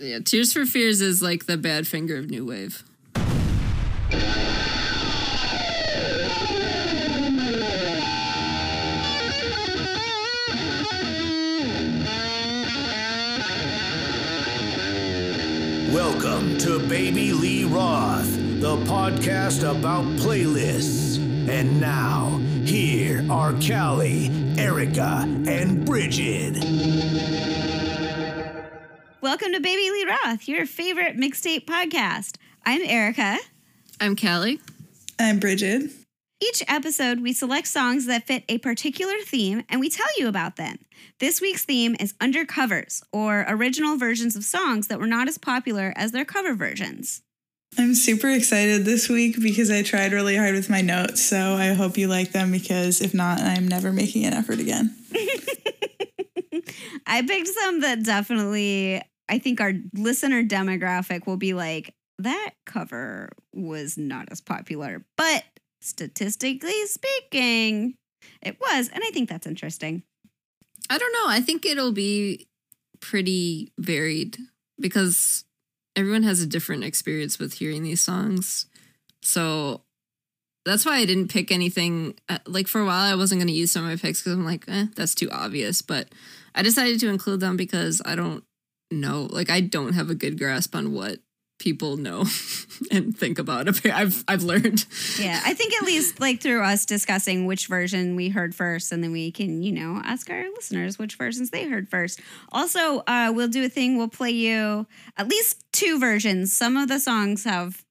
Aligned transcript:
Yeah, 0.00 0.20
Tears 0.20 0.52
for 0.52 0.64
Fears 0.64 1.00
is 1.00 1.22
like 1.22 1.46
the 1.46 1.56
Badfinger 1.56 2.20
of 2.20 2.30
new 2.30 2.44
wave. 2.44 2.84
Welcome 15.92 16.58
to 16.58 16.78
Baby 16.88 17.32
Lee 17.32 17.64
Roth, 17.64 18.30
the 18.60 18.76
podcast 18.86 19.62
about 19.68 20.04
playlists. 20.20 21.18
And 21.48 21.80
now, 21.80 22.38
here 22.64 23.26
are 23.28 23.52
Callie, 23.54 24.30
Erica, 24.56 25.24
and 25.48 25.84
Bridget. 25.84 26.54
Welcome 29.28 29.52
to 29.52 29.60
Baby 29.60 29.90
Lee 29.90 30.06
Roth, 30.06 30.48
your 30.48 30.64
favorite 30.64 31.18
mixtape 31.18 31.66
podcast. 31.66 32.36
I'm 32.64 32.80
Erica. 32.82 33.36
I'm 34.00 34.16
Callie. 34.16 34.58
I'm 35.20 35.38
Bridget. 35.38 35.90
Each 36.42 36.62
episode, 36.66 37.20
we 37.20 37.34
select 37.34 37.66
songs 37.66 38.06
that 38.06 38.26
fit 38.26 38.44
a 38.48 38.56
particular 38.56 39.12
theme 39.26 39.64
and 39.68 39.80
we 39.80 39.90
tell 39.90 40.06
you 40.16 40.28
about 40.28 40.56
them. 40.56 40.78
This 41.20 41.42
week's 41.42 41.66
theme 41.66 41.94
is 42.00 42.14
undercovers, 42.14 43.02
or 43.12 43.44
original 43.46 43.98
versions 43.98 44.34
of 44.34 44.44
songs 44.44 44.86
that 44.86 44.98
were 44.98 45.06
not 45.06 45.28
as 45.28 45.36
popular 45.36 45.92
as 45.94 46.12
their 46.12 46.24
cover 46.24 46.54
versions. 46.54 47.20
I'm 47.76 47.94
super 47.94 48.30
excited 48.30 48.86
this 48.86 49.10
week 49.10 49.42
because 49.42 49.70
I 49.70 49.82
tried 49.82 50.12
really 50.12 50.38
hard 50.38 50.54
with 50.54 50.70
my 50.70 50.80
notes. 50.80 51.22
So 51.22 51.36
I 51.36 51.74
hope 51.74 51.98
you 51.98 52.08
like 52.08 52.32
them 52.32 52.50
because 52.50 53.02
if 53.02 53.12
not, 53.12 53.40
I'm 53.40 53.68
never 53.68 53.92
making 53.92 54.24
an 54.24 54.32
effort 54.32 54.58
again. 54.58 54.96
I 57.06 57.22
picked 57.22 57.48
some 57.48 57.80
that 57.80 58.02
definitely, 58.02 59.02
I 59.28 59.38
think 59.38 59.60
our 59.60 59.72
listener 59.94 60.42
demographic 60.42 61.26
will 61.26 61.36
be 61.36 61.54
like, 61.54 61.94
that 62.18 62.50
cover 62.66 63.30
was 63.54 63.96
not 63.96 64.28
as 64.30 64.40
popular. 64.40 65.04
But 65.16 65.44
statistically 65.80 66.86
speaking, 66.86 67.94
it 68.42 68.58
was. 68.60 68.88
And 68.88 69.02
I 69.06 69.10
think 69.10 69.28
that's 69.28 69.46
interesting. 69.46 70.02
I 70.90 70.98
don't 70.98 71.12
know. 71.12 71.26
I 71.28 71.40
think 71.40 71.64
it'll 71.66 71.92
be 71.92 72.46
pretty 73.00 73.72
varied 73.78 74.38
because 74.80 75.44
everyone 75.94 76.22
has 76.22 76.40
a 76.40 76.46
different 76.46 76.84
experience 76.84 77.38
with 77.38 77.54
hearing 77.54 77.82
these 77.82 78.00
songs. 78.00 78.66
So 79.22 79.82
that's 80.64 80.84
why 80.84 80.96
I 80.96 81.04
didn't 81.04 81.28
pick 81.28 81.52
anything. 81.52 82.14
uh, 82.28 82.38
Like 82.46 82.68
for 82.68 82.80
a 82.80 82.86
while, 82.86 83.12
I 83.12 83.14
wasn't 83.14 83.40
going 83.40 83.48
to 83.48 83.52
use 83.54 83.72
some 83.72 83.84
of 83.84 83.90
my 83.90 83.96
picks 83.96 84.20
because 84.20 84.32
I'm 84.34 84.44
like, 84.44 84.64
eh, 84.68 84.86
that's 84.94 85.14
too 85.14 85.30
obvious. 85.30 85.82
But 85.82 86.08
I 86.54 86.62
decided 86.62 86.98
to 87.00 87.08
include 87.08 87.40
them 87.40 87.56
because 87.56 88.02
I 88.04 88.14
don't 88.14 88.44
know. 88.90 89.28
Like 89.30 89.50
I 89.50 89.60
don't 89.60 89.92
have 89.94 90.10
a 90.10 90.14
good 90.14 90.38
grasp 90.38 90.74
on 90.74 90.92
what 90.92 91.18
people 91.58 91.96
know 91.96 92.24
and 92.92 93.16
think 93.16 93.38
about. 93.38 93.68
I've 93.86 94.24
I've 94.28 94.42
learned. 94.42 94.84
Yeah, 95.18 95.40
I 95.44 95.54
think 95.54 95.74
at 95.74 95.82
least 95.84 96.20
like 96.20 96.40
through 96.40 96.62
us 96.62 96.86
discussing 96.86 97.46
which 97.46 97.66
version 97.66 98.14
we 98.16 98.28
heard 98.28 98.54
first, 98.54 98.92
and 98.92 99.02
then 99.02 99.12
we 99.12 99.30
can, 99.32 99.62
you 99.62 99.72
know, 99.72 100.00
ask 100.04 100.30
our 100.30 100.44
listeners 100.54 100.98
which 100.98 101.16
versions 101.16 101.50
they 101.50 101.68
heard 101.68 101.88
first. 101.88 102.20
Also, 102.52 102.98
uh, 103.06 103.32
we'll 103.34 103.48
do 103.48 103.64
a 103.64 103.68
thing. 103.68 103.96
We'll 103.98 104.08
play 104.08 104.30
you 104.30 104.86
at 105.16 105.28
least 105.28 105.64
two 105.72 105.98
versions. 105.98 106.52
Some 106.52 106.76
of 106.76 106.88
the 106.88 107.00
songs 107.00 107.44
have 107.44 107.84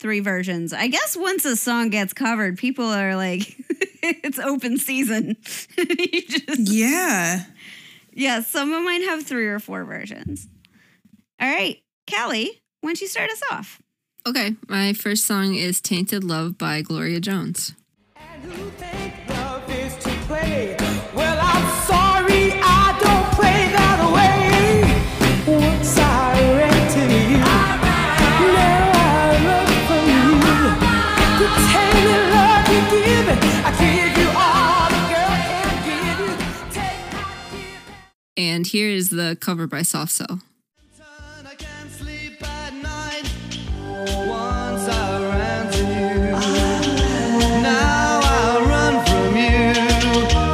three 0.00 0.20
versions. 0.20 0.72
I 0.74 0.88
guess 0.88 1.16
once 1.16 1.44
a 1.46 1.56
song 1.56 1.88
gets 1.88 2.12
covered, 2.12 2.58
people 2.58 2.84
are 2.84 3.16
like, 3.16 3.56
it's 4.02 4.38
open 4.38 4.76
season. 4.76 5.36
You 5.78 6.22
just- 6.28 6.58
Yeah. 6.60 7.44
Yeah, 8.14 8.40
some 8.40 8.72
of 8.72 8.82
mine 8.82 9.02
have 9.02 9.24
three 9.24 9.46
or 9.46 9.58
four 9.58 9.84
versions. 9.84 10.48
All 11.40 11.50
right, 11.52 11.82
Callie, 12.10 12.62
why 12.80 12.88
don't 12.90 13.00
you 13.00 13.08
start 13.08 13.30
us 13.30 13.42
off? 13.50 13.80
Okay, 14.26 14.56
my 14.68 14.92
first 14.92 15.24
song 15.24 15.54
is 15.54 15.80
"Tainted 15.80 16.24
Love" 16.24 16.56
by 16.56 16.80
Gloria 16.80 17.20
Jones. 17.20 17.74
And 38.36 38.66
here 38.66 38.88
is 38.88 39.10
the 39.10 39.36
cover 39.40 39.66
by 39.68 39.82
Soft 39.82 40.10
Cell. 40.10 40.40
I 41.46 41.54
can't 41.56 41.90
sleep 41.90 42.42
at 42.42 42.74
night. 42.74 43.30
Once 44.26 44.88
I 44.88 45.20
ran 45.22 45.72
to 45.72 45.78
you, 45.78 46.32
now 47.62 48.20
I 48.24 48.58
run 48.66 49.04
from 49.06 49.36
you. 49.36 49.72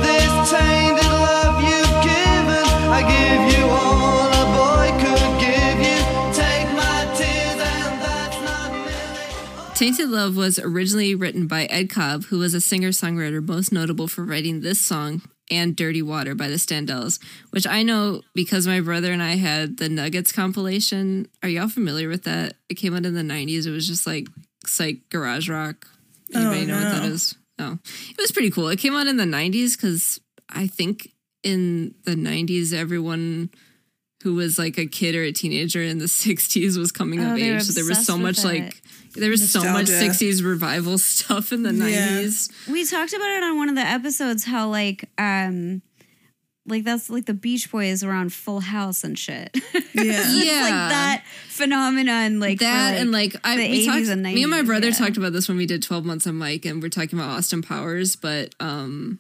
This 0.04 0.50
tainted 0.50 1.08
love 1.08 1.56
you've 1.64 1.96
given, 2.04 2.68
I 2.92 3.00
give 3.08 3.42
you 3.56 3.64
all 3.64 4.28
a 4.28 4.44
boy 4.52 4.92
could 5.00 5.32
give 5.40 5.78
you. 5.80 6.00
Take 6.34 6.68
my 6.76 7.08
tears, 7.16 7.60
and 7.64 8.02
that's 8.02 8.40
not 8.44 8.72
nearly. 8.72 9.74
Tainted 9.74 10.10
Love 10.10 10.36
was 10.36 10.58
originally 10.58 11.14
written 11.14 11.46
by 11.46 11.64
Ed 11.64 11.88
Cobb, 11.88 12.24
who 12.24 12.40
was 12.40 12.52
a 12.52 12.60
singer 12.60 12.90
songwriter 12.90 13.42
most 13.42 13.72
notable 13.72 14.06
for 14.06 14.22
writing 14.22 14.60
this 14.60 14.78
song 14.78 15.22
and 15.50 15.74
Dirty 15.76 16.02
Water 16.02 16.34
by 16.34 16.48
the 16.48 16.54
Standells, 16.54 17.18
which 17.50 17.66
I 17.66 17.82
know 17.82 18.22
because 18.34 18.66
my 18.66 18.80
brother 18.80 19.12
and 19.12 19.22
I 19.22 19.36
had 19.36 19.76
the 19.78 19.88
Nuggets 19.88 20.32
compilation. 20.32 21.26
Are 21.42 21.48
y'all 21.48 21.68
familiar 21.68 22.08
with 22.08 22.24
that? 22.24 22.54
It 22.68 22.74
came 22.74 22.94
out 22.94 23.04
in 23.06 23.14
the 23.14 23.22
90s. 23.22 23.66
It 23.66 23.70
was 23.70 23.86
just 23.86 24.06
like 24.06 24.28
psych 24.66 25.08
garage 25.10 25.48
rock. 25.48 25.86
Anybody 26.34 26.62
Oh, 26.62 26.64
know 26.66 26.74
what 26.74 26.92
that 26.92 27.04
is? 27.06 27.34
no. 27.58 27.78
It 28.10 28.18
was 28.18 28.30
pretty 28.32 28.50
cool. 28.50 28.68
It 28.68 28.78
came 28.78 28.94
out 28.94 29.06
in 29.08 29.16
the 29.16 29.24
90s 29.24 29.76
because 29.76 30.20
I 30.48 30.66
think 30.66 31.12
in 31.42 31.94
the 32.04 32.14
90s, 32.14 32.72
everyone 32.72 33.50
who 34.22 34.34
was 34.34 34.58
like 34.58 34.76
a 34.78 34.86
kid 34.86 35.14
or 35.14 35.22
a 35.22 35.32
teenager 35.32 35.82
in 35.82 35.98
the 35.98 36.04
60s 36.06 36.76
was 36.76 36.92
coming 36.92 37.20
Oh, 37.20 37.32
of 37.32 37.38
age. 37.38 37.62
So 37.62 37.72
there 37.72 37.88
was 37.88 38.04
so 38.06 38.16
much 38.18 38.36
with 38.36 38.44
like 38.44 38.82
there 39.14 39.30
was 39.30 39.50
so 39.50 39.62
much 39.64 39.86
60s 39.86 40.44
revival 40.44 40.98
stuff 41.12 41.52
in 41.52 41.62
the 41.62 41.72
Yeah. 41.72 42.20
90s. 42.22 42.68
We 42.70 42.84
talked 42.84 43.12
about 43.12 43.28
it 43.30 43.42
on 43.42 43.56
one 43.56 43.68
of 43.68 43.74
the 43.74 43.80
episodes 43.82 44.44
how 44.44 44.68
like 44.68 45.04
um 45.18 45.82
like 46.66 46.84
that's 46.84 47.10
like 47.10 47.26
the 47.26 47.34
Beach 47.34 47.70
Boys 47.70 48.04
were 48.04 48.12
on 48.12 48.28
Full 48.28 48.60
House 48.60 49.02
and 49.04 49.18
shit. 49.18 49.56
Yeah. 49.92 50.32
Yeah. 50.32 50.62
like 50.62 50.90
that 50.90 51.24
phenomenon 51.48 52.40
like 52.40 52.58
for, 52.58 52.64
that 52.64 52.96
and 52.98 53.12
like 53.12 53.36
I 53.44 53.56
the 53.56 53.70
we 53.70 53.86
80s 53.86 53.86
talked 53.86 54.06
and 54.08 54.22
me 54.22 54.42
and 54.42 54.50
my 54.50 54.62
brother 54.62 54.88
yeah. 54.88 54.94
talked 54.94 55.16
about 55.18 55.32
this 55.32 55.48
when 55.48 55.58
we 55.58 55.66
did 55.66 55.82
12 55.82 56.04
months 56.04 56.26
on 56.26 56.36
Mike 56.36 56.64
and 56.64 56.82
we're 56.82 56.88
talking 56.88 57.18
about 57.18 57.30
Austin 57.36 57.60
Powers, 57.62 58.16
but 58.16 58.54
um 58.60 59.18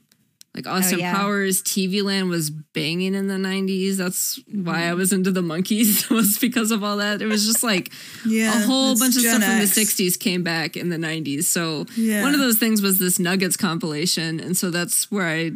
like 0.54 0.66
Austin 0.66 0.96
Oh, 0.98 1.02
yeah. 1.02 1.14
Powers 1.14 1.62
TV 1.62 2.02
Land 2.02 2.28
was 2.28 2.50
banging 2.50 3.14
in 3.14 3.28
the 3.28 3.34
90s. 3.36 3.96
That's 3.96 4.40
why 4.52 4.84
I 4.88 4.94
was 4.94 5.12
into 5.12 5.30
the 5.30 5.42
Monkees 5.42 6.04
it 6.04 6.10
was 6.14 6.38
because 6.38 6.70
of 6.72 6.82
all 6.82 6.96
that. 6.96 7.22
It 7.22 7.26
was 7.26 7.46
just 7.46 7.62
like 7.62 7.92
Yeah, 8.26 8.62
a 8.62 8.66
whole 8.66 8.98
bunch 8.98 9.16
of 9.16 9.22
Gen 9.22 9.40
stuff 9.40 9.48
from 9.48 9.58
the 9.60 9.64
60s 9.66 10.18
came 10.18 10.42
back 10.42 10.76
in 10.76 10.88
the 10.88 10.96
90s. 10.96 11.44
So 11.44 11.86
Yeah. 11.96 12.22
one 12.22 12.34
of 12.34 12.40
those 12.40 12.58
things 12.58 12.82
was 12.82 12.98
this 12.98 13.18
Nuggets 13.18 13.56
compilation. 13.56 14.40
And 14.40 14.56
so 14.56 14.70
that's 14.70 15.10
where 15.10 15.26
I 15.28 15.52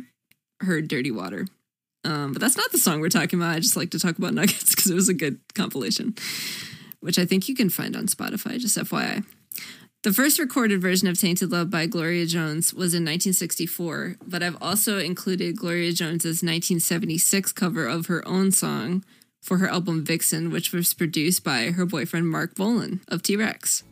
heard 0.61 0.87
Dirty 0.89 1.11
Water. 1.11 1.47
Um, 2.05 2.33
but 2.33 2.41
that's 2.41 2.57
not 2.57 2.71
the 2.71 2.79
song 2.79 3.01
we're 3.01 3.09
talking 3.09 3.39
about. 3.41 3.57
I 3.57 3.61
just 3.61 3.77
like 3.77 3.91
to 3.93 3.99
talk 3.99 4.19
about 4.19 4.35
Nuggets 4.41 4.75
because 4.75 4.91
it 4.91 4.95
was 4.95 5.09
a 5.09 5.15
good 5.15 5.41
compilation, 5.55 6.15
which 7.01 7.19
I 7.19 7.25
think 7.27 7.49
you 7.49 7.55
can 7.57 7.69
find 7.71 7.97
on 7.97 8.07
Spotify, 8.07 8.59
just 8.59 8.77
FYI. 8.79 9.25
The 10.05 10.13
first 10.13 10.39
recorded 10.39 10.83
version 10.83 11.09
of 11.09 11.19
Tainted 11.19 11.51
Love 11.51 11.71
by 11.71 11.87
Gloria 11.87 12.27
Jones 12.27 12.75
was 12.75 12.93
in 12.93 13.05
1964, 13.05 14.17
but 14.27 14.43
I've 14.43 14.59
also 14.61 14.99
included 14.99 15.57
Gloria 15.57 15.95
Jones's 15.95 16.43
1976 16.43 17.53
cover 17.53 17.87
of 17.87 18.05
her 18.05 18.23
own 18.29 18.53
song 18.53 19.03
for 19.41 19.57
her 19.57 19.67
album 19.67 20.05
Vixen, 20.05 20.51
which 20.51 20.73
was 20.73 20.93
produced 20.93 21.43
by 21.43 21.71
her 21.71 21.87
boyfriend 21.87 22.29
Marc 22.29 22.55
Bolan 22.55 23.01
of 23.09 23.23
T 23.23 23.35
Rex. 23.35 23.83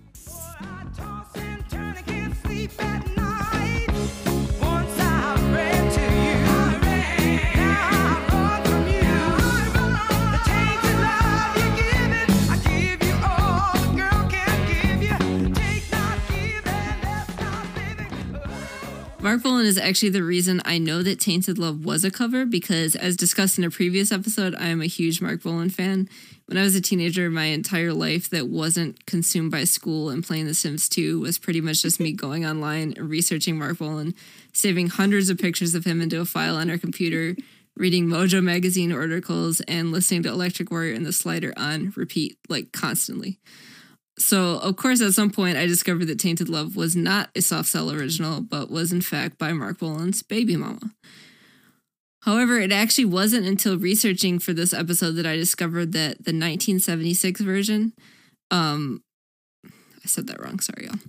Marc 19.22 19.44
Bolan 19.44 19.66
is 19.66 19.78
actually 19.78 20.08
the 20.08 20.24
reason 20.24 20.60
I 20.64 20.78
know 20.78 21.00
that 21.04 21.20
Tainted 21.20 21.56
Love 21.56 21.84
was 21.84 22.04
a 22.04 22.10
cover 22.10 22.44
because, 22.44 22.96
as 22.96 23.16
discussed 23.16 23.56
in 23.56 23.62
a 23.62 23.70
previous 23.70 24.10
episode, 24.10 24.52
I 24.56 24.66
am 24.66 24.82
a 24.82 24.86
huge 24.86 25.20
Marc 25.20 25.44
Bolan 25.44 25.70
fan. 25.70 26.08
When 26.46 26.58
I 26.58 26.62
was 26.62 26.74
a 26.74 26.80
teenager, 26.80 27.30
my 27.30 27.44
entire 27.44 27.92
life 27.92 28.28
that 28.30 28.48
wasn't 28.48 29.06
consumed 29.06 29.52
by 29.52 29.62
school 29.62 30.10
and 30.10 30.24
playing 30.24 30.46
The 30.46 30.54
Sims 30.54 30.88
2 30.88 31.20
was 31.20 31.38
pretty 31.38 31.60
much 31.60 31.82
just 31.82 32.00
me 32.00 32.10
going 32.16 32.44
online 32.44 32.94
and 32.96 33.08
researching 33.08 33.56
Marc 33.56 33.78
Bolan, 33.78 34.16
saving 34.52 34.88
hundreds 34.88 35.30
of 35.30 35.38
pictures 35.38 35.76
of 35.76 35.84
him 35.84 36.00
into 36.00 36.20
a 36.20 36.24
file 36.24 36.56
on 36.56 36.68
our 36.68 36.78
computer, 36.78 37.36
reading 37.76 38.08
Mojo 38.08 38.42
magazine 38.42 38.90
articles, 38.90 39.60
and 39.68 39.92
listening 39.92 40.24
to 40.24 40.30
Electric 40.30 40.72
Warrior 40.72 40.94
and 40.94 41.06
the 41.06 41.12
Slider 41.12 41.54
on 41.56 41.92
repeat, 41.94 42.38
like 42.48 42.72
constantly. 42.72 43.38
So, 44.18 44.58
of 44.58 44.76
course, 44.76 45.00
at 45.00 45.14
some 45.14 45.30
point, 45.30 45.56
I 45.56 45.66
discovered 45.66 46.06
that 46.06 46.18
Tainted 46.18 46.48
Love 46.48 46.76
was 46.76 46.94
not 46.94 47.30
a 47.34 47.40
soft 47.40 47.68
cell 47.68 47.90
original, 47.90 48.40
but 48.40 48.70
was 48.70 48.92
in 48.92 49.00
fact 49.00 49.38
by 49.38 49.52
Marc 49.52 49.78
Bolan's 49.78 50.22
Baby 50.22 50.56
Mama. 50.56 50.92
However, 52.22 52.60
it 52.60 52.70
actually 52.70 53.06
wasn't 53.06 53.46
until 53.46 53.78
researching 53.78 54.38
for 54.38 54.52
this 54.52 54.72
episode 54.72 55.12
that 55.12 55.26
I 55.26 55.36
discovered 55.36 55.92
that 55.92 56.24
the 56.24 56.30
1976 56.30 57.40
version, 57.40 57.94
um, 58.50 59.02
I 59.64 60.06
said 60.06 60.28
that 60.28 60.40
wrong, 60.40 60.60
sorry, 60.60 60.86
y'all. 60.86 61.00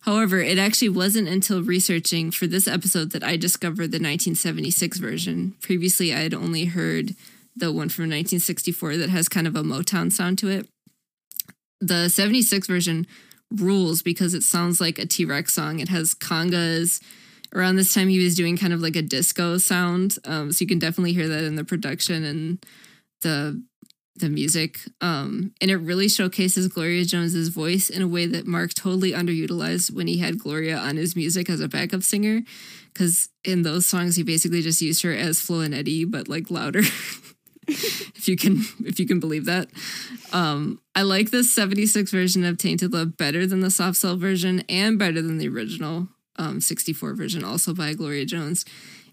However, 0.00 0.38
it 0.38 0.58
actually 0.58 0.88
wasn't 0.88 1.28
until 1.28 1.62
researching 1.62 2.30
for 2.30 2.46
this 2.46 2.66
episode 2.66 3.10
that 3.12 3.22
I 3.22 3.36
discovered 3.36 3.90
the 3.90 3.98
1976 3.98 4.98
version. 4.98 5.54
Previously, 5.60 6.12
I 6.12 6.20
had 6.20 6.34
only 6.34 6.66
heard 6.66 7.14
the 7.54 7.72
one 7.72 7.88
from 7.88 8.04
1964 8.04 8.96
that 8.98 9.10
has 9.10 9.28
kind 9.28 9.46
of 9.46 9.56
a 9.56 9.62
Motown 9.62 10.12
sound 10.12 10.38
to 10.38 10.48
it. 10.48 10.68
The 11.80 12.08
76 12.08 12.66
version 12.66 13.06
rules 13.50 14.02
because 14.02 14.34
it 14.34 14.42
sounds 14.42 14.80
like 14.80 14.98
a 14.98 15.06
T 15.06 15.24
Rex 15.24 15.52
song. 15.52 15.80
It 15.80 15.88
has 15.88 16.14
congas. 16.14 17.02
Around 17.54 17.76
this 17.76 17.94
time, 17.94 18.08
he 18.08 18.22
was 18.22 18.34
doing 18.34 18.56
kind 18.56 18.72
of 18.72 18.80
like 18.80 18.96
a 18.96 19.02
disco 19.02 19.56
sound. 19.58 20.18
Um, 20.24 20.52
so 20.52 20.62
you 20.62 20.66
can 20.66 20.78
definitely 20.78 21.12
hear 21.12 21.28
that 21.28 21.44
in 21.44 21.56
the 21.56 21.64
production 21.64 22.24
and 22.24 22.66
the 23.22 23.62
the 24.18 24.28
music. 24.28 24.80
Um, 25.00 25.52
and 25.60 25.70
it 25.70 25.76
really 25.76 26.08
showcases 26.08 26.68
Gloria 26.68 27.04
Jones's 27.04 27.48
voice 27.48 27.90
in 27.90 28.02
a 28.02 28.08
way 28.08 28.26
that 28.26 28.46
Mark 28.46 28.74
totally 28.74 29.12
underutilized 29.12 29.92
when 29.92 30.06
he 30.06 30.18
had 30.18 30.38
Gloria 30.38 30.78
on 30.78 30.96
his 30.96 31.14
music 31.14 31.50
as 31.50 31.60
a 31.60 31.68
backup 31.68 32.02
singer. 32.02 32.40
Because 32.92 33.28
in 33.44 33.62
those 33.62 33.86
songs, 33.86 34.16
he 34.16 34.22
basically 34.22 34.62
just 34.62 34.80
used 34.80 35.02
her 35.02 35.12
as 35.12 35.40
Flo 35.40 35.60
and 35.60 35.74
Eddie, 35.74 36.04
but 36.04 36.28
like 36.28 36.50
louder. 36.50 36.82
if 37.68 38.28
you 38.28 38.36
can, 38.36 38.62
if 38.84 38.98
you 38.98 39.06
can 39.06 39.20
believe 39.20 39.44
that. 39.46 39.68
Um, 40.32 40.80
I 40.94 41.02
like 41.02 41.30
this 41.30 41.54
'76 41.54 42.10
version 42.10 42.44
of 42.44 42.58
Tainted 42.58 42.92
Love 42.92 43.16
better 43.16 43.46
than 43.46 43.60
the 43.60 43.70
soft 43.70 43.96
cell 43.96 44.16
version, 44.16 44.64
and 44.68 44.98
better 44.98 45.22
than 45.22 45.38
the 45.38 45.48
original 45.48 46.08
um, 46.36 46.60
'64 46.60 47.14
version, 47.14 47.44
also 47.44 47.74
by 47.74 47.94
Gloria 47.94 48.24
Jones. 48.24 48.64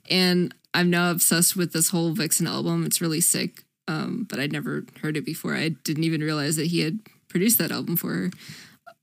And 0.10 0.54
I'm 0.74 0.90
now 0.90 1.12
obsessed 1.12 1.56
with 1.56 1.74
this 1.74 1.90
whole 1.90 2.12
Vixen 2.12 2.48
album. 2.48 2.86
It's 2.86 3.00
really 3.00 3.22
sick 3.22 3.64
um, 3.88 4.26
but 4.30 4.40
I'd 4.40 4.52
never 4.52 4.86
heard 5.02 5.18
it 5.18 5.26
before. 5.26 5.56
I 5.56 5.70
didn't 5.70 6.04
even 6.04 6.22
realize 6.22 6.56
that 6.56 6.68
he 6.68 6.82
had 6.82 7.00
produced 7.28 7.58
that 7.58 7.72
album 7.72 7.96
for 7.96 8.14
her. 8.14 8.32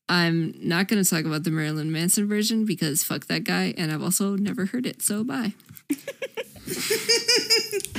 I'm 0.09 0.55
not 0.59 0.89
going 0.89 1.03
to 1.03 1.09
talk 1.09 1.25
about 1.25 1.45
the 1.45 1.51
Marilyn 1.51 1.93
Manson 1.93 2.29
version 2.29 2.65
because 2.65 3.05
fuck 3.05 3.27
that 3.27 3.45
guy, 3.45 3.75
and 3.77 3.93
I've 3.93 4.03
also 4.03 4.37
never 4.37 4.67
heard 4.67 4.87
it, 4.87 5.03
so 5.03 5.23
bye. 5.23 5.53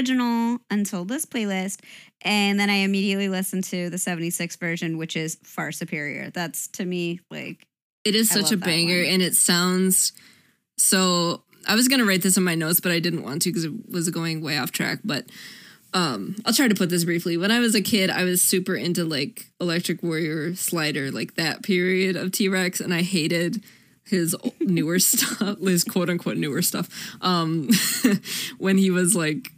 original 0.00 0.58
until 0.70 1.04
this 1.04 1.26
playlist, 1.26 1.80
and 2.22 2.58
then 2.58 2.70
I 2.70 2.76
immediately 2.76 3.28
listened 3.28 3.64
to 3.64 3.90
the 3.90 3.98
76 3.98 4.56
version, 4.56 4.96
which 4.96 5.16
is 5.16 5.38
far 5.42 5.72
superior. 5.72 6.30
That's 6.30 6.68
to 6.68 6.84
me 6.84 7.20
like 7.30 7.66
It 8.04 8.14
is 8.14 8.30
I 8.32 8.40
such 8.40 8.52
a 8.52 8.56
banger, 8.56 9.02
one. 9.02 9.12
and 9.12 9.22
it 9.22 9.36
sounds 9.36 10.12
so. 10.78 11.42
I 11.70 11.76
was 11.76 11.86
gonna 11.86 12.04
write 12.04 12.22
this 12.22 12.36
in 12.36 12.42
my 12.42 12.56
notes, 12.56 12.80
but 12.80 12.90
I 12.90 12.98
didn't 12.98 13.22
want 13.22 13.42
to 13.42 13.50
because 13.50 13.64
it 13.64 13.72
was 13.88 14.10
going 14.10 14.40
way 14.40 14.58
off 14.58 14.72
track. 14.72 14.98
But 15.04 15.26
um, 15.94 16.34
I'll 16.44 16.52
try 16.52 16.66
to 16.66 16.74
put 16.74 16.90
this 16.90 17.04
briefly. 17.04 17.36
When 17.36 17.52
I 17.52 17.60
was 17.60 17.76
a 17.76 17.80
kid, 17.80 18.10
I 18.10 18.24
was 18.24 18.42
super 18.42 18.74
into 18.74 19.04
like 19.04 19.46
Electric 19.60 20.02
Warrior, 20.02 20.56
Slider, 20.56 21.12
like 21.12 21.34
that 21.34 21.62
period 21.62 22.16
of 22.16 22.32
T 22.32 22.48
Rex, 22.48 22.80
and 22.80 22.92
I 22.92 23.02
hated 23.02 23.62
his 24.04 24.34
newer 24.58 24.98
stuff, 24.98 25.60
his 25.60 25.84
quote 25.84 26.10
unquote 26.10 26.36
newer 26.36 26.60
stuff. 26.60 26.88
Um, 27.20 27.70
when 28.58 28.76
he 28.76 28.90
was 28.90 29.14
like 29.14 29.52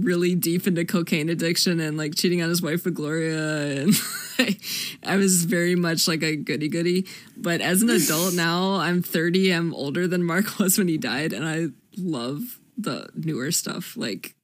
really 0.00 0.34
deep 0.34 0.66
into 0.66 0.84
cocaine 0.84 1.28
addiction 1.28 1.80
and 1.80 1.96
like 1.96 2.14
cheating 2.14 2.42
on 2.42 2.48
his 2.48 2.62
wife 2.62 2.84
with 2.84 2.94
Gloria 2.94 3.82
and 3.82 3.94
I 5.04 5.16
was 5.16 5.44
very 5.44 5.74
much 5.74 6.08
like 6.08 6.22
a 6.22 6.36
goody 6.36 6.68
goody. 6.68 7.06
But 7.36 7.60
as 7.60 7.82
an 7.82 7.90
adult 7.90 8.34
now, 8.34 8.76
I'm 8.76 9.02
30, 9.02 9.50
I'm 9.50 9.74
older 9.74 10.06
than 10.06 10.24
Mark 10.24 10.58
was 10.58 10.78
when 10.78 10.88
he 10.88 10.98
died, 10.98 11.32
and 11.32 11.46
I 11.46 11.68
love 11.96 12.60
the 12.76 13.08
newer 13.14 13.52
stuff, 13.52 13.96
like 13.96 14.34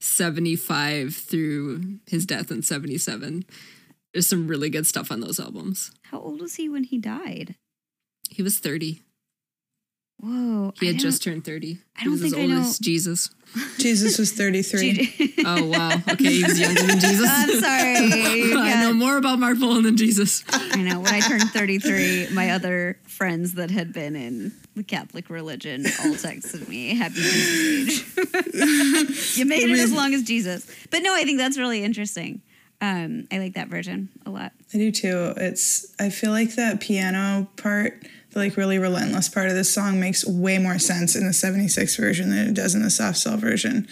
75 0.00 1.14
through 1.14 1.98
his 2.06 2.26
death 2.26 2.50
in 2.50 2.62
77. 2.62 3.44
There's 4.12 4.26
some 4.26 4.48
really 4.48 4.70
good 4.70 4.86
stuff 4.86 5.12
on 5.12 5.20
those 5.20 5.38
albums. 5.38 5.90
how 6.04 6.20
old 6.20 6.40
was 6.40 6.54
he 6.54 6.68
when 6.68 6.84
he 6.84 6.98
died? 6.98 7.54
He 8.30 8.42
was 8.42 8.58
30. 8.58 9.02
Whoa. 10.18 10.72
He 10.80 10.86
had 10.86 10.98
just 10.98 11.22
turned 11.22 11.44
30. 11.44 11.78
I 11.96 12.00
he 12.00 12.04
don't 12.04 12.12
was 12.14 12.22
as 12.22 12.30
think 12.32 12.38
I 12.38 12.42
old 12.42 12.50
know- 12.62 12.68
as 12.68 12.78
Jesus. 12.78 13.30
Jesus 13.78 14.18
was 14.18 14.32
33. 14.32 15.34
Oh, 15.48 15.66
wow. 15.68 15.92
Okay, 16.10 16.24
he 16.32 16.42
was 16.42 16.58
younger 16.58 16.82
than 16.82 16.98
Jesus. 17.00 17.28
I'm 17.30 17.60
sorry. 17.60 18.06
You 18.40 18.58
I 18.58 18.80
know 18.82 18.92
more 18.92 19.16
about 19.16 19.38
Marc 19.38 19.60
Bolan 19.60 19.84
than 19.84 19.96
Jesus. 19.96 20.42
I 20.50 20.82
know. 20.82 20.98
When 20.98 21.14
I 21.14 21.20
turned 21.20 21.44
33, 21.50 22.30
my 22.32 22.50
other 22.50 22.98
friends 23.06 23.54
that 23.54 23.70
had 23.70 23.92
been 23.92 24.16
in 24.16 24.52
the 24.74 24.82
Catholic 24.82 25.30
religion 25.30 25.86
all 25.86 26.14
texted 26.14 26.66
me, 26.68 26.96
Happy 26.96 27.14
Jesus 27.14 28.18
age. 28.18 29.38
you 29.38 29.44
made 29.46 29.62
it 29.62 29.78
as 29.78 29.92
long 29.92 30.14
as 30.14 30.22
Jesus. 30.24 30.68
But 30.90 31.02
no, 31.02 31.14
I 31.14 31.22
think 31.24 31.38
that's 31.38 31.56
really 31.58 31.84
interesting. 31.84 32.42
Um, 32.80 33.28
I 33.30 33.38
like 33.38 33.54
that 33.54 33.68
version 33.68 34.08
a 34.26 34.30
lot. 34.30 34.52
I 34.74 34.78
do 34.78 34.90
too. 34.90 35.32
It's 35.36 35.94
I 36.00 36.10
feel 36.10 36.30
like 36.32 36.56
that 36.56 36.80
piano 36.80 37.48
part, 37.56 38.04
the 38.36 38.42
like 38.42 38.56
really 38.56 38.78
relentless 38.78 39.28
part 39.28 39.48
of 39.48 39.54
this 39.54 39.72
song 39.72 39.98
makes 39.98 40.26
way 40.26 40.58
more 40.58 40.78
sense 40.78 41.16
in 41.16 41.26
the 41.26 41.32
76 41.32 41.96
version 41.96 42.30
than 42.30 42.48
it 42.48 42.54
does 42.54 42.74
in 42.74 42.82
the 42.82 42.90
soft 42.90 43.16
cell 43.16 43.36
version. 43.36 43.88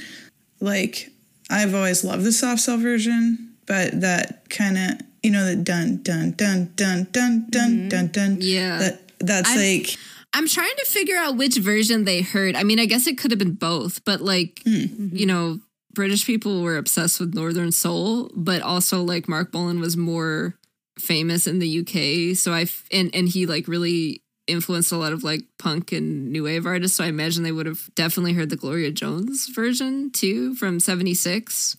Like 0.60 1.10
I've 1.50 1.74
always 1.74 2.04
loved 2.04 2.24
the 2.24 2.32
soft 2.32 2.60
cell 2.60 2.76
version, 2.76 3.54
but 3.66 4.00
that 4.02 4.48
kind 4.50 4.76
of 4.76 5.06
you 5.22 5.30
know 5.30 5.46
the 5.46 5.56
dun 5.56 6.02
dun 6.02 6.32
dun 6.32 6.72
dun 6.76 7.08
dun 7.10 7.46
dun 7.50 7.70
mm-hmm. 7.70 7.88
dun 7.88 8.06
dun 8.08 8.36
yeah 8.40 8.78
that 8.78 9.18
that's 9.20 9.48
I'm, 9.48 9.56
like 9.56 9.96
I'm 10.34 10.46
trying 10.46 10.76
to 10.76 10.84
figure 10.84 11.16
out 11.16 11.36
which 11.36 11.56
version 11.56 12.04
they 12.04 12.20
heard. 12.20 12.56
I 12.56 12.64
mean, 12.64 12.78
I 12.78 12.84
guess 12.84 13.06
it 13.06 13.16
could 13.16 13.30
have 13.30 13.38
been 13.38 13.54
both, 13.54 14.04
but 14.04 14.20
like 14.20 14.60
hmm. 14.64 14.74
mm-hmm. 14.74 15.16
you 15.16 15.24
know 15.24 15.60
British 15.94 16.26
people 16.26 16.62
were 16.62 16.76
obsessed 16.76 17.18
with 17.18 17.34
Northern 17.34 17.72
Soul, 17.72 18.30
but 18.34 18.60
also 18.60 19.02
like 19.02 19.26
Marc 19.26 19.52
Bolan 19.52 19.80
was 19.80 19.96
more 19.96 20.54
famous 20.98 21.46
in 21.46 21.60
the 21.60 21.80
UK. 21.80 22.36
So 22.36 22.52
I 22.52 22.66
and 22.92 23.10
and 23.14 23.26
he 23.28 23.46
like 23.46 23.68
really 23.68 24.20
influenced 24.46 24.92
a 24.92 24.96
lot 24.96 25.12
of 25.12 25.24
like 25.24 25.42
punk 25.58 25.92
and 25.92 26.32
new 26.32 26.44
wave 26.44 26.66
artists. 26.66 26.96
So 26.96 27.04
I 27.04 27.08
imagine 27.08 27.42
they 27.42 27.52
would 27.52 27.66
have 27.66 27.90
definitely 27.94 28.34
heard 28.34 28.50
the 28.50 28.56
Gloria 28.56 28.90
Jones 28.90 29.48
version 29.48 30.10
too 30.10 30.54
from 30.54 30.80
76. 30.80 31.76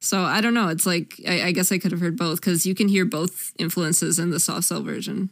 So 0.00 0.20
I 0.22 0.40
don't 0.40 0.54
know. 0.54 0.68
It's 0.68 0.86
like, 0.86 1.14
I, 1.26 1.42
I 1.42 1.52
guess 1.52 1.72
I 1.72 1.78
could 1.78 1.90
have 1.90 2.00
heard 2.00 2.16
both 2.16 2.40
because 2.40 2.66
you 2.66 2.74
can 2.74 2.88
hear 2.88 3.04
both 3.04 3.52
influences 3.58 4.18
in 4.18 4.30
the 4.30 4.38
soft 4.38 4.64
cell 4.64 4.82
version. 4.82 5.30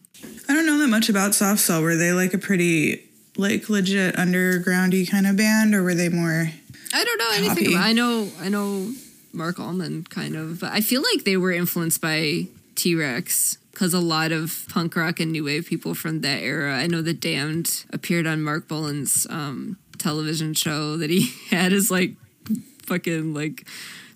I 0.49 0.55
don't 0.55 0.67
know 0.67 0.79
that 0.79 0.89
much 0.89 1.09
about 1.09 1.35
soft 1.35 1.61
cell. 1.61 1.83
Were 1.83 1.97
they 1.97 2.13
like 2.13 2.35
a 2.35 2.39
pretty 2.39 3.05
like 3.37 3.69
legit 3.69 4.17
undergroundy 4.17 5.09
kind 5.09 5.27
of 5.27 5.37
band, 5.37 5.75
or 5.75 5.83
were 5.83 5.95
they 5.95 6.09
more? 6.09 6.51
I 6.93 7.05
don't 7.05 7.19
know 7.19 7.31
anything 7.35 7.75
about. 7.75 7.85
I 7.85 7.93
know 7.93 8.29
I 8.41 8.49
know 8.49 8.93
Marc 9.33 9.61
Almond 9.61 10.11
kind 10.11 10.35
of, 10.35 10.61
but 10.61 10.73
I 10.73 10.81
feel 10.81 11.03
like 11.03 11.25
they 11.25 11.37
were 11.37 11.53
influenced 11.53 12.01
by 12.01 12.47
T 12.75 12.95
Rex 12.95 13.59
because 13.75 13.93
a 13.93 14.01
lot 14.01 14.33
of 14.33 14.65
punk 14.69 14.97
rock 14.97 15.21
and 15.21 15.33
new 15.33 15.45
wave 15.45 15.67
people 15.67 15.95
from 15.95 16.21
that 16.21 16.43
era. 16.43 16.75
I 16.77 16.87
know 16.87 17.03
the 17.03 17.13
Damned 17.13 17.85
appeared 17.93 18.27
on 18.27 18.43
Marc 18.43 18.69
Bolan's 18.69 19.27
um, 19.29 19.79
television 19.99 20.55
show 20.55 20.97
that 20.97 21.11
he 21.11 21.33
had 21.51 21.73
as 21.73 21.91
like 21.91 22.15
fucking 22.85 23.35
like 23.35 23.67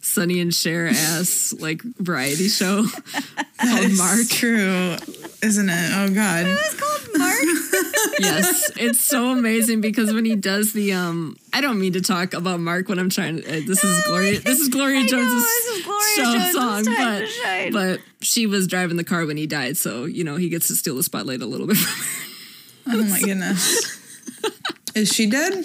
Sonny 0.01 0.41
and 0.41 0.55
Cher 0.55 0.89
ass 0.89 1.55
like 1.59 1.83
variety 1.83 2.49
show 2.49 2.85
called 3.61 3.93
Mark. 3.97 4.29
True, 4.29 4.97
isn't 5.43 5.69
it? 5.69 5.91
Oh 5.95 6.15
God. 6.15 6.47
It's 6.47 6.75
called 6.75 7.19
Mark. 7.19 7.39
yes, 8.21 8.71
it's 8.77 9.01
so 9.01 9.31
amazing 9.33 9.81
because 9.81 10.13
when 10.13 10.25
he 10.25 10.37
does 10.37 10.73
the 10.73 10.93
um, 10.93 11.37
I 11.53 11.61
don't 11.61 11.81
mean 11.81 11.93
to 11.95 12.01
talk 12.01 12.35
about 12.35 12.61
Mark 12.61 12.89
when 12.89 12.99
I'm 12.99 13.11
trying 13.11 13.43
to. 13.43 13.43
Uh, 13.43 13.61
this 13.67 13.83
is 13.85 14.05
Gloria. 14.07 14.41
This 14.41 14.61
is 14.61 14.69
Gloria 14.69 15.01
I 15.01 15.03
know, 15.03 15.25
this 15.25 15.67
is 15.67 15.85
Gloria 15.85 16.17
show 16.17 16.33
Jones's 16.33 16.53
song, 16.53 16.85
but 16.85 17.73
but 17.73 18.01
she 18.21 18.47
was 18.47 18.67
driving 18.67 18.97
the 18.97 19.05
car 19.05 19.27
when 19.27 19.37
he 19.37 19.47
died, 19.47 19.77
so 19.77 20.05
you 20.05 20.25
know 20.25 20.37
he 20.37 20.49
gets 20.49 20.69
to 20.69 20.75
steal 20.75 20.97
the 20.97 21.03
spotlight 21.03 21.43
a 21.43 21.47
little 21.47 21.67
bit. 21.67 21.77
From 21.77 22.93
her. 22.93 22.99
Oh 22.99 23.05
my 23.05 23.21
goodness. 23.21 23.99
Is 24.95 25.13
she 25.13 25.27
dead? 25.27 25.65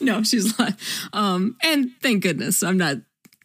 no, 0.00 0.22
she's 0.22 0.58
not. 0.58 0.74
Um, 1.12 1.56
and 1.62 1.90
thank 2.00 2.22
goodness 2.22 2.62
I'm 2.62 2.78
not 2.78 2.98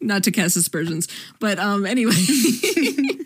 not 0.06 0.24
to 0.24 0.30
cast 0.30 0.56
aspersions, 0.56 1.08
but 1.40 1.58
um, 1.58 1.84
anyway, 1.84 2.14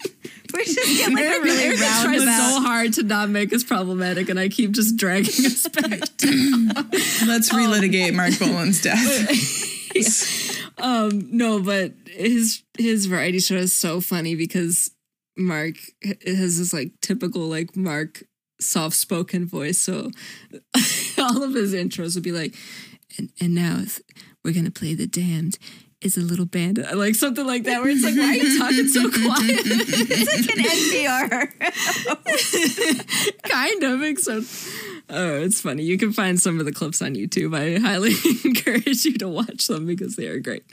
Where's 0.53 0.75
just 0.75 1.09
like 1.11 1.13
a 1.13 1.41
really 1.41 1.65
Erica 1.65 1.85
tries 2.03 2.23
so 2.23 2.61
hard 2.61 2.93
to 2.95 3.03
not 3.03 3.29
make 3.29 3.53
us 3.53 3.65
problematic, 3.65 4.29
and 4.29 4.39
I 4.39 4.49
keep 4.49 4.73
just 4.73 4.97
dragging 4.97 5.47
us 5.47 5.69
back. 5.69 6.01
down. 6.17 6.69
Let's 7.27 7.51
relitigate 7.53 8.15
Marc 8.15 8.39
Bolan's 8.39 8.83
death. 8.83 10.59
um, 10.79 11.29
no, 11.31 11.61
but 11.61 11.93
his 12.07 12.63
his 12.79 13.07
variety 13.07 13.39
show 13.39 13.57
is 13.57 13.73
so 13.73 14.01
funny 14.01 14.35
because 14.35 14.91
Mark 15.37 15.75
has 16.03 16.59
this 16.59 16.73
like 16.73 16.93
typical 17.01 17.43
like 17.43 17.77
Mark 17.77 18.25
soft 18.61 18.97
spoken 18.97 19.47
voice. 19.47 19.79
So 19.79 20.11
all 21.19 21.43
of 21.43 21.55
his 21.55 21.75
intros 21.75 22.15
would 22.15 22.25
be 22.25 22.33
like, 22.33 22.55
and 23.19 23.31
and 23.41 23.55
now 23.55 23.83
we're 24.45 24.55
gonna 24.55 24.71
play 24.71 24.95
the 24.95 25.07
damned. 25.07 25.59
Is 26.03 26.17
a 26.17 26.21
little 26.23 26.47
band 26.47 26.79
uh, 26.79 26.97
like 26.97 27.15
something 27.15 27.47
like 27.47 27.65
that 27.65 27.83
where 27.83 27.91
it's 27.91 28.03
like 28.03 28.17
why 28.17 28.31
are 28.31 28.35
you 28.35 28.59
talking 28.59 28.89
so 28.89 29.11
quiet? 29.11 29.61
It's 29.67 30.33
like 30.33 30.57
an 30.57 30.65
NPR. 30.65 31.51
kind 33.43 33.83
of 33.83 34.03
except 34.03 34.47
oh 35.11 35.43
it's 35.43 35.61
funny 35.61 35.83
you 35.83 35.99
can 35.99 36.13
find 36.13 36.41
some 36.41 36.59
of 36.59 36.65
the 36.65 36.73
clips 36.73 37.03
on 37.03 37.15
youtube 37.15 37.55
i 37.55 37.79
highly 37.81 38.13
encourage 38.45 39.05
you 39.05 39.13
to 39.19 39.29
watch 39.29 39.67
them 39.67 39.85
because 39.87 40.17
they 40.17 40.27
are 40.29 40.39
great 40.39 40.65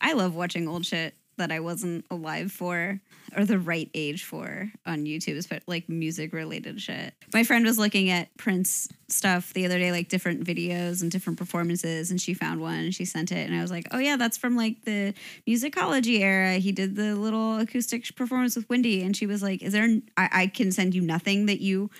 I 0.00 0.12
love 0.14 0.34
watching 0.34 0.66
old 0.68 0.84
shit 0.86 1.14
that 1.36 1.52
I 1.52 1.60
wasn't 1.60 2.04
alive 2.10 2.50
for 2.52 3.00
or 3.36 3.44
the 3.44 3.58
right 3.58 3.90
age 3.94 4.24
for 4.24 4.70
on 4.86 5.04
YouTube, 5.04 5.36
especially 5.36 5.64
like 5.66 5.88
music 5.88 6.32
related 6.32 6.80
shit. 6.80 7.12
My 7.34 7.44
friend 7.44 7.64
was 7.64 7.78
looking 7.78 8.10
at 8.10 8.34
Prince 8.36 8.88
stuff 9.08 9.52
the 9.52 9.66
other 9.66 9.78
day, 9.78 9.92
like 9.92 10.08
different 10.08 10.44
videos 10.44 11.02
and 11.02 11.10
different 11.10 11.38
performances, 11.38 12.10
and 12.10 12.20
she 12.20 12.34
found 12.34 12.60
one 12.60 12.78
and 12.78 12.94
she 12.94 13.04
sent 13.04 13.32
it. 13.32 13.48
And 13.48 13.56
I 13.56 13.62
was 13.62 13.70
like, 13.70 13.86
oh, 13.90 13.98
yeah, 13.98 14.16
that's 14.16 14.36
from 14.38 14.56
like 14.56 14.84
the 14.84 15.14
musicology 15.46 16.20
era. 16.20 16.54
He 16.54 16.72
did 16.72 16.96
the 16.96 17.14
little 17.14 17.58
acoustic 17.58 18.14
performance 18.16 18.56
with 18.56 18.68
Wendy. 18.68 19.02
And 19.02 19.16
she 19.16 19.26
was 19.26 19.42
like, 19.42 19.62
is 19.62 19.72
there, 19.72 19.88
I, 20.16 20.28
I 20.32 20.46
can 20.46 20.72
send 20.72 20.94
you 20.94 21.02
nothing 21.02 21.46
that 21.46 21.60
you 21.60 21.90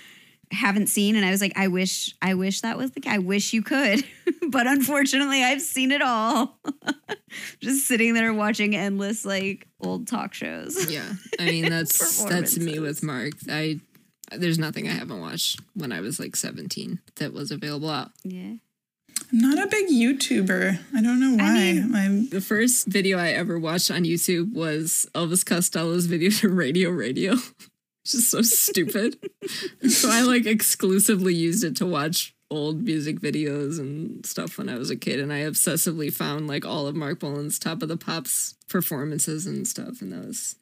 haven't 0.53 0.87
seen 0.87 1.17
and 1.17 1.25
i 1.25 1.31
was 1.31 1.41
like 1.41 1.53
i 1.57 1.67
wish 1.67 2.15
i 2.23 2.35
wish 2.35 2.61
that 2.61 2.77
was 2.79 2.93
the 2.93 3.03
i 3.09 3.19
wish 3.19 3.53
you 3.53 3.63
could 3.63 4.05
but 4.51 4.67
unfortunately 4.67 5.43
i've 5.43 5.61
seen 5.63 5.91
it 5.93 6.03
all. 6.03 6.59
Just 7.61 7.87
sitting 7.87 8.15
there 8.15 8.33
watching 8.33 8.75
endless 8.75 9.25
like 9.25 9.67
old 9.81 10.07
talk 10.07 10.33
shows. 10.35 10.91
Yeah 10.91 11.13
i 11.41 11.47
mean 11.47 11.65
that's 11.71 12.25
that's 12.25 12.57
me 12.59 12.79
with 12.79 13.03
mark. 13.03 13.33
I 13.51 13.81
there's 14.31 14.59
nothing 14.59 14.89
i 14.89 14.93
haven't 14.93 15.21
watched 15.21 15.61
when 15.75 15.93
i 15.93 16.01
was 16.01 16.19
like 16.21 16.37
17 16.37 17.01
that 17.17 17.33
was 17.33 17.51
available 17.51 17.91
out. 17.91 18.13
Yeah. 18.25 18.55
I'm 19.33 19.39
not 19.41 19.59
a 19.59 19.67
big 19.67 19.89
YouTuber. 19.89 20.79
I 20.95 21.03
don't 21.03 21.19
know 21.21 21.35
why. 21.43 21.53
mean- 21.55 21.95
I'm 21.95 22.29
the 22.29 22.41
first 22.41 22.87
video 22.87 23.19
i 23.19 23.31
ever 23.31 23.59
watched 23.59 23.91
on 23.91 24.05
youtube 24.05 24.53
was 24.55 25.07
elvis 25.15 25.45
costello's 25.45 26.07
video 26.07 26.31
to 26.31 26.49
radio 26.49 26.91
radio. 26.91 27.33
it's 27.35 27.55
just 28.13 28.31
so 28.31 28.43
stupid. 28.43 29.17
So 29.89 30.11
i 30.11 30.23
like 30.23 30.47
exclusively 30.47 31.35
used 31.35 31.65
it 31.65 31.77
to 31.77 31.87
watch 31.87 32.35
old 32.51 32.83
music 32.83 33.21
videos 33.21 33.79
and 33.81 34.25
stuff 34.25 34.57
when 34.57 34.69
i 34.69 34.79
was 34.79 34.89
a 34.89 34.97
kid 34.97 35.19
and 35.19 35.33
i 35.33 35.41
obsessively 35.41 36.13
found 36.13 36.47
like 36.47 36.65
all 36.65 36.87
of 36.87 36.95
marc 36.95 37.19
bolan's 37.19 37.59
top 37.59 37.83
of 37.83 37.89
the 37.89 37.97
pops 37.97 38.55
performances 38.69 39.47
and 39.47 39.67
stuff 39.67 40.01
and 40.01 40.13
that 40.13 40.25
was 40.25 40.55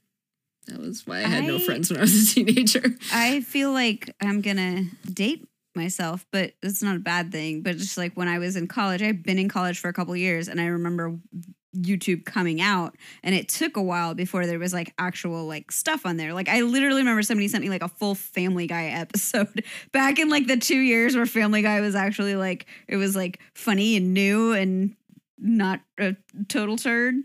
that 0.66 0.78
was 0.80 1.06
why 1.06 1.18
i 1.18 1.26
had 1.28 1.44
no 1.44 1.58
friends 1.58 1.90
when 1.90 1.98
i 1.98 2.02
was 2.02 2.32
a 2.32 2.34
teenager. 2.34 2.82
I 3.12 3.42
feel 3.42 3.70
like 3.72 4.14
i'm 4.22 4.40
gonna 4.40 4.84
date 5.12 5.46
myself 5.76 6.24
but 6.30 6.54
it's 6.62 6.82
not 6.82 6.96
a 6.96 7.00
bad 7.00 7.30
thing 7.30 7.60
but 7.60 7.76
just 7.76 7.98
like 7.98 8.14
when 8.14 8.28
i 8.28 8.38
was 8.38 8.56
in 8.56 8.66
college 8.66 9.02
i've 9.02 9.22
been 9.22 9.38
in 9.38 9.50
college 9.50 9.78
for 9.78 9.88
a 9.88 9.92
couple 9.92 10.16
years 10.16 10.48
and 10.48 10.60
i 10.60 10.66
remember 10.66 11.18
YouTube 11.75 12.25
coming 12.25 12.61
out 12.61 12.97
and 13.23 13.35
it 13.35 13.49
took 13.49 13.76
a 13.76 13.83
while 13.83 14.14
before 14.14 14.47
there 14.47 14.59
was 14.59 14.73
like 14.73 14.93
actual 14.99 15.47
like 15.47 15.73
stuff 15.73 16.07
on 16.07 16.16
there. 16.16 16.33
Like 16.33 16.49
I 16.49 16.62
literally 16.62 17.00
remember 17.00 17.23
somebody 17.23 17.49
sent 17.49 17.62
me 17.62 17.71
like 17.71 17.83
a 17.83 17.88
full 17.88 18.14
Family 18.14 18.66
Guy 18.66 18.85
episode 18.87 19.64
back 19.93 20.19
in 20.19 20.28
like 20.28 20.47
the 20.47 20.57
2 20.57 20.76
years 20.76 21.16
where 21.16 21.26
Family 21.26 21.62
Guy 21.62 21.81
was 21.81 21.95
actually 21.95 22.37
like 22.37 22.66
it 22.88 22.97
was 22.97 23.14
like 23.16 23.40
funny 23.54 23.97
and 23.97 24.14
new 24.14 24.52
and 24.52 24.95
not 25.38 25.81
a 25.99 26.16
total 26.49 26.76
turd. 26.76 27.16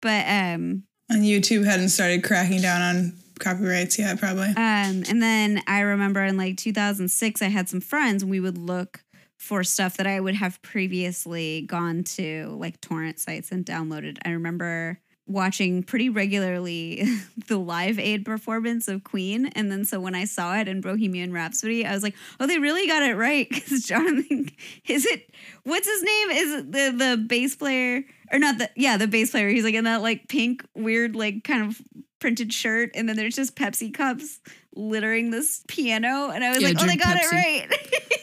But 0.00 0.24
um 0.28 0.84
on 1.10 1.20
YouTube 1.20 1.64
hadn't 1.64 1.90
started 1.90 2.24
cracking 2.24 2.60
down 2.62 2.80
on 2.80 3.12
copyrights 3.38 3.98
yet, 3.98 4.18
probably. 4.18 4.48
um, 4.48 5.02
and 5.08 5.20
then 5.20 5.62
I 5.66 5.80
remember 5.80 6.22
in 6.22 6.36
like 6.36 6.56
2006, 6.56 7.42
I 7.42 7.46
had 7.46 7.68
some 7.68 7.80
friends 7.80 8.22
and 8.22 8.30
we 8.30 8.40
would 8.40 8.56
look 8.56 9.04
for 9.42 9.64
stuff 9.64 9.96
that 9.96 10.06
I 10.06 10.20
would 10.20 10.36
have 10.36 10.62
previously 10.62 11.62
gone 11.62 12.04
to 12.04 12.56
like 12.60 12.80
torrent 12.80 13.18
sites 13.18 13.50
and 13.50 13.66
downloaded. 13.66 14.18
I 14.24 14.30
remember 14.30 15.00
watching 15.26 15.82
pretty 15.82 16.08
regularly 16.08 17.04
the 17.48 17.58
Live 17.58 17.98
Aid 17.98 18.24
performance 18.24 18.86
of 18.86 19.02
Queen. 19.02 19.46
And 19.56 19.68
then 19.70 19.84
so 19.84 19.98
when 19.98 20.14
I 20.14 20.26
saw 20.26 20.56
it 20.58 20.68
in 20.68 20.80
Bohemian 20.80 21.32
Rhapsody, 21.32 21.84
I 21.84 21.92
was 21.92 22.04
like, 22.04 22.14
oh, 22.38 22.46
they 22.46 22.60
really 22.60 22.86
got 22.86 23.02
it 23.02 23.16
right. 23.16 23.48
Because 23.52 23.84
Jonathan, 23.84 24.48
is 24.86 25.06
it, 25.06 25.28
what's 25.64 25.88
his 25.88 26.02
name? 26.04 26.30
Is 26.30 26.52
it 26.52 26.72
the, 26.72 27.04
the 27.04 27.16
bass 27.16 27.56
player? 27.56 28.04
Or 28.32 28.38
not 28.38 28.58
the, 28.58 28.70
yeah, 28.76 28.96
the 28.96 29.08
bass 29.08 29.32
player. 29.32 29.48
He's 29.48 29.64
like 29.64 29.74
in 29.74 29.84
that 29.84 30.02
like 30.02 30.28
pink, 30.28 30.64
weird, 30.76 31.16
like 31.16 31.42
kind 31.42 31.66
of 31.66 31.80
printed 32.20 32.52
shirt. 32.52 32.90
And 32.94 33.08
then 33.08 33.16
there's 33.16 33.34
just 33.34 33.56
Pepsi 33.56 33.92
cups 33.92 34.40
littering 34.76 35.30
this 35.32 35.64
piano. 35.66 36.30
And 36.30 36.44
I 36.44 36.50
was 36.50 36.62
Yeah, 36.62 36.68
like, 36.68 36.76
oh, 36.80 36.86
they 36.86 36.96
got 36.96 37.16
Pepsi. 37.16 37.24
it 37.24 37.32
right. 37.32 38.18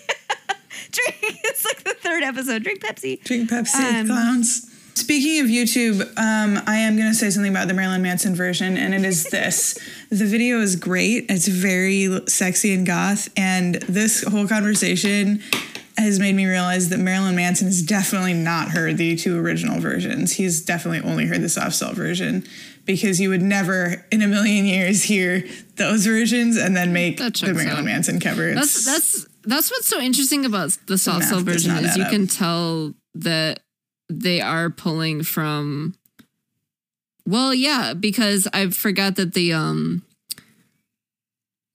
Drink, 1.22 1.40
it's 1.44 1.66
like 1.66 1.84
the 1.84 1.94
third 1.94 2.24
episode. 2.24 2.64
Drink 2.64 2.82
Pepsi. 2.84 3.24
Drink 3.24 3.50
Pepsi, 3.50 3.76
Um, 4.02 4.08
clowns. 4.08 4.66
Speaking 4.96 5.40
of 5.40 5.48
YouTube, 5.48 6.02
um, 6.18 6.62
I 6.68 6.78
am 6.80 6.98
going 6.98 7.08
to 7.10 7.16
say 7.16 7.30
something 7.30 7.52
about 7.52 7.68
the 7.70 7.74
Marilyn 7.74 8.02
Manson 8.02 8.36
version, 8.36 8.76
and 8.76 8.94
it 8.94 9.06
is 9.06 9.24
this. 9.26 9.78
the 10.10 10.26
video 10.26 10.60
is 10.60 10.76
great. 10.76 11.26
It's 11.30 11.48
very 11.48 12.20
sexy 12.28 12.74
and 12.74 12.86
goth, 12.86 13.30
and 13.38 13.76
this 13.76 14.24
whole 14.24 14.48
conversation 14.48 15.42
has 15.98 16.20
made 16.20 16.34
me 16.36 16.46
realize 16.46 16.90
that 16.90 16.98
Marilyn 16.98 17.36
Manson 17.36 17.68
has 17.68 17.82
definitely 17.82 18.34
not 18.34 18.70
heard 18.70 18.98
the 18.98 19.16
two 19.16 19.38
original 19.40 19.80
versions. 19.80 20.34
He's 20.34 20.62
definitely 20.62 21.10
only 21.10 21.26
heard 21.28 21.42
the 21.42 21.50
soft 21.50 21.76
cell 21.76 21.94
version 21.94 22.46
because 22.86 23.20
you 23.20 23.30
would 23.30 23.42
never 23.42 24.06
in 24.12 24.22
a 24.22 24.28
million 24.28 24.66
years 24.66 25.04
hear 25.04 25.46
those 25.76 26.06
versions 26.06 26.56
and 26.58 26.76
then 26.76 26.92
make 26.94 27.18
the 27.18 27.32
Marilyn 27.54 27.68
out. 27.80 27.84
Manson 27.84 28.20
cover. 28.20 28.48
It's- 28.50 28.86
that's 28.86 28.86
that's 28.86 29.29
what's 29.56 29.88
so 29.88 30.00
interesting 30.00 30.46
about 30.46 30.78
the 30.88 30.98
soft 30.98 31.26
cell 31.26 31.40
version 31.42 31.76
is 31.78 31.98
you 31.98 32.04
up. 32.04 32.12
can 32.12 32.28
tell 32.28 32.94
that 33.16 33.62
they 34.10 34.42
are 34.42 34.70
pulling 34.70 35.24
from 35.24 35.96
well 37.26 37.54
yeah 37.54 37.94
because 37.94 38.48
i 38.54 38.70
forgot 38.70 39.16
that 39.16 39.34
the 39.34 39.54
um 39.54 40.04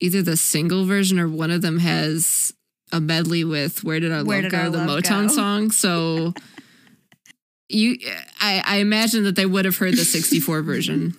either 0.00 0.23
the 0.23 0.37
single 0.37 0.85
version 0.85 1.19
or 1.19 1.28
one 1.28 1.50
of 1.50 1.62
them 1.62 1.78
has 1.78 2.52
a 2.93 3.00
medley 3.00 3.45
with 3.45 3.83
where 3.85 4.00
did 4.00 4.12
our 4.12 4.25
Where 4.25 4.43
love 4.43 4.50
go 4.50 4.59
Our 4.59 4.71
the 4.71 4.78
Love 4.78 5.02
motown 5.02 5.28
Go? 5.28 5.35
song 5.35 5.71
so 5.71 6.35
you 7.69 7.97
I, 8.40 8.62
I 8.64 8.76
imagine 8.78 9.25
that 9.25 9.37
they 9.37 9.47
would 9.47 9.64
have 9.64 9.76
heard 9.78 9.95
the 9.95 10.04
64 10.04 10.62
version 10.62 11.14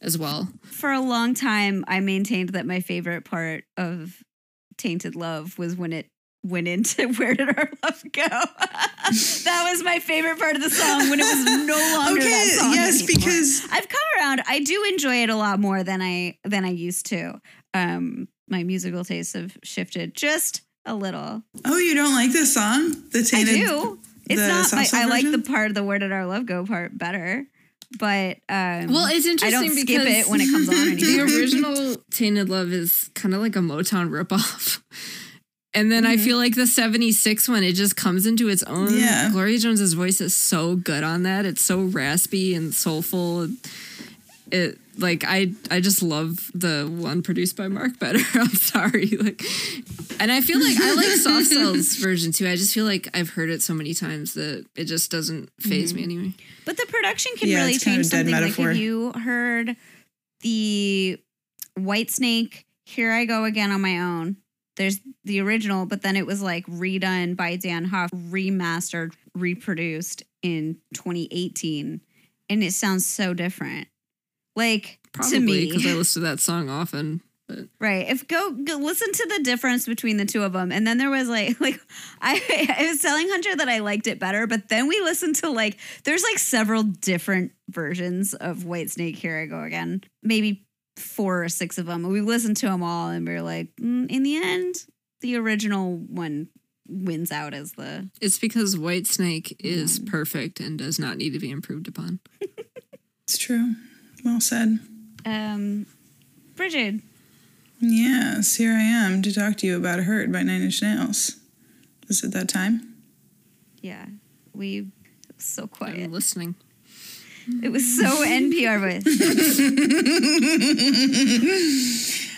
as 0.00 0.18
well 0.18 0.48
For 0.64 0.90
a 0.90 1.00
long 1.00 1.32
time, 1.34 1.84
I 1.86 2.00
maintained 2.00 2.50
that 2.50 2.66
my 2.66 2.80
favorite 2.80 3.24
part 3.24 3.64
of 3.76 4.16
Tainted 4.78 5.14
Love 5.16 5.58
was 5.58 5.76
when 5.76 5.92
it 5.92 6.06
went 6.44 6.66
into 6.68 7.08
Where 7.14 7.34
Did 7.34 7.48
Our 7.56 7.70
Love 7.84 8.02
Go? 8.12 8.22
that 8.26 9.68
was 9.70 9.82
my 9.84 9.98
favorite 9.98 10.38
part 10.38 10.56
of 10.56 10.62
the 10.62 10.70
song 10.70 11.10
when 11.10 11.20
it 11.20 11.24
was 11.24 11.44
no 11.66 11.76
longer 11.98 12.20
Okay, 12.20 12.28
that 12.30 12.58
song. 12.58 12.72
yes, 12.74 13.02
anymore. 13.02 13.16
because- 13.16 13.64
I've 13.70 13.88
come 13.88 14.00
around. 14.18 14.42
I 14.48 14.60
do 14.60 14.84
enjoy 14.90 15.22
it 15.22 15.30
a 15.30 15.36
lot 15.36 15.60
more 15.60 15.82
than 15.84 16.00
I 16.02 16.38
than 16.44 16.64
I 16.64 16.70
used 16.70 17.06
to. 17.06 17.40
Um, 17.74 18.28
my 18.48 18.64
musical 18.64 19.04
tastes 19.04 19.34
have 19.34 19.56
shifted 19.62 20.14
just 20.14 20.62
a 20.84 20.94
little. 20.94 21.42
oh, 21.64 21.78
you 21.78 21.94
don't 21.94 22.14
like 22.14 22.32
this 22.32 22.52
song? 22.54 22.90
The 23.10 23.22
tainted 23.22 23.54
I 23.54 23.58
do. 23.58 23.98
It's 24.28 24.72
not. 24.72 24.72
I, 24.94 25.02
I 25.02 25.04
like 25.06 25.30
the 25.30 25.38
part 25.38 25.68
of 25.68 25.74
the 25.74 25.82
"Where 25.84 25.98
Did 25.98 26.12
Our 26.12 26.26
Love 26.26 26.46
Go" 26.46 26.64
part 26.64 26.96
better, 26.96 27.46
but 27.98 28.38
um, 28.48 28.92
Well, 28.92 29.06
it's 29.10 29.26
I 29.26 29.30
interesting 29.30 29.50
don't 29.50 29.78
skip 29.78 30.02
it 30.02 30.28
when 30.28 30.40
it 30.40 30.50
comes 30.50 30.68
on 30.68 30.74
the 30.96 31.20
original 31.20 31.96
Tainted 32.10 32.48
Love 32.48 32.72
is 32.72 33.10
kind 33.14 33.34
of 33.34 33.40
like 33.40 33.56
a 33.56 33.60
Motown 33.60 34.10
ripoff. 34.10 34.80
And 35.74 35.90
then 35.90 36.02
Mm-hmm. 36.04 36.12
I 36.12 36.16
feel 36.18 36.36
like 36.36 36.54
the 36.54 36.66
76 36.66 37.48
one, 37.48 37.64
it 37.64 37.72
just 37.72 37.96
comes 37.96 38.26
into 38.26 38.48
its 38.50 38.62
own. 38.64 38.94
Yeah. 38.94 39.30
Gloria 39.30 39.58
Jones's 39.58 39.94
voice 39.94 40.20
is 40.20 40.36
so 40.36 40.76
good 40.76 41.02
on 41.02 41.22
that. 41.22 41.46
It's 41.46 41.62
so 41.62 41.80
raspy 41.84 42.54
and 42.54 42.74
soulful. 42.74 43.48
It 44.50 44.78
like 44.98 45.24
I 45.26 45.52
I 45.70 45.80
just 45.80 46.02
love 46.02 46.50
the 46.54 46.84
one 46.94 47.22
produced 47.22 47.56
by 47.56 47.68
Mark 47.68 47.98
better. 47.98 48.18
I'm 48.34 48.48
sorry. 48.54 49.06
Like 49.06 49.42
and 50.20 50.30
I 50.30 50.40
feel 50.40 50.60
like 50.60 50.76
I 50.78 50.94
like 50.94 51.06
Soft 51.18 51.46
Cell's 51.46 51.96
version 51.96 52.32
too. 52.32 52.46
I 52.46 52.56
just 52.56 52.74
feel 52.74 52.84
like 52.84 53.08
I've 53.14 53.30
heard 53.30 53.50
it 53.50 53.62
so 53.62 53.74
many 53.74 53.94
times 53.94 54.34
that 54.34 54.66
it 54.76 54.84
just 54.84 55.10
doesn't 55.10 55.50
phase 55.60 55.92
Mm-hmm. 55.92 55.96
me 55.96 56.02
anyway. 56.04 56.34
But 56.64 56.76
the 56.76 56.86
production 56.86 57.32
can 57.36 57.48
Yeah, 57.48 57.60
really 57.60 57.72
it's 57.72 57.84
kind 57.84 58.00
of 58.00 58.04
change 58.10 58.12
a 58.12 58.24
dead 58.24 58.26
something. 58.26 58.32
Like 58.34 58.42
metaphor. 58.42 58.70
if 58.72 58.76
you 58.76 59.12
heard 59.12 59.76
the 60.40 61.18
Whitesnake, 61.78 62.64
Here 62.84 63.12
I 63.12 63.24
Go 63.24 63.44
Again 63.44 63.70
on 63.70 63.80
My 63.80 63.98
Own. 63.98 64.36
There's 64.76 65.00
the 65.24 65.40
original, 65.40 65.86
but 65.86 66.02
then 66.02 66.16
it 66.16 66.26
was 66.26 66.40
like 66.42 66.66
redone 66.66 67.36
by 67.36 67.56
Dan 67.56 67.84
Huff, 67.84 68.10
remastered, 68.10 69.12
reproduced 69.34 70.22
in 70.42 70.78
2018. 70.94 72.00
And 72.48 72.62
it 72.62 72.72
sounds 72.72 73.06
so 73.06 73.34
different. 73.34 73.88
Like 74.56 74.98
Probably 75.12 75.40
me. 75.40 75.66
because 75.66 75.86
I 75.86 75.92
listen 75.92 76.22
to 76.22 76.28
that 76.30 76.40
song 76.40 76.68
often. 76.70 77.20
But 77.48 77.68
Right. 77.80 78.08
If 78.08 78.28
go, 78.28 78.52
go 78.52 78.76
listen 78.76 79.12
to 79.12 79.26
the 79.36 79.42
difference 79.42 79.86
between 79.86 80.16
the 80.16 80.24
two 80.24 80.42
of 80.42 80.52
them, 80.52 80.70
and 80.72 80.86
then 80.86 80.96
there 80.98 81.10
was 81.10 81.28
like 81.28 81.60
like 81.60 81.80
I 82.20 82.74
I 82.78 82.86
was 82.88 83.00
telling 83.00 83.28
Hunter 83.28 83.56
that 83.56 83.68
I 83.68 83.78
liked 83.80 84.06
it 84.06 84.18
better, 84.18 84.46
but 84.46 84.68
then 84.68 84.86
we 84.88 85.00
listened 85.00 85.36
to 85.36 85.50
like 85.50 85.78
there's 86.04 86.22
like 86.22 86.38
several 86.38 86.82
different 86.82 87.52
versions 87.68 88.32
of 88.34 88.58
Whitesnake. 88.58 89.16
Here 89.16 89.38
I 89.38 89.46
go 89.46 89.62
again. 89.62 90.02
Maybe 90.22 90.64
four 90.96 91.42
or 91.44 91.48
six 91.48 91.78
of 91.78 91.86
them. 91.86 92.06
We 92.06 92.20
listened 92.20 92.58
to 92.58 92.66
them 92.66 92.82
all, 92.82 93.08
and 93.08 93.26
we 93.26 93.34
were 93.34 93.42
like, 93.42 93.74
mm, 93.80 94.08
in 94.10 94.22
the 94.22 94.36
end, 94.36 94.76
the 95.20 95.36
original 95.36 95.96
one 95.96 96.48
wins 96.88 97.32
out 97.32 97.54
as 97.54 97.72
the 97.72 98.08
it's 98.20 98.38
because 98.38 98.76
Whitesnake 98.76 99.56
is 99.58 99.98
Mm. 99.98 100.06
perfect 100.10 100.60
and 100.60 100.78
does 100.78 100.98
not 100.98 101.16
need 101.16 101.30
to 101.30 101.38
be 101.40 101.50
improved 101.50 101.88
upon. 101.88 102.20
It's 103.26 103.38
true. 103.38 103.74
Well 104.24 104.40
said. 104.40 104.78
um. 105.26 105.86
Bridget, 106.54 107.00
Yes, 107.80 108.56
here 108.56 108.72
I 108.74 108.82
am 108.82 109.22
to 109.22 109.32
talk 109.32 109.56
to 109.58 109.66
you 109.66 109.76
about 109.76 110.00
Hurt 110.00 110.30
by 110.30 110.42
Nine 110.42 110.62
Inch 110.62 110.82
Nails. 110.82 111.36
Is 112.08 112.22
it 112.22 112.30
that 112.32 112.48
time? 112.48 112.94
yeah, 113.80 114.06
we 114.54 114.78
it 115.28 115.34
was 115.36 115.44
so 115.44 115.66
quiet. 115.66 115.98
I'm 115.98 116.12
listening. 116.12 116.54
It 117.62 117.70
was 117.72 117.96
so 117.98 118.04
NPR 118.24 118.80
voice. 118.80 119.02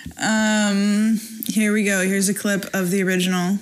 Um, 0.16 1.18
here 1.48 1.72
we 1.72 1.82
go. 1.82 2.02
Here's 2.06 2.28
a 2.28 2.34
clip 2.34 2.66
of 2.72 2.90
the 2.92 3.02
original. 3.02 3.58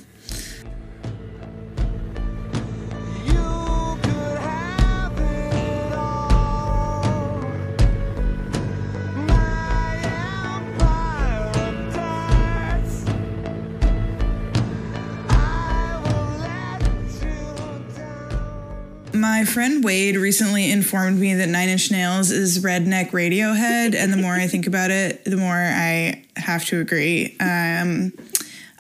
Friend 19.53 19.85
Wade 19.85 20.17
recently 20.17 20.71
informed 20.71 21.21
me 21.21 21.35
that 21.35 21.47
Nine 21.47 21.69
Inch 21.69 21.91
Nails 21.91 22.31
is 22.31 22.61
redneck 22.61 23.11
Radiohead, 23.11 23.95
and 23.95 24.11
the 24.11 24.17
more 24.17 24.33
I 24.33 24.47
think 24.47 24.67
about 24.67 24.91
it, 24.91 25.27
the 25.27 25.37
more 25.37 25.53
I 25.53 26.25
have 26.37 26.65
to 26.67 26.81
agree. 26.81 27.37
Um, 27.39 28.15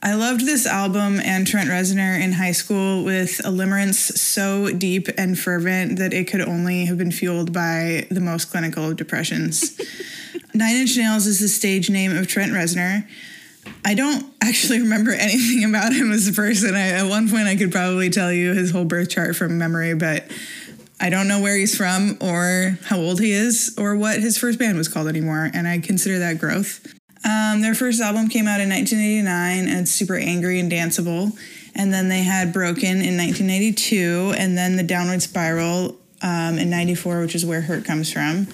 I 0.02 0.14
loved 0.14 0.47
this 0.47 0.64
album 0.64 1.21
and 1.21 1.47
Trent 1.47 1.69
Reznor 1.69 2.19
in 2.19 2.33
high 2.33 2.52
school 2.52 3.05
with 3.05 3.38
a 3.41 3.50
limerence 3.50 4.17
so 4.17 4.71
deep 4.73 5.09
and 5.19 5.38
fervent 5.38 5.99
that 5.99 6.14
it 6.14 6.26
could 6.26 6.41
only 6.41 6.87
have 6.87 6.97
been 6.97 7.12
fueled 7.12 7.52
by 7.52 8.07
the 8.11 8.23
most 8.23 8.47
clinical 8.47 8.88
of 8.88 8.97
depressions. 8.97 9.79
Nine 10.55 10.76
Inch 10.76 10.97
Nails 10.97 11.26
is 11.26 11.38
the 11.38 11.49
stage 11.49 11.91
name 11.91 12.17
of 12.17 12.29
Trent 12.29 12.50
Reznor. 12.50 13.07
I 13.85 13.95
don't 13.95 14.25
actually 14.41 14.81
remember 14.81 15.11
anything 15.12 15.64
about 15.64 15.93
him 15.93 16.12
as 16.12 16.26
a 16.29 16.33
person. 16.33 16.75
I, 16.75 16.88
at 16.88 17.09
one 17.09 17.29
point, 17.29 17.47
I 17.47 17.57
could 17.57 17.71
probably 17.71 18.11
tell 18.11 18.33
you 18.33 18.55
his 18.55 18.71
whole 18.71 18.85
birth 18.85 19.11
chart 19.11 19.37
from 19.37 19.59
memory, 19.59 19.95
but 19.95 20.25
I 21.02 21.11
don't 21.11 21.26
know 21.26 21.40
where 21.40 21.56
he's 21.56 21.76
from 21.76 22.16
or 22.21 22.78
how 22.85 22.97
old 22.97 23.21
he 23.21 23.32
is 23.32 23.75
or 23.76 23.97
what 23.97 24.21
his 24.21 24.38
first 24.38 24.56
band 24.61 24.78
was 24.78 24.87
called 24.87 25.09
anymore. 25.09 25.50
And 25.52 25.66
I 25.66 25.80
consider 25.80 26.21
that 26.21 26.38
growth. 26.38 26.87
Um, 27.25 27.61
their 27.61 27.75
first 27.75 28.00
album 28.00 28.28
came 28.28 28.47
out 28.47 28.61
in 28.61 28.68
1989 28.68 29.68
and 29.68 29.80
it's 29.80 29.90
super 29.90 30.16
angry 30.16 30.61
and 30.61 30.71
danceable. 30.71 31.37
And 31.75 31.92
then 31.92 32.09
they 32.09 32.23
had 32.23 32.52
Broken 32.52 33.02
in 33.02 33.16
1992 33.16 34.35
and 34.38 34.56
then 34.56 34.76
The 34.76 34.85
Downward 34.85 35.23
Spiral 35.23 35.97
um, 36.23 36.56
in 36.59 36.71
94, 36.71 37.21
which 37.21 37.35
is 37.35 37.44
where 37.44 37.62
Hurt 37.62 37.85
comes 37.85 38.12
from. 38.12 38.47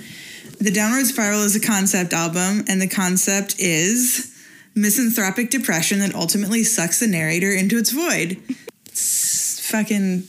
The 0.58 0.70
Downward 0.70 1.04
Spiral 1.04 1.42
is 1.42 1.54
a 1.54 1.60
concept 1.60 2.12
album, 2.12 2.64
and 2.66 2.82
the 2.82 2.88
concept 2.88 3.60
is 3.60 4.34
misanthropic 4.74 5.50
depression 5.50 6.00
that 6.00 6.14
ultimately 6.14 6.64
sucks 6.64 6.98
the 6.98 7.06
narrator 7.06 7.52
into 7.52 7.76
its 7.78 7.92
void. 7.92 8.42
It's 8.86 9.68
fucking, 9.70 10.24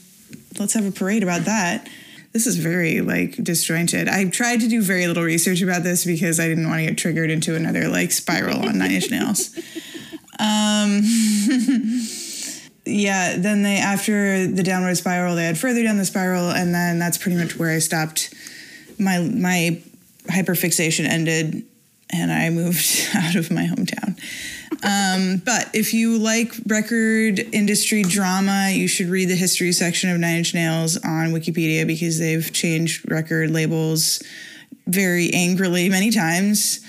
let's 0.60 0.74
have 0.74 0.86
a 0.86 0.92
parade 0.92 1.24
about 1.24 1.46
that. 1.46 1.88
This 2.32 2.46
is 2.46 2.58
very 2.58 3.02
like 3.02 3.44
disjointed. 3.44 4.08
I 4.08 4.26
tried 4.30 4.62
to 4.62 4.68
do 4.68 4.82
very 4.82 5.08
little 5.08 5.24
research 5.24 5.62
about 5.62 5.84
this 5.84 6.06
because 6.06 6.40
I 6.40 6.48
didn't 6.48 6.68
want 6.70 6.80
to 6.80 6.86
get 6.86 6.98
triggered 6.98 7.32
into 7.32 7.56
another 7.56 7.88
like 7.88 8.12
spiral 8.12 8.68
on 8.68 8.78
Nine 8.78 8.92
Inch 8.92 9.12
Nails. 9.12 9.58
Um, 10.42 11.02
yeah, 12.86 13.36
then 13.38 13.62
they 13.62 13.76
after 13.76 14.48
the 14.48 14.64
downward 14.64 14.96
spiral, 14.96 15.36
they 15.36 15.44
had 15.44 15.58
further 15.58 15.84
down 15.84 15.98
the 15.98 16.06
spiral, 16.06 16.50
and 16.50 16.74
then 16.74 16.98
that's 16.98 17.18
pretty 17.18 17.38
much 17.38 17.58
where 17.58 17.72
I 17.72 17.80
stopped. 17.80 18.34
My 18.98 19.20
my 19.20 19.82
hyperfixation 20.28 21.06
ended, 21.06 21.66
and 22.10 22.32
I 22.32 22.50
moved 22.52 23.10
out 23.16 23.36
of 23.36 23.52
my 23.52 23.66
hometown. 23.66 24.18
Um, 24.84 25.42
but 25.44 25.70
if 25.74 25.94
you 25.94 26.18
like 26.18 26.54
record 26.68 27.40
industry 27.52 28.04
drama, 28.04 28.70
you 28.72 28.88
should 28.88 29.08
read 29.08 29.30
the 29.30 29.36
history 29.36 29.72
section 29.72 30.10
of 30.10 30.20
Nine 30.20 30.38
Inch 30.38 30.54
Nails 30.54 30.98
on 30.98 31.32
Wikipedia 31.32 31.86
because 31.86 32.20
they've 32.20 32.52
changed 32.54 33.10
record 33.12 33.52
labels 33.52 34.24
very 34.88 35.32
angrily 35.34 35.90
many 35.90 36.12
times. 36.12 36.80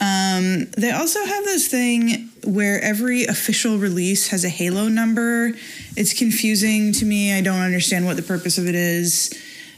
Um, 0.00 0.66
they 0.76 0.92
also 0.92 1.24
have 1.24 1.44
this 1.44 1.68
thing 1.68 2.30
where 2.44 2.80
every 2.80 3.24
official 3.24 3.78
release 3.78 4.28
has 4.28 4.44
a 4.44 4.48
Halo 4.48 4.88
number. 4.88 5.52
It's 5.96 6.14
confusing 6.14 6.92
to 6.94 7.04
me. 7.04 7.32
I 7.32 7.40
don't 7.40 7.60
understand 7.60 8.06
what 8.06 8.16
the 8.16 8.22
purpose 8.22 8.58
of 8.58 8.66
it 8.66 8.74
is. 8.74 9.32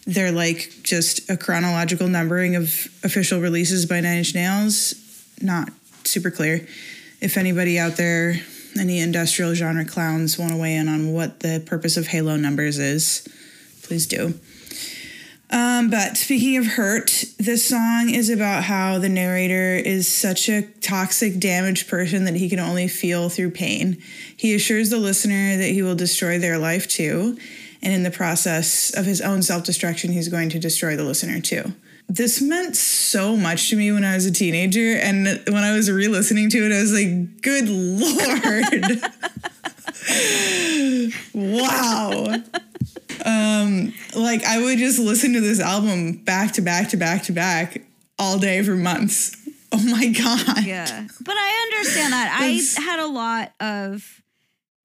They're 0.06 0.32
like 0.32 0.72
just 0.82 1.30
a 1.30 1.36
chronological 1.36 2.08
numbering 2.08 2.56
of 2.56 2.64
official 3.02 3.40
releases 3.40 3.86
by 3.86 4.00
Nine 4.00 4.18
Inch 4.18 4.34
Nails. 4.34 4.94
Not 5.40 5.70
super 6.04 6.30
clear. 6.30 6.66
If 7.20 7.36
anybody 7.36 7.78
out 7.78 7.96
there, 7.96 8.36
any 8.78 9.00
industrial 9.00 9.54
genre 9.54 9.84
clowns 9.84 10.38
want 10.38 10.52
to 10.52 10.56
weigh 10.56 10.76
in 10.76 10.88
on 10.88 11.12
what 11.12 11.40
the 11.40 11.62
purpose 11.64 11.96
of 11.96 12.06
Halo 12.06 12.36
numbers 12.36 12.78
is, 12.78 13.28
please 13.82 14.06
do. 14.06 14.34
Um, 15.50 15.90
but 15.90 16.16
speaking 16.16 16.56
of 16.56 16.64
hurt, 16.64 17.24
this 17.38 17.68
song 17.68 18.08
is 18.08 18.30
about 18.30 18.62
how 18.64 18.98
the 18.98 19.08
narrator 19.08 19.74
is 19.74 20.06
such 20.06 20.48
a 20.48 20.62
toxic, 20.80 21.40
damaged 21.40 21.88
person 21.88 22.24
that 22.24 22.36
he 22.36 22.48
can 22.48 22.60
only 22.60 22.86
feel 22.86 23.28
through 23.28 23.50
pain. 23.50 24.00
He 24.36 24.54
assures 24.54 24.90
the 24.90 24.98
listener 24.98 25.56
that 25.56 25.70
he 25.70 25.82
will 25.82 25.96
destroy 25.96 26.38
their 26.38 26.56
life 26.56 26.86
too, 26.88 27.36
and 27.82 27.92
in 27.92 28.04
the 28.04 28.10
process 28.12 28.96
of 28.96 29.06
his 29.06 29.20
own 29.20 29.42
self 29.42 29.64
destruction, 29.64 30.12
he's 30.12 30.28
going 30.28 30.50
to 30.50 30.60
destroy 30.60 30.96
the 30.96 31.04
listener 31.04 31.40
too. 31.40 31.74
This 32.10 32.42
meant 32.42 32.74
so 32.76 33.36
much 33.36 33.70
to 33.70 33.76
me 33.76 33.92
when 33.92 34.04
I 34.04 34.16
was 34.16 34.26
a 34.26 34.32
teenager, 34.32 34.96
and 34.96 35.26
when 35.46 35.62
I 35.62 35.72
was 35.72 35.88
re 35.88 36.08
listening 36.08 36.50
to 36.50 36.58
it, 36.58 36.72
I 36.72 36.80
was 36.80 36.92
like, 36.92 37.40
good 37.40 37.68
lord. 37.68 39.00
wow 41.34 42.34
um 43.26 43.92
like 44.16 44.42
i 44.44 44.58
would 44.60 44.78
just 44.78 44.98
listen 44.98 45.34
to 45.34 45.40
this 45.40 45.60
album 45.60 46.12
back 46.24 46.52
to 46.52 46.62
back 46.62 46.88
to 46.88 46.96
back 46.96 47.22
to 47.22 47.32
back 47.32 47.82
all 48.18 48.38
day 48.38 48.62
for 48.62 48.74
months 48.76 49.36
oh 49.72 49.82
my 49.90 50.06
god 50.06 50.64
Yeah. 50.66 51.06
But 51.20 51.36
I 51.36 51.68
understand 51.70 52.12
that. 52.12 52.38
I 52.40 52.60
had 52.80 52.98
a 53.00 53.06
lot 53.06 53.52
of 53.60 54.19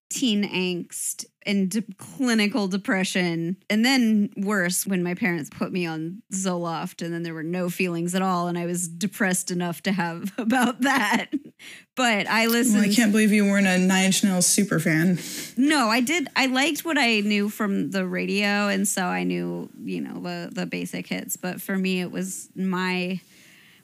teen 0.10 0.44
angst 0.44 1.26
and 1.48 1.70
de- 1.70 1.84
clinical 1.98 2.68
depression. 2.68 3.58
And 3.70 3.86
then 3.86 4.32
worse 4.38 4.86
when 4.86 5.04
my 5.04 5.14
parents 5.14 5.50
put 5.50 5.72
me 5.72 5.86
on 5.86 6.22
Zoloft 6.34 7.04
and 7.04 7.14
then 7.14 7.24
there 7.24 7.34
were 7.34 7.44
no 7.44 7.70
feelings 7.70 8.16
at 8.16 8.22
all. 8.22 8.48
And 8.48 8.58
I 8.58 8.66
was 8.66 8.88
depressed 8.88 9.52
enough 9.52 9.82
to 9.84 9.92
have 9.92 10.34
about 10.38 10.82
that. 10.82 11.28
But 11.96 12.28
I 12.28 12.48
listened. 12.48 12.82
well, 12.82 12.90
i 12.90 12.94
can't 12.94 13.12
believe 13.12 13.32
you 13.32 13.46
weren't 13.46 13.68
a 13.68 13.78
nine 13.78 14.06
inch 14.06 14.24
nails 14.24 14.46
super 14.46 14.80
fan 14.80 15.18
No, 15.56 15.88
I 15.90 16.02
did. 16.02 16.28
I 16.36 16.48
liked 16.48 16.84
what 16.84 16.98
I 16.98 17.22
knew 17.22 17.50
from 17.50 17.92
the 17.92 18.06
radio, 18.06 18.68
and 18.68 18.88
so 18.88 19.06
I 19.06 19.24
knew, 19.24 19.70
you 19.84 20.02
know, 20.02 20.20
the 20.20 20.50
the 20.52 20.66
basic 20.66 21.08
hits. 21.08 21.38
But 21.38 21.62
for 21.62 21.78
me, 21.78 22.02
it 22.02 22.12
was 22.12 22.50
my 22.56 23.22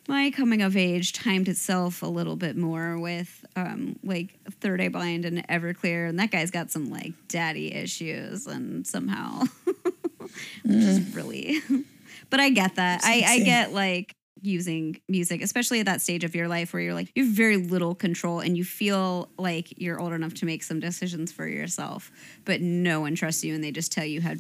my 0.08 0.32
coming 0.32 0.62
of 0.62 0.76
age 0.76 1.14
timed 1.14 1.48
itself 1.48 2.02
a 2.02 2.08
little 2.08 2.36
bit 2.36 2.58
more 2.58 2.98
with 3.00 3.41
um, 3.56 3.98
like 4.04 4.40
Third 4.60 4.82
Eye 4.82 4.90
Blind 4.90 5.26
and 5.26 5.46
Everclear, 5.48 6.08
and 6.08 6.20
that 6.20 6.32
guy's 6.32 6.52
got 6.52 6.72
some 6.72 6.90
like 6.90 7.14
daddy 7.28 7.74
issues, 7.74 8.48
and 8.48 8.86
somehow, 8.86 9.44
which 9.66 10.34
is 10.66 11.16
really. 11.16 11.62
But 12.30 12.40
I 12.40 12.50
get 12.50 12.76
that. 12.76 13.02
I, 13.04 13.24
I 13.28 13.40
get 13.40 13.74
like 13.74 14.16
using 14.42 15.00
music, 15.08 15.42
especially 15.42 15.80
at 15.80 15.86
that 15.86 16.02
stage 16.02 16.24
of 16.24 16.34
your 16.34 16.48
life 16.48 16.74
where 16.74 16.82
you're 16.82 16.94
like, 16.94 17.12
you 17.16 17.26
have 17.26 17.34
very 17.34 17.58
little 17.58 17.94
control 17.94 18.40
and 18.40 18.58
you 18.58 18.64
feel 18.64 19.30
like 19.38 19.80
you're 19.80 20.00
old 20.00 20.14
enough 20.14 20.34
to 20.36 20.46
make 20.46 20.64
some 20.64 20.80
decisions 20.80 21.32
for 21.32 21.48
yourself, 21.48 22.12
but 22.46 22.62
no 22.62 23.02
one 23.02 23.16
trusts 23.16 23.44
you 23.44 23.54
and 23.54 23.64
they 23.64 23.72
just 23.72 23.92
tell 23.92 24.06
you 24.06 24.22
how 24.22 24.34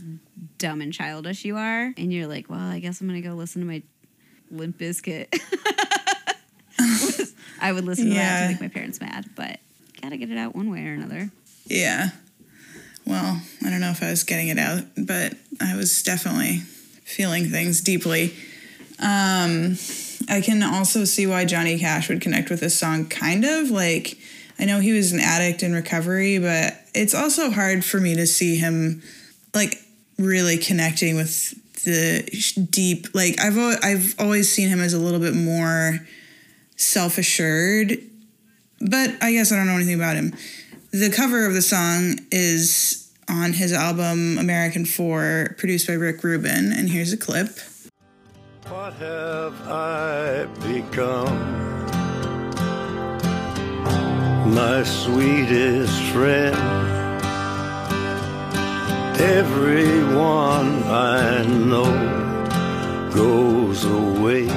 dumb 0.57 0.81
and 0.81 0.91
childish 0.91 1.45
you 1.45 1.57
are. 1.57 1.93
And 1.97 2.11
you're 2.11 2.27
like, 2.27 2.49
well, 2.49 2.59
I 2.59 2.79
guess 2.79 3.01
I'm 3.01 3.07
going 3.07 3.21
to 3.21 3.27
go 3.27 3.35
listen 3.35 3.61
to 3.61 3.67
my 3.67 3.83
Limp 4.49 4.77
Bizkit. 4.77 5.27
I 7.61 7.71
would 7.71 7.85
listen 7.85 8.05
to 8.09 8.13
that 8.15 8.43
to 8.43 8.51
make 8.53 8.61
my 8.61 8.67
parents 8.67 8.99
mad, 8.99 9.25
but 9.35 9.59
gotta 10.01 10.17
get 10.17 10.29
it 10.31 10.37
out 10.37 10.55
one 10.55 10.71
way 10.71 10.85
or 10.87 10.93
another. 10.93 11.29
yeah 11.65 12.09
well 13.05 13.41
i 13.65 13.69
don't 13.69 13.81
know 13.81 13.89
if 13.91 14.01
i 14.01 14.09
was 14.09 14.23
getting 14.23 14.47
it 14.47 14.57
out 14.57 14.83
but 14.97 15.33
i 15.59 15.75
was 15.75 16.01
definitely 16.03 16.57
feeling 17.03 17.45
things 17.49 17.81
deeply 17.81 18.33
um 18.99 19.75
I 20.29 20.39
can 20.41 20.63
also 20.63 21.03
see 21.03 21.27
why 21.27 21.45
Johnny 21.45 21.77
Cash 21.79 22.07
would 22.07 22.21
connect 22.21 22.49
with 22.49 22.59
this 22.59 22.77
song. 22.77 23.07
Kind 23.07 23.43
of 23.43 23.69
like 23.69 24.17
I 24.59 24.65
know 24.65 24.79
he 24.79 24.93
was 24.93 25.11
an 25.11 25.19
addict 25.19 25.63
in 25.63 25.73
recovery, 25.73 26.37
but 26.39 26.79
it's 26.93 27.13
also 27.15 27.49
hard 27.49 27.83
for 27.83 27.99
me 27.99 28.15
to 28.15 28.27
see 28.27 28.55
him 28.55 29.01
like 29.53 29.75
really 30.17 30.57
connecting 30.57 31.15
with 31.15 31.53
the 31.83 32.21
deep. 32.69 33.07
Like 33.13 33.39
I've 33.39 33.57
I've 33.83 34.15
always 34.19 34.53
seen 34.53 34.69
him 34.69 34.79
as 34.79 34.93
a 34.93 34.99
little 34.99 35.19
bit 35.19 35.33
more 35.33 35.99
self 36.81 37.17
assured, 37.17 37.97
but 38.79 39.11
I 39.21 39.31
guess 39.31 39.51
I 39.51 39.55
don't 39.55 39.67
know 39.67 39.75
anything 39.75 39.95
about 39.95 40.15
him. 40.15 40.33
The 40.91 41.09
cover 41.09 41.45
of 41.45 41.53
the 41.53 41.61
song 41.61 42.19
is 42.31 43.09
on 43.29 43.53
his 43.53 43.71
album 43.71 44.37
American 44.37 44.85
Four, 44.85 45.55
produced 45.57 45.87
by 45.87 45.93
Rick 45.93 46.23
Rubin, 46.23 46.73
and 46.73 46.89
here's 46.89 47.13
a 47.13 47.17
clip. 47.17 47.59
What 48.67 48.93
have 48.93 49.67
I 49.67 50.45
become? 50.67 51.61
My 54.53 54.83
sweetest 54.83 56.01
friend. 56.11 56.55
Everyone 59.21 60.83
I 60.83 61.45
know 61.45 63.11
goes 63.13 63.85
away 63.85 64.47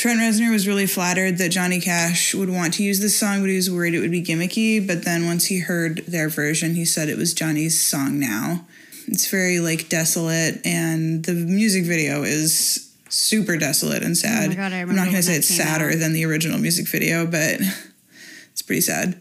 Trent 0.00 0.18
Reznor 0.18 0.50
was 0.50 0.66
really 0.66 0.86
flattered 0.86 1.36
that 1.36 1.50
Johnny 1.50 1.78
Cash 1.78 2.34
would 2.34 2.48
want 2.48 2.72
to 2.72 2.82
use 2.82 3.00
this 3.00 3.18
song, 3.18 3.42
but 3.42 3.50
he 3.50 3.56
was 3.56 3.70
worried 3.70 3.92
it 3.92 4.00
would 4.00 4.10
be 4.10 4.22
gimmicky. 4.22 4.84
But 4.86 5.04
then 5.04 5.26
once 5.26 5.44
he 5.44 5.58
heard 5.58 5.98
their 6.08 6.30
version, 6.30 6.74
he 6.74 6.86
said 6.86 7.10
it 7.10 7.18
was 7.18 7.34
Johnny's 7.34 7.78
song 7.78 8.18
now. 8.18 8.64
It's 9.08 9.30
very 9.30 9.60
like 9.60 9.90
desolate, 9.90 10.64
and 10.64 11.22
the 11.26 11.34
music 11.34 11.84
video 11.84 12.22
is 12.22 12.90
super 13.10 13.58
desolate 13.58 14.02
and 14.02 14.16
sad. 14.16 14.52
Oh 14.52 14.54
God, 14.54 14.72
I 14.72 14.80
I'm 14.80 14.96
not 14.96 15.08
gonna 15.08 15.20
say 15.20 15.36
it's 15.36 15.48
sadder 15.48 15.90
out. 15.90 15.98
than 15.98 16.14
the 16.14 16.24
original 16.24 16.58
music 16.58 16.88
video, 16.88 17.26
but 17.26 17.60
it's 18.52 18.62
pretty 18.62 18.80
sad. 18.80 19.20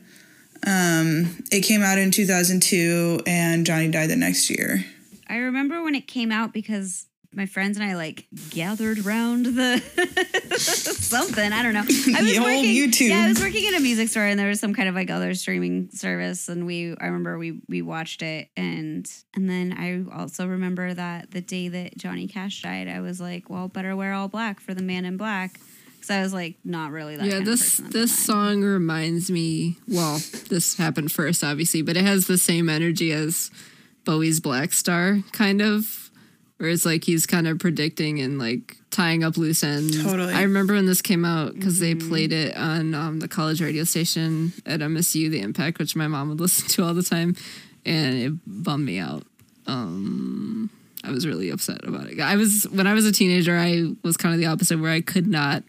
Um, 0.65 1.43
it 1.51 1.65
came 1.65 1.81
out 1.81 1.97
in 1.97 2.09
2002, 2.09 3.23
and 3.27 3.65
Johnny 3.65 3.91
died 3.91 4.09
the 4.09 4.15
next 4.15 4.49
year. 4.49 4.85
I 5.27 5.39
remember 5.39 5.83
when 5.83 5.93
it 5.93 6.07
came 6.07 6.31
out 6.31 6.53
because 6.53 7.08
my 7.33 7.45
friends 7.45 7.77
and 7.77 7.85
I 7.87 7.95
like 7.95 8.25
gathered 8.49 9.05
around 9.05 9.45
the 9.45 9.77
something. 10.57 11.51
I 11.53 11.63
don't 11.63 11.73
know. 11.73 11.79
I 11.81 11.83
was 11.83 12.31
The 12.31 12.37
old 12.37 12.47
working. 12.47 12.75
YouTube. 12.75 13.09
Yeah, 13.09 13.25
I 13.25 13.27
was 13.29 13.39
working 13.39 13.63
in 13.65 13.75
a 13.75 13.79
music 13.79 14.09
store, 14.09 14.23
and 14.23 14.39
there 14.39 14.47
was 14.47 14.59
some 14.59 14.73
kind 14.73 14.89
of 14.89 14.95
like 14.95 15.09
other 15.09 15.33
streaming 15.33 15.89
service, 15.91 16.49
and 16.49 16.65
we. 16.65 16.95
I 16.99 17.05
remember 17.05 17.37
we 17.37 17.61
we 17.67 17.81
watched 17.81 18.21
it, 18.21 18.49
and 18.57 19.09
and 19.35 19.49
then 19.49 19.73
I 19.77 20.03
also 20.17 20.47
remember 20.47 20.93
that 20.93 21.31
the 21.31 21.41
day 21.41 21.67
that 21.69 21.97
Johnny 21.97 22.27
Cash 22.27 22.61
died, 22.61 22.87
I 22.87 23.01
was 23.01 23.19
like, 23.21 23.49
well, 23.49 23.67
better 23.67 23.95
wear 23.95 24.13
all 24.13 24.27
black 24.27 24.59
for 24.59 24.73
the 24.73 24.81
Man 24.83 25.05
in 25.05 25.17
Black, 25.17 25.59
because 25.95 26.09
I 26.09 26.21
was 26.21 26.33
like 26.33 26.57
not 26.63 26.91
really 26.91 27.15
that. 27.17 27.25
yeah, 27.25 27.33
kind 27.33 27.47
this 27.47 27.61
of 27.61 27.67
person 27.67 27.85
at 27.85 27.91
the 27.91 27.99
this 27.99 28.15
time. 28.17 28.25
song 28.25 28.61
reminds 28.63 29.29
me. 29.31 29.77
Well, 29.87 30.19
this 30.49 30.77
happened 30.77 31.11
first, 31.11 31.43
obviously, 31.43 31.81
but 31.83 31.95
it 31.97 32.03
has 32.05 32.27
the 32.27 32.37
same 32.37 32.69
energy 32.69 33.11
as 33.11 33.51
Bowie's 34.05 34.39
Blackstar, 34.39 35.29
kind 35.31 35.61
of, 35.61 36.08
where 36.59 36.69
it's 36.69 36.85
like 36.85 37.03
he's 37.05 37.25
kind 37.25 37.47
of 37.47 37.57
predicting 37.57 38.19
and 38.19 38.37
like 38.37 38.75
tying 38.91 39.23
up 39.23 39.37
loose 39.37 39.63
ends. 39.63 40.03
Totally. 40.03 40.33
I 40.33 40.43
remember 40.43 40.73
when 40.75 40.85
this 40.85 41.01
came 41.01 41.25
out 41.25 41.55
because 41.55 41.79
they 41.79 41.95
Mm-hmm. 41.95 42.09
played 42.09 42.31
it 42.33 42.55
on 42.55 42.93
um, 42.93 43.19
the 43.19 43.27
college 43.27 43.61
radio 43.61 43.83
station 43.83 44.53
at 44.65 44.79
MSU, 44.81 45.29
The 45.31 45.39
Impact, 45.41 45.79
which 45.79 45.95
my 45.95 46.07
mom 46.07 46.29
would 46.29 46.39
listen 46.45 46.67
to 46.69 46.83
all 46.83 46.93
the 46.93 47.01
time, 47.03 47.35
and 47.85 48.15
it 48.17 48.33
bummed 48.45 48.85
me 48.85 48.99
out. 48.99 49.23
Um, 49.67 50.69
I 51.03 51.11
was 51.11 51.25
really 51.25 51.49
upset 51.49 51.83
about 51.87 52.07
it. 52.07 52.19
I 52.19 52.35
was 52.35 52.67
when 52.71 52.87
I 52.87 52.93
was 52.93 53.05
a 53.05 53.11
teenager, 53.11 53.55
I 53.57 53.93
was 54.03 54.17
kind 54.17 54.33
of 54.33 54.39
the 54.41 54.47
opposite, 54.47 54.79
where 54.79 54.91
I 54.91 55.01
could 55.01 55.27
not 55.27 55.63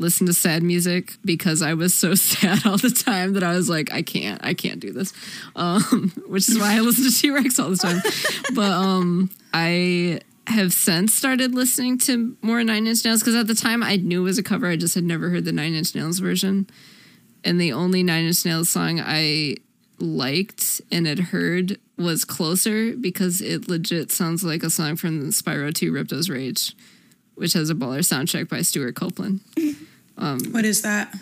listen 0.00 0.26
to 0.26 0.32
sad 0.32 0.62
music 0.62 1.16
because 1.24 1.62
I 1.62 1.74
was 1.74 1.94
so 1.94 2.14
sad 2.16 2.66
all 2.66 2.78
the 2.78 2.90
time 2.90 3.34
that 3.34 3.42
I 3.42 3.54
was 3.54 3.68
like, 3.68 3.92
I 3.92 4.02
can't, 4.02 4.40
I 4.44 4.54
can't 4.54 4.80
do 4.80 4.92
this. 4.92 5.12
Um, 5.54 6.12
which 6.26 6.48
is 6.48 6.58
why 6.58 6.76
I 6.76 6.80
listen 6.80 7.04
to 7.04 7.16
T 7.16 7.30
Rex 7.30 7.58
all 7.58 7.70
the 7.70 7.76
time. 7.76 8.00
but 8.54 8.70
um, 8.70 9.30
I 9.52 10.20
have 10.46 10.72
since 10.72 11.14
started 11.14 11.54
listening 11.54 11.98
to 11.98 12.36
more 12.42 12.64
Nine 12.64 12.86
Inch 12.86 13.04
Nails 13.04 13.20
because 13.20 13.36
at 13.36 13.46
the 13.46 13.54
time 13.54 13.82
I 13.82 13.96
knew 13.96 14.22
it 14.22 14.24
was 14.24 14.38
a 14.38 14.42
cover. 14.42 14.66
I 14.66 14.76
just 14.76 14.94
had 14.94 15.04
never 15.04 15.28
heard 15.30 15.44
the 15.44 15.52
Nine 15.52 15.74
Inch 15.74 15.94
Nails 15.94 16.18
version. 16.18 16.68
And 17.44 17.60
the 17.60 17.72
only 17.72 18.02
Nine 18.02 18.26
Inch 18.26 18.44
Nails 18.44 18.68
song 18.68 19.00
I 19.00 19.56
liked 19.98 20.80
and 20.90 21.06
had 21.06 21.18
heard 21.18 21.78
was 21.96 22.24
Closer 22.24 22.96
because 22.96 23.40
it 23.40 23.68
legit 23.68 24.10
sounds 24.10 24.42
like 24.42 24.62
a 24.62 24.70
song 24.70 24.96
from 24.96 25.28
Spyro 25.28 25.72
2 25.72 25.92
Ripto's 25.92 26.30
Rage, 26.30 26.74
which 27.34 27.52
has 27.52 27.70
a 27.70 27.74
baller 27.74 28.00
soundtrack 28.00 28.48
by 28.48 28.62
Stewart 28.62 28.96
Copeland. 28.96 29.40
What 30.20 30.64
is 30.64 30.82
that? 30.82 31.14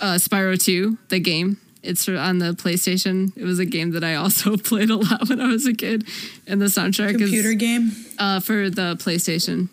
Uh, 0.00 0.14
Spyro 0.14 0.62
2, 0.62 0.98
the 1.08 1.18
game. 1.20 1.58
It's 1.82 2.08
on 2.08 2.38
the 2.38 2.52
PlayStation. 2.52 3.32
It 3.36 3.44
was 3.44 3.58
a 3.60 3.64
game 3.64 3.92
that 3.92 4.02
I 4.02 4.16
also 4.16 4.56
played 4.70 4.90
a 4.90 4.96
lot 4.96 5.28
when 5.28 5.40
I 5.40 5.46
was 5.46 5.66
a 5.66 5.74
kid. 5.74 6.06
And 6.46 6.60
the 6.60 6.66
soundtrack 6.66 7.18
Computer 7.18 7.50
is 7.50 7.56
game? 7.56 7.92
uh, 8.18 8.40
for 8.40 8.68
the 8.68 8.96
PlayStation. 8.96 9.68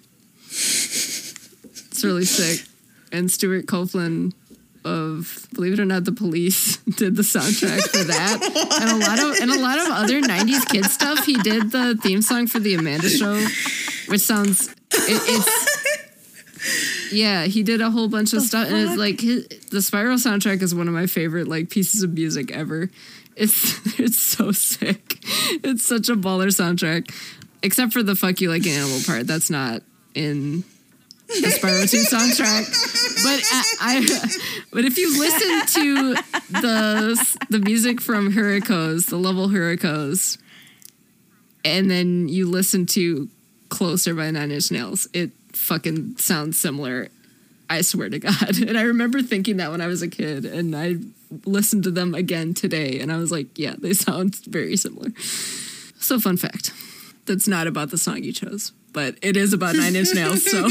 It's 0.48 2.04
really 2.04 2.26
sick. 2.26 2.68
And 3.12 3.32
Stewart 3.32 3.68
Copeland 3.68 4.34
of 4.86 5.48
Believe 5.54 5.74
It 5.74 5.80
or 5.80 5.86
Not, 5.86 6.04
the 6.06 6.12
Police 6.12 6.78
did 6.98 7.16
the 7.16 7.22
soundtrack 7.24 7.82
for 7.90 8.04
that, 8.04 8.42
and 8.82 8.90
a 8.92 9.06
lot 9.06 9.20
of 9.20 9.40
and 9.42 9.52
a 9.52 9.60
lot 9.60 9.80
of 9.80 9.88
other 9.90 10.22
'90s 10.22 10.68
kid 10.68 10.86
stuff. 10.86 11.26
He 11.26 11.36
did 11.36 11.72
the 11.72 11.98
theme 12.02 12.22
song 12.22 12.48
for 12.48 12.60
the 12.60 12.76
Amanda 12.76 13.10
Show, 13.10 13.36
which 14.08 14.22
sounds 14.22 14.70
it, 14.70 14.76
it's 14.92 15.48
yeah. 17.14 17.46
He 17.46 17.64
did 17.64 17.82
a 17.82 17.90
whole 17.90 18.08
bunch 18.08 18.34
of 18.34 18.42
stuff, 18.42 18.68
and 18.68 18.78
it's 18.78 18.98
like 18.98 19.22
his, 19.22 19.48
the 19.48 19.80
Spyro 19.80 20.16
soundtrack 20.16 20.62
is 20.62 20.74
one 20.74 20.88
of 20.88 20.94
my 20.94 21.08
favorite 21.08 21.48
like 21.48 21.70
pieces 21.70 22.04
of 22.04 22.14
music 22.14 22.52
ever. 22.52 22.90
It's 23.36 24.00
it's 24.00 24.20
so 24.20 24.52
sick. 24.52 25.20
It's 25.64 25.86
such 25.86 26.10
a 26.10 26.16
baller 26.16 26.48
soundtrack, 26.48 27.14
except 27.62 27.94
for 27.94 28.04
the 28.04 28.16
"fuck 28.16 28.42
you 28.42 28.50
like 28.50 28.66
an 28.66 28.74
animal" 28.74 29.00
part. 29.06 29.28
That's 29.28 29.50
not 29.50 29.82
in 30.14 30.64
the 31.28 31.48
Spyro 31.48 31.90
2 31.90 31.98
soundtrack. 31.98 33.24
But 33.24 33.44
I, 33.52 33.98
I 33.98 34.66
but 34.72 34.86
if 34.86 34.98
you 34.98 35.18
listen 35.20 35.82
to 35.82 36.14
the 36.62 37.38
the 37.50 37.60
music 37.60 38.02
from 38.02 38.34
Hurricos, 38.34 39.08
the 39.08 39.18
level 39.18 39.50
Hurricos, 39.50 40.38
and 41.66 41.90
then 41.90 42.28
you 42.28 42.50
listen 42.50 42.86
to 42.88 43.30
Closer 43.70 44.14
by 44.14 44.30
Nine 44.32 44.52
Inch 44.52 44.72
Nails, 44.72 45.08
it 45.14 45.32
fucking 45.64 46.18
sounds 46.18 46.60
similar. 46.60 47.10
I 47.70 47.82
swear 47.82 48.10
to 48.10 48.20
God. 48.20 48.58
And 48.68 48.78
I 48.78 48.84
remember 48.84 49.22
thinking 49.22 49.58
that 49.58 49.72
when 49.72 49.82
I 49.82 49.88
was 49.88 50.02
a 50.02 50.08
kid, 50.08 50.46
and 50.46 50.76
I 50.76 50.96
listened 51.46 51.84
to 51.84 51.92
them 51.92 52.14
again 52.14 52.54
today, 52.54 53.00
and 53.00 53.12
I 53.12 53.18
was 53.18 53.32
like, 53.32 53.58
yeah, 53.58 53.76
they 53.78 53.94
sound 54.08 54.36
very 54.46 54.76
similar. 54.78 55.10
So, 56.00 56.20
fun 56.20 56.38
fact 56.38 56.72
that's 57.26 57.48
not 57.48 57.68
about 57.68 57.90
the 57.90 57.98
song 57.98 58.22
you 58.22 58.34
chose, 58.34 58.74
but 58.92 59.16
it 59.22 59.38
is 59.38 59.54
about 59.54 59.76
Nine 59.76 59.96
Inch 59.96 60.14
Nails. 60.14 60.44
So, 60.44 60.68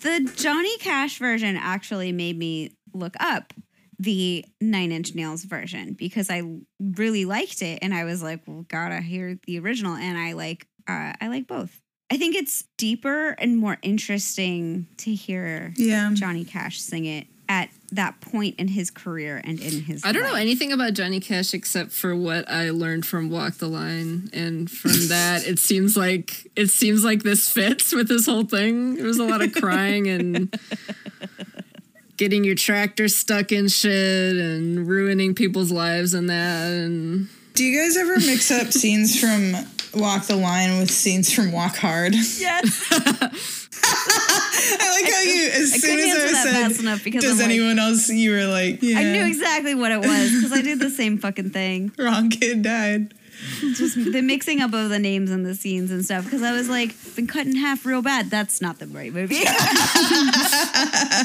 The 0.00 0.32
Johnny 0.36 0.78
Cash 0.78 1.18
version 1.18 1.56
actually 1.56 2.12
made 2.12 2.38
me 2.38 2.70
look 2.94 3.16
up 3.18 3.52
the 3.98 4.44
Nine 4.60 4.92
Inch 4.92 5.12
Nails 5.14 5.42
version 5.42 5.94
because 5.94 6.30
I 6.30 6.42
really 6.78 7.24
liked 7.24 7.62
it, 7.62 7.80
and 7.82 7.92
I 7.92 8.04
was 8.04 8.22
like, 8.22 8.42
"Well, 8.46 8.64
gotta 8.68 9.00
hear 9.00 9.38
the 9.46 9.58
original." 9.58 9.96
And 9.96 10.16
I 10.16 10.34
like, 10.34 10.68
uh, 10.88 11.12
I 11.20 11.28
like 11.28 11.46
both. 11.46 11.80
I 12.10 12.16
think 12.16 12.34
it's 12.34 12.64
deeper 12.78 13.30
and 13.38 13.58
more 13.58 13.76
interesting 13.82 14.86
to 14.98 15.12
hear 15.14 15.74
Yeah. 15.76 16.10
Johnny 16.14 16.44
Cash 16.44 16.80
sing 16.80 17.04
it 17.04 17.26
at 17.50 17.68
that 17.92 18.20
point 18.20 18.54
in 18.58 18.68
his 18.68 18.90
career 18.90 19.40
and 19.44 19.58
in 19.60 19.82
his. 19.82 20.04
I 20.04 20.12
don't 20.12 20.22
know 20.22 20.34
anything 20.34 20.72
about 20.72 20.94
Johnny 20.94 21.20
Cash 21.20 21.52
except 21.54 21.92
for 21.92 22.14
what 22.16 22.50
I 22.50 22.70
learned 22.70 23.06
from 23.06 23.28
Walk 23.30 23.54
the 23.54 23.68
Line, 23.68 24.28
and 24.32 24.70
from 24.70 24.92
that, 25.08 25.46
it 25.46 25.58
seems 25.58 25.96
like 25.96 26.50
it 26.56 26.68
seems 26.68 27.04
like 27.04 27.22
this 27.22 27.50
fits 27.50 27.92
with 27.92 28.08
this 28.08 28.26
whole 28.26 28.44
thing. 28.44 28.96
There 28.96 29.06
was 29.06 29.18
a 29.18 29.24
lot 29.24 29.42
of 29.42 29.52
crying 29.54 30.06
and 30.08 30.54
getting 32.16 32.44
your 32.44 32.54
tractor 32.54 33.08
stuck 33.08 33.52
in 33.52 33.68
shit 33.68 34.36
and 34.36 34.86
ruining 34.88 35.34
people's 35.34 35.70
lives 35.70 36.14
and 36.14 36.28
that. 36.28 36.70
And 36.70 37.28
Do 37.54 37.64
you 37.64 37.78
guys 37.80 37.96
ever 37.96 38.16
mix 38.18 38.50
up 38.50 38.72
scenes 38.72 39.18
from 39.18 39.52
Walk 39.94 40.26
the 40.26 40.36
Line 40.36 40.78
with 40.78 40.90
scenes 40.90 41.32
from 41.32 41.52
Walk 41.52 41.76
Hard? 41.76 42.14
Yes, 42.14 42.88
I 43.82 45.00
like 45.00 45.12
how 45.12 45.22
you, 45.22 45.48
as 45.50 45.72
I 45.72 45.76
soon 45.78 45.98
as 45.98 46.16
I 46.16 46.32
that 46.32 46.72
said, 46.72 46.80
enough 46.80 47.04
because 47.04 47.22
does 47.22 47.32
I'm 47.32 47.38
like, 47.38 47.44
anyone 47.46 47.78
else, 47.78 48.08
you 48.08 48.32
were 48.32 48.46
like, 48.46 48.82
yeah, 48.82 48.98
I 48.98 49.04
knew 49.04 49.26
exactly 49.26 49.74
what 49.74 49.92
it 49.92 50.00
was 50.00 50.32
because 50.34 50.52
I 50.52 50.62
did 50.62 50.80
the 50.80 50.90
same 50.90 51.18
fucking 51.18 51.50
thing. 51.50 51.92
wrong 51.98 52.30
kid 52.30 52.62
died. 52.62 53.14
Just 53.74 53.96
the 54.12 54.20
mixing 54.22 54.60
up 54.60 54.72
of 54.72 54.88
the 54.90 54.98
names 54.98 55.30
and 55.30 55.44
the 55.46 55.54
scenes 55.54 55.90
and 55.90 56.04
stuff. 56.04 56.24
Because 56.24 56.42
I 56.42 56.52
was 56.52 56.68
like, 56.68 56.94
been 57.14 57.26
cut 57.26 57.46
in 57.46 57.56
half 57.56 57.86
real 57.86 58.02
bad. 58.02 58.30
That's 58.30 58.60
not 58.60 58.78
the 58.78 58.86
right 58.86 59.12
movie. 59.12 59.36
I 59.46 61.24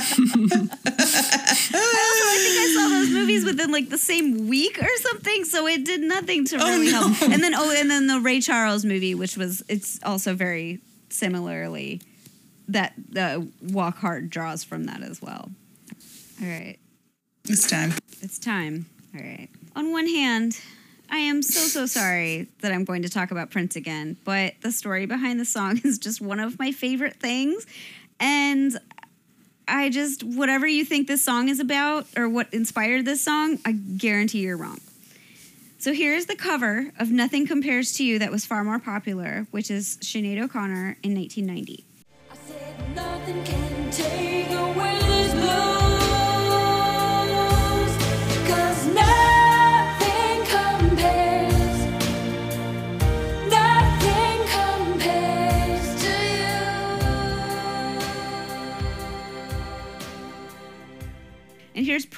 think 2.39 2.57
I 2.59 2.73
saw 2.75 2.89
those 2.89 3.09
movies 3.09 3.45
within 3.45 3.71
like 3.71 3.89
the 3.89 3.97
same 3.97 4.47
week 4.47 4.81
or 4.81 4.97
something, 4.97 5.45
so 5.45 5.67
it 5.67 5.85
did 5.85 6.01
nothing 6.01 6.45
to 6.45 6.57
oh, 6.57 6.69
really 6.69 6.91
no. 6.91 7.07
help. 7.07 7.31
And 7.31 7.43
then 7.43 7.53
oh, 7.55 7.73
and 7.75 7.89
then 7.89 8.07
the 8.07 8.19
Ray 8.19 8.39
Charles 8.41 8.85
movie, 8.85 9.15
which 9.15 9.37
was 9.37 9.63
it's 9.67 9.99
also 10.03 10.33
very 10.33 10.79
similarly 11.09 12.01
that 12.67 12.93
the 13.09 13.47
Walk 13.61 13.97
Hard 13.97 14.29
draws 14.29 14.63
from 14.63 14.85
that 14.85 15.01
as 15.01 15.21
well. 15.21 15.49
All 16.41 16.47
right, 16.47 16.77
It's 17.45 17.69
time. 17.69 17.93
it's 18.21 18.39
time. 18.39 18.85
All 19.15 19.21
right. 19.21 19.49
On 19.75 19.91
one 19.91 20.07
hand, 20.07 20.59
I 21.13 21.17
am 21.17 21.43
so 21.43 21.67
so 21.67 21.85
sorry 21.85 22.47
that 22.61 22.71
I'm 22.71 22.85
going 22.85 23.03
to 23.03 23.09
talk 23.09 23.29
about 23.29 23.51
Prince 23.51 23.75
again, 23.75 24.17
but 24.25 24.55
the 24.61 24.71
story 24.71 25.05
behind 25.05 25.39
the 25.39 25.45
song 25.45 25.79
is 25.83 25.99
just 25.99 26.19
one 26.19 26.39
of 26.39 26.57
my 26.57 26.71
favorite 26.71 27.17
things, 27.17 27.67
and 28.19 28.75
I 29.67 29.91
just 29.91 30.23
whatever 30.23 30.65
you 30.65 30.83
think 30.83 31.07
this 31.07 31.23
song 31.23 31.49
is 31.49 31.59
about 31.59 32.07
or 32.17 32.27
what 32.27 32.51
inspired 32.51 33.05
this 33.05 33.21
song, 33.23 33.59
I 33.63 33.73
guarantee 33.73 34.39
you're 34.39 34.57
wrong. 34.57 34.81
So 35.77 35.93
here's 35.93 36.25
the 36.25 36.35
cover 36.35 36.91
of 36.97 37.11
Nothing 37.11 37.45
Compares 37.45 37.93
to 37.93 38.03
You 38.03 38.17
that 38.17 38.31
was 38.31 38.43
far 38.43 38.63
more 38.63 38.79
popular, 38.79 39.45
which 39.51 39.69
is 39.69 39.97
Sinead 39.97 40.41
O'Connor 40.41 40.97
in 41.03 41.13
1990. 41.13 41.85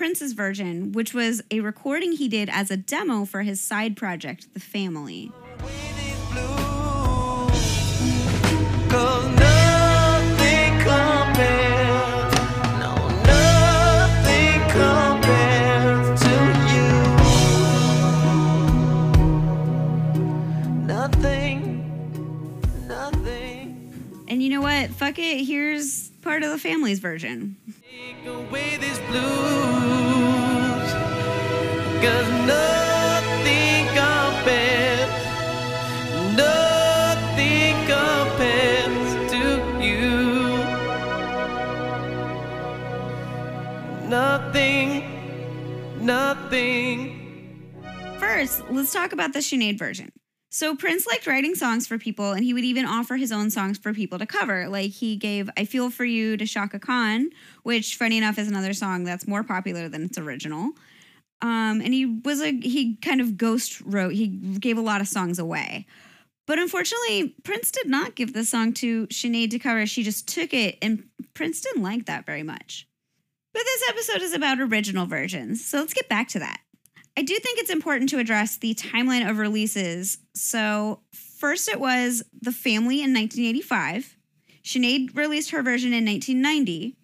Prince's 0.06 0.34
version, 0.34 0.92
which 0.92 1.16
was 1.16 1.42
a 1.50 1.62
recording 1.62 2.12
he 2.12 2.28
did 2.28 2.48
as 2.48 2.70
a 2.70 2.78
demo 2.78 3.26
for 3.26 3.42
his 3.42 3.60
side 3.60 3.98
project, 3.98 4.46
The 4.54 4.60
Family. 4.60 5.32
Cause 8.88 9.26
nothing 9.40 10.78
compares, 10.78 12.36
no, 12.80 12.94
nothing 13.26 14.62
compares 14.70 16.22
to 16.22 16.34
you. 16.70 16.90
Nothing, 20.86 21.82
nothing. 22.88 24.24
And 24.28 24.44
you 24.44 24.52
know 24.52 24.62
what? 24.62 24.92
Fuck 24.92 25.18
it. 25.18 25.46
Here's 25.46 26.10
part 26.22 26.44
of 26.44 26.52
the 26.52 26.60
family's 26.60 27.00
version. 27.00 27.56
Away 28.28 28.78
this 28.78 28.98
blues. 29.10 30.90
Cause 32.02 32.30
nothing 32.48 33.86
compares, 33.94 35.12
nothing 36.36 37.76
compares 37.86 39.32
to 39.32 39.44
you. 39.80 40.10
Nothing, 44.10 45.04
nothing. 46.04 47.72
First, 48.18 48.64
let's 48.72 48.92
talk 48.92 49.14
about 49.14 49.34
the 49.34 49.40
Sinead 49.40 49.78
version. 49.78 50.10
So 50.56 50.74
Prince 50.74 51.06
liked 51.06 51.28
writing 51.28 51.54
songs 51.54 51.86
for 51.86 51.98
people, 51.98 52.32
and 52.32 52.42
he 52.46 52.54
would 52.54 52.64
even 52.64 52.86
offer 52.86 53.18
his 53.18 53.34
own 53.34 53.50
songs 53.50 53.78
for 53.78 53.94
people 53.94 54.20
to 54.20 54.26
cover. 54.26 54.70
Like 54.70 54.92
he 54.92 55.18
gave 55.18 55.50
"I 55.58 55.66
Feel 55.66 55.90
for 55.90 56.06
You" 56.06 56.38
to 56.38 56.46
Chaka 56.46 56.80
Khan, 56.80 57.32
which, 57.64 57.98
funny 57.98 58.18
enough, 58.18 58.40
is 58.40 58.48
another 58.48 58.72
song 58.72 59.04
that's 59.04 59.28
more 59.28 59.44
popular 59.44 59.90
than 59.90 60.06
its 60.06 60.18
original. 60.18 60.72
Um, 61.42 61.82
and 61.82 61.94
he 61.94 62.06
was 62.06 62.42
a 62.42 62.54
he 62.54 62.96
kind 63.02 63.20
of 63.20 63.36
ghost 63.36 63.82
wrote. 63.82 64.14
He 64.14 64.28
gave 64.28 64.78
a 64.78 64.82
lot 64.82 65.02
of 65.02 65.10
songs 65.10 65.40
away. 65.40 65.88
But 66.48 66.58
unfortunately, 66.58 67.36
Prince 67.44 67.70
did 67.70 67.90
not 67.90 68.16
give 68.16 68.32
the 68.32 68.46
song 68.46 68.72
to 68.76 69.08
Sinead 69.08 69.50
to 69.50 69.60
cover. 69.60 69.86
She 69.86 70.04
just 70.04 70.26
took 70.26 70.54
it, 70.54 70.78
and 70.82 71.04
Prince 71.34 71.60
didn't 71.60 71.84
like 71.84 72.06
that 72.06 72.26
very 72.26 72.44
much. 72.44 72.88
But 73.54 73.64
this 73.66 73.90
episode 73.90 74.22
is 74.22 74.32
about 74.32 74.62
original 74.62 75.06
versions, 75.06 75.66
so 75.66 75.80
let's 75.80 75.94
get 75.94 76.08
back 76.08 76.30
to 76.30 76.40
that. 76.40 76.62
I 77.18 77.22
do 77.22 77.36
think 77.36 77.60
it's 77.60 77.70
important 77.70 78.10
to 78.10 78.20
address 78.20 78.58
the 78.58 78.74
timeline 78.76 79.30
of 79.30 79.38
releases. 79.38 80.18
So, 80.34 81.02
first 81.14 81.70
it 81.70 81.80
was 81.80 82.24
The 82.42 82.52
Family 82.52 82.98
in 82.98 83.14
1985. 83.14 84.18
Sinead 84.64 85.16
released 85.16 85.52
her 85.52 85.62
version 85.62 85.94
in 85.94 86.06
1990. 86.06 86.98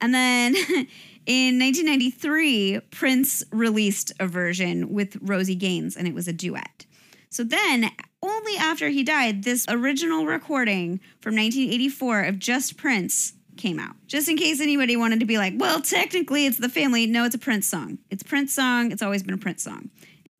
And 0.00 0.14
then 0.14 0.54
in 1.26 1.58
1993, 1.58 2.80
Prince 2.90 3.44
released 3.52 4.12
a 4.18 4.26
version 4.26 4.90
with 4.90 5.18
Rosie 5.20 5.54
Gaines, 5.54 5.96
and 5.96 6.08
it 6.08 6.14
was 6.14 6.28
a 6.28 6.32
duet. 6.32 6.86
So 7.28 7.44
then, 7.44 7.90
only 8.22 8.56
after 8.56 8.88
he 8.88 9.02
died, 9.02 9.44
this 9.44 9.66
original 9.68 10.26
recording 10.26 11.00
from 11.20 11.34
1984 11.34 12.22
of 12.24 12.38
just 12.38 12.76
Prince 12.76 13.34
came 13.56 13.78
out. 13.78 13.94
Just 14.06 14.28
in 14.28 14.36
case 14.36 14.60
anybody 14.60 14.96
wanted 14.96 15.20
to 15.20 15.26
be 15.26 15.38
like, 15.38 15.54
well, 15.56 15.80
technically 15.80 16.46
it's 16.46 16.58
the 16.58 16.68
family. 16.68 17.06
No, 17.06 17.24
it's 17.24 17.34
a 17.34 17.38
Prince 17.38 17.66
song. 17.66 17.98
It's 18.10 18.22
a 18.22 18.26
Prince 18.26 18.54
song. 18.54 18.92
It's 18.92 19.02
always 19.02 19.22
been 19.22 19.34
a 19.34 19.38
Prince 19.38 19.62
song. 19.62 19.90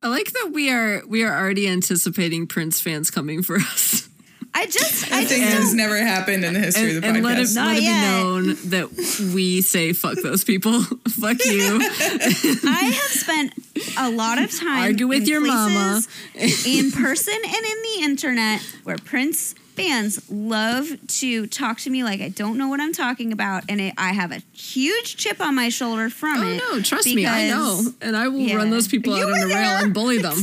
I 0.01 0.07
like 0.09 0.31
that 0.33 0.49
we 0.53 0.69
are 0.69 1.01
we 1.07 1.23
are 1.23 1.33
already 1.33 1.67
anticipating 1.67 2.45
Prince 2.47 2.81
fans 2.81 3.09
coming 3.09 3.41
for 3.41 3.55
us. 3.57 4.09
I 4.55 4.67
just, 4.67 5.11
I 5.11 5.17
I 5.17 5.21
just 5.21 5.33
think 5.33 5.45
this 5.45 5.53
has 5.55 5.73
never 5.73 5.97
happened 5.97 6.45
in 6.45 6.53
the 6.53 6.59
history 6.59 6.89
And, 6.89 6.97
of 6.97 7.01
the 7.01 7.07
and 7.07 7.23
let 7.23 7.39
it, 7.39 7.41
podcast. 7.47 7.55
Not 7.55 7.65
let 7.69 7.77
it 7.77 7.79
be 7.79 7.85
yet. 7.85 8.01
known 8.01 8.45
that 8.69 9.31
we 9.33 9.61
say 9.61 9.93
fuck 9.93 10.17
those 10.21 10.43
people. 10.43 10.81
fuck 11.09 11.43
you. 11.43 11.79
I 11.81 12.91
have 12.93 13.11
spent 13.11 13.53
a 13.97 14.11
lot 14.11 14.37
of 14.39 14.51
time 14.55 14.81
Argue 14.83 15.07
with 15.07 15.23
in 15.23 15.27
your 15.29 15.41
mama. 15.41 16.01
in 16.35 16.91
person 16.91 17.33
and 17.33 17.65
in 17.65 17.81
the 17.81 17.97
internet 18.03 18.61
where 18.83 18.97
Prince 18.97 19.55
fans 19.75 20.29
love 20.29 20.87
to 21.07 21.47
talk 21.47 21.79
to 21.79 21.89
me 21.89 22.03
like 22.03 22.21
I 22.21 22.29
don't 22.29 22.57
know 22.57 22.67
what 22.67 22.79
I'm 22.79 22.93
talking 22.93 23.31
about, 23.31 23.63
and 23.69 23.79
it, 23.81 23.93
I 23.97 24.13
have 24.13 24.31
a 24.31 24.41
huge 24.53 25.17
chip 25.17 25.41
on 25.41 25.55
my 25.55 25.69
shoulder 25.69 26.09
from 26.09 26.41
Oh 26.41 26.47
it. 26.47 26.57
no, 26.57 26.81
trust 26.81 27.07
me, 27.13 27.25
I 27.25 27.47
know. 27.49 27.81
And 28.01 28.15
I 28.15 28.27
will 28.27 28.39
Yeah. 28.39 28.55
run 28.55 28.69
those 28.69 28.87
people 28.87 29.17
You 29.17 29.23
out 29.25 29.31
on 29.33 29.39
were 29.39 29.45
a 29.45 29.55
rail 29.55 29.69
and 29.83 29.93
bully 29.93 30.17
them. 30.21 30.37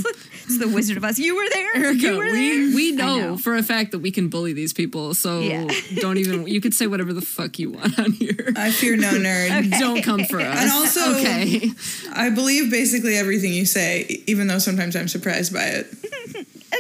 It's 0.45 0.59
the 0.59 0.69
Wizard 0.69 0.97
of 0.97 1.05
Oz. 1.05 1.19
You 1.19 1.37
were 1.37 1.49
there. 1.49 1.77
Erica, 1.77 1.99
you 2.01 2.17
were 2.19 2.25
there. 2.25 2.33
we 2.35 2.75
we 2.75 2.93
I 2.95 2.97
know, 2.97 3.37
for 3.37 3.55
a 3.57 3.63
fact 3.63 3.93
that 3.93 4.01
we 4.01 4.11
can 4.11 4.29
bully 4.29 4.53
these 4.53 4.73
people. 4.73 5.15
So 5.15 5.41
Yeah. 5.41 5.69
don't 5.97 6.19
even 6.19 6.47
you 6.49 6.61
could 6.61 6.75
say 6.75 6.87
whatever 6.89 7.13
the 7.13 7.21
fuck 7.21 7.59
you 7.59 7.71
want 7.71 7.99
on 7.99 8.13
here. 8.13 8.53
I 8.57 8.71
fear 8.73 8.97
no 8.97 9.13
nerd. 9.13 9.71
Don't 9.79 10.03
come 10.03 10.25
for 10.25 10.41
us. 10.41 10.61
And 10.61 10.71
also- 10.73 11.15
okay. 11.17 11.71
I 12.13 12.31
believe 12.31 12.71
basically 12.71 13.17
everything 13.17 13.53
you 13.53 13.65
say, 13.65 14.23
even 14.27 14.49
though 14.49 14.59
sometimes 14.59 14.97
I'm 14.97 15.07
surprised 15.09 15.53
by 15.53 15.65
it. 15.67 15.87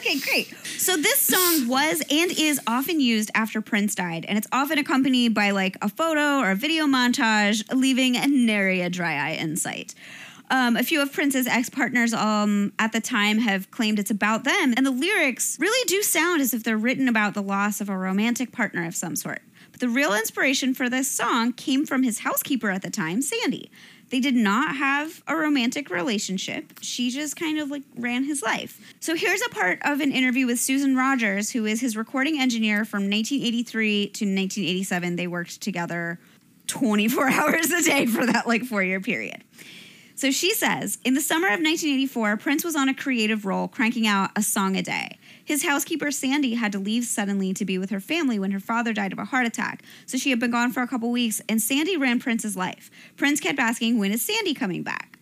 Okay, 0.00 0.18
great. 0.18 0.54
So 0.78 0.96
this 0.96 1.20
song 1.20 1.68
was 1.68 2.02
and 2.10 2.30
is 2.30 2.58
often 2.66 3.00
used 3.00 3.30
after 3.34 3.60
Prince 3.60 3.94
died, 3.94 4.24
and 4.26 4.38
it's 4.38 4.46
often 4.50 4.78
accompanied 4.78 5.34
by 5.34 5.50
like 5.50 5.76
a 5.82 5.90
photo 5.90 6.38
or 6.38 6.52
a 6.52 6.56
video 6.56 6.86
montage, 6.86 7.62
leaving 7.74 8.12
nary 8.46 8.80
a 8.80 8.88
dry 8.88 9.16
eye 9.16 9.32
in 9.32 9.58
sight. 9.58 9.94
Um, 10.48 10.78
a 10.78 10.82
few 10.82 11.02
of 11.02 11.12
Prince's 11.12 11.46
ex-partners 11.46 12.14
um, 12.14 12.72
at 12.78 12.92
the 12.92 13.00
time 13.02 13.40
have 13.40 13.70
claimed 13.70 13.98
it's 13.98 14.10
about 14.10 14.44
them, 14.44 14.72
and 14.74 14.86
the 14.86 14.90
lyrics 14.90 15.58
really 15.60 15.86
do 15.86 16.02
sound 16.02 16.40
as 16.40 16.54
if 16.54 16.64
they're 16.64 16.78
written 16.78 17.06
about 17.06 17.34
the 17.34 17.42
loss 17.42 17.82
of 17.82 17.90
a 17.90 17.96
romantic 17.96 18.52
partner 18.52 18.86
of 18.86 18.96
some 18.96 19.14
sort. 19.14 19.42
But 19.70 19.80
the 19.80 19.88
real 19.90 20.14
inspiration 20.14 20.72
for 20.72 20.88
this 20.88 21.10
song 21.10 21.52
came 21.52 21.84
from 21.84 22.04
his 22.04 22.20
housekeeper 22.20 22.70
at 22.70 22.80
the 22.80 22.90
time, 22.90 23.20
Sandy. 23.20 23.70
They 24.10 24.20
did 24.20 24.34
not 24.34 24.76
have 24.76 25.22
a 25.28 25.36
romantic 25.36 25.88
relationship. 25.88 26.72
She 26.82 27.10
just 27.10 27.36
kind 27.36 27.58
of 27.60 27.70
like 27.70 27.82
ran 27.96 28.24
his 28.24 28.42
life. 28.42 28.80
So 28.98 29.14
here's 29.14 29.40
a 29.42 29.48
part 29.50 29.78
of 29.82 30.00
an 30.00 30.10
interview 30.10 30.46
with 30.46 30.58
Susan 30.58 30.96
Rogers, 30.96 31.50
who 31.50 31.64
is 31.64 31.80
his 31.80 31.96
recording 31.96 32.40
engineer 32.40 32.84
from 32.84 33.08
1983 33.08 34.06
to 34.06 34.24
1987. 34.24 35.16
They 35.16 35.26
worked 35.28 35.60
together 35.60 36.18
24 36.66 37.28
hours 37.30 37.70
a 37.70 37.82
day 37.82 38.06
for 38.06 38.26
that 38.26 38.48
like 38.48 38.64
four 38.64 38.82
year 38.82 39.00
period. 39.00 39.44
So 40.16 40.30
she 40.30 40.52
says, 40.52 40.98
in 41.02 41.14
the 41.14 41.22
summer 41.22 41.46
of 41.46 41.60
1984, 41.60 42.36
Prince 42.36 42.64
was 42.64 42.76
on 42.76 42.90
a 42.90 42.94
creative 42.94 43.46
roll, 43.46 43.68
cranking 43.68 44.06
out 44.06 44.30
a 44.36 44.42
song 44.42 44.76
a 44.76 44.82
day. 44.82 45.18
His 45.44 45.64
housekeeper, 45.64 46.10
Sandy, 46.10 46.54
had 46.54 46.72
to 46.72 46.78
leave 46.78 47.04
suddenly 47.04 47.52
to 47.54 47.64
be 47.64 47.78
with 47.78 47.90
her 47.90 48.00
family 48.00 48.38
when 48.38 48.50
her 48.52 48.60
father 48.60 48.92
died 48.92 49.12
of 49.12 49.18
a 49.18 49.24
heart 49.24 49.46
attack. 49.46 49.82
So 50.06 50.16
she 50.16 50.30
had 50.30 50.38
been 50.38 50.50
gone 50.50 50.72
for 50.72 50.82
a 50.82 50.86
couple 50.86 51.10
weeks, 51.10 51.40
and 51.48 51.60
Sandy 51.60 51.96
ran 51.96 52.20
Prince's 52.20 52.56
life. 52.56 52.90
Prince 53.16 53.40
kept 53.40 53.58
asking, 53.58 53.98
when 53.98 54.12
is 54.12 54.24
Sandy 54.24 54.54
coming 54.54 54.82
back? 54.82 55.18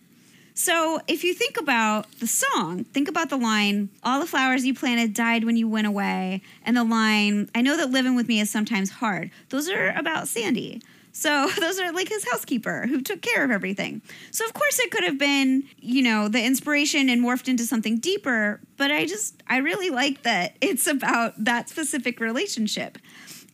So 0.53 0.99
if 1.07 1.23
you 1.23 1.33
think 1.33 1.57
about 1.57 2.11
the 2.19 2.27
song, 2.27 2.83
think 2.83 3.07
about 3.07 3.29
the 3.29 3.37
line, 3.37 3.87
all 4.03 4.19
the 4.19 4.25
flowers 4.25 4.65
you 4.65 4.73
planted 4.73 5.13
died 5.13 5.45
when 5.45 5.55
you 5.55 5.69
went 5.69 5.87
away, 5.87 6.41
and 6.65 6.75
the 6.75 6.83
line, 6.83 7.49
I 7.55 7.61
know 7.61 7.77
that 7.77 7.91
living 7.91 8.13
with 8.13 8.27
me 8.27 8.41
is 8.41 8.49
sometimes 8.49 8.89
hard. 8.89 9.31
Those 9.49 9.69
are 9.69 9.89
about 9.95 10.27
Sandy. 10.27 10.81
So 11.11 11.49
those 11.59 11.79
are 11.79 11.91
like 11.91 12.09
his 12.09 12.27
housekeeper 12.29 12.87
who 12.87 13.01
took 13.01 13.21
care 13.21 13.43
of 13.43 13.51
everything. 13.51 14.01
So 14.31 14.45
of 14.45 14.53
course 14.53 14.79
it 14.79 14.91
could 14.91 15.03
have 15.03 15.17
been, 15.17 15.63
you 15.79 16.01
know, 16.01 16.27
the 16.27 16.43
inspiration 16.43 17.09
and 17.09 17.23
morphed 17.23 17.47
into 17.47 17.65
something 17.65 17.97
deeper, 17.97 18.59
but 18.77 18.91
I 18.91 19.05
just 19.05 19.41
I 19.47 19.57
really 19.57 19.89
like 19.89 20.23
that 20.23 20.55
it's 20.61 20.87
about 20.87 21.43
that 21.43 21.69
specific 21.69 22.19
relationship. 22.19 22.97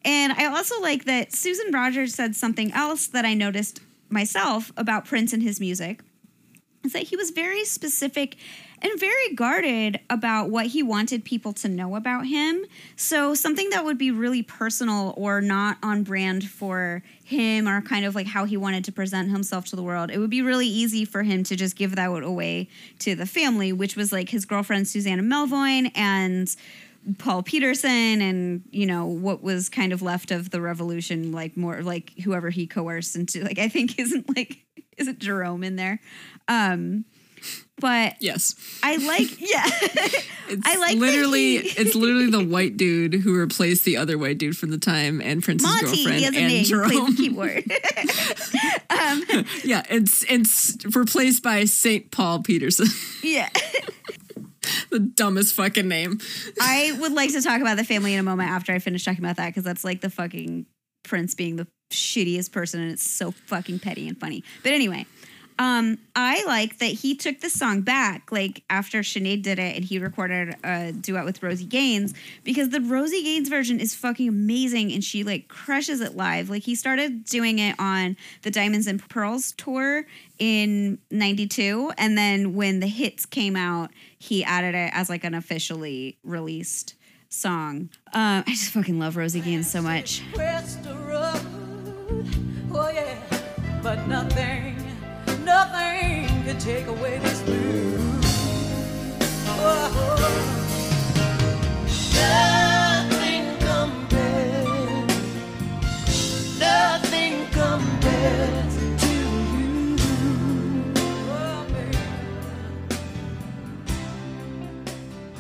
And 0.03 0.33
I 0.33 0.45
also 0.45 0.79
like 0.81 1.05
that 1.05 1.33
Susan 1.33 1.71
Rogers 1.73 2.13
said 2.13 2.35
something 2.35 2.71
else 2.73 3.07
that 3.07 3.25
I 3.25 3.33
noticed 3.33 3.79
myself 4.09 4.71
about 4.77 5.05
Prince 5.05 5.33
and 5.33 5.41
his 5.41 5.59
music 5.59 6.01
is 6.85 6.93
that 6.93 7.03
he 7.03 7.15
was 7.15 7.31
very 7.31 7.65
specific 7.65 8.37
and 8.81 8.99
very 8.99 9.33
guarded 9.33 9.99
about 10.09 10.49
what 10.49 10.67
he 10.67 10.83
wanted 10.83 11.25
people 11.25 11.53
to 11.53 11.67
know 11.67 11.95
about 11.95 12.27
him. 12.27 12.65
So 12.95 13.33
something 13.33 13.69
that 13.71 13.83
would 13.83 13.97
be 13.97 14.11
really 14.11 14.43
personal 14.43 15.13
or 15.17 15.41
not 15.41 15.77
on 15.81 16.03
brand 16.03 16.47
for 16.47 17.01
him 17.25 17.67
or 17.67 17.81
kind 17.81 18.05
of 18.05 18.13
like 18.13 18.27
how 18.27 18.45
he 18.45 18.55
wanted 18.55 18.85
to 18.85 18.91
present 18.91 19.31
himself 19.31 19.65
to 19.65 19.75
the 19.75 19.81
world, 19.81 20.11
it 20.11 20.19
would 20.19 20.29
be 20.29 20.43
really 20.43 20.67
easy 20.67 21.03
for 21.05 21.23
him 21.23 21.43
to 21.43 21.55
just 21.55 21.75
give 21.75 21.95
that 21.95 22.05
away 22.07 22.69
to 22.99 23.15
the 23.15 23.25
family, 23.25 23.73
which 23.73 23.95
was 23.95 24.11
like 24.11 24.29
his 24.29 24.45
girlfriend 24.45 24.88
Susanna 24.88 25.23
Melvoin 25.23 25.91
and 25.95 26.55
Paul 27.17 27.43
Peterson 27.43 28.21
and 28.21 28.63
you 28.71 28.85
know 28.85 29.05
what 29.05 29.43
was 29.43 29.69
kind 29.69 29.91
of 29.91 30.01
left 30.01 30.31
of 30.31 30.49
the 30.49 30.59
revolution 30.59 31.31
like 31.31 31.55
more 31.55 31.83
like 31.83 32.11
whoever 32.23 32.49
he 32.49 32.65
coerced 32.65 33.15
into 33.15 33.43
like 33.43 33.59
I 33.59 33.69
think 33.69 33.99
isn't 33.99 34.35
like 34.35 34.59
isn't 34.97 35.19
Jerome 35.19 35.63
in 35.63 35.75
there? 35.75 35.99
Um 36.47 37.05
but 37.79 38.15
Yes. 38.21 38.55
I 38.83 38.95
like 38.97 39.39
yeah 39.41 39.63
It's 40.47 40.65
I 40.67 40.77
like 40.77 40.97
literally 40.97 41.55
it's 41.57 41.95
literally 41.95 42.29
the 42.29 42.43
white 42.43 42.77
dude 42.77 43.13
who 43.15 43.35
replaced 43.38 43.83
the 43.85 43.97
other 43.97 44.17
white 44.17 44.38
dude 44.38 44.55
from 44.57 44.69
the 44.71 44.77
time 44.77 45.21
and 45.21 45.43
Prince's 45.43 45.67
Monty 45.67 45.85
girlfriend 46.05 46.17
he 46.17 46.23
has 46.23 46.35
a 46.35 46.39
and 46.39 46.47
name 46.47 46.63
Jerome. 46.65 47.15
keyboard 47.15 47.63
um, 48.89 49.23
yeah, 49.63 49.83
it's 49.89 50.23
it's 50.29 50.77
replaced 50.95 51.43
by 51.43 51.65
Saint 51.65 52.11
Paul 52.11 52.41
Peterson. 52.43 52.88
yeah 53.23 53.49
the 54.89 54.99
dumbest 54.99 55.53
fucking 55.53 55.88
name. 55.88 56.19
I 56.59 56.95
would 56.99 57.11
like 57.11 57.31
to 57.33 57.41
talk 57.41 57.61
about 57.61 57.77
the 57.77 57.83
family 57.83 58.13
in 58.13 58.19
a 58.19 58.23
moment 58.23 58.49
after 58.49 58.71
I 58.73 58.79
finish 58.79 59.03
talking 59.05 59.23
about 59.23 59.35
that 59.38 59.47
because 59.47 59.63
that's 59.63 59.83
like 59.83 60.01
the 60.01 60.09
fucking 60.09 60.65
prince 61.03 61.35
being 61.35 61.55
the 61.55 61.67
shittiest 61.91 62.51
person 62.51 62.81
and 62.81 62.91
it's 62.91 63.07
so 63.07 63.31
fucking 63.31 63.79
petty 63.79 64.07
and 64.07 64.19
funny. 64.19 64.43
But 64.63 64.71
anyway, 64.73 65.05
um, 65.57 65.97
I 66.15 66.43
like 66.45 66.79
that 66.79 66.87
he 66.87 67.15
took 67.15 67.39
the 67.39 67.49
song 67.49 67.81
back 67.81 68.31
like 68.31 68.63
after 68.69 68.99
Sinead 68.99 69.41
did 69.41 69.57
it 69.57 69.75
and 69.75 69.85
he 69.85 69.99
recorded 69.99 70.55
a 70.63 70.91
duet 70.91 71.23
with 71.23 71.41
Rosie 71.41 71.65
Gaines 71.65 72.13
because 72.43 72.69
the 72.69 72.81
Rosie 72.81 73.23
Gaines 73.23 73.47
version 73.47 73.79
is 73.79 73.95
fucking 73.95 74.27
amazing 74.27 74.91
and 74.91 75.03
she 75.03 75.23
like 75.23 75.47
crushes 75.47 76.01
it 76.01 76.15
live. 76.15 76.49
Like 76.49 76.63
he 76.63 76.75
started 76.75 77.23
doing 77.23 77.59
it 77.59 77.75
on 77.79 78.17
the 78.41 78.51
Diamonds 78.51 78.85
and 78.85 79.07
Pearls 79.07 79.53
tour 79.53 80.05
in 80.39 80.97
92 81.11 81.93
and 81.97 82.17
then 82.17 82.53
when 82.53 82.81
the 82.81 82.87
hits 82.87 83.25
came 83.25 83.55
out 83.55 83.91
he 84.19 84.43
added 84.43 84.75
it 84.75 84.91
as 84.93 85.09
like 85.09 85.23
an 85.23 85.33
officially 85.33 86.17
released 86.23 86.95
song. 87.29 87.89
Um, 88.13 88.43
I 88.45 88.51
just 88.51 88.71
fucking 88.71 88.99
love 88.99 89.15
Rosie 89.15 89.39
Gaines 89.39 89.69
so 89.71 89.81
much. 89.81 90.21
Nothing, 95.45 96.25
can 96.43 96.58
take 96.58 96.88
away 96.88 97.19
this 97.19 97.41
blues. 97.43 98.01
Oh, 99.47 100.27
nothing 102.15 103.58
compares, 103.60 105.10
nothing 106.60 107.45
compares 107.51 108.75
to 109.01 109.08
you. 109.15 109.95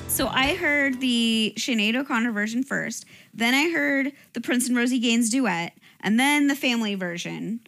So 0.07 0.27
I 0.27 0.55
heard 0.55 1.01
the 1.01 1.53
Sinead 1.57 1.95
O'Connor 1.95 2.31
version 2.31 2.61
first, 2.63 3.05
then 3.33 3.53
I 3.55 3.69
heard 3.71 4.13
the 4.33 4.41
Prince 4.41 4.67
and 4.67 4.77
Rosie 4.77 4.99
Gaines 4.99 5.29
duet, 5.31 5.73
and 5.99 6.19
then 6.19 6.45
the 6.47 6.55
family 6.55 6.93
version, 6.95 7.61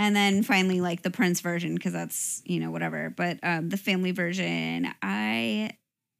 and 0.00 0.16
then 0.16 0.42
finally 0.42 0.80
like 0.80 1.02
the 1.02 1.10
Prince 1.10 1.42
version 1.42 1.74
because 1.74 1.92
that's 1.92 2.42
you 2.46 2.58
know 2.58 2.70
whatever. 2.70 3.10
But 3.10 3.38
um, 3.42 3.68
the 3.68 3.76
family 3.76 4.12
version, 4.12 4.88
I 5.02 5.72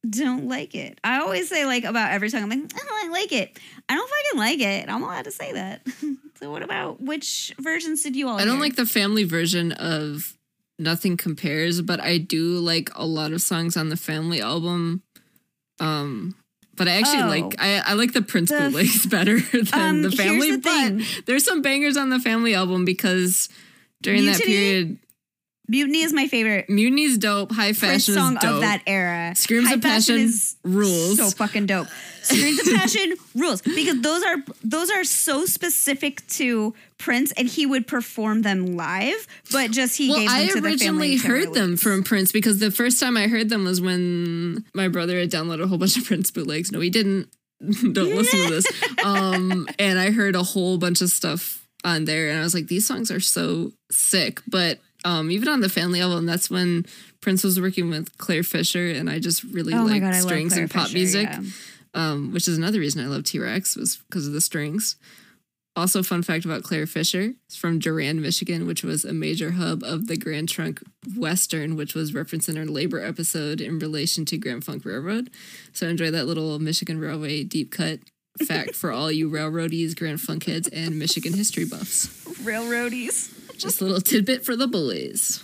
don't 0.09 0.47
like 0.47 0.73
it. 0.75 0.99
I 1.03 1.19
always 1.21 1.49
say 1.49 1.65
like 1.65 1.83
about 1.83 2.11
every 2.11 2.29
song, 2.29 2.43
I'm 2.43 2.49
like, 2.49 2.71
oh, 2.75 3.01
I 3.05 3.09
like 3.09 3.31
it. 3.31 3.59
I 3.89 3.95
don't 3.95 4.09
fucking 4.09 4.39
like 4.39 4.59
it. 4.59 4.89
I'm 4.89 5.01
allowed 5.03 5.25
to 5.25 5.31
say 5.31 5.51
that. 5.53 5.81
so 6.39 6.51
what 6.51 6.61
about 6.63 7.01
which 7.01 7.53
versions 7.59 8.03
did 8.03 8.15
you 8.15 8.27
all? 8.27 8.37
I 8.39 8.45
don't 8.45 8.55
hear? 8.55 8.61
like 8.61 8.75
the 8.75 8.85
family 8.85 9.23
version 9.23 9.71
of 9.73 10.37
Nothing 10.79 11.17
Compares, 11.17 11.81
but 11.81 11.99
I 11.99 12.17
do 12.19 12.57
like 12.59 12.89
a 12.95 13.05
lot 13.05 13.31
of 13.31 13.41
songs 13.41 13.75
on 13.77 13.89
the 13.89 13.97
family 13.97 14.41
album. 14.41 15.01
Um 15.79 16.35
but 16.75 16.87
I 16.87 16.91
actually 16.93 17.23
Oh. 17.23 17.27
like 17.27 17.55
I, 17.59 17.81
I 17.85 17.93
like 17.93 18.13
the 18.13 18.21
Prince 18.21 18.49
The- 18.49 18.59
bootlegs 18.59 19.05
better 19.17 19.39
than 19.51 19.67
Um, 19.73 20.01
the 20.01 20.11
family. 20.11 20.51
the 20.51 20.57
but 20.57 20.71
thing. 20.71 21.03
there's 21.25 21.43
some 21.45 21.61
bangers 21.61 21.97
on 21.97 22.09
the 22.09 22.19
family 22.19 22.53
album 22.55 22.85
because 22.85 23.49
during 24.01 24.25
that 24.25 24.41
period, 24.41 24.97
Mutiny 25.71 26.01
is 26.01 26.11
my 26.11 26.27
favorite 26.27 26.69
Mutiny's 26.69 27.17
dope, 27.17 27.51
High 27.51 27.71
Fashion 27.71 28.13
song 28.13 28.35
is 28.35 28.41
dope. 28.41 28.55
of 28.55 28.61
that 28.61 28.81
era. 28.85 29.33
Screams 29.35 29.69
High 29.69 29.75
of 29.75 29.81
Passion 29.81 30.17
is 30.17 30.57
rules. 30.65 31.17
So 31.17 31.29
fucking 31.29 31.67
dope. 31.67 31.87
Screams 32.23 32.59
of 32.67 32.73
Passion 32.75 33.13
rules 33.35 33.61
because 33.61 34.01
those 34.01 34.21
are 34.23 34.35
those 34.63 34.91
are 34.91 35.05
so 35.05 35.45
specific 35.45 36.27
to 36.27 36.73
Prince, 36.97 37.31
and 37.33 37.47
he 37.47 37.65
would 37.65 37.87
perform 37.87 38.41
them 38.41 38.75
live, 38.75 39.25
but 39.51 39.71
just 39.71 39.97
he 39.97 40.09
well, 40.09 40.19
gave 40.19 40.29
them 40.29 40.37
I 40.37 40.47
to 40.47 40.47
the 40.47 40.61
family. 40.61 40.71
originally 40.71 41.17
heard 41.17 41.53
them 41.53 41.77
from 41.77 42.03
Prince 42.03 42.33
because 42.33 42.59
the 42.59 42.69
first 42.69 42.99
time 42.99 43.15
I 43.15 43.27
heard 43.27 43.47
them 43.47 43.63
was 43.63 43.79
when 43.79 44.65
my 44.73 44.89
brother 44.89 45.19
had 45.19 45.31
downloaded 45.31 45.63
a 45.63 45.67
whole 45.67 45.77
bunch 45.77 45.95
of 45.95 46.03
Prince 46.03 46.31
bootlegs. 46.31 46.71
No, 46.71 46.81
he 46.81 46.89
didn't. 46.89 47.29
Don't 47.61 48.15
listen 48.15 48.39
to 48.45 48.49
this. 48.49 48.65
Um, 49.05 49.67
and 49.79 49.97
I 49.97 50.11
heard 50.11 50.35
a 50.35 50.43
whole 50.43 50.77
bunch 50.77 51.01
of 51.01 51.09
stuff 51.09 51.60
on 51.83 52.05
there, 52.05 52.29
and 52.29 52.39
I 52.39 52.43
was 52.43 52.53
like, 52.53 52.67
these 52.67 52.87
songs 52.87 53.11
are 53.11 53.19
so 53.19 53.71
sick. 53.91 54.41
But 54.47 54.79
um, 55.03 55.31
even 55.31 55.47
on 55.47 55.61
the 55.61 55.69
family 55.69 56.01
album, 56.01 56.25
that's 56.25 56.49
when 56.49 56.85
Prince 57.21 57.43
was 57.43 57.59
working 57.59 57.89
with 57.89 58.17
Clare 58.17 58.43
Fischer, 58.43 58.89
and 58.89 59.09
I 59.09 59.19
just 59.19 59.43
really 59.43 59.73
Oh 59.73 59.83
like 59.83 60.01
god, 60.01 60.15
strings 60.15 60.55
and 60.57 60.69
pop 60.69 60.87
Fischer, 60.87 60.97
music 60.97 61.29
yeah. 61.31 61.41
um, 61.93 62.31
which 62.33 62.47
is 62.47 62.57
another 62.57 62.79
reason 62.79 63.03
I 63.03 63.07
love 63.07 63.23
T 63.23 63.39
Rex 63.39 63.75
was 63.75 63.97
because 64.09 64.27
of 64.27 64.33
the 64.33 64.41
strings. 64.41 64.95
Also, 65.73 66.03
fun 66.03 66.21
fact 66.21 66.43
about 66.43 66.63
Clare 66.63 66.85
Fischer 66.85 67.31
is 67.49 67.55
from 67.55 67.79
Durand, 67.79 68.21
Michigan, 68.21 68.67
which 68.67 68.83
was 68.83 69.05
a 69.05 69.13
major 69.13 69.51
hub 69.51 69.83
of 69.83 70.07
the 70.07 70.17
Grand 70.17 70.49
Trunk 70.49 70.83
Western, 71.15 71.77
which 71.77 71.95
was 71.95 72.13
referenced 72.13 72.49
in 72.49 72.57
our 72.57 72.65
labor 72.65 72.99
episode 72.99 73.61
in 73.61 73.79
relation 73.79 74.25
to 74.25 74.37
Grand 74.37 74.65
Funk 74.65 74.83
Railroad. 74.83 75.29
So 75.71 75.87
enjoy 75.87 76.11
that 76.11 76.25
little 76.27 76.59
Michigan 76.59 76.99
Railway 76.99 77.45
deep 77.45 77.71
cut 77.71 77.99
fact 78.45 78.75
for 78.75 78.91
all 78.91 79.11
you 79.11 79.29
railroadies, 79.29 79.95
Grand 79.95 80.21
Funk 80.21 80.45
heads, 80.45 80.67
and 80.67 80.97
Michigan 80.97 81.33
history 81.33 81.65
buffs. 81.65 82.07
Railroadies. 82.43 83.57
Just 83.57 83.81
a 83.81 83.85
little 83.85 84.01
tidbit 84.01 84.45
for 84.45 84.55
the 84.55 84.67
bullies. 84.67 85.43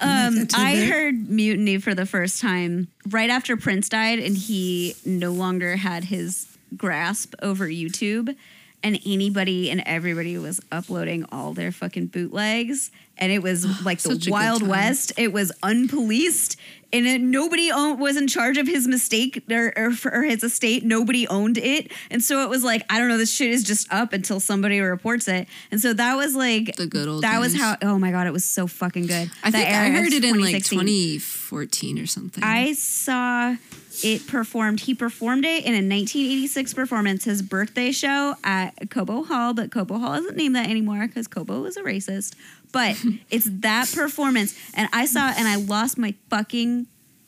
Um, 0.00 0.46
I 0.54 0.86
heard 0.86 1.28
Mutiny 1.28 1.78
for 1.78 1.94
the 1.94 2.06
first 2.06 2.40
time 2.40 2.88
right 3.08 3.30
after 3.30 3.56
Prince 3.56 3.88
died, 3.88 4.18
and 4.18 4.36
he 4.36 4.94
no 5.04 5.32
longer 5.32 5.76
had 5.76 6.04
his 6.04 6.46
grasp 6.76 7.34
over 7.42 7.66
YouTube. 7.66 8.36
And 8.80 9.00
anybody 9.04 9.72
and 9.72 9.82
everybody 9.86 10.38
was 10.38 10.60
uploading 10.70 11.24
all 11.32 11.52
their 11.52 11.72
fucking 11.72 12.06
bootlegs, 12.06 12.92
and 13.16 13.32
it 13.32 13.42
was 13.42 13.84
like 13.84 13.98
the 13.98 14.10
such 14.10 14.18
a 14.18 14.24
good 14.26 14.30
Wild. 14.30 14.62
West. 14.62 15.12
It 15.16 15.32
was 15.32 15.50
unpoliced, 15.64 16.54
and 16.92 17.06
it, 17.06 17.20
nobody 17.20 17.70
owned, 17.70 18.00
was 18.00 18.16
in 18.16 18.28
charge 18.28 18.56
of 18.58 18.66
his 18.66 18.86
mistake 18.88 19.42
or, 19.50 19.72
or, 19.76 19.92
or 20.12 20.22
his 20.22 20.42
estate. 20.42 20.84
Nobody 20.84 21.26
owned 21.28 21.58
it, 21.58 21.92
and 22.10 22.22
so 22.22 22.42
it 22.42 22.48
was 22.48 22.64
like 22.64 22.82
I 22.90 22.98
don't 22.98 23.08
know. 23.08 23.18
This 23.18 23.32
shit 23.32 23.50
is 23.50 23.62
just 23.64 23.92
up 23.92 24.12
until 24.12 24.40
somebody 24.40 24.80
reports 24.80 25.28
it, 25.28 25.48
and 25.70 25.80
so 25.80 25.92
that 25.92 26.16
was 26.16 26.34
like 26.34 26.76
The 26.76 26.86
good 26.86 27.08
old 27.08 27.22
That 27.22 27.40
was 27.40 27.56
how. 27.56 27.76
Oh 27.82 27.98
my 27.98 28.10
god, 28.10 28.26
it 28.26 28.32
was 28.32 28.44
so 28.44 28.66
fucking 28.66 29.06
good. 29.06 29.30
I 29.42 29.50
That 29.50 29.58
think 29.58 29.68
I 29.68 29.90
heard 29.90 30.12
it 30.12 30.24
in 30.24 30.40
like 30.40 30.64
2014 30.64 31.98
or 31.98 32.06
something. 32.06 32.42
I 32.44 32.72
saw 32.72 33.56
it 34.02 34.26
performed. 34.26 34.80
He 34.80 34.94
performed 34.94 35.44
it 35.44 35.64
in 35.64 35.72
a 35.72 35.84
1986 35.84 36.74
performance, 36.74 37.24
his 37.24 37.42
birthday 37.42 37.92
show 37.92 38.34
at 38.44 38.90
Cobo 38.90 39.24
Hall, 39.24 39.54
but 39.54 39.70
Cobo 39.70 39.98
Hall 39.98 40.14
isn't 40.14 40.36
named 40.36 40.56
that 40.56 40.68
anymore 40.68 41.06
because 41.06 41.26
Cobo 41.26 41.60
was 41.62 41.76
a 41.76 41.82
racist. 41.82 42.34
But 42.72 42.96
it's 43.30 43.48
that 43.60 43.90
performance, 43.92 44.58
and 44.74 44.88
I 44.92 45.06
saw 45.06 45.30
it 45.30 45.38
and 45.38 45.48
I 45.48 45.56
lost 45.56 45.98
my 45.98 46.14
fucking 46.30 46.86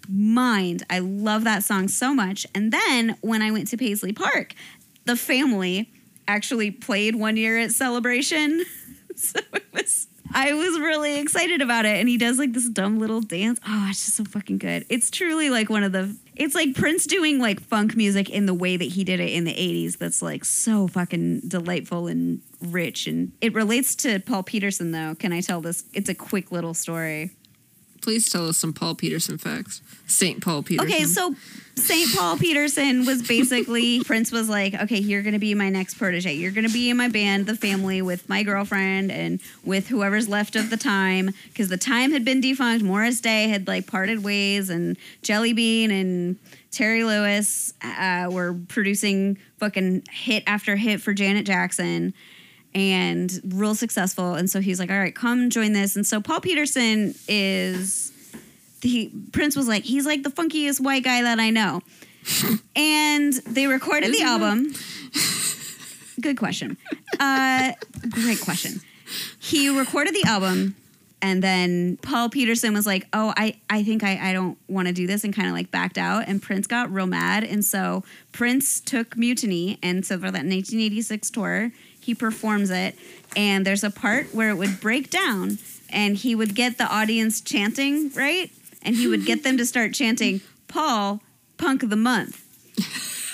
mind. 0.09 0.85
I 0.91 0.99
love 0.99 1.45
that 1.45 1.63
song 1.63 1.89
so 1.89 2.15
much. 2.15 2.47
And 2.55 2.73
then 2.73 3.17
when 3.21 3.43
I 3.43 3.51
went 3.51 3.69
to 3.69 3.77
Paisley 3.77 4.13
Park, 4.13 4.55
the 5.05 5.17
family 5.17 5.91
actually 6.27 6.71
played 6.71 7.15
one 7.17 7.37
year 7.37 7.59
at 7.59 7.73
Celebration. 7.73 8.65
So 9.17 9.41
it 9.53 9.65
was 9.75 10.07
I 10.33 10.53
was 10.55 10.79
really 10.79 11.19
excited 11.19 11.61
about 11.61 11.85
it. 11.85 11.99
And 11.99 12.09
he 12.09 12.17
does 12.17 12.39
like 12.39 12.53
this 12.53 12.69
dumb 12.69 12.99
little 12.99 13.21
dance. 13.21 13.59
Oh, 13.67 13.87
it's 13.91 14.05
just 14.05 14.17
so 14.17 14.25
fucking 14.25 14.59
good. 14.59 14.87
It's 14.89 15.11
truly 15.11 15.51
like 15.51 15.69
one 15.69 15.83
of 15.83 15.93
the, 15.93 16.17
it's 16.37 16.55
like 16.55 16.75
Prince 16.75 17.07
doing 17.07 17.39
like 17.39 17.61
funk 17.61 17.97
music 17.97 18.31
in 18.31 18.47
the 18.47 18.55
way 18.55 18.77
that 18.77 18.85
he 18.85 19.05
did 19.05 19.21
it 19.21 19.31
in 19.31 19.45
the 19.45 19.55
80s. 19.55 19.99
That's 19.99 20.23
like 20.23 20.45
so 20.45 20.89
fucking 20.89 21.41
delightful 21.49 22.07
and 22.07 22.43
rich. 22.63 23.07
And 23.07 23.33
it 23.41 23.55
relates 23.55 23.95
to 23.97 24.21
Paul 24.21 24.43
Peterson, 24.43 24.93
though. 24.93 25.15
Can 25.15 25.33
I 25.33 25.41
tell 25.41 25.61
this? 25.61 25.85
It's 25.93 26.09
a 26.09 26.15
quick 26.15 26.53
little 26.53 26.75
story. 26.75 27.31
Please 28.01 28.31
tell 28.31 28.49
us 28.49 28.57
some 28.57 28.73
Paul 28.73 28.95
Peterson 28.95 29.39
facts. 29.39 29.83
Saint 30.07 30.43
Paul 30.43 30.63
Peterson. 30.63 30.93
Okay, 30.93 31.05
so 31.05 31.35
St. 31.77 32.15
Paul 32.15 32.37
Peterson 32.37 33.07
was 33.07 33.27
basically 33.27 34.01
Prince 34.05 34.31
was 34.31 34.49
like, 34.49 34.75
okay, 34.75 34.99
you're 34.99 35.23
gonna 35.23 35.39
be 35.39 35.55
my 35.55 35.71
next 35.71 35.95
protege. 35.95 36.35
You're 36.35 36.53
gonna 36.53 36.69
be 36.69 36.91
in 36.91 36.97
my 36.97 37.09
band, 37.09 37.47
the 37.47 37.57
family, 37.57 38.03
with 38.03 38.29
my 38.29 38.43
girlfriend 38.43 39.11
and 39.11 39.41
with 39.65 39.89
whoever's 39.89 40.29
left 40.29 40.57
of 40.57 40.71
the 40.71 40.77
time, 40.77 41.31
because 41.49 41.69
the 41.69 41.77
time 41.77 42.13
had 42.13 42.25
been 42.25 42.41
defunct. 42.41 42.85
Morris 42.85 43.21
Day 43.21 43.49
had 43.49 43.67
like 43.67 43.87
parted 43.87 44.23
ways, 44.23 44.69
and 44.69 44.97
Jelly 45.23 45.53
Bean 45.53 45.91
and 45.91 46.37
Terry 46.71 47.05
Lewis 47.05 47.73
uh, 47.83 48.29
were 48.31 48.55
producing 48.69 49.39
fucking 49.59 50.05
hit 50.11 50.45
after 50.47 50.77
hit 50.77 51.01
for 51.01 51.13
Janet 51.13 51.47
Jackson 51.47 52.15
and 52.75 53.41
real 53.45 53.75
successful. 53.75 54.35
And 54.35 54.49
so 54.49 54.61
he's 54.61 54.79
like, 54.79 54.91
all 54.91 54.99
right, 54.99 55.15
come 55.15 55.51
join 55.51 55.73
this. 55.73 55.97
And 55.97 56.07
so 56.07 56.21
Paul 56.21 56.41
Peterson 56.41 57.15
is 57.29 58.13
he 58.83 59.13
Prince 59.33 59.57
was 59.57 59.69
like, 59.69 59.85
he's 59.85 60.07
like 60.07 60.23
the 60.23 60.31
funkiest 60.31 60.81
white 60.81 61.05
guy 61.05 61.23
that 61.23 61.39
I 61.39 61.51
know. 61.51 61.83
and 62.77 63.33
they 63.33 63.67
recorded 63.67 64.11
the 64.11 64.23
Isn't 64.23 64.27
album. 64.27 64.73
Good 66.21 66.37
question. 66.37 66.77
Uh, 67.19 67.73
great 68.11 68.41
question. 68.41 68.81
He 69.39 69.69
recorded 69.69 70.15
the 70.15 70.25
album 70.27 70.77
and 71.23 71.43
then 71.43 71.99
Paul 71.99 72.29
Peterson 72.31 72.73
was 72.73 72.87
like, 72.87 73.07
"Oh, 73.13 73.33
I 73.37 73.57
I 73.69 73.83
think 73.83 74.03
I 74.03 74.31
I 74.31 74.33
don't 74.33 74.59
want 74.69 74.89
to 74.89 74.95
do 74.95 75.07
this," 75.07 75.25
and 75.25 75.35
kind 75.35 75.49
of 75.49 75.55
like 75.55 75.71
backed 75.71 75.99
out. 75.99 76.25
And 76.27 76.41
Prince 76.41 76.67
got 76.67 76.93
real 76.93 77.07
mad, 77.07 77.45
and 77.45 77.65
so 77.65 78.05
Prince 78.33 78.81
took 78.81 79.17
Mutiny, 79.17 79.79
and 79.83 80.05
so 80.05 80.17
for 80.17 80.31
that 80.31 80.45
1986 80.45 81.31
tour, 81.31 81.73
he 82.01 82.15
performs 82.15 82.71
it, 82.71 82.97
and 83.37 83.67
there's 83.67 83.85
a 83.85 83.91
part 83.91 84.35
where 84.35 84.51
it 84.51 84.57
would 84.57 84.81
break 84.81 85.11
down, 85.11 85.59
and 85.89 86.17
he 86.17 86.35
would 86.35 86.55
get 86.55 86.79
the 86.79 86.87
audience 86.87 87.41
chanting 87.41 88.11
right, 88.15 88.51
and 88.83 88.97
he 88.97 89.07
would 89.07 89.25
get 89.27 89.45
them 89.45 89.57
to 89.59 89.67
start 89.67 89.95
chanting 89.95 90.41
Paul 90.69 91.23
Punk 91.59 91.83
of 91.83 91.91
the 91.91 91.97
Month. 91.97 92.41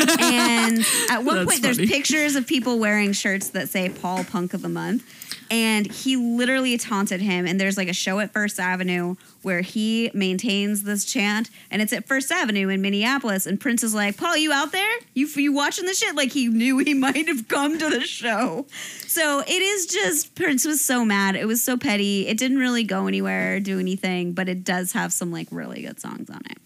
And 0.00 0.84
at 1.10 1.24
one 1.24 1.36
That's 1.36 1.50
point, 1.50 1.62
there's 1.62 1.78
pictures 1.78 2.36
of 2.36 2.46
people 2.46 2.78
wearing 2.78 3.12
shirts 3.12 3.50
that 3.50 3.68
say 3.68 3.88
Paul 3.88 4.24
Punk 4.24 4.54
of 4.54 4.62
the 4.62 4.68
Month. 4.68 5.04
And 5.48 5.90
he 5.90 6.16
literally 6.16 6.76
taunted 6.76 7.20
him. 7.20 7.46
And 7.46 7.60
there's 7.60 7.76
like 7.76 7.88
a 7.88 7.92
show 7.92 8.18
at 8.18 8.32
First 8.32 8.58
Avenue 8.58 9.14
where 9.42 9.60
he 9.60 10.10
maintains 10.12 10.82
this 10.82 11.04
chant. 11.04 11.50
And 11.70 11.80
it's 11.80 11.92
at 11.92 12.06
First 12.06 12.32
Avenue 12.32 12.68
in 12.68 12.82
Minneapolis. 12.82 13.46
And 13.46 13.60
Prince 13.60 13.84
is 13.84 13.94
like, 13.94 14.16
Paul, 14.16 14.36
you 14.36 14.52
out 14.52 14.72
there? 14.72 14.90
You, 15.14 15.28
you 15.36 15.52
watching 15.52 15.84
this 15.84 15.98
shit? 15.98 16.16
Like 16.16 16.32
he 16.32 16.48
knew 16.48 16.78
he 16.78 16.94
might 16.94 17.28
have 17.28 17.46
come 17.46 17.78
to 17.78 17.90
the 17.90 18.00
show. 18.00 18.66
So 19.06 19.40
it 19.46 19.62
is 19.62 19.86
just, 19.86 20.34
Prince 20.34 20.64
was 20.64 20.84
so 20.84 21.04
mad. 21.04 21.36
It 21.36 21.46
was 21.46 21.62
so 21.62 21.76
petty. 21.76 22.26
It 22.26 22.38
didn't 22.38 22.58
really 22.58 22.84
go 22.84 23.06
anywhere 23.06 23.56
or 23.56 23.60
do 23.60 23.78
anything, 23.78 24.32
but 24.32 24.48
it 24.48 24.64
does 24.64 24.92
have 24.92 25.12
some 25.12 25.30
like 25.30 25.46
really 25.52 25.82
good 25.82 26.00
songs 26.00 26.28
on 26.28 26.40
it. 26.50 26.58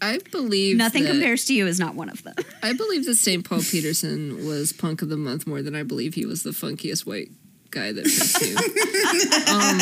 I 0.00 0.18
believe 0.30 0.76
Nothing 0.76 1.04
that- 1.04 1.12
compares 1.12 1.44
to 1.46 1.54
you 1.54 1.66
is 1.66 1.78
not 1.80 1.94
one 1.94 2.08
of 2.08 2.22
them. 2.22 2.34
I 2.62 2.72
believe 2.72 3.06
that 3.06 3.14
St. 3.14 3.44
Paul 3.48 3.60
Peterson 3.62 4.46
was 4.46 4.72
punk 4.72 5.02
of 5.02 5.08
the 5.08 5.16
month 5.16 5.46
more 5.46 5.62
than 5.62 5.74
I 5.74 5.82
believe 5.82 6.14
he 6.14 6.26
was 6.26 6.42
the 6.42 6.50
funkiest 6.50 7.06
white 7.06 7.30
guy 7.70 7.92
that 7.92 8.02
Prince 8.02 8.40
knew. 8.42 8.56
um, 9.52 9.78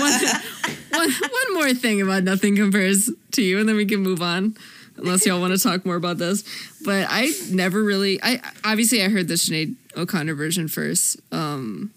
one, 0.00 1.10
one, 1.10 1.30
one 1.30 1.54
more 1.54 1.74
thing 1.74 2.00
about 2.00 2.24
nothing 2.24 2.56
compares 2.56 3.10
to 3.32 3.42
you, 3.42 3.58
and 3.58 3.68
then 3.68 3.76
we 3.76 3.86
can 3.86 4.00
move 4.00 4.22
on. 4.22 4.56
Unless 4.96 5.26
y'all 5.26 5.40
want 5.40 5.56
to 5.56 5.62
talk 5.62 5.86
more 5.86 5.94
about 5.94 6.18
this, 6.18 6.42
but 6.84 7.06
I 7.08 7.30
never 7.52 7.84
really. 7.84 8.18
I 8.20 8.40
obviously 8.64 9.00
I 9.00 9.08
heard 9.08 9.28
the 9.28 9.34
Sinead 9.34 9.76
O'Connor 9.96 10.34
version 10.34 10.66
first, 10.66 11.20
um, 11.30 11.92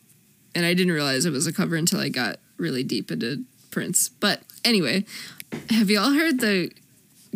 and 0.53 0.67
I 0.67 0.75
didn't 0.75 0.93
realize 0.93 1.25
it 1.25 1.31
was 1.31 1.47
a 1.47 1.53
cover 1.53 1.75
until 1.75 1.99
I 1.99 2.09
got 2.09 2.37
really 2.57 2.83
deep 2.83 3.09
into 3.09 3.43
Prince. 3.71 4.07
But 4.09 4.43
anyway, 4.63 5.05
have 5.71 5.89
y'all 5.89 6.11
heard 6.13 6.41
the 6.41 6.71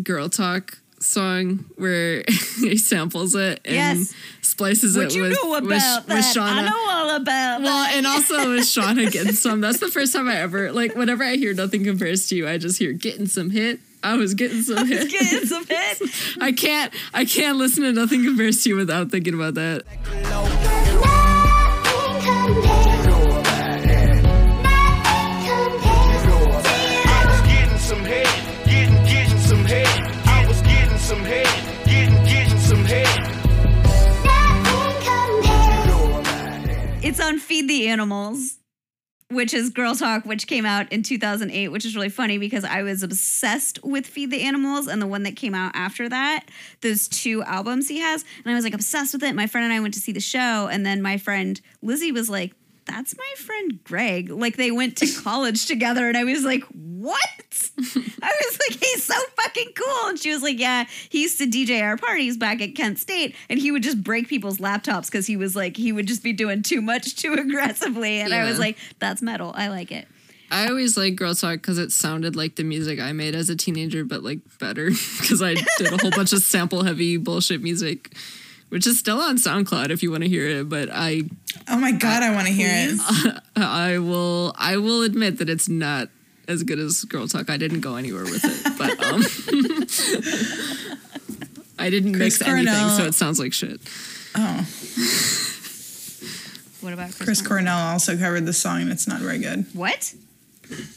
Girl 0.03 0.29
Talk 0.29 0.77
song 0.99 1.65
where 1.75 2.23
he 2.59 2.77
samples 2.77 3.35
it 3.35 3.59
and 3.65 3.75
Yes. 3.99 4.13
splices 4.41 4.95
What 4.97 5.07
it 5.07 5.15
you 5.15 5.21
with, 5.23 5.31
know 5.43 5.53
about 5.55 5.63
with, 5.63 5.77
that? 5.79 6.07
with 6.07 6.25
Shawnna? 6.25 6.63
I 6.63 6.69
know 6.69 6.87
all 6.89 7.09
about 7.17 7.61
Well, 7.61 7.83
that. 7.83 7.93
and 7.95 8.07
also 8.07 8.49
with 8.53 8.61
Shawnna 8.61 9.11
getting 9.11 9.33
some. 9.33 9.61
That's 9.61 9.79
the 9.79 9.89
first 9.89 10.13
time 10.13 10.27
I 10.27 10.37
ever 10.37 10.71
like. 10.71 10.95
Whenever 10.95 11.23
I 11.23 11.35
hear 11.35 11.53
"Nothing 11.53 11.83
Compares 11.83 12.27
to 12.29 12.35
You," 12.35 12.47
I 12.47 12.57
just 12.57 12.79
hear 12.79 12.91
"getting 12.93 13.27
some 13.27 13.49
hit." 13.51 13.79
I 14.03 14.15
was 14.17 14.35
getting 14.35 14.61
some 14.61 14.85
hit. 14.87 15.09
Getting 15.09 15.47
some 15.47 15.65
hits. 15.69 16.37
I 16.39 16.51
can't. 16.51 16.93
I 17.13 17.25
can't 17.25 17.57
listen 17.57 17.83
to 17.83 17.91
"Nothing 17.91 18.23
Compares 18.23 18.63
to 18.63 18.69
You" 18.69 18.75
without 18.77 19.11
thinking 19.11 19.33
about 19.33 19.55
that. 19.55 19.83
On 37.25 37.39
Feed 37.39 37.67
the 37.67 37.87
Animals, 37.87 38.59
which 39.31 39.51
is 39.51 39.71
Girl 39.71 39.95
Talk, 39.95 40.25
which 40.25 40.45
came 40.45 40.63
out 40.63 40.91
in 40.93 41.01
2008, 41.01 41.69
which 41.69 41.83
is 41.83 41.95
really 41.95 42.09
funny 42.09 42.37
because 42.37 42.63
I 42.63 42.83
was 42.83 43.01
obsessed 43.01 43.83
with 43.83 44.05
Feed 44.05 44.29
the 44.29 44.43
Animals 44.43 44.85
and 44.85 45.01
the 45.01 45.07
one 45.07 45.23
that 45.23 45.35
came 45.35 45.55
out 45.55 45.71
after 45.73 46.07
that, 46.07 46.45
those 46.81 47.07
two 47.07 47.41
albums 47.41 47.87
he 47.87 47.97
has. 47.97 48.23
And 48.43 48.51
I 48.51 48.53
was 48.53 48.63
like 48.63 48.75
obsessed 48.75 49.11
with 49.13 49.23
it. 49.23 49.33
My 49.33 49.47
friend 49.47 49.65
and 49.65 49.73
I 49.73 49.79
went 49.79 49.95
to 49.95 49.99
see 49.99 50.11
the 50.11 50.19
show. 50.19 50.67
And 50.67 50.85
then 50.85 51.01
my 51.01 51.17
friend 51.17 51.59
Lizzie 51.81 52.11
was 52.11 52.29
like, 52.29 52.53
that's 52.85 53.15
my 53.17 53.33
friend 53.37 53.83
Greg. 53.83 54.29
Like 54.29 54.57
they 54.57 54.71
went 54.71 54.97
to 54.97 55.21
college 55.23 55.65
together, 55.65 56.07
and 56.07 56.17
I 56.17 56.23
was 56.23 56.43
like, 56.43 56.63
"What?" 56.63 57.19
I 57.79 58.33
was 58.45 58.59
like, 58.69 58.79
"He's 58.79 59.03
so 59.03 59.15
fucking 59.35 59.69
cool." 59.75 60.09
And 60.09 60.19
she 60.19 60.31
was 60.31 60.41
like, 60.41 60.59
"Yeah, 60.59 60.85
he 61.09 61.23
used 61.23 61.37
to 61.39 61.47
DJ 61.47 61.81
our 61.81 61.97
parties 61.97 62.37
back 62.37 62.61
at 62.61 62.75
Kent 62.75 62.99
State, 62.99 63.35
and 63.49 63.59
he 63.59 63.71
would 63.71 63.83
just 63.83 64.03
break 64.03 64.27
people's 64.27 64.57
laptops 64.57 65.05
because 65.07 65.27
he 65.27 65.37
was 65.37 65.55
like, 65.55 65.77
he 65.77 65.91
would 65.91 66.07
just 66.07 66.23
be 66.23 66.33
doing 66.33 66.61
too 66.61 66.81
much 66.81 67.15
too 67.15 67.33
aggressively." 67.33 68.19
And 68.21 68.33
I 68.33 68.45
was 68.45 68.59
like, 68.59 68.77
"That's 68.99 69.21
metal. 69.21 69.51
I 69.55 69.67
like 69.69 69.91
it." 69.91 70.07
I 70.51 70.67
always 70.67 70.95
like 70.95 71.15
Girl 71.15 71.33
Talk 71.33 71.55
because 71.55 71.79
it 71.79 71.91
sounded 71.91 72.35
like 72.35 72.55
the 72.55 72.63
music 72.63 72.99
I 72.99 73.13
made 73.13 73.35
as 73.35 73.49
a 73.49 73.55
teenager, 73.55 74.05
but 74.05 74.23
like 74.23 74.39
better 74.59 74.85
because 75.19 75.41
I 75.41 75.55
did 75.55 75.91
a 75.91 75.97
whole 75.97 76.11
bunch 76.11 76.33
of 76.33 76.39
sample 76.39 76.83
heavy 76.83 77.17
bullshit 77.17 77.61
music, 77.61 78.15
which 78.75 78.85
is 78.85 78.99
still 78.99 79.21
on 79.21 79.37
SoundCloud 79.37 79.89
if 79.89 80.03
you 80.03 80.11
want 80.11 80.23
to 80.23 80.29
hear 80.29 80.45
it. 80.49 80.67
But 80.67 80.89
I, 80.91 81.21
Oh 81.69 81.79
my 81.79 81.93
god, 81.93 82.23
I 82.23 82.35
want 82.35 82.45
to 82.47 82.51
hear 82.51 82.67
it. 82.69 83.39
I 83.55 83.99
will, 83.99 84.53
I 84.57 84.75
will 84.75 85.01
admit 85.03 85.37
that 85.37 85.47
it's 85.47 85.69
not 85.69 86.09
as 86.49 86.61
good 86.63 86.77
as 86.79 87.05
Girl 87.05 87.25
Talk. 87.25 87.49
I 87.49 87.55
didn't 87.55 87.79
go 87.79 87.95
anywhere 87.95 88.25
with 88.25 88.41
it, 88.43 88.77
but 88.77 88.99
um, 89.13 89.21
I 91.79 91.89
didn't 91.89 92.15
Chris 92.15 92.41
mix 92.41 92.49
anything, 92.49 92.89
so 92.89 93.05
it 93.05 93.13
sounds 93.13 93.39
like 93.39 93.53
shit. 93.53 93.79
Oh, 94.35 94.57
What 96.81 96.91
about 96.91 97.13
Chris, 97.13 97.23
Chris 97.23 97.41
Cornell? 97.41 97.77
Cornell 97.77 97.93
also 97.93 98.17
covered 98.17 98.45
the 98.45 98.51
song, 98.51 98.81
and 98.81 98.91
it's 98.91 99.07
not 99.07 99.21
very 99.21 99.39
good. 99.39 99.67
What? 99.71 100.13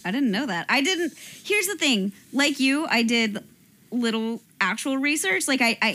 I 0.04 0.10
didn't 0.10 0.32
know 0.32 0.46
that. 0.46 0.66
I 0.68 0.80
didn't. 0.80 1.12
Here's 1.44 1.68
the 1.68 1.76
thing. 1.76 2.10
Like 2.32 2.58
you, 2.58 2.88
I 2.90 3.04
did 3.04 3.38
little 3.92 4.40
actual 4.60 4.98
research. 4.98 5.46
Like 5.46 5.60
I, 5.62 5.78
I 5.80 5.94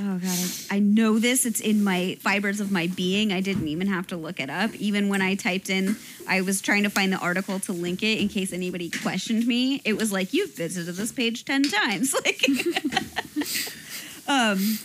oh 0.00 0.18
god, 0.18 0.38
I, 0.70 0.76
I 0.76 0.78
know 0.78 1.18
this. 1.18 1.46
It's 1.46 1.60
in 1.60 1.82
my 1.82 2.16
fibers 2.20 2.60
of 2.60 2.70
my 2.70 2.86
being. 2.88 3.32
I 3.32 3.40
didn't 3.40 3.68
even 3.68 3.86
have 3.86 4.06
to 4.08 4.16
look 4.16 4.40
it 4.40 4.50
up. 4.50 4.74
Even 4.74 5.08
when 5.08 5.22
I 5.22 5.34
typed 5.34 5.70
in, 5.70 5.96
I 6.26 6.40
was 6.40 6.60
trying 6.60 6.82
to 6.84 6.90
find 6.90 7.12
the 7.12 7.18
article 7.18 7.58
to 7.60 7.72
link 7.72 8.02
it 8.02 8.20
in 8.20 8.28
case 8.28 8.52
anybody 8.52 8.90
questioned 8.90 9.46
me. 9.46 9.80
It 9.84 9.96
was 9.96 10.12
like 10.12 10.32
you've 10.32 10.54
visited 10.54 10.94
this 10.94 11.12
page 11.12 11.44
ten 11.44 11.62
times. 11.64 12.14
Like, 12.24 12.44
um. 14.28 14.78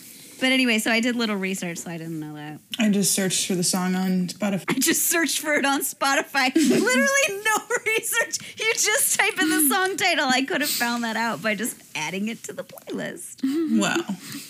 But 0.44 0.52
anyway, 0.52 0.78
so 0.80 0.92
I 0.92 1.00
did 1.00 1.16
little 1.16 1.38
research, 1.38 1.78
so 1.78 1.90
I 1.90 1.98
didn't 1.98 2.20
know 2.20 2.36
that. 2.36 2.60
I 2.78 2.90
just 2.90 3.14
searched 3.14 3.48
for 3.48 3.56
the 3.56 3.64
song 3.64 3.96
on 3.96 4.28
Spotify. 4.28 4.66
I 4.68 4.74
just 4.78 5.04
searched 5.08 5.40
for 5.40 5.54
it 5.54 5.64
on 5.66 5.80
Spotify. 5.84 6.54
Literally 6.56 7.44
no 7.46 7.56
research. 7.88 8.60
You 8.60 8.74
just 8.74 9.18
type 9.18 9.40
in 9.42 9.50
the 9.50 9.70
song 9.74 9.96
title. 9.96 10.26
I 10.28 10.42
could 10.44 10.60
have 10.60 10.70
found 10.70 11.06
that 11.06 11.16
out 11.16 11.42
by 11.42 11.56
just 11.56 11.82
adding 11.96 12.28
it 12.28 12.44
to 12.44 12.52
the 12.52 12.66
playlist. 12.66 13.40
Wow, 13.80 13.96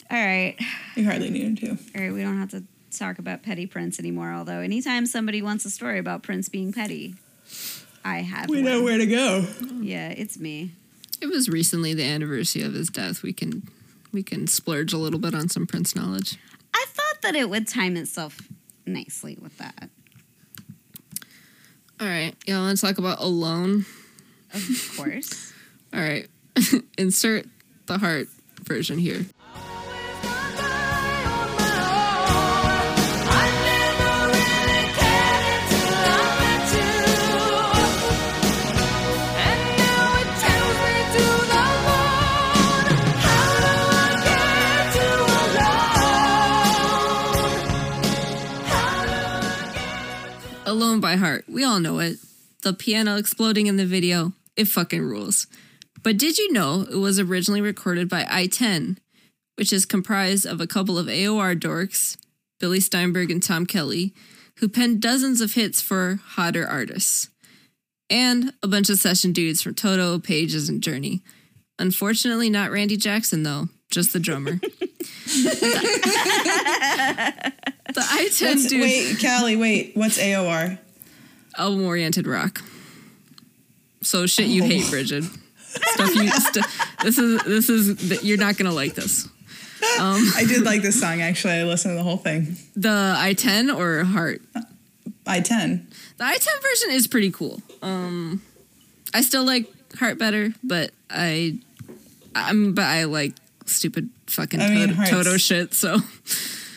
All 0.10 0.26
right. 0.26 0.56
you 0.96 1.06
hardly 1.06 1.30
needed 1.30 1.60
to. 1.60 1.70
All 1.96 2.02
right. 2.04 2.12
We 2.12 2.24
don't 2.24 2.40
have 2.40 2.50
to 2.50 2.64
talk 2.90 3.20
about 3.20 3.44
petty 3.44 3.68
Prince 3.68 4.00
anymore. 4.00 4.32
Although, 4.34 4.62
anytime 4.62 5.06
somebody 5.06 5.44
wants 5.44 5.64
a 5.64 5.70
story 5.70 6.00
about 6.00 6.24
Prince 6.24 6.50
being 6.50 6.74
petty, 6.74 7.14
I 8.04 8.22
have. 8.22 8.50
We 8.50 8.64
one. 8.64 8.66
know 8.66 8.82
where 8.82 8.98
to 8.98 9.06
go. 9.06 9.46
Yeah, 9.80 10.10
it's 10.10 10.40
me. 10.40 10.72
It 11.22 11.28
was 11.28 11.50
recently 11.50 11.94
the 11.94 12.04
anniversary 12.04 12.64
of 12.64 12.74
his 12.74 12.90
death. 12.90 13.22
We 13.22 13.32
can, 13.32 13.70
we 14.14 14.24
can 14.24 14.48
splurge 14.48 14.94
a 14.94 14.98
little 14.98 15.20
bit 15.20 15.34
on 15.34 15.50
some 15.50 15.66
Prince 15.66 15.96
knowledge. 15.96 16.38
I 16.74 16.86
thought 16.88 17.22
that 17.24 17.36
it 17.36 17.50
would 17.50 17.68
time 17.68 17.98
itself 17.98 18.48
nicely 18.86 19.38
with 19.42 19.58
that. 19.58 19.90
All 22.00 22.08
right. 22.08 22.36
Y'all 22.46 22.62
want 22.62 22.78
to 22.78 22.86
talk 22.86 22.98
about 22.98 23.20
Alone? 23.20 23.86
Of 24.54 24.94
course. 24.96 25.54
All 25.94 26.00
right. 26.00 26.28
Insert 26.98 27.46
the 27.88 27.98
heart 27.98 28.28
version 28.62 29.00
here. 29.00 29.26
Alone 50.74 51.00
by 51.00 51.18
Heart. 51.18 51.46
We 51.48 51.64
all 51.64 51.80
know 51.80 52.00
it. 52.00 52.18
The 52.64 52.74
piano 52.74 53.18
exploding 53.18 53.68
in 53.68 53.78
the 53.78 53.86
video. 53.86 54.34
It 54.58 54.66
fucking 54.66 55.04
rules. 55.04 55.46
But 56.02 56.18
did 56.18 56.40
you 56.40 56.52
know 56.52 56.88
it 56.90 56.96
was 56.96 57.20
originally 57.20 57.62
recorded 57.62 58.10
by 58.10 58.26
I 58.28 58.48
10, 58.48 58.98
which 59.56 59.72
is 59.72 59.86
comprised 59.86 60.48
of 60.48 60.60
a 60.60 60.66
couple 60.66 60.98
of 60.98 61.06
AOR 61.06 61.56
dorks, 61.56 62.18
Billy 62.60 62.80
Steinberg 62.80 63.30
and 63.30 63.44
Tom 63.44 63.68
Kelly, 63.68 64.16
who 64.58 64.68
penned 64.68 65.00
dozens 65.00 65.42
of 65.42 65.54
hits 65.54 65.80
for 65.80 66.20
hotter 66.30 66.66
artists, 66.66 67.30
and 68.10 68.52
a 68.64 68.68
bunch 68.68 68.90
of 68.90 68.98
session 68.98 69.32
dudes 69.32 69.62
from 69.62 69.76
Toto, 69.76 70.18
Pages, 70.18 70.70
and 70.70 70.82
Journey. 70.82 71.22
Unfortunately, 71.78 72.50
not 72.50 72.72
Randy 72.72 72.98
Jackson, 72.98 73.44
though, 73.44 73.70
just 73.94 74.12
the 74.14 74.20
drummer. 74.20 74.54
the 74.56 74.72
I 77.98 78.30
10 78.34 78.50
What's- 78.50 78.68
dude. 78.68 78.82
wait, 78.82 79.18
Callie, 79.22 79.56
wait. 79.56 79.92
What's 79.96 80.18
AOR? 80.18 80.78
album 81.58 81.86
oriented 81.86 82.26
rock. 82.26 82.62
So 84.02 84.26
shit 84.26 84.48
you 84.48 84.64
Oh. 84.64 84.68
hate, 84.68 84.90
Bridget. 84.90 85.24
Stuff 85.94 86.16
you. 86.16 86.28
St- 86.30 86.66
this 87.04 87.18
is 87.20 87.44
this 87.44 87.70
is 87.70 88.24
you're 88.24 88.38
not 88.38 88.58
gonna 88.58 88.72
like 88.74 88.96
this. 88.96 89.28
I 89.82 90.46
did 90.48 90.64
like 90.64 90.82
this 90.82 91.00
song 91.00 91.22
actually. 91.22 91.54
I 91.54 91.64
listened 91.64 91.92
to 91.94 91.96
the 91.98 92.04
whole 92.04 92.18
thing. 92.18 92.58
The 92.76 92.90
i10 93.18 93.76
or 93.76 94.04
Heart. 94.04 94.42
I 95.28 95.40
ten. 95.42 95.88
The 96.18 96.24
i10 96.24 96.62
version 96.62 96.92
is 96.92 97.08
pretty 97.08 97.32
cool. 97.32 97.62
Um, 97.82 98.42
I 99.14 99.22
still 99.22 99.46
like 99.46 99.68
Heart 99.98 100.18
better, 100.18 100.54
but 100.64 100.92
I, 101.10 101.60
I'm 102.36 102.74
but 102.74 102.86
I 102.86 103.04
like 103.06 103.34
stupid 103.66 104.10
fucking 104.28 104.60
I 104.62 104.70
mean, 104.70 104.96
Toto, 104.96 105.24
Toto 105.24 105.38
shit. 105.38 105.74
So 105.74 105.98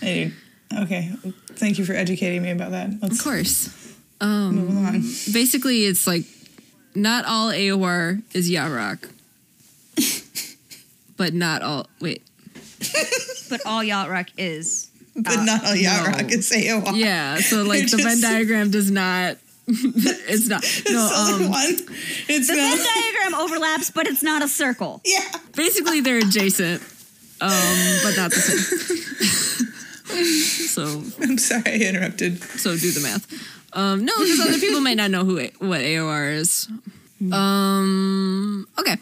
Hey, 0.00 0.32
okay. 0.76 1.12
Thank 1.52 1.78
you 1.78 1.84
for 1.84 1.92
educating 1.92 2.42
me 2.42 2.50
about 2.50 2.72
that. 2.72 2.90
Let's 3.00 3.22
course, 3.22 3.94
move 4.20 4.70
um, 4.70 4.76
along. 4.76 5.00
basically 5.32 5.86
it's 5.86 6.06
like 6.06 6.24
not 6.94 7.24
all 7.24 7.50
AOR 7.50 8.22
is 8.34 8.50
yacht 8.50 8.98
but 11.16 11.32
not 11.34 11.62
all. 11.62 11.86
Wait, 12.00 12.22
But 13.48 13.64
all 13.66 13.82
yacht 13.82 14.08
rock 14.08 14.26
is. 14.36 14.90
But 15.14 15.44
not 15.44 15.64
all 15.64 15.70
uh, 15.70 15.74
yacht 15.74 16.06
no. 16.10 16.12
rock 16.18 16.32
is 16.32 16.50
AOR. 16.50 16.96
Yeah, 16.96 17.36
so 17.38 17.62
like 17.62 17.90
the 17.90 17.96
They're 17.96 18.06
Venn 18.06 18.20
diagram 18.20 18.70
does 18.70 18.90
not. 18.90 19.38
it's 19.68 20.48
not. 20.48 20.62
It's 20.64 20.90
No, 20.90 21.10
only 21.16 21.44
um, 21.46 21.50
one. 21.50 21.70
It's 22.28 22.46
The 22.48 22.54
not. 22.56 22.76
Venn 22.76 22.86
diagram 22.86 23.34
overlaps, 23.40 23.90
but 23.90 24.06
it's 24.06 24.22
not 24.22 24.42
a 24.42 24.48
circle. 24.48 25.00
yeah. 25.04 25.20
basically 25.54 26.00
they're 26.00 26.18
adjacent, 26.18 26.80
um, 27.40 27.98
but 28.02 28.16
not 28.16 28.30
the 28.30 28.36
same. 28.40 29.66
so 30.68 31.02
I'm 31.22 31.38
sorry 31.38 31.62
I 31.66 31.88
interrupted. 31.88 32.42
so 32.42 32.76
do 32.76 32.90
the 32.92 33.00
math. 33.00 33.26
Um, 33.72 34.04
no, 34.04 34.12
because 34.18 34.40
other 34.40 34.58
people 34.58 34.80
might 34.80 34.96
not 34.96 35.10
know 35.10 35.24
who 35.24 35.36
what 35.58 35.80
AOR 35.80 36.32
is. 36.32 36.68
Um, 37.32 38.66
okay. 38.78 38.96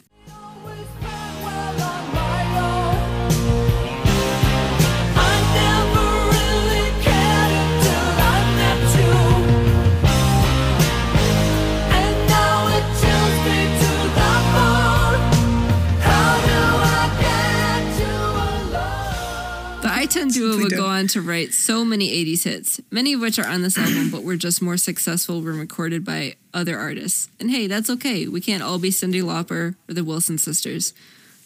The 20.14 20.20
I-10 20.20 20.32
duo 20.32 20.56
would 20.58 20.70
don't. 20.70 20.78
go 20.78 20.86
on 20.86 21.06
to 21.08 21.20
write 21.20 21.52
so 21.52 21.84
many 21.84 22.10
80s 22.24 22.44
hits, 22.44 22.80
many 22.90 23.14
of 23.14 23.20
which 23.20 23.38
are 23.38 23.46
on 23.46 23.62
this 23.62 23.76
album, 23.76 24.10
but 24.10 24.22
were 24.22 24.36
just 24.36 24.62
more 24.62 24.76
successful 24.76 25.40
when 25.40 25.58
recorded 25.58 26.04
by 26.04 26.36
other 26.52 26.78
artists. 26.78 27.28
And 27.40 27.50
hey, 27.50 27.66
that's 27.66 27.90
okay. 27.90 28.28
We 28.28 28.40
can't 28.40 28.62
all 28.62 28.78
be 28.78 28.90
Cyndi 28.90 29.22
Lauper 29.22 29.74
or 29.88 29.94
the 29.94 30.04
Wilson 30.04 30.38
sisters. 30.38 30.94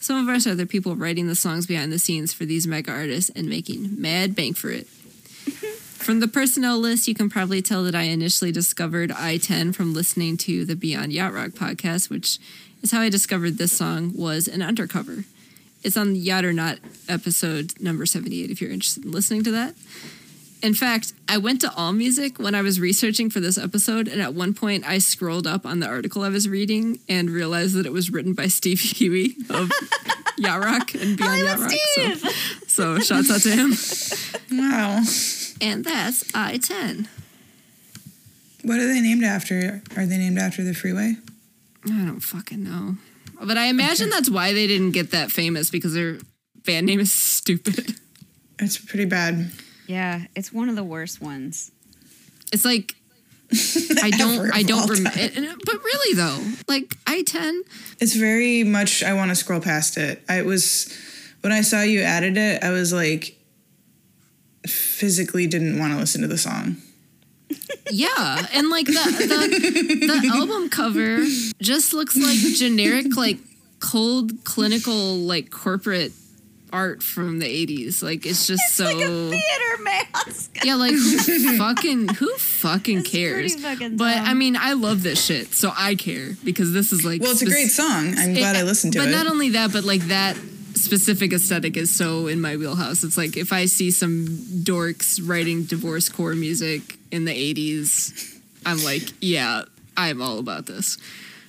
Some 0.00 0.16
of 0.16 0.34
us 0.34 0.46
are 0.46 0.54
the 0.54 0.66
people 0.66 0.94
writing 0.96 1.26
the 1.26 1.34
songs 1.34 1.66
behind 1.66 1.92
the 1.92 1.98
scenes 1.98 2.32
for 2.32 2.44
these 2.44 2.66
mega 2.66 2.92
artists 2.92 3.30
and 3.30 3.48
making 3.48 4.00
mad 4.00 4.36
bank 4.36 4.56
for 4.56 4.70
it. 4.70 4.86
From 5.98 6.20
the 6.20 6.28
personnel 6.28 6.78
list, 6.78 7.08
you 7.08 7.14
can 7.14 7.28
probably 7.28 7.60
tell 7.60 7.82
that 7.84 7.94
I 7.94 8.02
initially 8.02 8.52
discovered 8.52 9.10
I-10 9.10 9.74
from 9.74 9.92
listening 9.92 10.36
to 10.38 10.64
the 10.64 10.76
Beyond 10.76 11.12
Yacht 11.12 11.34
Rock 11.34 11.50
podcast, 11.50 12.08
which 12.08 12.38
is 12.82 12.92
how 12.92 13.00
I 13.00 13.10
discovered 13.10 13.58
this 13.58 13.72
song 13.72 14.12
was 14.14 14.46
an 14.46 14.62
undercover. 14.62 15.24
It's 15.82 15.96
on 15.96 16.12
the 16.12 16.18
Yacht 16.18 16.44
or 16.44 16.52
Not 16.52 16.78
episode 17.08 17.80
number 17.80 18.04
78 18.06 18.50
if 18.50 18.60
you're 18.60 18.70
interested 18.70 19.04
in 19.04 19.12
listening 19.12 19.44
to 19.44 19.50
that. 19.52 19.74
In 20.60 20.74
fact, 20.74 21.12
I 21.28 21.38
went 21.38 21.60
to 21.60 21.68
AllMusic 21.68 22.38
when 22.40 22.54
I 22.56 22.62
was 22.62 22.80
researching 22.80 23.30
for 23.30 23.38
this 23.38 23.56
episode, 23.56 24.08
and 24.08 24.20
at 24.20 24.34
one 24.34 24.54
point 24.54 24.84
I 24.84 24.98
scrolled 24.98 25.46
up 25.46 25.64
on 25.64 25.78
the 25.78 25.86
article 25.86 26.22
I 26.22 26.30
was 26.30 26.48
reading 26.48 26.98
and 27.08 27.30
realized 27.30 27.74
that 27.76 27.86
it 27.86 27.92
was 27.92 28.10
written 28.10 28.34
by 28.34 28.48
Steve 28.48 28.80
Huey 28.98 29.36
of 29.50 29.70
Yacht 30.36 30.60
Rock 30.64 30.94
and 30.94 31.16
Beyond 31.16 31.40
Yacht 31.42 31.58
Rock. 31.60 31.72
So, 32.66 32.98
so 32.98 32.98
shouts 32.98 33.30
out 33.30 33.42
to 33.42 33.50
him. 33.50 33.72
Wow. 34.50 35.02
And 35.60 35.84
that's 35.84 36.24
I 36.34 36.58
10. 36.58 37.08
What 38.62 38.80
are 38.80 38.86
they 38.86 39.00
named 39.00 39.22
after? 39.22 39.82
Are 39.96 40.06
they 40.06 40.18
named 40.18 40.38
after 40.38 40.64
the 40.64 40.74
freeway? 40.74 41.14
I 41.84 42.04
don't 42.04 42.20
fucking 42.20 42.64
know. 42.64 42.96
But 43.40 43.56
I 43.56 43.66
imagine 43.66 44.10
that's 44.10 44.30
why 44.30 44.52
they 44.52 44.66
didn't 44.66 44.92
get 44.92 45.12
that 45.12 45.30
famous 45.30 45.70
because 45.70 45.94
their 45.94 46.18
band 46.64 46.86
name 46.86 47.00
is 47.00 47.12
stupid. 47.12 47.94
It's 48.58 48.76
pretty 48.76 49.04
bad. 49.04 49.50
Yeah, 49.86 50.26
it's 50.34 50.52
one 50.52 50.68
of 50.68 50.76
the 50.76 50.84
worst 50.84 51.20
ones. 51.22 51.70
It's 52.52 52.64
like 52.64 52.96
I 54.02 54.10
don't 54.10 54.52
I 54.52 54.62
don't 54.62 54.90
remember 54.90 55.56
but 55.64 55.74
really 55.82 56.14
though, 56.14 56.38
like 56.66 56.94
I 57.06 57.22
10 57.22 57.62
It's 58.00 58.14
very 58.14 58.64
much. 58.64 59.02
I 59.02 59.14
want 59.14 59.30
to 59.30 59.34
scroll 59.34 59.60
past 59.60 59.96
it. 59.96 60.22
I 60.28 60.42
was 60.42 60.92
when 61.40 61.52
I 61.52 61.62
saw 61.62 61.82
you 61.82 62.02
added 62.02 62.36
it. 62.36 62.62
I 62.62 62.70
was 62.70 62.92
like, 62.92 63.38
physically 64.66 65.46
didn't 65.46 65.78
want 65.78 65.92
to 65.92 65.98
listen 65.98 66.20
to 66.22 66.28
the 66.28 66.36
song. 66.36 66.76
Yeah, 67.90 68.46
and 68.52 68.68
like 68.68 68.86
the 68.86 68.92
the, 68.92 70.06
the 70.20 70.30
album 70.34 70.68
cover 70.68 71.24
just 71.60 71.92
looks 71.94 72.16
like 72.16 72.36
generic 72.56 73.16
like 73.16 73.38
cold 73.80 74.44
clinical 74.44 75.16
like 75.16 75.50
corporate 75.50 76.12
art 76.70 77.02
from 77.02 77.38
the 77.38 77.46
80s. 77.46 78.02
Like 78.02 78.26
it's 78.26 78.46
just 78.46 78.74
so 78.74 78.86
Theater 78.86 79.82
mask. 79.82 80.58
Yeah, 80.64 80.74
like 80.74 80.92
who 80.92 81.56
fucking 81.58 82.08
who 82.08 82.36
fucking 82.36 82.98
It's 82.98 83.10
cares? 83.10 83.56
fucking 83.56 83.96
but 83.96 84.16
dumb. 84.16 84.26
I 84.26 84.34
mean, 84.34 84.56
I 84.56 84.74
love 84.74 85.02
this 85.02 85.24
shit, 85.24 85.54
so 85.54 85.72
I 85.74 85.94
care 85.94 86.34
because 86.44 86.72
this 86.74 86.92
is 86.92 87.04
like 87.06 87.22
Well, 87.22 87.30
it's 87.32 87.42
a 87.42 87.46
great 87.46 87.70
song. 87.70 88.14
I'm 88.18 88.34
glad 88.34 88.56
I 88.56 88.62
listened 88.64 88.92
to 88.94 88.98
but 88.98 89.08
it. 89.08 89.12
But 89.12 89.16
not 89.16 89.26
only 89.30 89.50
that, 89.50 89.72
but 89.72 89.84
like 89.84 90.02
that 90.08 90.36
specific 90.74 91.32
aesthetic 91.32 91.76
is 91.76 91.90
so 91.90 92.26
in 92.26 92.40
my 92.40 92.56
wheelhouse. 92.56 93.02
It's 93.02 93.16
like 93.16 93.36
if 93.38 93.52
I 93.52 93.64
see 93.64 93.90
some 93.90 94.26
dorks 94.26 95.20
writing 95.26 95.64
divorce 95.64 96.08
core 96.10 96.34
music 96.34 96.97
in 97.10 97.24
the 97.24 97.54
80s, 97.54 98.38
I'm 98.66 98.82
like, 98.84 99.02
yeah, 99.20 99.62
I'm 99.96 100.20
all 100.22 100.38
about 100.38 100.66
this. 100.66 100.98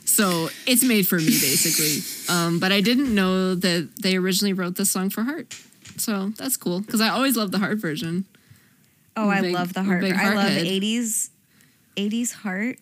So 0.06 0.50
it's 0.66 0.84
made 0.84 1.08
for 1.08 1.18
me 1.18 1.26
basically. 1.28 2.02
Um, 2.34 2.60
but 2.60 2.72
I 2.72 2.82
didn't 2.82 3.14
know 3.14 3.54
that 3.56 3.90
they 4.02 4.16
originally 4.16 4.54
wrote 4.54 4.76
this 4.76 4.90
song 4.92 5.10
for 5.10 5.24
Heart. 5.24 5.54
So 5.98 6.30
that's 6.38 6.58
cool 6.58 6.82
because 6.82 7.02
I 7.02 7.10
always 7.10 7.36
love 7.38 7.52
the 7.52 7.60
Heart 7.60 7.78
version. 7.80 8.26
Oh, 9.18 9.30
I 9.30 9.42
love 9.42 9.74
the 9.74 9.84
heart. 9.84 10.02
big 10.02 10.14
I 10.14 10.34
love 10.34 10.50
hearthead. 10.52 10.82
80s 10.82 11.30
80s 11.98 12.32
heart. 12.32 12.78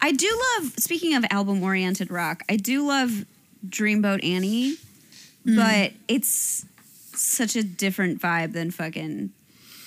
I 0.00 0.12
do 0.12 0.40
love 0.58 0.72
speaking 0.78 1.14
of 1.14 1.24
album 1.30 1.62
oriented 1.62 2.10
rock. 2.10 2.42
I 2.48 2.56
do 2.56 2.86
love 2.86 3.24
Dreamboat 3.68 4.24
Annie, 4.24 4.76
Mm. 5.46 5.56
but 5.56 5.92
it's 6.08 6.64
such 7.14 7.56
a 7.56 7.62
different 7.62 8.20
vibe 8.20 8.52
than 8.52 8.70
fucking 8.70 9.30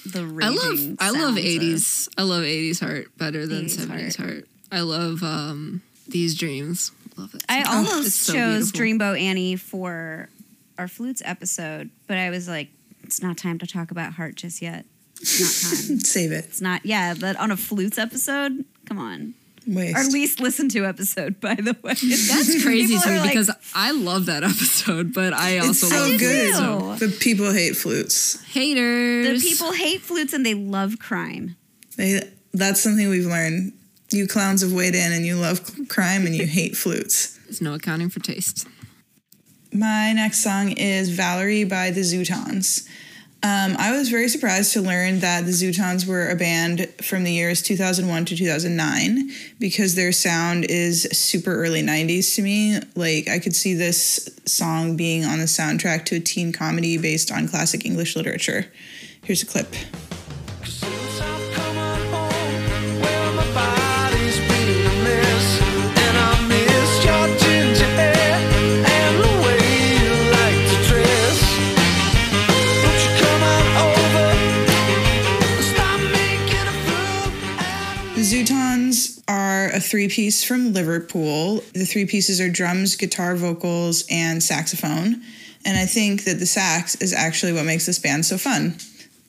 the 0.06 0.20
I 0.42 0.50
love 0.50 0.98
I 1.00 1.10
love 1.12 1.38
eighties. 1.38 2.10
I 2.18 2.24
love 2.24 2.44
eighties 2.44 2.80
heart 2.80 3.08
better 3.18 3.46
than 3.48 3.70
seventies 3.70 4.16
heart. 4.16 4.48
I 4.72 4.82
love 4.82 5.24
um 5.24 5.82
these 6.08 6.36
dreams. 6.38 6.92
Love 7.18 7.34
it. 7.36 7.44
I 7.48 7.64
almost 7.64 8.24
so 8.24 8.34
chose 8.34 8.72
beautiful. 8.72 9.08
Dreamboat 9.08 9.22
Annie 9.22 9.56
for 9.56 10.30
our 10.78 10.88
flutes 10.88 11.22
episode, 11.24 11.90
but 12.08 12.18
I 12.18 12.30
was 12.32 12.48
like, 12.48 12.70
it's 13.04 13.22
not 13.22 13.38
time 13.38 13.60
to 13.60 13.68
talk 13.68 13.92
about 13.92 14.14
heart 14.14 14.36
just 14.36 14.62
yet. 14.62 14.86
It's 15.22 15.40
not 15.40 15.88
time. 15.88 16.00
Save 16.00 16.32
it. 16.32 16.46
it's 16.46 16.62
not. 16.62 16.86
Yeah, 16.86 17.14
but 17.20 17.36
on 17.38 17.52
a 17.52 17.58
flutes 17.58 17.98
episode, 18.00 18.66
come 18.86 18.98
on. 18.98 19.36
Waste. 19.68 19.96
Our 19.96 20.06
least 20.06 20.40
listened 20.40 20.72
to 20.72 20.86
episode, 20.86 21.40
by 21.40 21.56
the 21.56 21.76
way. 21.82 21.94
That's 21.94 22.64
crazy 22.64 22.96
People 22.96 23.02
to 23.04 23.10
me 23.12 23.20
like, 23.20 23.30
because 23.30 23.52
I 23.74 23.92
love 23.92 24.26
that 24.28 24.44
episode, 24.44 25.14
but 25.14 25.34
I 25.34 25.52
it's 25.58 25.68
also 25.68 25.88
so 25.88 25.96
love 25.96 26.10
do 26.12 26.18
good. 26.20 27.00
too. 27.00 27.08
But 27.08 27.20
people 27.20 27.52
hate 27.52 27.76
flutes. 27.76 28.42
Haters. 28.46 29.42
The 29.42 29.50
people 29.50 29.72
hate 29.72 30.02
flutes 30.02 30.34
and 30.34 30.46
they 30.46 30.54
love 30.54 31.00
crime. 31.00 31.56
They, 31.98 32.22
that's 32.54 32.82
something 32.82 33.10
we've 33.10 33.26
learned. 33.26 33.74
You 34.12 34.28
clowns 34.28 34.62
have 34.62 34.74
weighed 34.74 34.96
in 34.96 35.12
and 35.12 35.26
you 35.26 35.36
love 35.38 35.88
crime 35.88 36.26
and 36.26 36.36
you 36.36 36.46
hate 36.48 36.76
flutes. 36.78 37.38
There's 37.46 37.62
no 37.62 37.74
accounting 37.74 38.10
for 38.10 38.20
taste. 38.20 38.68
My 39.72 40.14
next 40.14 40.44
song 40.44 40.72
is 40.72 41.10
Valerie 41.10 41.64
by 41.64 41.90
the 41.90 42.02
Zutons. 42.02 42.88
Um, 43.46 43.76
I 43.78 43.92
was 43.98 44.08
very 44.08 44.30
surprised 44.30 44.72
to 44.72 44.82
learn 44.82 45.20
that 45.20 45.44
the 45.44 45.52
Zutons 45.52 46.08
were 46.08 46.30
a 46.30 46.36
band 46.36 46.88
from 47.02 47.26
the 47.26 47.32
years 47.34 47.62
2001 47.62 48.24
to 48.26 48.38
2009 48.38 49.32
because 49.60 49.96
their 49.96 50.14
sound 50.14 50.64
is 50.70 51.04
super 51.12 51.54
early 51.54 51.82
90s 51.82 52.36
to 52.36 52.42
me. 52.42 52.80
Like, 52.96 53.28
I 53.28 53.40
could 53.40 53.54
see 53.54 53.74
this 53.74 54.30
song 54.46 54.96
being 54.96 55.26
on 55.26 55.40
the 55.40 55.46
soundtrack 55.46 56.06
to 56.06 56.16
a 56.16 56.20
teen 56.22 56.54
comedy 56.54 56.98
based 56.98 57.34
on 57.34 57.50
classic 57.50 57.86
English 57.86 58.16
literature. 58.16 58.68
Here's 59.24 59.44
a 59.44 59.46
clip. 59.46 59.68
A 79.74 79.80
three 79.80 80.08
piece 80.08 80.44
from 80.44 80.74
Liverpool. 80.74 81.64
The 81.74 81.86
three 81.86 82.06
pieces 82.06 82.40
are 82.40 82.50
drums, 82.50 82.96
guitar, 82.96 83.36
vocals, 83.36 84.06
and 84.10 84.42
saxophone. 84.42 85.22
And 85.66 85.78
I 85.78 85.86
think 85.86 86.26
that 86.26 86.40
the 86.40 86.46
sax 86.46 86.96
is 86.96 87.14
actually 87.14 87.54
what 87.54 87.66
makes 87.66 87.86
this 87.86 88.00
band 88.00 88.26
so 88.26 88.38
fun. 88.38 88.76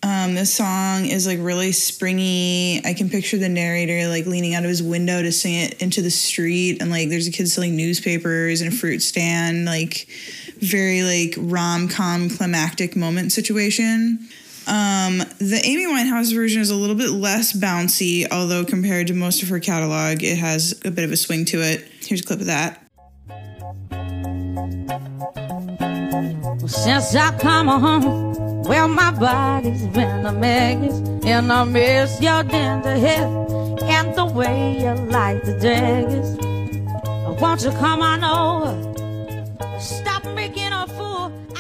Um, 0.03 0.35
this 0.35 0.53
song 0.53 1.07
is 1.07 1.27
like 1.27 1.39
really 1.41 1.73
springy. 1.73 2.85
I 2.85 2.93
can 2.93 3.09
picture 3.09 3.39
the 3.39 3.49
narrator 3.49 4.07
like 4.09 4.27
leaning 4.27 4.55
out 4.55 4.63
of 4.63 4.69
his 4.69 4.83
window 4.83 5.23
to 5.23 5.33
sing 5.33 5.55
it 5.55 5.81
into 5.81 6.03
the 6.03 6.11
street, 6.11 6.83
and 6.83 6.91
like 6.91 7.09
there's 7.09 7.27
a 7.27 7.31
kid 7.31 7.49
selling 7.49 7.75
newspapers 7.75 8.61
and 8.61 8.71
a 8.71 8.77
fruit 8.77 9.01
stand, 9.01 9.65
like 9.65 10.07
very 10.59 11.03
like 11.03 11.35
rom 11.39 11.89
com 11.89 12.29
climactic 12.29 12.97
moment 12.97 13.33
situation. 13.33 14.29
Um, 14.67 15.19
the 15.39 15.61
Amy 15.63 15.87
Winehouse 15.87 16.35
version 16.35 16.63
is 16.63 16.71
a 16.71 16.75
little 16.75 16.97
bit 16.97 17.11
less 17.11 17.53
bouncy, 17.53 18.27
although 18.31 18.65
compared 18.65 19.09
to 19.09 19.15
most 19.15 19.43
of 19.43 19.49
her 19.51 19.61
catalog, 19.61 20.23
it 20.23 20.39
has 20.39 20.81
a 20.85 20.91
bit 20.91 21.05
of 21.05 21.13
a 21.13 21.17
swing 21.17 21.45
to 21.47 21.61
it. 21.61 21.87
Here's 22.01 22.23
a 22.23 22.25
clip 22.25 22.41
of 22.41 22.47
that. 22.47 22.81
Since 26.67 27.15
I 27.15 27.37
come 27.39 27.69
home, 27.69 28.63
well, 28.63 28.89
my 28.89 29.11
body's 29.11 29.87
been 29.89 30.25
a 30.25 30.33
mess, 30.33 30.99
and 31.25 31.53
I 31.53 31.65
miss 31.65 32.21
your 32.23 32.43
ginger 32.45 32.97
hair 32.97 33.27
and 33.83 34.15
the 34.15 34.25
way 34.25 34.81
you 34.81 34.95
like 35.11 35.45
the 35.45 35.59
daggers. 35.59 36.39
Won't 37.41 37.63
you 37.65 37.71
come 37.73 38.01
on 38.01 38.25
over? 38.25 38.94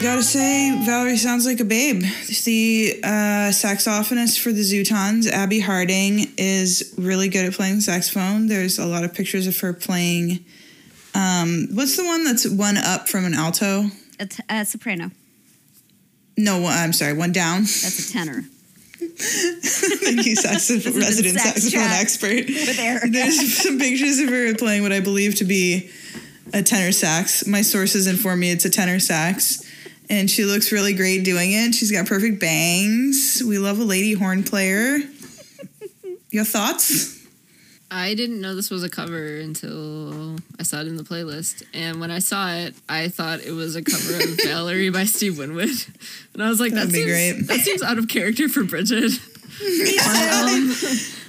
Gotta 0.04 0.22
say, 0.22 0.84
Valerie 0.84 1.16
sounds 1.16 1.46
like 1.46 1.60
a 1.60 1.64
babe. 1.64 2.02
The 2.02 3.00
uh, 3.02 3.08
saxophonist 3.50 4.38
for 4.38 4.52
the 4.52 4.60
Zutons, 4.60 5.32
Abi 5.32 5.60
Harding, 5.60 6.30
is 6.36 6.92
really 6.98 7.30
good 7.30 7.46
at 7.46 7.54
playing 7.54 7.80
saxophone. 7.80 8.46
There's 8.46 8.78
a 8.78 8.84
lot 8.84 9.04
of 9.04 9.14
pictures 9.14 9.46
of 9.46 9.58
her 9.60 9.72
playing. 9.72 10.44
Um, 11.14 11.68
what's 11.72 11.96
the 11.96 12.04
one 12.04 12.22
that's 12.22 12.46
one 12.46 12.76
up 12.76 13.08
from 13.08 13.24
an 13.24 13.32
alto? 13.32 13.86
A, 14.20 14.26
t- 14.26 14.42
a 14.50 14.66
soprano. 14.66 15.10
No, 16.36 16.66
I'm 16.66 16.92
sorry, 16.92 17.14
one 17.14 17.32
down. 17.32 17.62
That's 17.62 18.10
a 18.10 18.12
tenor. 18.12 18.42
Thank 19.00 20.26
you, 20.26 20.36
saxophone, 20.36 20.92
resident 21.00 21.40
sax 21.40 21.62
saxophone 21.62 21.90
expert. 21.92 22.46
There's 23.10 23.56
some 23.62 23.78
pictures 23.78 24.18
of 24.18 24.28
her 24.28 24.54
playing 24.54 24.82
what 24.82 24.92
I 24.92 25.00
believe 25.00 25.36
to 25.36 25.46
be 25.46 25.88
a 26.52 26.62
tenor 26.62 26.92
sax. 26.92 27.46
My 27.46 27.62
sources 27.62 28.06
inform 28.06 28.40
me 28.40 28.50
it's 28.50 28.66
a 28.66 28.70
tenor 28.70 29.00
sax. 29.00 29.63
And 30.10 30.30
she 30.30 30.44
looks 30.44 30.70
really 30.70 30.94
great 30.94 31.24
doing 31.24 31.52
it. 31.52 31.74
She's 31.74 31.90
got 31.90 32.06
perfect 32.06 32.40
bangs. 32.40 33.42
We 33.46 33.58
love 33.58 33.78
a 33.78 33.84
lady 33.84 34.12
horn 34.12 34.42
player. 34.42 34.98
Your 36.30 36.44
thoughts? 36.44 37.24
I 37.90 38.14
didn't 38.14 38.40
know 38.40 38.56
this 38.56 38.70
was 38.70 38.82
a 38.82 38.88
cover 38.88 39.36
until 39.36 40.36
I 40.58 40.64
saw 40.64 40.80
it 40.80 40.88
in 40.88 40.96
the 40.96 41.04
playlist. 41.04 41.62
And 41.72 42.00
when 42.00 42.10
I 42.10 42.18
saw 42.18 42.52
it, 42.52 42.74
I 42.88 43.08
thought 43.08 43.40
it 43.40 43.52
was 43.52 43.76
a 43.76 43.82
cover 43.82 44.16
of 44.16 44.40
Valerie 44.44 44.90
by 44.90 45.04
Steve 45.04 45.38
Winwood. 45.38 45.70
And 46.32 46.42
I 46.42 46.48
was 46.48 46.58
like, 46.58 46.72
That'd 46.72 46.88
that 46.88 46.92
be 46.92 47.04
seems, 47.04 47.10
great. 47.10 47.46
That 47.46 47.64
seems 47.64 47.82
out 47.82 47.98
of 47.98 48.08
character 48.08 48.48
for 48.48 48.64
Bridget. 48.64 49.12
Um, 49.54 50.74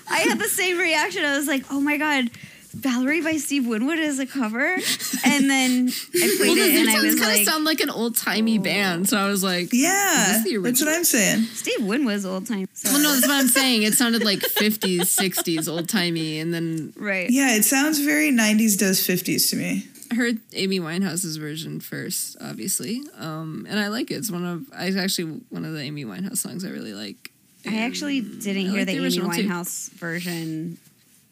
I 0.10 0.26
had 0.28 0.40
the 0.40 0.50
same 0.50 0.80
reaction. 0.80 1.24
I 1.24 1.38
was 1.38 1.48
like, 1.48 1.64
oh 1.72 1.80
my 1.80 1.98
God, 1.98 2.32
Valerie 2.76 3.22
by 3.22 3.38
Steve 3.38 3.66
Winwood 3.66 4.00
is 4.00 4.20
a 4.20 4.26
cover. 4.26 4.78
And 5.26 5.50
then 5.50 5.90
I 5.90 6.36
played 6.38 6.40
well, 6.40 6.58
it 6.58 6.76
and 6.76 6.90
I 6.90 6.96
Zutons 6.96 7.04
was 7.04 7.16
kind 7.16 7.32
of 7.32 7.38
like, 7.38 7.48
sound 7.48 7.64
like 7.66 7.80
an 7.80 7.90
old 7.90 8.16
timey 8.16 8.58
band. 8.58 9.10
So 9.10 9.18
I 9.18 9.28
was 9.28 9.44
like, 9.44 9.70
Yeah, 9.72 10.32
Is 10.38 10.44
this 10.44 10.54
the 10.54 10.58
that's 10.60 10.84
what? 10.84 10.94
I'm 10.96 11.04
saying. 11.04 11.44
Steve 11.46 11.86
Winwood's 11.86 12.26
old 12.26 12.48
time. 12.48 12.68
So. 12.74 12.92
well, 12.92 13.02
no, 13.02 13.14
that's 13.14 13.28
what 13.28 13.38
I'm 13.38 13.48
saying. 13.48 13.84
It 13.84 13.94
sounded 13.94 14.24
like 14.24 14.40
50s, 14.40 15.00
60s, 15.00 15.72
old 15.72 15.90
timey. 15.90 16.40
And 16.40 16.54
then 16.54 16.94
Right. 16.96 17.30
Yeah, 17.30 17.56
it 17.56 17.64
sounds 17.64 18.00
very 18.00 18.32
90s 18.32 18.78
does 18.78 19.00
50s 19.00 19.50
to 19.52 19.56
me. 19.56 19.88
I 20.12 20.16
heard 20.16 20.38
Amy 20.54 20.80
Winehouse's 20.80 21.38
version 21.38 21.80
first, 21.80 22.38
obviously. 22.40 23.02
Um, 23.18 23.66
and 23.70 23.80
I 23.80 23.88
like 23.88 24.12
it. 24.12 24.16
It's 24.16 24.32
one 24.32 24.46
of, 24.46 24.66
I 24.74 24.92
actually, 25.02 25.42
one 25.50 25.66
of 25.66 25.74
the 25.74 25.82
Amy 25.82 26.06
Winehouse 26.06 26.38
songs 26.38 26.64
I 26.64 26.70
really 26.70 26.94
like. 26.94 27.32
I 27.66 27.78
actually 27.80 28.22
didn't 28.22 28.68
I 28.68 28.70
hear 28.70 28.80
like 28.80 28.80
the, 28.80 28.86
the 28.86 28.92
Amy 28.92 29.04
original, 29.04 29.32
too. 29.32 29.44
Winehouse 29.48 29.90
version 29.94 30.78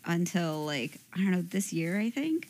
until 0.06 0.66
like 0.66 1.00
I 1.14 1.18
don't 1.18 1.32
know 1.32 1.42
this 1.42 1.74
year. 1.74 2.00
I 2.00 2.10
think 2.10 2.50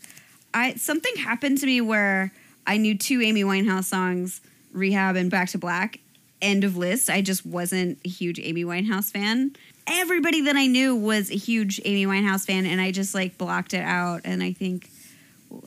I 0.53 0.75
something 0.75 1.15
happened 1.17 1.59
to 1.59 1.65
me 1.65 1.81
where 1.81 2.31
I 2.65 2.77
knew 2.77 2.97
two 2.97 3.21
Amy 3.21 3.43
Winehouse 3.43 3.85
songs, 3.85 4.41
"Rehab" 4.71 5.15
and 5.15 5.29
"Back 5.29 5.49
to 5.49 5.57
Black." 5.57 5.99
End 6.41 6.65
of 6.65 6.75
list. 6.75 7.09
I 7.09 7.21
just 7.21 7.45
wasn't 7.45 7.99
a 8.03 8.09
huge 8.09 8.37
Amy 8.41 8.65
Winehouse 8.65 9.11
fan. 9.11 9.55
Everybody 9.87 10.41
that 10.41 10.57
I 10.57 10.67
knew 10.67 10.93
was 10.93 11.31
a 11.31 11.35
huge 11.35 11.79
Amy 11.85 12.05
Winehouse 12.05 12.45
fan, 12.45 12.65
and 12.65 12.81
I 12.81 12.91
just 12.91 13.15
like 13.15 13.37
blocked 13.37 13.73
it 13.73 13.83
out. 13.83 14.21
And 14.25 14.43
I 14.43 14.51
think 14.51 14.89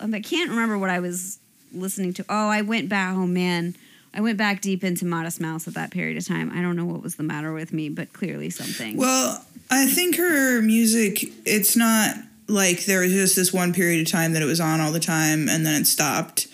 um, 0.00 0.14
I 0.14 0.20
can't 0.20 0.50
remember 0.50 0.76
what 0.76 0.90
I 0.90 1.00
was 1.00 1.38
listening 1.72 2.12
to. 2.14 2.24
Oh, 2.28 2.48
I 2.48 2.62
went 2.62 2.88
back. 2.88 3.14
Oh 3.14 3.26
man. 3.26 3.74
I 4.14 4.20
went 4.20 4.38
back 4.38 4.62
deep 4.62 4.82
into 4.82 5.04
Modest 5.04 5.42
Mouse 5.42 5.68
at 5.68 5.74
that 5.74 5.90
period 5.90 6.16
of 6.16 6.26
time. 6.26 6.50
I 6.50 6.62
don't 6.62 6.74
know 6.74 6.86
what 6.86 7.02
was 7.02 7.16
the 7.16 7.22
matter 7.22 7.52
with 7.52 7.70
me, 7.74 7.90
but 7.90 8.14
clearly 8.14 8.48
something. 8.48 8.96
Well, 8.96 9.44
I 9.70 9.86
think 9.86 10.16
her 10.16 10.62
music, 10.62 11.24
it's 11.44 11.76
not 11.76 12.16
like 12.48 12.84
there 12.84 13.00
was 13.00 13.12
just 13.12 13.36
this 13.36 13.52
one 13.52 13.72
period 13.72 14.06
of 14.06 14.10
time 14.10 14.32
that 14.32 14.42
it 14.42 14.46
was 14.46 14.60
on 14.60 14.80
all 14.80 14.92
the 14.92 15.00
time 15.00 15.48
and 15.48 15.66
then 15.66 15.82
it 15.82 15.86
stopped. 15.86 16.46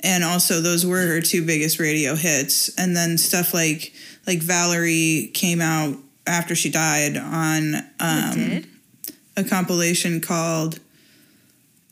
And 0.00 0.24
also 0.24 0.60
those 0.60 0.86
were 0.86 1.06
her 1.06 1.20
two 1.20 1.44
biggest 1.44 1.78
radio 1.78 2.14
hits. 2.14 2.74
And 2.76 2.96
then 2.96 3.18
stuff 3.18 3.52
like 3.52 3.92
like 4.26 4.38
Valerie 4.38 5.30
came 5.34 5.60
out 5.60 5.96
after 6.26 6.54
she 6.54 6.70
died 6.70 7.16
on 7.16 7.74
um, 7.98 8.64
a 9.36 9.44
compilation 9.44 10.20
called 10.20 10.78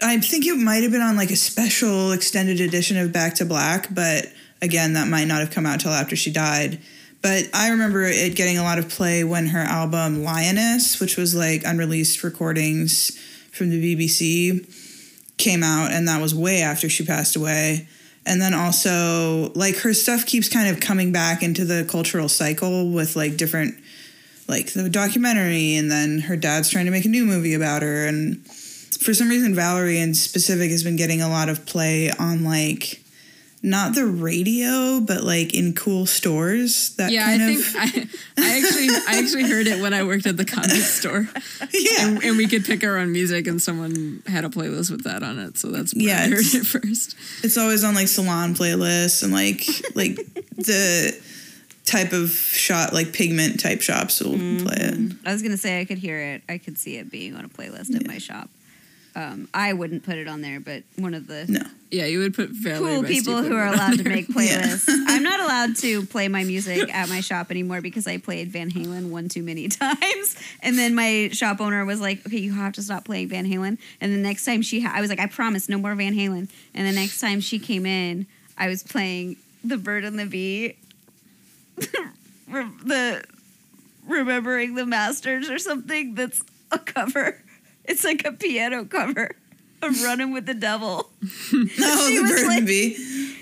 I 0.00 0.18
think 0.20 0.46
it 0.46 0.56
might 0.56 0.84
have 0.84 0.92
been 0.92 1.00
on 1.00 1.16
like 1.16 1.30
a 1.30 1.36
special 1.36 2.12
extended 2.12 2.60
edition 2.60 2.96
of 2.96 3.12
Back 3.12 3.34
to 3.36 3.44
Black, 3.44 3.92
but 3.92 4.26
again, 4.62 4.92
that 4.92 5.08
might 5.08 5.24
not 5.24 5.40
have 5.40 5.50
come 5.50 5.66
out 5.66 5.80
till 5.80 5.90
after 5.90 6.14
she 6.14 6.30
died. 6.30 6.78
But 7.20 7.48
I 7.52 7.70
remember 7.70 8.02
it 8.04 8.36
getting 8.36 8.58
a 8.58 8.62
lot 8.62 8.78
of 8.78 8.88
play 8.88 9.24
when 9.24 9.48
her 9.48 9.58
album 9.58 10.22
Lioness, 10.22 11.00
which 11.00 11.16
was 11.16 11.34
like 11.34 11.62
unreleased 11.64 12.22
recordings 12.22 13.18
from 13.50 13.70
the 13.70 13.96
BBC, 13.96 14.64
came 15.36 15.62
out, 15.62 15.90
and 15.90 16.06
that 16.06 16.20
was 16.20 16.34
way 16.34 16.62
after 16.62 16.88
she 16.88 17.04
passed 17.04 17.34
away. 17.36 17.88
And 18.26 18.40
then 18.42 18.52
also, 18.52 19.52
like, 19.54 19.76
her 19.78 19.94
stuff 19.94 20.26
keeps 20.26 20.48
kind 20.48 20.68
of 20.68 20.80
coming 20.80 21.12
back 21.12 21.42
into 21.42 21.64
the 21.64 21.86
cultural 21.88 22.28
cycle 22.28 22.90
with 22.90 23.16
like 23.16 23.36
different, 23.36 23.74
like 24.46 24.72
the 24.74 24.90
documentary, 24.90 25.76
and 25.76 25.90
then 25.90 26.18
her 26.20 26.36
dad's 26.36 26.68
trying 26.68 26.84
to 26.84 26.90
make 26.90 27.06
a 27.06 27.08
new 27.08 27.24
movie 27.24 27.54
about 27.54 27.82
her. 27.82 28.06
And 28.06 28.46
for 29.00 29.14
some 29.14 29.28
reason, 29.28 29.54
Valerie 29.54 29.98
in 29.98 30.14
specific 30.14 30.70
has 30.70 30.84
been 30.84 30.96
getting 30.96 31.22
a 31.22 31.28
lot 31.28 31.48
of 31.48 31.64
play 31.64 32.10
on 32.10 32.44
like 32.44 33.02
not 33.62 33.94
the 33.94 34.06
radio, 34.06 35.00
but 35.00 35.24
like 35.24 35.54
in 35.54 35.74
cool 35.74 36.06
stores. 36.06 36.94
That 36.96 37.10
Yeah, 37.10 37.24
I 37.26 37.38
kind 37.38 37.42
think 37.42 37.60
of 37.60 37.76
I, 37.76 38.44
I 38.44 38.58
actually 38.58 38.88
I 38.88 39.18
actually 39.18 39.48
heard 39.48 39.66
it 39.66 39.80
when 39.80 39.92
I 39.92 40.04
worked 40.04 40.26
at 40.26 40.36
the 40.36 40.44
comic 40.44 40.70
store, 40.70 41.28
yeah. 41.72 42.06
and, 42.06 42.22
and 42.22 42.36
we 42.36 42.46
could 42.46 42.64
pick 42.64 42.84
our 42.84 42.98
own 42.98 43.12
music, 43.12 43.46
and 43.46 43.60
someone 43.60 44.22
had 44.26 44.44
a 44.44 44.48
playlist 44.48 44.90
with 44.90 45.04
that 45.04 45.22
on 45.22 45.38
it. 45.38 45.58
So 45.58 45.68
that's 45.68 45.94
where 45.94 46.04
Yeah, 46.04 46.20
I 46.20 46.28
heard 46.28 46.44
it 46.44 46.66
first. 46.66 47.16
It's 47.42 47.56
always 47.56 47.84
on 47.84 47.94
like 47.94 48.08
salon 48.08 48.54
playlists 48.54 49.22
and 49.22 49.32
like 49.32 49.66
like 49.94 50.16
the 50.56 51.20
type 51.84 52.12
of 52.12 52.30
shot 52.30 52.92
like 52.92 53.12
pigment 53.12 53.58
type 53.58 53.80
shops 53.80 54.20
will 54.20 54.34
mm. 54.34 54.64
play 54.64 54.76
it. 54.78 55.16
I 55.24 55.32
was 55.32 55.42
gonna 55.42 55.56
say 55.56 55.80
I 55.80 55.84
could 55.84 55.98
hear 55.98 56.20
it. 56.20 56.42
I 56.48 56.58
could 56.58 56.78
see 56.78 56.96
it 56.96 57.10
being 57.10 57.34
on 57.34 57.44
a 57.44 57.48
playlist 57.48 57.94
at 57.94 58.06
my 58.06 58.18
shop. 58.18 58.50
Um, 59.18 59.48
I 59.52 59.72
wouldn't 59.72 60.04
put 60.04 60.16
it 60.16 60.28
on 60.28 60.42
there, 60.42 60.60
but 60.60 60.84
one 60.94 61.12
of 61.12 61.26
the 61.26 61.44
No. 61.48 61.62
Yeah, 61.90 62.04
you 62.04 62.20
would 62.20 62.34
put 62.34 62.50
Valet 62.50 62.78
cool 62.78 63.02
people 63.02 63.42
who 63.42 63.56
are 63.56 63.64
Winwood 63.64 63.68
on 63.68 63.74
allowed 63.74 63.98
to 63.98 64.08
make 64.08 64.28
playlists. 64.28 64.84
I'm 65.08 65.24
not 65.24 65.40
allowed 65.40 65.74
to 65.78 66.06
play 66.06 66.28
my 66.28 66.44
music 66.44 66.94
at 66.94 67.08
my 67.08 67.20
shop 67.20 67.50
anymore 67.50 67.80
because 67.80 68.06
I 68.06 68.18
played 68.18 68.52
Van 68.52 68.70
Halen 68.70 69.10
one 69.10 69.28
too 69.28 69.42
many 69.42 69.66
times. 69.68 70.36
And 70.62 70.78
then 70.78 70.94
my 70.94 71.30
shop 71.32 71.60
owner 71.60 71.84
was 71.84 72.00
like, 72.00 72.24
"Okay, 72.26 72.38
you 72.38 72.52
have 72.52 72.74
to 72.74 72.82
stop 72.82 73.06
playing 73.06 73.28
Van 73.28 73.44
Halen." 73.44 73.78
And 74.00 74.12
the 74.12 74.18
next 74.18 74.44
time 74.44 74.62
she, 74.62 74.82
ha- 74.82 74.92
I 74.94 75.00
was 75.00 75.10
like, 75.10 75.18
"I 75.18 75.26
promise, 75.26 75.68
no 75.68 75.78
more 75.78 75.96
Van 75.96 76.14
Halen." 76.14 76.48
And 76.72 76.86
the 76.86 76.92
next 76.92 77.18
time 77.20 77.40
she 77.40 77.58
came 77.58 77.86
in, 77.86 78.26
I 78.56 78.68
was 78.68 78.84
playing 78.84 79.36
The 79.64 79.78
Bird 79.78 80.04
and 80.04 80.16
the 80.16 80.26
Bee, 80.26 80.76
the 82.46 83.24
Remembering 84.06 84.76
the 84.76 84.86
Masters 84.86 85.50
or 85.50 85.58
something. 85.58 86.14
That's 86.14 86.44
a 86.70 86.78
cover. 86.78 87.42
It's 87.88 88.04
like 88.04 88.24
a 88.26 88.32
piano 88.32 88.84
cover 88.84 89.34
of 89.82 90.02
Running 90.02 90.32
with 90.32 90.46
the 90.46 90.54
Devil. 90.54 91.08
No, 91.52 92.06
She 92.06 92.18
the 92.18 92.44
like- 92.46 92.66
bee. 92.66 93.34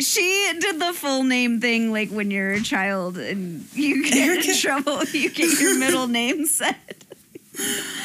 She 0.00 0.52
did 0.58 0.80
the 0.80 0.92
full 0.92 1.22
name 1.22 1.60
thing, 1.60 1.92
like 1.92 2.10
when 2.10 2.32
you're 2.32 2.54
a 2.54 2.60
child 2.60 3.18
and 3.18 3.64
you 3.72 4.02
get 4.10 4.44
in 4.48 4.56
trouble, 4.56 5.04
you 5.12 5.30
get 5.30 5.60
your 5.60 5.78
middle 5.78 6.08
name 6.20 6.44
said. 6.46 6.74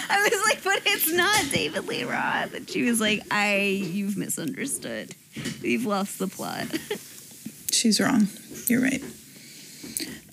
I 0.10 0.30
was 0.30 0.42
like, 0.46 0.64
but 0.64 0.82
it's 0.86 1.12
not 1.12 1.46
David 1.52 1.88
Lee 1.88 2.04
Roth. 2.04 2.54
And 2.54 2.70
she 2.70 2.84
was 2.84 3.00
like, 3.02 3.24
I, 3.32 3.62
you've 3.84 4.16
misunderstood. 4.18 5.16
You've 5.62 5.86
lost 5.86 6.20
the 6.20 6.28
plot. 6.28 6.68
She's 7.72 8.00
wrong. 8.00 8.28
You're 8.68 8.82
right. 8.82 9.02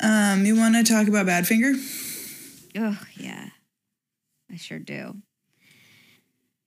Um, 0.00 0.44
you 0.44 0.56
want 0.56 0.74
to 0.74 0.82
talk 0.92 1.08
about 1.08 1.26
Badfinger? 1.26 1.74
Oh, 2.76 2.98
yeah. 3.16 3.48
I 4.52 4.56
sure 4.56 4.80
do. 4.80 5.16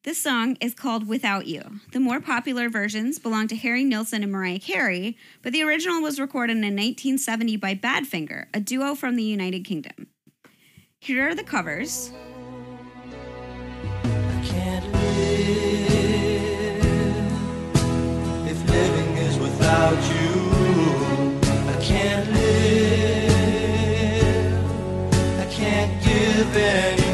This 0.08 0.24
song 0.24 0.56
is 0.62 0.74
called 0.74 1.06
Without 1.06 1.48
You. 1.48 1.82
The 1.92 2.00
more 2.00 2.22
popular 2.22 2.70
versions 2.70 3.20
belong 3.20 3.50
to 3.50 3.58
Harry 3.58 3.84
Nilsson 3.84 4.24
and 4.24 4.32
Mariah 4.32 4.58
Carey, 4.58 5.18
but 5.42 5.52
the 5.52 5.62
original 5.64 6.02
was 6.02 6.18
recorded 6.18 6.54
in 6.54 6.64
1970 6.64 7.58
by 7.58 7.76
Badfinger, 7.76 8.46
a 8.54 8.62
duo 8.62 8.96
from 8.96 9.18
the 9.18 9.24
United 9.24 9.66
Kingdom. 9.66 10.08
Here 11.02 11.28
are 11.28 11.36
the 11.36 11.44
covers. 11.44 12.14
can't 21.82 22.32
live. 22.32 22.72
I 25.42 25.46
can't 25.52 26.02
give 26.02 26.56
anymore. 26.56 27.07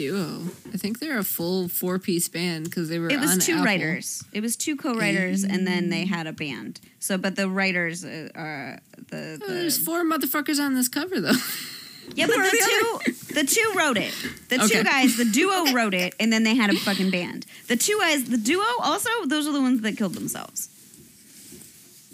Duo. 0.00 0.42
I 0.72 0.76
think 0.78 0.98
they're 0.98 1.18
a 1.18 1.24
full 1.24 1.68
four 1.68 1.98
piece 1.98 2.28
band 2.28 2.64
because 2.64 2.88
they 2.88 2.98
were 2.98 3.10
It 3.10 3.16
on 3.16 3.20
was 3.36 3.44
two 3.44 3.52
Apple. 3.52 3.64
writers. 3.66 4.24
It 4.32 4.40
was 4.40 4.56
two 4.56 4.74
co-writers, 4.76 5.44
and 5.44 5.66
then 5.66 5.90
they 5.90 6.06
had 6.06 6.26
a 6.26 6.32
band. 6.32 6.80
So, 7.00 7.18
but 7.18 7.36
the 7.36 7.48
writers 7.48 8.04
uh, 8.04 8.28
are 8.34 8.80
the, 9.10 9.38
Oh, 9.42 9.48
there's 9.52 9.76
four 9.78 10.02
motherfuckers 10.04 10.58
on 10.58 10.74
this 10.74 10.88
cover 10.88 11.20
though. 11.20 11.32
yeah, 12.14 12.26
but 12.26 12.36
the 12.36 13.00
two 13.04 13.12
the 13.34 13.44
two 13.44 13.72
wrote 13.76 13.98
it. 13.98 14.14
The 14.48 14.58
two 14.66 14.82
guys, 14.84 15.16
the 15.18 15.26
duo 15.26 15.72
wrote 15.72 15.92
it, 15.94 16.14
and 16.18 16.32
then 16.32 16.44
they 16.44 16.54
had 16.54 16.70
a 16.70 16.76
fucking 16.76 17.10
band. 17.10 17.44
The 17.68 17.76
two 17.76 17.98
guys, 18.00 18.24
the 18.24 18.38
duo, 18.38 18.64
also 18.82 19.10
those 19.26 19.46
are 19.46 19.52
the 19.52 19.60
ones 19.60 19.82
that 19.82 19.98
killed 19.98 20.14
themselves. 20.14 20.68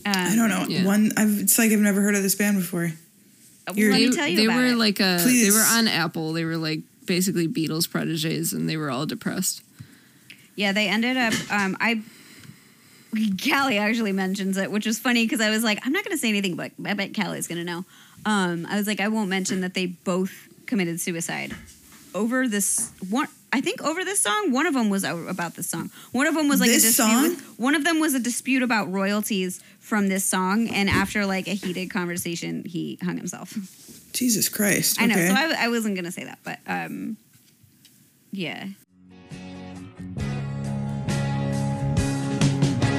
Um, 0.05 0.13
I 0.15 0.35
don't 0.37 0.49
know. 0.49 0.67
Yeah. 0.69 0.85
One, 0.85 1.11
I've, 1.17 1.39
it's 1.41 1.59
like 1.59 1.71
I've 1.73 1.81
never 1.81 2.01
heard 2.01 2.15
of 2.17 2.23
this 2.23 2.35
band 2.35 2.59
before. 2.59 2.91
You're- 3.75 3.91
Let 3.93 3.99
they 3.99 4.07
me 4.09 4.17
tell 4.17 4.27
you 4.29 4.37
they 4.37 4.45
about 4.47 4.57
were 4.59 4.67
it. 4.67 4.77
like 4.77 5.01
a 5.01 5.19
Please. 5.23 5.47
they 5.47 5.51
were 5.59 5.65
on 5.79 5.89
Apple. 5.89 6.33
They 6.33 6.45
were 6.45 6.57
like 6.57 6.81
basically 7.07 7.49
Beatles 7.49 7.89
proteges, 7.89 8.53
and 8.53 8.69
they 8.69 8.77
were 8.77 8.91
all 8.91 9.07
depressed. 9.07 9.63
Yeah, 10.55 10.73
they 10.73 10.89
ended 10.89 11.17
up. 11.17 11.35
Um, 11.51 11.77
I. 11.81 12.03
Callie 13.43 13.79
actually 13.79 14.13
mentions 14.13 14.59
it, 14.59 14.71
which 14.71 14.85
was 14.85 14.99
funny 14.99 15.25
because 15.25 15.41
I 15.41 15.49
was 15.49 15.65
like, 15.65 15.79
I'm 15.87 15.93
not 15.93 16.05
going 16.05 16.15
to 16.15 16.19
say 16.19 16.29
anything, 16.29 16.55
but 16.55 16.73
I 16.85 16.93
bet 16.93 17.15
Callie's 17.15 17.49
going 17.49 17.59
to 17.59 17.65
know. 17.65 17.85
Um, 18.27 18.67
I 18.69 18.77
was 18.77 18.87
like, 18.87 19.01
I 19.01 19.09
won't 19.09 19.31
mention 19.31 19.63
that 19.63 19.73
they 19.73 19.87
both 19.87 20.49
committed 20.67 21.01
suicide 21.01 21.55
over 22.15 22.47
this 22.47 22.91
one. 23.09 23.29
I 23.57 23.63
think 23.63 23.83
over 23.83 24.05
this 24.05 24.21
song. 24.21 24.53
One 24.53 24.67
of 24.67 24.75
them 24.75 24.91
was 24.91 25.03
about 25.03 25.55
this 25.55 25.67
song. 25.67 25.91
One 26.13 26.27
of 26.27 26.35
them 26.35 26.47
was 26.47 26.61
like 26.61 26.69
This 26.69 26.85
a 26.85 26.87
dispute. 26.89 27.07
song? 27.07 27.23
with- 27.23 27.59
one 27.59 27.75
of 27.75 27.85
them 27.85 28.01
was 28.01 28.13
a 28.13 28.19
dispute 28.21 28.63
about 28.63 28.93
royalties 28.93 29.61
from 29.81 30.09
this 30.09 30.25
song, 30.27 30.69
and 30.69 30.91
after 30.91 31.25
like 31.25 31.49
a 31.49 31.55
heated 31.55 31.89
conversation, 31.91 32.65
he 32.67 32.99
hung 33.03 33.17
himself. 33.17 33.55
Jesus 34.13 34.51
Christ. 34.51 35.01
I 35.01 35.07
know, 35.07 35.15
so 35.15 35.33
I, 35.35 35.55
I 35.65 35.69
wasn't 35.69 35.95
going 35.95 36.05
to 36.05 36.13
say 36.13 36.25
that, 36.25 36.39
but 36.45 36.59
um, 36.67 37.17
yeah. 38.31 38.67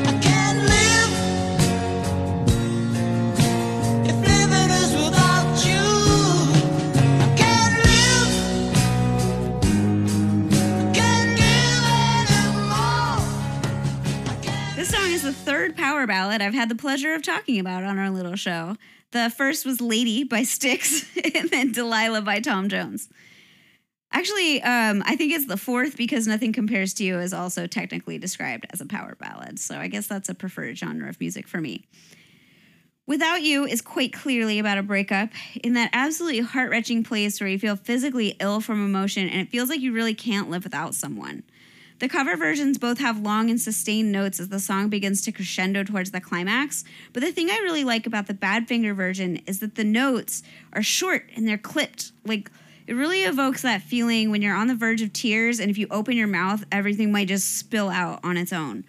I 0.09 0.19
can't 0.21 0.59
live 0.63 1.11
the 15.27 15.33
third 15.33 15.75
power 15.75 16.07
ballad 16.07 16.41
I've 16.41 16.53
had 16.53 16.69
the 16.69 16.75
pleasure 16.75 17.13
of 17.13 17.21
talking 17.21 17.59
about 17.59 17.83
on 17.83 17.99
our 17.99 18.09
little 18.09 18.37
show. 18.37 18.77
The 19.11 19.29
first 19.29 19.65
was 19.65 19.81
Lady 19.81 20.23
by 20.23 20.43
Styx, 20.43 21.05
and 21.35 21.49
then 21.49 21.73
Delilah 21.73 22.21
by 22.21 22.39
Tom 22.39 22.69
Jones. 22.69 23.09
Actually, 24.09 24.61
um, 24.61 25.03
I 25.05 25.17
think 25.17 25.33
it's 25.33 25.45
the 25.45 25.57
fourth 25.57 25.97
because 25.97 26.27
Nothing 26.27 26.53
Compares 26.53 26.93
to 26.93 27.03
You 27.03 27.19
is 27.19 27.33
also 27.33 27.67
technically 27.67 28.17
described 28.17 28.67
as 28.71 28.79
a 28.79 28.85
power 28.85 29.17
ballad. 29.19 29.59
So 29.59 29.75
I 29.77 29.89
guess 29.89 30.07
that's 30.07 30.29
a 30.29 30.33
preferred 30.33 30.77
genre 30.77 31.09
of 31.09 31.19
music 31.19 31.45
for 31.45 31.59
me. 31.59 31.83
Without 33.05 33.41
You 33.41 33.65
is 33.65 33.81
quite 33.81 34.13
clearly 34.13 34.59
about 34.59 34.77
a 34.77 34.83
breakup 34.83 35.31
in 35.61 35.73
that 35.73 35.89
absolutely 35.91 36.39
heart 36.39 36.69
wrenching 36.69 37.03
place 37.03 37.41
where 37.41 37.49
you 37.49 37.59
feel 37.59 37.75
physically 37.75 38.37
ill 38.39 38.61
from 38.61 38.85
emotion 38.85 39.27
and 39.27 39.41
it 39.41 39.49
feels 39.49 39.67
like 39.67 39.81
you 39.81 39.91
really 39.91 40.15
can't 40.15 40.49
live 40.49 40.63
without 40.63 40.95
someone. 40.95 41.43
The 41.99 42.07
cover 42.07 42.37
versions 42.37 42.77
both 42.77 42.99
have 42.99 43.21
long 43.21 43.49
and 43.49 43.59
sustained 43.59 44.11
notes 44.11 44.39
as 44.39 44.49
the 44.49 44.59
song 44.59 44.87
begins 44.87 45.21
to 45.23 45.31
crescendo 45.31 45.83
towards 45.83 46.11
the 46.11 46.21
climax. 46.21 46.83
But 47.11 47.23
the 47.23 47.31
thing 47.31 47.49
I 47.49 47.57
really 47.57 47.83
like 47.83 48.05
about 48.05 48.27
the 48.27 48.35
Badfinger 48.35 48.95
version 48.95 49.37
is 49.47 49.59
that 49.59 49.75
the 49.75 49.83
notes 49.83 50.43
are 50.73 50.83
short 50.83 51.27
and 51.35 51.47
they're 51.47 51.57
clipped. 51.57 52.11
Like, 52.23 52.51
it 52.85 52.93
really 52.93 53.23
evokes 53.23 53.63
that 53.63 53.81
feeling 53.81 54.29
when 54.29 54.43
you're 54.43 54.55
on 54.55 54.67
the 54.67 54.75
verge 54.75 55.01
of 55.01 55.11
tears, 55.11 55.59
and 55.59 55.71
if 55.71 55.77
you 55.77 55.87
open 55.89 56.15
your 56.15 56.27
mouth, 56.27 56.63
everything 56.71 57.11
might 57.11 57.27
just 57.27 57.57
spill 57.57 57.89
out 57.89 58.19
on 58.23 58.37
its 58.37 58.53
own. 58.53 58.85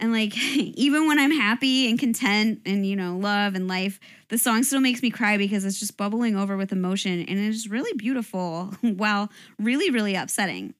And 0.00 0.10
like, 0.10 0.36
even 0.56 1.06
when 1.06 1.18
I'm 1.18 1.30
happy 1.30 1.88
and 1.88 1.98
content 1.98 2.62
and, 2.64 2.84
you 2.84 2.96
know, 2.96 3.16
love 3.16 3.54
and 3.54 3.68
life, 3.68 4.00
the 4.28 4.38
song 4.38 4.64
still 4.64 4.80
makes 4.80 5.02
me 5.02 5.10
cry 5.10 5.36
because 5.36 5.64
it's 5.64 5.78
just 5.78 5.96
bubbling 5.98 6.34
over 6.34 6.56
with 6.56 6.72
emotion 6.72 7.20
and 7.20 7.38
it 7.38 7.48
is 7.48 7.68
really 7.68 7.92
beautiful 7.96 8.74
while 8.80 9.30
really, 9.58 9.90
really 9.90 10.14
upsetting. 10.14 10.74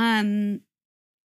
Um, 0.00 0.62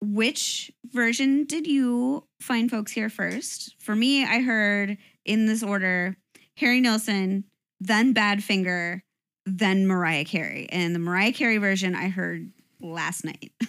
which 0.02 0.70
version 0.84 1.44
did 1.44 1.66
you 1.66 2.24
find 2.42 2.70
folks 2.70 2.92
here 2.92 3.08
first? 3.08 3.74
For 3.78 3.96
me, 3.96 4.22
I 4.22 4.42
heard 4.42 4.98
in 5.24 5.46
this 5.46 5.62
order 5.62 6.16
Harry 6.58 6.80
Nilsson, 6.80 7.44
then 7.80 8.12
Badfinger, 8.12 9.00
then 9.46 9.86
Mariah 9.86 10.26
Carey. 10.26 10.68
And 10.70 10.94
the 10.94 10.98
Mariah 10.98 11.32
Carey 11.32 11.56
version 11.56 11.94
I 11.94 12.10
heard 12.10 12.50
last 12.82 13.24
night. 13.24 13.50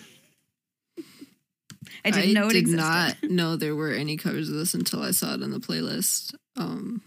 I 2.04 2.12
didn't 2.12 2.34
know 2.34 2.48
it 2.48 2.54
did 2.54 2.60
existed. 2.60 2.82
not 2.82 3.16
know 3.24 3.56
there 3.56 3.76
were 3.76 3.92
any 3.92 4.18
covers 4.18 4.50
of 4.50 4.56
this 4.56 4.74
until 4.74 5.02
I 5.04 5.12
saw 5.12 5.36
it 5.36 5.44
on 5.44 5.52
the 5.52 5.60
playlist. 5.60 6.36
Um, 6.58 7.02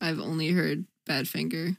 I've 0.00 0.20
only 0.20 0.52
heard 0.52 0.86
Badfinger, 1.06 1.76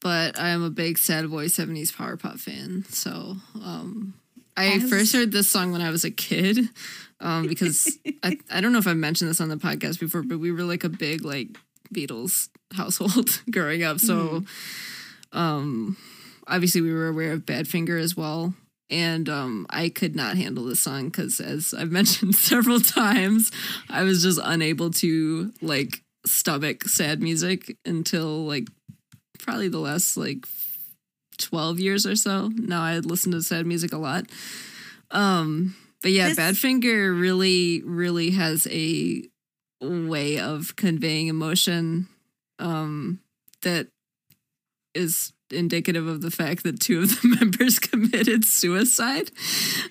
but 0.00 0.38
I 0.38 0.50
am 0.50 0.62
a 0.62 0.70
big 0.70 0.98
Sad 0.98 1.30
Boy 1.30 1.46
'70s 1.46 1.94
power 1.94 2.16
pop 2.16 2.38
fan. 2.38 2.84
So 2.88 3.36
um, 3.62 4.14
I 4.56 4.68
As- 4.68 4.88
first 4.90 5.12
heard 5.12 5.32
this 5.32 5.50
song 5.50 5.72
when 5.72 5.80
I 5.82 5.90
was 5.90 6.04
a 6.04 6.10
kid 6.10 6.58
um, 7.20 7.46
because 7.48 7.98
I 8.22 8.38
I 8.50 8.60
don't 8.60 8.72
know 8.72 8.78
if 8.78 8.86
I 8.86 8.94
mentioned 8.94 9.30
this 9.30 9.40
on 9.40 9.48
the 9.48 9.56
podcast 9.56 10.00
before, 10.00 10.22
but 10.22 10.38
we 10.38 10.52
were 10.52 10.62
like 10.62 10.84
a 10.84 10.88
big 10.88 11.24
like 11.24 11.48
Beatles 11.94 12.48
household 12.72 13.42
growing 13.50 13.82
up. 13.82 13.98
So 13.98 14.44
um, 15.32 15.96
obviously 16.46 16.80
we 16.80 16.92
were 16.92 17.08
aware 17.08 17.32
of 17.32 17.46
Badfinger 17.46 18.00
as 18.00 18.16
well. 18.16 18.54
And 18.90 19.28
um, 19.28 19.66
I 19.68 19.90
could 19.90 20.16
not 20.16 20.38
handle 20.38 20.64
this 20.64 20.80
song 20.80 21.06
because, 21.06 21.40
as 21.40 21.74
I've 21.74 21.90
mentioned 21.92 22.34
several 22.34 22.80
times, 22.80 23.50
I 23.90 24.02
was 24.02 24.22
just 24.22 24.40
unable 24.42 24.90
to 24.92 25.52
like 25.60 26.02
stomach 26.24 26.84
sad 26.84 27.22
music 27.22 27.76
until 27.84 28.46
like 28.46 28.68
probably 29.38 29.68
the 29.68 29.78
last 29.78 30.16
like 30.16 30.46
12 31.38 31.78
years 31.80 32.06
or 32.06 32.16
so. 32.16 32.48
Now 32.54 32.82
I 32.82 32.98
listen 32.98 33.32
to 33.32 33.42
sad 33.42 33.66
music 33.66 33.92
a 33.92 33.98
lot. 33.98 34.26
Um, 35.10 35.74
but 36.02 36.12
yeah, 36.12 36.28
This- 36.28 36.38
Badfinger 36.38 37.18
really, 37.18 37.82
really 37.82 38.30
has 38.30 38.66
a 38.70 39.24
way 39.80 40.38
of 40.38 40.76
conveying 40.76 41.28
emotion 41.28 42.08
um, 42.58 43.20
that 43.62 43.88
is 44.94 45.32
indicative 45.50 46.06
of 46.06 46.20
the 46.20 46.30
fact 46.30 46.62
that 46.64 46.80
two 46.80 47.00
of 47.00 47.08
the 47.08 47.28
members 47.40 47.78
committed 47.78 48.44
suicide. 48.44 49.30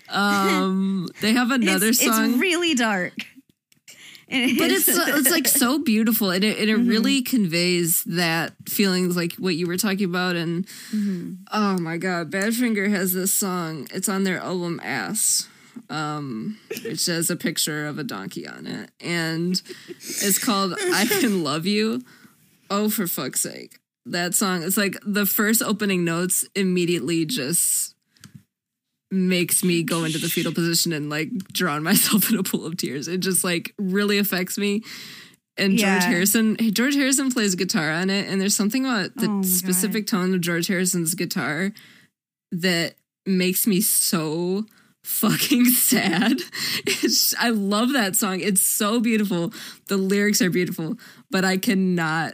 Um, 0.10 1.10
they 1.20 1.34
have 1.34 1.52
another 1.52 1.90
it's, 1.90 2.04
song 2.04 2.32
It's 2.32 2.40
really 2.40 2.76
dark. 2.76 3.14
And 4.30 4.58
but 4.58 4.72
it's 4.72 4.90
uh, 4.90 5.06
it's 5.08 5.32
like 5.32 5.48
so 5.48 5.80
beautiful 5.84 6.32
and 6.32 6.44
it, 6.44 6.60
and 6.60 6.70
it 6.70 6.78
mm-hmm. 6.78 6.90
really 6.90 7.22
conveys 7.22 8.04
that 8.04 8.54
feelings 8.68 9.16
like 9.16 9.34
what 9.34 9.56
you 9.56 9.68
were 9.68 9.78
talking 9.78 10.06
about 10.06 10.36
and 10.36 10.68
mm-hmm. 10.92 11.34
oh 11.54 11.78
my 11.78 11.98
god 11.98 12.30
badfinger 12.30 12.90
has 12.90 13.14
this 13.14 13.32
song 13.32 13.88
it's 13.94 14.10
on 14.10 14.24
their 14.24 14.40
album 14.40 14.82
ass. 14.84 15.48
Um 15.90 16.58
which 16.84 17.06
has 17.06 17.30
a 17.30 17.36
picture 17.36 17.88
of 17.88 18.00
a 18.00 18.04
donkey 18.04 18.48
on 18.48 18.68
it 18.68 18.90
and 19.00 19.62
it's 19.88 20.44
called 20.44 20.74
i 20.94 21.06
can 21.06 21.44
love 21.44 21.66
you. 21.66 22.02
Oh 22.70 22.90
for 22.90 23.08
fuck's 23.08 23.42
sake. 23.42 23.80
That 24.06 24.36
song 24.36 24.64
it's 24.64 24.78
like 24.78 24.98
the 25.06 25.26
first 25.26 25.62
opening 25.62 26.04
notes 26.04 26.46
immediately 26.54 27.26
just 27.26 27.96
makes 29.12 29.64
me 29.64 29.84
go 29.84 30.04
into 30.04 30.18
the 30.18 30.28
fetal 30.30 30.54
position 30.54 30.92
and 30.92 31.10
like 31.10 31.30
drown 31.54 31.84
myself 31.90 32.30
in 32.30 32.38
a 32.38 32.44
pool 32.44 32.66
of 32.66 32.78
tears. 32.78 33.08
It 33.08 33.20
just 33.20 33.44
like 33.44 33.74
really 33.78 34.18
affects 34.18 34.58
me. 34.58 34.84
And 35.58 35.80
Yeah. 35.80 36.00
George 36.00 36.12
Harrison, 36.12 36.58
George 36.74 36.96
Harrison 36.96 37.32
plays 37.32 37.56
guitar 37.56 37.92
on 37.92 38.10
it, 38.12 38.28
and 38.30 38.40
there's 38.40 38.56
something 38.56 38.86
about 38.86 39.16
the 39.16 39.28
Oh 39.30 39.42
specific 39.42 40.06
tone 40.06 40.34
of 40.36 40.42
George 40.42 40.68
Harrison's 40.68 41.16
guitar 41.16 41.72
that 42.52 42.94
makes 43.26 43.66
me 43.66 43.82
so 43.82 44.66
fucking 45.04 45.66
sad. 45.70 46.42
It's, 46.86 47.34
I 47.40 47.50
love 47.50 47.94
that 47.94 48.16
song. 48.16 48.40
It's 48.40 48.62
so 48.62 49.00
beautiful. 49.00 49.52
The 49.88 49.98
lyrics 49.98 50.42
are 50.44 50.50
beautiful, 50.52 50.96
but 51.32 51.44
I 51.44 51.58
cannot 51.58 52.34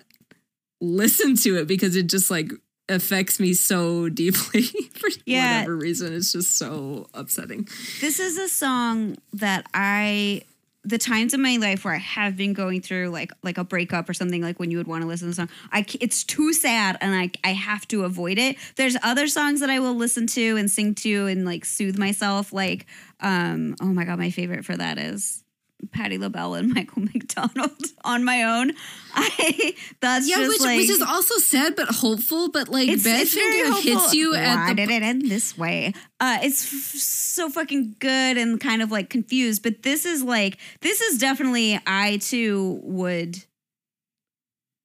listen 0.82 1.36
to 1.38 1.58
it 1.60 1.68
because 1.68 1.96
it 1.96 2.08
just 2.08 2.30
like 2.30 2.52
affects 2.90 3.40
me 3.40 3.54
so 3.54 4.10
deeply 4.10 4.62
for 4.94 5.10
Yeah. 5.26 5.58
whatever 5.60 5.76
reason. 5.78 6.14
It's 6.14 6.32
just 6.32 6.58
so 6.58 7.08
upsetting. 7.14 7.68
this 8.02 8.20
is 8.20 8.38
a 8.38 8.50
song 8.50 9.18
that 9.34 9.66
I 9.74 10.44
the 10.86 10.98
times 10.98 11.34
in 11.34 11.42
my 11.42 11.56
life 11.56 11.86
where 11.86 11.94
I 11.94 11.98
have 12.00 12.36
been 12.36 12.52
going 12.52 12.82
through 12.82 13.08
like 13.08 13.32
like 13.42 13.58
a 13.58 13.64
breakup 13.64 14.10
or 14.10 14.14
something 14.14 14.42
like 14.42 14.60
when 14.60 14.70
you 14.70 14.76
would 14.78 14.88
want 14.88 15.02
to 15.02 15.08
listen 15.08 15.28
to 15.28 15.30
the 15.30 15.36
song 15.36 15.50
I 15.72 15.86
it's 16.02 16.26
too 16.26 16.52
sad 16.52 16.98
and 17.00 17.16
I 17.16 17.32
I 17.42 17.54
have 17.54 17.88
to 17.88 18.04
avoid 18.04 18.38
it 18.38 18.58
there's 18.76 18.98
other 19.02 19.28
songs 19.28 19.62
that 19.62 19.70
I 19.70 19.80
will 19.80 19.96
listen 19.96 20.28
to 20.28 20.58
and 20.58 20.70
sing 20.70 20.94
to 20.96 21.28
and 21.28 21.46
like 21.46 21.64
soothe 21.64 21.98
myself 21.98 22.52
like 22.52 22.86
um 23.22 23.76
oh 23.82 23.86
my 23.94 24.04
god 24.04 24.20
my 24.20 24.30
favorite 24.30 24.66
for 24.66 24.76
that 24.76 24.98
is 24.98 25.43
Patti 25.92 26.18
LaBelle 26.18 26.56
and 26.56 26.74
Michael 26.74 27.04
McDonald 27.04 27.72
on 28.04 28.24
my 28.24 28.44
own 28.44 28.72
I 29.16 29.76
that's 30.00 30.28
Yeah, 30.30 30.38
just 30.38 30.50
which, 30.50 30.62
like 30.62 30.78
which 30.78 30.90
is 30.90 31.02
also 31.02 31.36
sad 31.38 31.76
but 31.76 31.88
hopeful, 31.90 32.50
but 32.50 32.70
like 32.70 32.88
it's, 32.90 33.06
it's 33.06 33.34
very 33.34 33.62
Badfinger 33.64 33.82
hits 33.84 33.94
hopeful. 33.96 34.14
you 34.16 34.32
Why 34.32 34.38
at 34.40 34.68
the 34.70 34.76
did 34.76 34.90
it 34.90 35.04
end 35.04 35.30
this 35.30 35.58
way? 35.58 35.94
Uh, 36.20 36.40
it's 36.42 36.64
f- 36.64 37.00
so 37.00 37.50
fucking 37.50 37.96
good 38.00 38.38
and 38.38 38.60
kind 38.60 38.82
of 38.82 38.92
like 38.92 39.10
confused. 39.10 39.62
But 39.64 39.84
this 39.84 40.06
is 40.06 40.24
like 40.24 40.58
this 40.82 41.02
is 41.02 41.20
definitely 41.20 41.80
I 41.86 42.18
too 42.18 42.80
would 42.84 43.44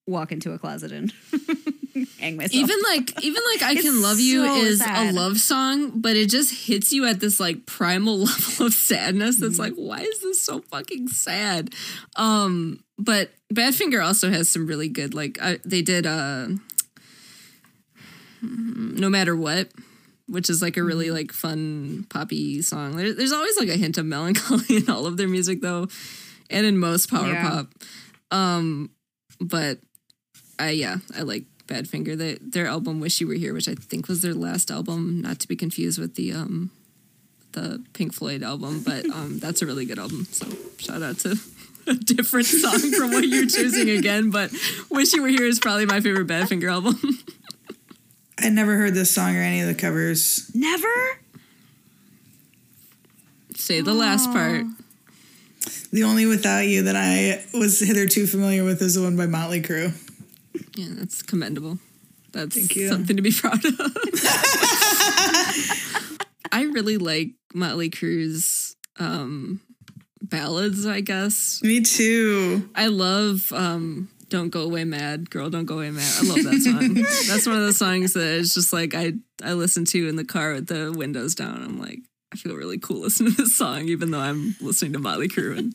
walk 0.07 0.33
into 0.33 0.53
a 0.53 0.59
closet 0.59 0.93
and 0.93 1.13
hang 2.21 2.37
myself. 2.37 2.55
even 2.55 2.77
like 2.85 3.23
even 3.25 3.43
like 3.53 3.63
I 3.63 3.73
It's 3.75 3.83
Can 3.83 4.03
Love 4.03 4.21
You 4.21 4.45
so 4.47 4.57
is 4.63 4.79
sad. 4.79 5.11
a 5.11 5.17
love 5.17 5.39
song, 5.39 5.93
but 6.01 6.17
it 6.17 6.29
just 6.31 6.67
hits 6.67 6.93
you 6.93 7.05
at 7.07 7.21
this 7.21 7.39
like 7.41 7.67
primal 7.67 8.19
level 8.25 8.67
of 8.67 8.75
sadness 8.75 9.37
Mm-hmm. 9.37 9.45
that's 9.45 9.59
like, 9.59 9.75
why 9.75 10.01
is 10.01 10.21
this 10.21 10.41
so 10.41 10.61
fucking 10.61 11.09
sad? 11.09 11.75
Um, 12.17 12.83
but 12.99 13.31
Badfinger 13.53 14.05
also 14.05 14.31
has 14.31 14.49
some 14.49 14.67
really 14.67 14.89
good 14.89 15.15
like 15.15 15.39
they 15.65 15.83
did 15.83 16.07
uh 16.07 16.49
No 18.43 19.09
Matter 19.09 19.35
What, 19.37 19.69
which 20.27 20.49
is 20.51 20.63
like 20.63 20.77
a 20.77 20.81
Mm-hmm. 20.81 20.87
really 20.89 21.11
like 21.11 21.33
fun 21.33 22.07
poppy 22.09 22.63
song. 22.63 22.97
There, 22.97 23.13
there's 23.13 23.33
always 23.33 23.57
like 23.59 23.69
a 23.69 23.77
hint 23.77 23.99
of 23.99 24.07
melancholy 24.07 24.65
in 24.77 24.89
all 24.91 25.07
of 25.07 25.17
their 25.17 25.29
music 25.29 25.61
though, 25.61 25.89
and 26.51 26.67
in 26.67 26.79
most 26.79 27.11
power 27.11 27.29
Yeah. 27.33 27.49
pop. 27.51 27.69
Um, 28.31 28.91
but 29.41 29.79
I 30.59 30.71
yeah, 30.71 30.97
I 31.17 31.23
like 31.23 31.45
Badfinger. 31.69 32.17
They, 32.17 32.35
their 32.41 32.67
album 32.67 32.99
"Wish 32.99 33.21
You 33.21 33.29
Were 33.29 33.35
Here," 33.35 33.55
which 33.55 33.69
I 33.69 33.75
think 33.75 34.09
was 34.09 34.23
their 34.23 34.35
last 34.35 34.71
album, 34.71 35.21
not 35.21 35.39
to 35.41 35.49
be 35.49 35.55
confused 35.55 36.01
with 36.01 36.17
the 36.17 36.33
um 36.33 36.71
the 37.53 37.83
Pink 37.93 38.13
Floyd 38.13 38.43
album, 38.43 38.83
but 38.85 39.09
um 39.11 39.39
that's 39.43 39.63
a 39.63 39.67
really 39.67 39.85
good 39.85 39.99
album. 39.99 40.27
So 40.33 40.47
shout 40.79 41.03
out 41.03 41.19
to 41.21 41.39
a 41.87 41.95
different 41.95 42.47
song 42.47 42.79
from 42.93 43.13
what 43.13 43.25
you're 43.25 43.47
choosing 43.47 43.91
again. 43.91 44.31
But 44.31 44.53
"Wish 44.91 45.13
You 45.13 45.23
Were 45.23 45.29
Here" 45.29 45.45
is 45.47 45.61
probably 45.61 45.87
my 45.87 46.01
favorite 46.01 46.27
Badfinger 46.27 46.73
album. 46.73 46.99
I 48.41 48.51
never 48.51 48.77
heard 48.77 48.95
this 48.95 49.11
song 49.11 49.37
or 49.37 49.41
any 49.41 49.61
of 49.61 49.67
the 49.67 49.75
covers. 49.75 50.51
never. 50.55 50.89
Say 53.57 53.81
the 53.81 53.93
last 53.95 54.31
part. 54.31 54.65
The 55.91 56.05
only 56.05 56.27
Without 56.27 56.61
You 56.61 56.85
that 56.85 56.95
I 56.97 57.45
was 57.53 57.81
hitherto 57.81 58.27
familiar 58.27 58.63
with 58.63 58.81
is 58.81 58.95
the 58.95 59.03
one 59.03 59.17
by 59.17 59.27
Motley 59.27 59.61
Crue. 59.61 59.93
Yeah, 60.79 60.91
that's 60.93 61.23
commendable. 61.23 61.81
That's 62.31 62.55
something 62.89 63.17
to 63.17 63.23
be 63.23 63.33
proud 63.37 63.65
of. 63.65 63.75
I 66.53 66.63
really 66.73 66.99
like 66.99 67.33
Motley 67.53 67.91
Crue's 67.91 68.77
um, 69.01 69.61
ballads, 70.23 70.87
I 70.87 71.01
guess. 71.01 71.61
Me 71.65 71.81
too. 71.81 72.71
I 72.77 72.87
love 72.87 73.53
um, 73.53 74.09
Don't 74.29 74.51
Go 74.51 74.63
Away 74.63 74.85
Mad, 74.85 75.31
Girl 75.31 75.51
Don't 75.51 75.65
Go 75.65 75.79
Away 75.79 75.91
Mad. 75.91 76.13
I 76.17 76.27
love 76.29 76.45
that 76.45 76.61
song. 76.63 76.95
That's 77.29 77.49
one 77.49 77.57
of 77.57 77.67
the 77.67 77.73
songs 77.73 78.13
that 78.13 78.23
is 78.23 78.55
just 78.55 78.73
like 78.73 78.95
I, 78.95 79.15
I 79.43 79.55
listen 79.55 79.85
to 79.87 80.09
in 80.09 80.15
the 80.15 80.25
car 80.25 80.53
with 80.53 80.69
the 80.69 80.95
windows 80.97 81.35
down. 81.35 81.61
I'm 81.61 81.81
like, 81.81 81.99
I 82.33 82.37
feel 82.37 82.55
really 82.55 82.79
cool 82.79 83.01
listening 83.01 83.33
to 83.33 83.43
this 83.43 83.57
song, 83.57 83.89
even 83.89 84.13
though 84.13 84.21
I'm 84.21 84.55
listening 84.61 84.93
to 84.93 85.01
Motley 85.01 85.27
Crue. 85.27 85.59
And 85.59 85.75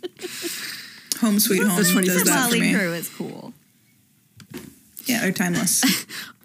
Home 1.19 1.41
Sweet 1.41 1.61
Home 1.63 1.83
for 1.83 2.25
Molly 2.29 2.61
me. 2.61 2.73
Crew 2.73 2.93
is 2.93 3.09
cool. 3.09 3.53
Yeah, 5.05 5.21
they're 5.21 5.31
timeless. 5.31 5.83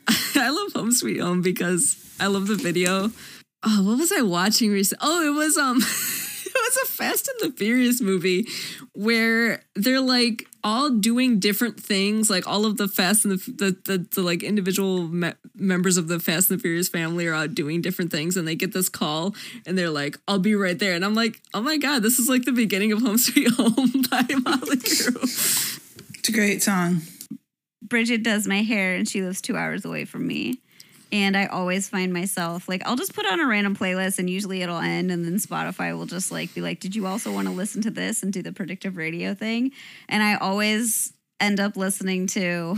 I 0.36 0.50
love 0.50 0.72
Home 0.72 0.92
Sweet 0.92 1.20
Home 1.20 1.42
because 1.42 1.96
I 2.18 2.26
love 2.26 2.46
the 2.46 2.56
video. 2.56 3.10
Oh, 3.64 3.82
what 3.82 3.98
was 3.98 4.12
I 4.12 4.22
watching 4.22 4.70
recently? 4.70 5.06
Oh, 5.08 5.26
it 5.26 5.34
was 5.36 5.56
um 5.56 5.76
it 6.48 6.54
was 6.54 6.76
a 6.84 6.86
Fast 6.86 7.28
and 7.28 7.50
the 7.52 7.56
Furious 7.56 8.00
movie 8.00 8.46
where 8.94 9.62
they're 9.74 10.00
like 10.00 10.46
all 10.64 10.90
doing 10.90 11.38
different 11.38 11.78
things. 11.78 12.30
Like 12.30 12.46
all 12.46 12.66
of 12.66 12.76
the 12.76 12.88
Fast 12.88 13.24
and 13.24 13.38
the 13.38 13.52
the, 13.52 13.76
the, 13.84 14.06
the 14.14 14.22
like 14.22 14.42
individual 14.42 15.08
me- 15.08 15.34
members 15.54 15.96
of 15.96 16.08
the 16.08 16.18
Fast 16.20 16.50
and 16.50 16.58
the 16.58 16.62
Furious 16.62 16.88
family 16.88 17.26
are 17.26 17.34
out 17.34 17.54
doing 17.54 17.80
different 17.80 18.10
things, 18.10 18.36
and 18.36 18.46
they 18.46 18.54
get 18.54 18.72
this 18.72 18.88
call, 18.88 19.34
and 19.66 19.76
they're 19.76 19.90
like, 19.90 20.18
"I'll 20.26 20.38
be 20.38 20.54
right 20.54 20.78
there," 20.78 20.94
and 20.94 21.04
I'm 21.04 21.14
like, 21.14 21.40
"Oh 21.52 21.60
my 21.60 21.76
god, 21.76 22.02
this 22.02 22.18
is 22.18 22.28
like 22.28 22.44
the 22.44 22.52
beginning 22.52 22.92
of 22.92 23.02
Home 23.02 23.18
Sweet 23.18 23.50
Home 23.52 24.02
by 24.10 24.24
Motley 24.44 24.76
Crue." 24.76 25.80
It's 26.18 26.28
a 26.28 26.32
great 26.32 26.62
song. 26.62 27.02
Bridget 27.88 28.22
does 28.22 28.46
my 28.46 28.62
hair 28.62 28.94
and 28.94 29.08
she 29.08 29.22
lives 29.22 29.40
two 29.40 29.56
hours 29.56 29.84
away 29.84 30.04
from 30.04 30.26
me. 30.26 30.60
And 31.10 31.36
I 31.36 31.46
always 31.46 31.88
find 31.88 32.12
myself 32.12 32.68
like, 32.68 32.86
I'll 32.86 32.96
just 32.96 33.14
put 33.14 33.26
on 33.26 33.40
a 33.40 33.46
random 33.46 33.74
playlist 33.74 34.18
and 34.18 34.28
usually 34.28 34.60
it'll 34.62 34.78
end. 34.78 35.10
And 35.10 35.24
then 35.24 35.36
Spotify 35.36 35.96
will 35.96 36.06
just 36.06 36.30
like 36.30 36.54
be 36.54 36.60
like, 36.60 36.80
Did 36.80 36.94
you 36.94 37.06
also 37.06 37.32
want 37.32 37.48
to 37.48 37.54
listen 37.54 37.80
to 37.82 37.90
this 37.90 38.22
and 38.22 38.32
do 38.32 38.42
the 38.42 38.52
predictive 38.52 38.96
radio 38.96 39.34
thing? 39.34 39.72
And 40.08 40.22
I 40.22 40.36
always 40.36 41.12
end 41.40 41.60
up 41.60 41.76
listening 41.76 42.26
to 42.28 42.76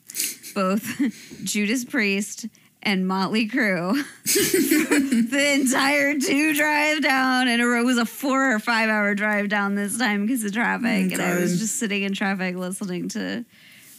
both 0.54 1.00
Judas 1.44 1.84
Priest 1.84 2.46
and 2.82 3.06
Motley 3.06 3.48
Crue 3.48 3.92
the 4.24 5.52
entire 5.52 6.18
two 6.18 6.54
drive 6.54 7.02
down. 7.02 7.46
And 7.48 7.60
it 7.62 7.84
was 7.84 7.98
a 7.98 8.06
four 8.06 8.54
or 8.54 8.58
five 8.58 8.88
hour 8.88 9.14
drive 9.14 9.48
down 9.48 9.76
this 9.76 9.98
time 9.98 10.26
because 10.26 10.42
of 10.44 10.52
traffic. 10.52 10.84
Mm, 10.84 11.12
and 11.12 11.22
I 11.22 11.38
was 11.38 11.58
just 11.58 11.76
sitting 11.76 12.02
in 12.02 12.12
traffic 12.12 12.56
listening 12.56 13.08
to 13.10 13.44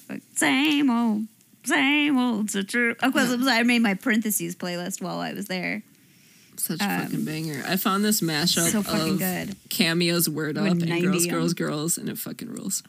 like, 0.09 0.21
same 0.35 0.89
old, 0.89 1.25
same 1.65 2.17
old. 2.17 2.51
So 2.51 2.61
true. 2.63 2.95
Of 3.01 3.13
course, 3.13 3.29
I 3.31 3.63
made 3.63 3.79
my 3.81 3.93
parentheses 3.93 4.55
playlist 4.55 5.01
while 5.01 5.19
I 5.19 5.33
was 5.33 5.47
there. 5.47 5.83
Such 6.57 6.81
a 6.81 7.03
fucking 7.03 7.23
banger. 7.23 7.63
I 7.65 7.77
found 7.77 8.03
this 8.03 8.19
mashup 8.19 8.75
Um, 8.75 8.83
so 8.83 9.11
of 9.13 9.17
good. 9.19 9.55
cameos, 9.69 10.27
word 10.29 10.57
up, 10.57 10.65
and 10.67 11.01
girls, 11.01 11.25
girls, 11.25 11.53
girls, 11.53 11.97
and 11.97 12.09
it 12.09 12.17
fucking 12.17 12.49
rules. 12.51 12.83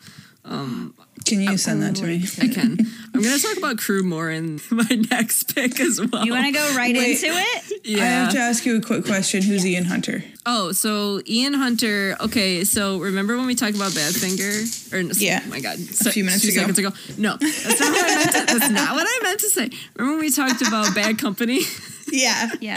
Can 0.44 1.40
you 1.42 1.58
send 1.58 1.82
that 1.82 1.96
to 1.96 2.04
me? 2.04 2.24
I 2.40 2.48
can. 2.48 2.78
I'm 3.14 3.22
gonna 3.22 3.38
talk 3.38 3.56
about 3.58 3.78
crew 3.78 4.02
more 4.02 4.30
in 4.30 4.60
my 4.70 4.88
next 5.10 5.54
pick 5.54 5.78
as 5.80 6.00
well. 6.00 6.24
You 6.24 6.32
want 6.32 6.46
to 6.46 6.52
go 6.52 6.74
right 6.76 6.94
Wait. 6.96 7.22
into 7.22 7.26
it? 7.36 7.80
Yeah. 7.84 7.98
I 8.02 8.06
have 8.06 8.32
to 8.32 8.38
ask 8.38 8.64
you 8.64 8.76
a 8.76 8.80
quick 8.80 9.04
question. 9.04 9.42
Who's 9.42 9.66
Ian 9.66 9.84
Hunter? 9.84 10.24
Oh, 10.46 10.72
so 10.72 11.20
Ian 11.28 11.52
Hunter. 11.54 12.16
Okay, 12.20 12.64
so 12.64 12.98
remember 12.98 13.36
when 13.36 13.46
we 13.46 13.54
talked 13.54 13.76
about 13.76 13.92
Badfinger? 13.92 14.92
Or 14.94 15.00
Yeah. 15.22 15.42
oh 15.44 15.48
my 15.50 15.60
god, 15.60 15.78
A 15.78 16.10
few 16.10 16.24
minutes 16.24 16.42
two 16.42 16.48
ago. 16.48 16.60
seconds 16.60 16.78
ago. 16.78 16.90
No, 17.18 17.36
that's 17.36 17.80
not 17.80 17.92
what 17.92 18.10
I 18.10 18.14
meant. 18.16 18.32
To, 18.32 18.54
that's 18.58 18.70
not 18.70 18.94
what 18.94 19.06
I 19.06 19.20
meant 19.22 19.40
to 19.40 19.48
say. 19.50 19.70
Remember 19.96 20.16
when 20.16 20.20
we 20.20 20.30
talked 20.30 20.62
about 20.66 20.94
Bad 20.94 21.18
Company? 21.18 21.60
Yeah. 22.12 22.50
Yeah. 22.60 22.74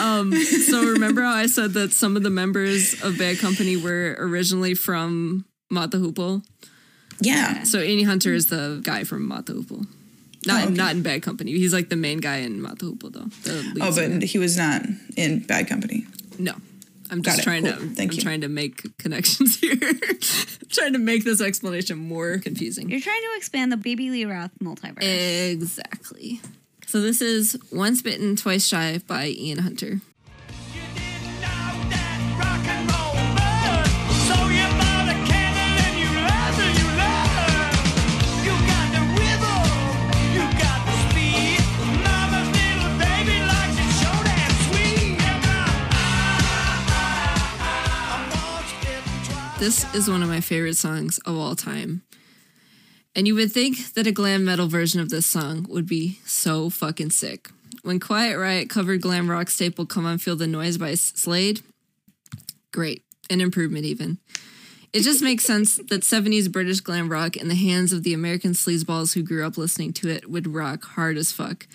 Um, 0.00 0.32
so 0.32 0.82
remember 0.82 1.20
how 1.20 1.34
I 1.34 1.44
said 1.44 1.74
that 1.74 1.92
some 1.92 2.16
of 2.16 2.22
the 2.22 2.30
members 2.30 2.94
of 3.02 3.18
Bad 3.18 3.38
Company 3.38 3.76
were 3.76 4.16
originally 4.18 4.72
from 4.72 5.44
Mott 5.70 5.90
the 5.90 5.98
Hoople? 5.98 6.42
Yeah. 7.20 7.62
So 7.64 7.80
Ian 7.80 8.06
Hunter 8.06 8.32
is 8.34 8.46
the 8.46 8.80
guy 8.82 9.04
from 9.04 9.26
Mata 9.26 9.54
Not 9.54 9.66
Oh, 10.48 10.64
okay. 10.66 10.74
not 10.74 10.92
in 10.94 11.02
Bad 11.02 11.22
Company. 11.22 11.52
He's 11.52 11.72
like 11.72 11.88
the 11.88 11.96
main 11.96 12.18
guy 12.18 12.38
in 12.38 12.60
Mata 12.60 12.86
though. 13.00 13.08
the 13.44 13.52
lead 13.74 13.78
Oh, 13.80 13.90
singer. 13.92 14.18
but 14.18 14.24
he 14.28 14.38
was 14.38 14.56
not 14.56 14.82
in 15.16 15.40
Bad 15.40 15.68
Company. 15.68 16.04
No. 16.38 16.54
I'm 17.10 17.20
Got 17.20 17.32
just 17.32 17.38
it. 17.40 17.42
trying 17.44 17.64
Cool. 17.64 17.72
to 17.74 17.78
Thank 17.94 18.12
I'm 18.12 18.16
you. 18.16 18.22
trying 18.22 18.40
to 18.40 18.48
make 18.48 18.96
connections 18.98 19.56
here. 19.60 19.76
trying 20.70 20.94
to 20.94 20.98
make 20.98 21.24
this 21.24 21.40
explanation 21.42 21.98
more 21.98 22.38
confusing. 22.38 22.88
You're 22.88 23.00
trying 23.00 23.20
to 23.20 23.36
expand 23.36 23.70
the 23.70 23.76
Baby 23.76 24.08
Lee 24.10 24.24
Roth 24.24 24.50
multiverse. 24.62 25.02
Exactly. 25.52 26.40
So 26.86 27.00
this 27.02 27.20
is 27.20 27.56
Once 27.70 28.00
Bitten, 28.02 28.34
Twice 28.36 28.66
Shy 28.66 28.98
by 29.06 29.28
Ian 29.28 29.58
Hunter. 29.58 30.00
This 49.62 49.94
is 49.94 50.10
one 50.10 50.24
of 50.24 50.28
my 50.28 50.40
favorite 50.40 50.74
songs 50.74 51.18
of 51.18 51.38
all 51.38 51.54
time. 51.54 52.02
And 53.14 53.28
you 53.28 53.36
would 53.36 53.52
think 53.52 53.94
that 53.94 54.08
a 54.08 54.10
glam 54.10 54.44
metal 54.44 54.66
version 54.66 55.00
of 55.00 55.08
this 55.08 55.24
song 55.24 55.66
would 55.68 55.86
be 55.86 56.18
so 56.26 56.68
fucking 56.68 57.10
sick. 57.10 57.48
When 57.84 58.00
Quiet 58.00 58.36
Riot 58.36 58.68
covered 58.68 59.00
glam 59.00 59.30
rock 59.30 59.48
staple 59.48 59.86
Come 59.86 60.04
On 60.04 60.18
Feel 60.18 60.34
the 60.34 60.48
Noise 60.48 60.78
by 60.78 60.94
Slade, 60.94 61.60
great. 62.72 63.04
An 63.30 63.40
improvement, 63.40 63.84
even. 63.84 64.18
It 64.92 65.02
just 65.02 65.22
makes 65.22 65.44
sense 65.44 65.76
that 65.76 66.00
70s 66.00 66.50
British 66.50 66.80
glam 66.80 67.08
rock 67.08 67.36
in 67.36 67.46
the 67.46 67.54
hands 67.54 67.92
of 67.92 68.02
the 68.02 68.14
American 68.14 68.54
sleazeballs 68.54 69.14
who 69.14 69.22
grew 69.22 69.46
up 69.46 69.56
listening 69.56 69.92
to 69.92 70.08
it 70.08 70.28
would 70.28 70.52
rock 70.52 70.82
hard 70.82 71.16
as 71.16 71.30
fuck. 71.30 71.68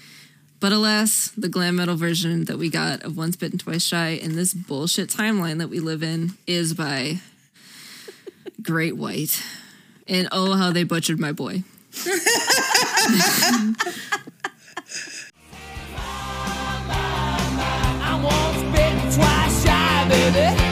But 0.60 0.74
alas, 0.74 1.32
the 1.38 1.48
glam 1.48 1.78
metal 1.78 1.96
version 1.96 2.44
that 2.46 2.58
we 2.58 2.70
got 2.70 3.04
of 3.04 3.16
Once 3.16 3.38
Bitten, 3.38 3.60
Twice 3.60 3.86
Shy 3.86 4.10
in 4.10 4.36
this 4.36 4.54
bullshit 4.54 5.08
timeline 5.08 5.60
that 5.60 5.70
we 5.70 5.80
live 5.80 6.04
in 6.04 6.32
is 6.46 6.74
by 6.74 7.22
Great 8.62 8.98
White. 8.98 9.44
And 10.08 10.28
oh, 10.32 10.54
how 10.56 10.72
they 10.72 10.84
butchered 10.84 11.20
my 11.20 11.32
boy. 11.32 11.64
Baby. 20.08 20.67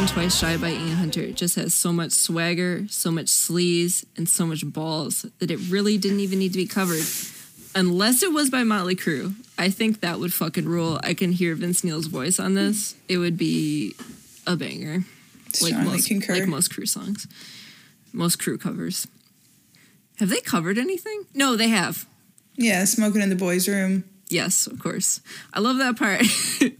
Bitten, 0.00 0.14
Twice 0.14 0.38
Shy 0.38 0.56
by 0.56 0.70
Ian 0.70 0.96
Hunter 0.96 1.30
just 1.30 1.56
has 1.56 1.74
so 1.74 1.92
much 1.92 2.12
swagger, 2.12 2.86
so 2.88 3.10
much 3.10 3.26
sleaze, 3.26 4.04
and 4.16 4.26
so 4.26 4.46
much 4.46 4.64
balls 4.64 5.26
that 5.40 5.50
it 5.50 5.58
really 5.68 5.98
didn't 5.98 6.20
even 6.20 6.38
need 6.38 6.52
to 6.52 6.58
be 6.58 6.66
covered. 6.66 7.04
Unless 7.74 8.22
it 8.22 8.32
was 8.32 8.48
by 8.48 8.62
Motley 8.62 8.96
Crue. 8.96 9.34
I 9.58 9.68
think 9.68 10.00
that 10.00 10.18
would 10.18 10.32
fucking 10.32 10.64
rule. 10.64 10.98
I 11.02 11.12
can 11.12 11.32
hear 11.32 11.54
Vince 11.54 11.84
Neil's 11.84 12.06
voice 12.06 12.40
on 12.40 12.54
this. 12.54 12.94
It 13.08 13.18
would 13.18 13.36
be 13.36 13.94
a 14.46 14.56
banger. 14.56 15.04
Like 15.60 15.74
Strongly 15.74 15.92
most, 15.92 16.08
concur. 16.08 16.34
like 16.34 16.46
most 16.46 16.72
crew 16.72 16.86
songs. 16.86 17.26
Most 18.12 18.38
crew 18.38 18.56
covers. 18.56 19.06
Have 20.18 20.30
they 20.30 20.40
covered 20.40 20.78
anything? 20.78 21.26
No, 21.34 21.56
they 21.56 21.68
have. 21.68 22.06
Yeah, 22.56 22.84
smoking 22.84 23.20
in 23.20 23.28
the 23.28 23.36
boys' 23.36 23.68
room. 23.68 24.04
Yes, 24.30 24.66
of 24.68 24.78
course. 24.78 25.20
I 25.52 25.58
love 25.58 25.78
that 25.78 25.98
part. 25.98 26.22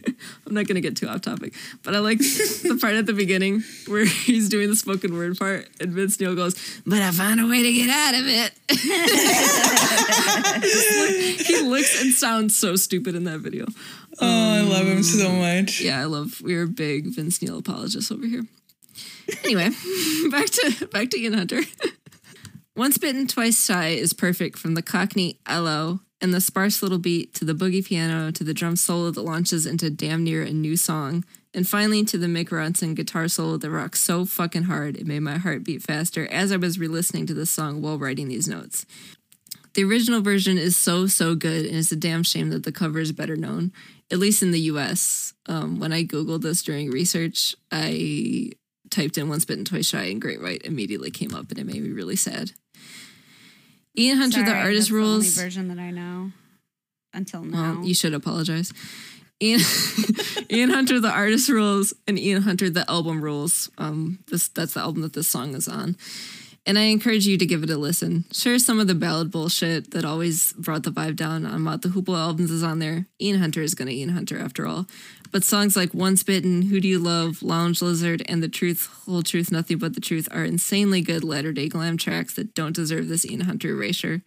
I'm 0.46 0.54
not 0.54 0.68
going 0.68 0.76
to 0.76 0.80
get 0.80 0.96
too 0.96 1.08
off 1.08 1.20
topic, 1.20 1.52
but 1.82 1.96
I 1.96 1.98
like 1.98 2.18
the 2.18 2.78
part 2.80 2.94
at 2.94 3.06
the 3.06 3.12
beginning 3.12 3.64
where 3.88 4.04
he's 4.04 4.48
doing 4.48 4.68
the 4.68 4.76
spoken 4.76 5.14
word 5.14 5.36
part 5.36 5.68
and 5.80 5.92
Vince 5.92 6.20
Neil 6.20 6.36
goes, 6.36 6.54
But 6.86 7.02
I 7.02 7.10
found 7.10 7.40
a 7.40 7.48
way 7.48 7.64
to 7.64 7.72
get 7.72 7.90
out 7.90 8.14
of 8.14 8.28
it. 8.28 8.52
he 11.46 11.60
looks 11.62 12.00
and 12.00 12.12
sounds 12.12 12.56
so 12.56 12.76
stupid 12.76 13.16
in 13.16 13.24
that 13.24 13.40
video. 13.40 13.66
Oh, 14.20 14.54
I 14.54 14.60
love 14.60 14.86
him 14.86 15.02
so 15.02 15.28
um, 15.28 15.40
much. 15.40 15.80
Yeah, 15.80 16.00
I 16.00 16.04
love, 16.04 16.40
we're 16.42 16.68
big 16.68 17.12
Vince 17.14 17.42
Neil 17.42 17.58
apologists 17.58 18.12
over 18.12 18.26
here. 18.26 18.44
Anyway, 19.44 19.70
back 20.30 20.46
to 20.46 20.88
back 20.92 21.10
to 21.10 21.18
Ian 21.18 21.34
Hunter. 21.34 21.62
Once 22.76 22.98
Bitten, 22.98 23.26
Twice 23.26 23.64
Shy 23.64 23.88
is 23.88 24.12
perfect 24.12 24.56
from 24.58 24.74
the 24.74 24.82
Cockney 24.82 25.40
LO 25.48 26.00
and 26.20 26.34
the 26.34 26.40
sparse 26.40 26.82
little 26.82 26.98
beat 26.98 27.34
to 27.34 27.44
the 27.44 27.54
boogie 27.54 27.84
piano 27.84 28.30
to 28.30 28.44
the 28.44 28.54
drum 28.54 28.76
solo 28.76 29.10
that 29.10 29.22
launches 29.22 29.66
into 29.66 29.90
damn 29.90 30.22
near 30.24 30.42
a 30.42 30.52
new 30.52 30.76
song. 30.76 31.24
And 31.52 31.66
finally 31.66 32.04
to 32.04 32.18
the 32.18 32.28
Mick 32.28 32.50
Ronson 32.50 32.94
guitar 32.94 33.26
solo 33.26 33.56
that 33.56 33.70
rocks 33.70 34.00
so 34.00 34.24
fucking 34.24 34.64
hard 34.64 34.96
it 34.96 35.06
made 35.06 35.20
my 35.20 35.38
heart 35.38 35.64
beat 35.64 35.82
faster 35.82 36.26
as 36.28 36.52
I 36.52 36.56
was 36.56 36.78
re 36.78 36.86
listening 36.86 37.26
to 37.26 37.34
this 37.34 37.50
song 37.50 37.82
while 37.82 37.98
writing 37.98 38.28
these 38.28 38.46
notes. 38.46 38.86
The 39.74 39.84
original 39.84 40.20
version 40.20 40.58
is 40.58 40.76
so, 40.76 41.06
so 41.06 41.34
good, 41.34 41.64
and 41.64 41.76
it's 41.76 41.92
a 41.92 41.96
damn 41.96 42.24
shame 42.24 42.50
that 42.50 42.64
the 42.64 42.72
cover 42.72 42.98
is 42.98 43.12
better 43.12 43.36
known, 43.36 43.72
at 44.10 44.18
least 44.18 44.42
in 44.42 44.50
the 44.50 44.60
US. 44.62 45.32
Um, 45.46 45.78
when 45.78 45.92
I 45.92 46.02
Googled 46.02 46.42
this 46.42 46.62
during 46.62 46.90
research, 46.90 47.54
I 47.70 48.50
typed 48.90 49.16
in 49.16 49.28
Once 49.28 49.44
Bitten, 49.44 49.64
Twice 49.64 49.86
Shy, 49.86 50.04
and 50.04 50.20
Great 50.20 50.42
White 50.42 50.62
immediately 50.64 51.10
came 51.10 51.34
up, 51.34 51.50
and 51.50 51.58
it 51.58 51.66
made 51.66 51.82
me 51.82 51.90
really 51.90 52.16
sad. 52.16 52.52
Ian 53.98 54.18
Hunter, 54.18 54.44
the 54.44 54.52
artist 54.54 54.88
that's 54.88 54.90
rules. 54.90 55.34
The 55.34 55.40
only 55.40 55.48
version 55.48 55.68
that 55.68 55.78
I 55.78 55.90
know 55.90 56.32
until 57.12 57.42
now. 57.42 57.74
Well, 57.76 57.84
you 57.84 57.94
should 57.94 58.14
apologize. 58.14 58.72
Ian, 59.42 59.60
Ian 60.50 60.70
Hunter, 60.70 61.00
the 61.00 61.10
artist 61.10 61.48
rules, 61.48 61.94
and 62.06 62.18
Ian 62.18 62.42
Hunter, 62.42 62.68
the 62.68 62.88
album 62.90 63.22
rules. 63.22 63.70
Um, 63.78 64.18
this 64.28 64.48
that's 64.48 64.74
the 64.74 64.80
album 64.80 65.02
that 65.02 65.14
this 65.14 65.28
song 65.28 65.54
is 65.54 65.66
on. 65.66 65.96
And 66.66 66.78
I 66.78 66.82
encourage 66.82 67.26
you 67.26 67.38
to 67.38 67.46
give 67.46 67.62
it 67.62 67.70
a 67.70 67.78
listen. 67.78 68.26
Sure, 68.32 68.58
some 68.58 68.78
of 68.78 68.86
the 68.86 68.94
ballad 68.94 69.30
bullshit 69.30 69.92
that 69.92 70.04
always 70.04 70.52
brought 70.52 70.82
the 70.82 70.90
vibe 70.90 71.16
down 71.16 71.46
on 71.46 71.62
Mott 71.62 71.80
the 71.80 71.88
Hoople 71.88 72.16
albums 72.18 72.50
is 72.50 72.62
on 72.62 72.80
there. 72.80 73.06
Ian 73.20 73.40
Hunter 73.40 73.62
is 73.62 73.74
gonna 73.74 73.92
Ian 73.92 74.10
Hunter 74.10 74.38
after 74.38 74.66
all. 74.66 74.86
But 75.30 75.44
songs 75.44 75.76
like 75.76 75.94
Once 75.94 76.22
Bitten, 76.24 76.62
Who 76.62 76.80
Do 76.80 76.88
You 76.88 76.98
Love, 76.98 77.42
Lounge 77.42 77.80
Lizard, 77.80 78.22
and 78.28 78.42
The 78.42 78.48
Truth, 78.48 78.86
Whole 79.06 79.22
Truth, 79.22 79.52
Nothing 79.52 79.78
But 79.78 79.94
the 79.94 80.00
Truth 80.00 80.28
are 80.32 80.44
insanely 80.44 81.02
good 81.02 81.22
latter 81.22 81.52
day 81.52 81.68
glam 81.68 81.96
tracks 81.96 82.34
that 82.34 82.54
don't 82.54 82.74
deserve 82.74 83.08
this 83.08 83.24
Ian 83.24 83.42
Hunter 83.42 83.68
erasure. 83.70 84.22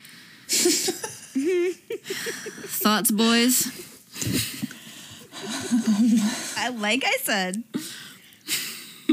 Thoughts, 2.65 3.11
boys? 3.11 3.67
I, 6.57 6.69
like 6.69 7.03
I 7.05 7.17
said, 7.21 7.63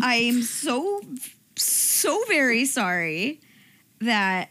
I 0.03 0.17
am 0.17 0.43
so, 0.43 1.03
so 1.57 2.23
very 2.29 2.65
sorry 2.67 3.41
that 4.01 4.51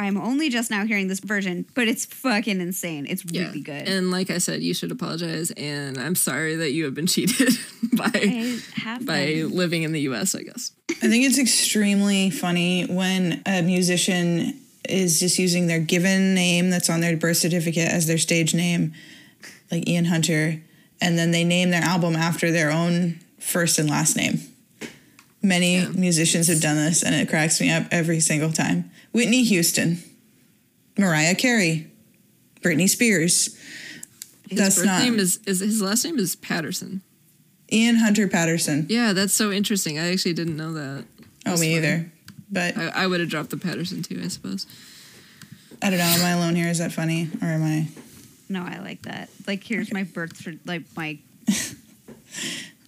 I'm 0.00 0.16
only 0.16 0.48
just 0.48 0.70
now 0.70 0.86
hearing 0.86 1.08
this 1.08 1.20
version, 1.20 1.66
but 1.74 1.86
it's 1.86 2.06
fucking 2.06 2.58
insane. 2.58 3.06
It's 3.06 3.22
really 3.26 3.60
good. 3.60 3.86
And 3.86 4.10
like 4.10 4.30
I 4.30 4.38
said, 4.38 4.62
you 4.62 4.72
should 4.72 4.90
apologize. 4.90 5.50
And 5.58 5.98
I'm 5.98 6.14
sorry 6.14 6.56
that 6.56 6.72
you 6.72 6.86
have 6.86 6.94
been 6.94 7.06
cheated 7.14 7.52
by 7.92 8.08
have 8.76 9.04
by 9.04 9.26
been. 9.26 9.50
living 9.54 9.82
in 9.82 9.92
the 9.92 10.00
U.S. 10.02 10.34
I 10.34 10.42
guess. 10.42 10.72
I 10.88 11.08
think 11.08 11.26
it's 11.26 11.38
extremely 11.38 12.30
funny 12.30 12.84
when 12.86 13.42
a 13.44 13.60
musician 13.60 14.58
is 14.88 15.20
just 15.20 15.38
using 15.38 15.66
their 15.66 15.80
given 15.80 16.34
name 16.34 16.70
that's 16.70 16.88
on 16.88 17.00
their 17.00 17.14
birth 17.14 17.36
certificate 17.36 17.88
as 17.88 18.06
their 18.06 18.18
stage 18.18 18.54
name, 18.54 18.94
like 19.70 19.86
Ian 19.86 20.06
Hunter, 20.06 20.62
and 21.02 21.18
then 21.18 21.30
they 21.30 21.44
name 21.44 21.70
their 21.70 21.82
album 21.82 22.16
after 22.16 22.50
their 22.50 22.70
own 22.70 23.20
first 23.38 23.78
and 23.78 23.90
last 23.90 24.16
name. 24.16 24.40
Many 25.42 25.86
musicians 25.88 26.48
have 26.48 26.60
done 26.60 26.76
this, 26.76 27.02
and 27.02 27.14
it 27.14 27.28
cracks 27.28 27.60
me 27.60 27.70
up 27.70 27.84
every 27.90 28.20
single 28.20 28.50
time. 28.52 28.90
Whitney 29.12 29.42
Houston, 29.44 29.98
Mariah 30.98 31.34
Carey, 31.34 31.90
Britney 32.62 32.88
Spears. 32.88 33.56
His 34.48 34.58
That's 34.58 34.76
birth 34.76 34.86
not- 34.86 35.02
name 35.02 35.18
is, 35.18 35.38
is 35.46 35.60
his 35.60 35.80
last 35.82 36.04
name 36.04 36.18
is 36.18 36.36
Patterson. 36.36 37.02
Ian 37.72 37.96
Hunter 37.96 38.26
Patterson. 38.26 38.86
Yeah, 38.88 39.12
that's 39.12 39.32
so 39.32 39.52
interesting. 39.52 39.98
I 39.98 40.10
actually 40.12 40.32
didn't 40.34 40.56
know 40.56 40.72
that. 40.72 41.04
Oh, 41.20 41.24
That's 41.44 41.60
me 41.60 41.74
funny. 41.74 41.76
either. 41.86 42.12
But 42.50 42.76
I, 42.76 42.88
I 42.88 43.06
would 43.06 43.20
have 43.20 43.28
dropped 43.28 43.50
the 43.50 43.56
Patterson 43.56 44.02
too, 44.02 44.20
I 44.24 44.28
suppose. 44.28 44.66
I 45.80 45.88
don't 45.90 45.98
know. 46.00 46.04
Am 46.04 46.24
I 46.24 46.30
alone 46.30 46.56
here? 46.56 46.66
Is 46.68 46.78
that 46.78 46.90
funny, 46.92 47.30
or 47.40 47.46
am 47.46 47.62
I? 47.62 47.86
No, 48.48 48.64
I 48.64 48.80
like 48.80 49.02
that. 49.02 49.30
Like, 49.46 49.62
here's 49.62 49.92
my 49.92 50.02
birth, 50.02 50.36
cer- 50.36 50.58
like 50.66 50.82
my 50.96 51.18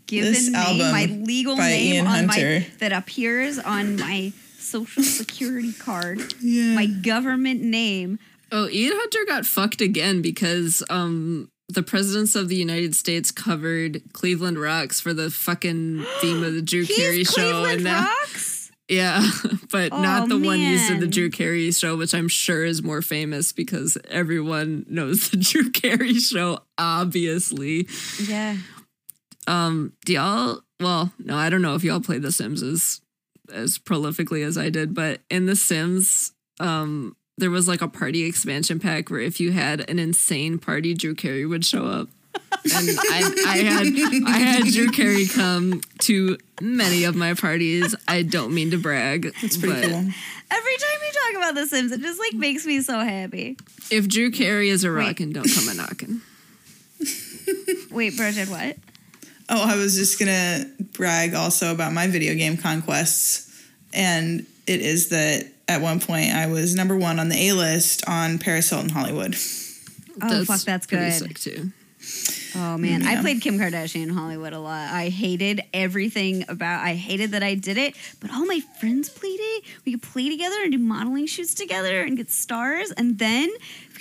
given 0.07 0.33
This 0.33 0.49
name, 0.51 0.57
album 0.57 0.91
my 0.91 1.05
legal 1.25 1.57
by 1.57 1.69
name 1.69 1.95
Ian 1.95 2.07
on 2.09 2.29
Hunter. 2.29 2.61
my 2.61 2.67
that 2.79 2.93
appears 2.93 3.59
on 3.61 3.97
my 3.97 4.33
social 4.73 5.03
security 5.03 5.73
card. 5.73 6.35
Yeah. 6.41 6.75
My 6.75 6.87
government 6.87 7.61
name. 7.63 8.19
Oh, 8.51 8.69
Ian 8.69 8.93
Hunter 8.97 9.25
got 9.27 9.47
fucked 9.47 9.81
again 9.81 10.23
because 10.23 10.83
um 10.91 11.49
the 11.69 11.83
presidents 11.83 12.35
of 12.35 12.49
the 12.49 12.57
United 12.57 12.95
States 12.95 13.31
covered 13.31 14.03
Cleveland 14.13 14.59
Rocks 14.59 15.01
for 15.01 15.15
the 15.15 15.31
fucking 15.31 16.05
theme 16.21 16.43
of 16.43 16.55
the 16.55 16.63
Drew 16.71 16.85
Carey 16.87 17.25
show, 17.25 17.33
Cleveland 17.35 17.73
and 17.77 17.85
now 17.85 18.07
Rocks. 18.07 18.71
yeah, 18.89 19.23
but 19.71 19.91
not 19.93 20.25
Oh, 20.25 20.29
the 20.29 20.39
one 20.47 20.61
used 20.61 20.91
in 20.91 21.01
the. 21.01 21.07
Drew 21.07 21.31
Carey 21.31 21.71
show, 21.73 21.97
which 21.97 22.15
I'm 22.15 22.29
sure 22.29 22.65
is 22.65 22.83
more 22.83 23.01
famous 23.01 23.53
because 23.53 23.97
everyone 24.11 24.85
knows 24.89 25.31
the 25.31 25.37
Drew 25.51 25.71
Carey 25.71 26.15
show, 26.15 26.59
obviously. 26.77 27.89
Yeah. 28.23 28.57
Um, 29.47 29.93
do 30.05 30.13
y'all? 30.15 30.61
Well, 30.79 31.13
no, 31.19 31.37
I 31.37 31.49
don't 31.49 31.63
know 31.63 31.75
if 31.75 31.85
y'all 31.85 32.01
played 32.01 32.23
The 32.23 32.33
Sims 32.33 32.63
as 33.53 33.63
as 33.73 33.79
prolifically 33.79 34.45
as 34.45 34.59
I 34.59 34.71
did, 34.71 34.95
but 34.95 35.21
in 35.31 35.47
The 35.47 35.57
Sims, 35.57 36.33
um, 36.61 37.17
there 37.39 37.51
was 37.51 37.69
like 37.69 37.83
a 37.83 37.89
party 37.89 38.25
expansion 38.25 38.79
pack 38.79 39.11
where 39.11 39.21
if 39.21 39.41
you 39.41 39.53
had 39.53 39.89
an 39.91 39.99
insane 39.99 40.59
party, 40.59 40.95
Drew 40.95 41.15
Carey 41.15 41.47
would 41.47 41.65
show 41.65 41.87
up. 41.87 42.09
And 42.65 42.99
I, 43.11 43.33
I 43.47 43.57
had 43.59 43.87
I 44.27 44.39
had 44.39 44.65
Drew 44.67 44.91
Carey 44.91 45.27
come 45.27 45.81
to 46.01 46.39
many 46.61 47.05
of 47.05 47.15
my 47.17 47.35
parties. 47.35 47.95
I 48.09 48.23
don't 48.23 48.55
mean 48.55 48.71
to 48.71 48.79
brag, 48.79 49.33
It's 49.43 49.57
pretty 49.57 49.81
but 49.81 49.91
cool. 49.91 49.99
Every 49.99 50.77
time 50.77 50.99
you 51.03 51.13
talk 51.13 51.37
about 51.43 51.55
The 51.55 51.67
Sims, 51.67 51.93
it 51.93 52.01
just 52.01 52.19
like 52.21 52.35
makes 52.35 52.65
me 52.67 52.81
so 52.81 53.01
happy. 53.01 53.57
if 53.91 54.09
Drew 54.09 54.31
Carey 54.31 54.69
is 54.69 54.85
a 54.85 54.89
Wait. 54.89 54.95
rockin', 54.95 55.33
don't 55.33 55.49
come 55.53 55.69
a 55.69 55.75
knockin'. 55.75 56.21
Wait, 57.91 58.17
Bridget, 58.17 58.49
what? 58.49 58.77
Oh, 59.49 59.69
I 59.69 59.77
was 59.77 59.97
just 59.97 60.19
gonna 60.19 60.65
brag 60.93 61.35
also 61.35 61.73
about 61.73 61.93
my 61.93 62.07
video 62.07 62.35
game 62.35 62.57
conquests, 62.57 63.51
and 63.93 64.47
it 64.67 64.81
is 64.81 65.09
that 65.09 65.47
at 65.69 65.81
one 65.81 66.01
point 66.01 66.35
I 66.35 66.47
was 66.47 66.75
number 66.75 66.97
one 66.97 67.19
on 67.19 67.29
the 67.29 67.49
A 67.49 67.53
list 67.53 68.09
on 68.09 68.39
Paris 68.39 68.71
Hilton 68.71 68.91
Hollywood. 68.91 69.35
Oh, 70.23 70.45
fuck, 70.45 70.61
that's 70.61 70.87
good. 70.87 71.13
sick 71.13 71.39
too. 71.39 71.73
Oh 72.55 72.77
man, 72.77 73.07
I 73.07 73.21
played 73.21 73.41
Kim 73.41 73.59
Kardashian 73.59 74.03
in 74.03 74.09
Hollywood 74.11 74.53
a 74.53 74.59
lot. 74.59 74.93
I 74.93 75.09
hated 75.09 75.63
everything 75.73 76.45
about. 76.49 76.85
I 76.85 76.95
hated 76.95 77.31
that 77.31 77.43
I 77.43 77.55
did 77.55 77.79
it, 77.79 77.95
but 78.21 78.31
all 78.31 78.45
my 78.45 78.61
friends 78.81 79.09
played 79.09 79.39
it. 79.41 79.65
We 79.87 79.93
could 79.93 80.03
play 80.03 80.29
together 80.29 80.57
and 80.63 80.73
do 80.73 80.79
modeling 80.79 81.27
shoots 81.27 81.55
together 81.55 82.03
and 82.03 82.17
get 82.17 82.31
stars. 82.31 82.91
And 82.91 83.19
then 83.19 83.49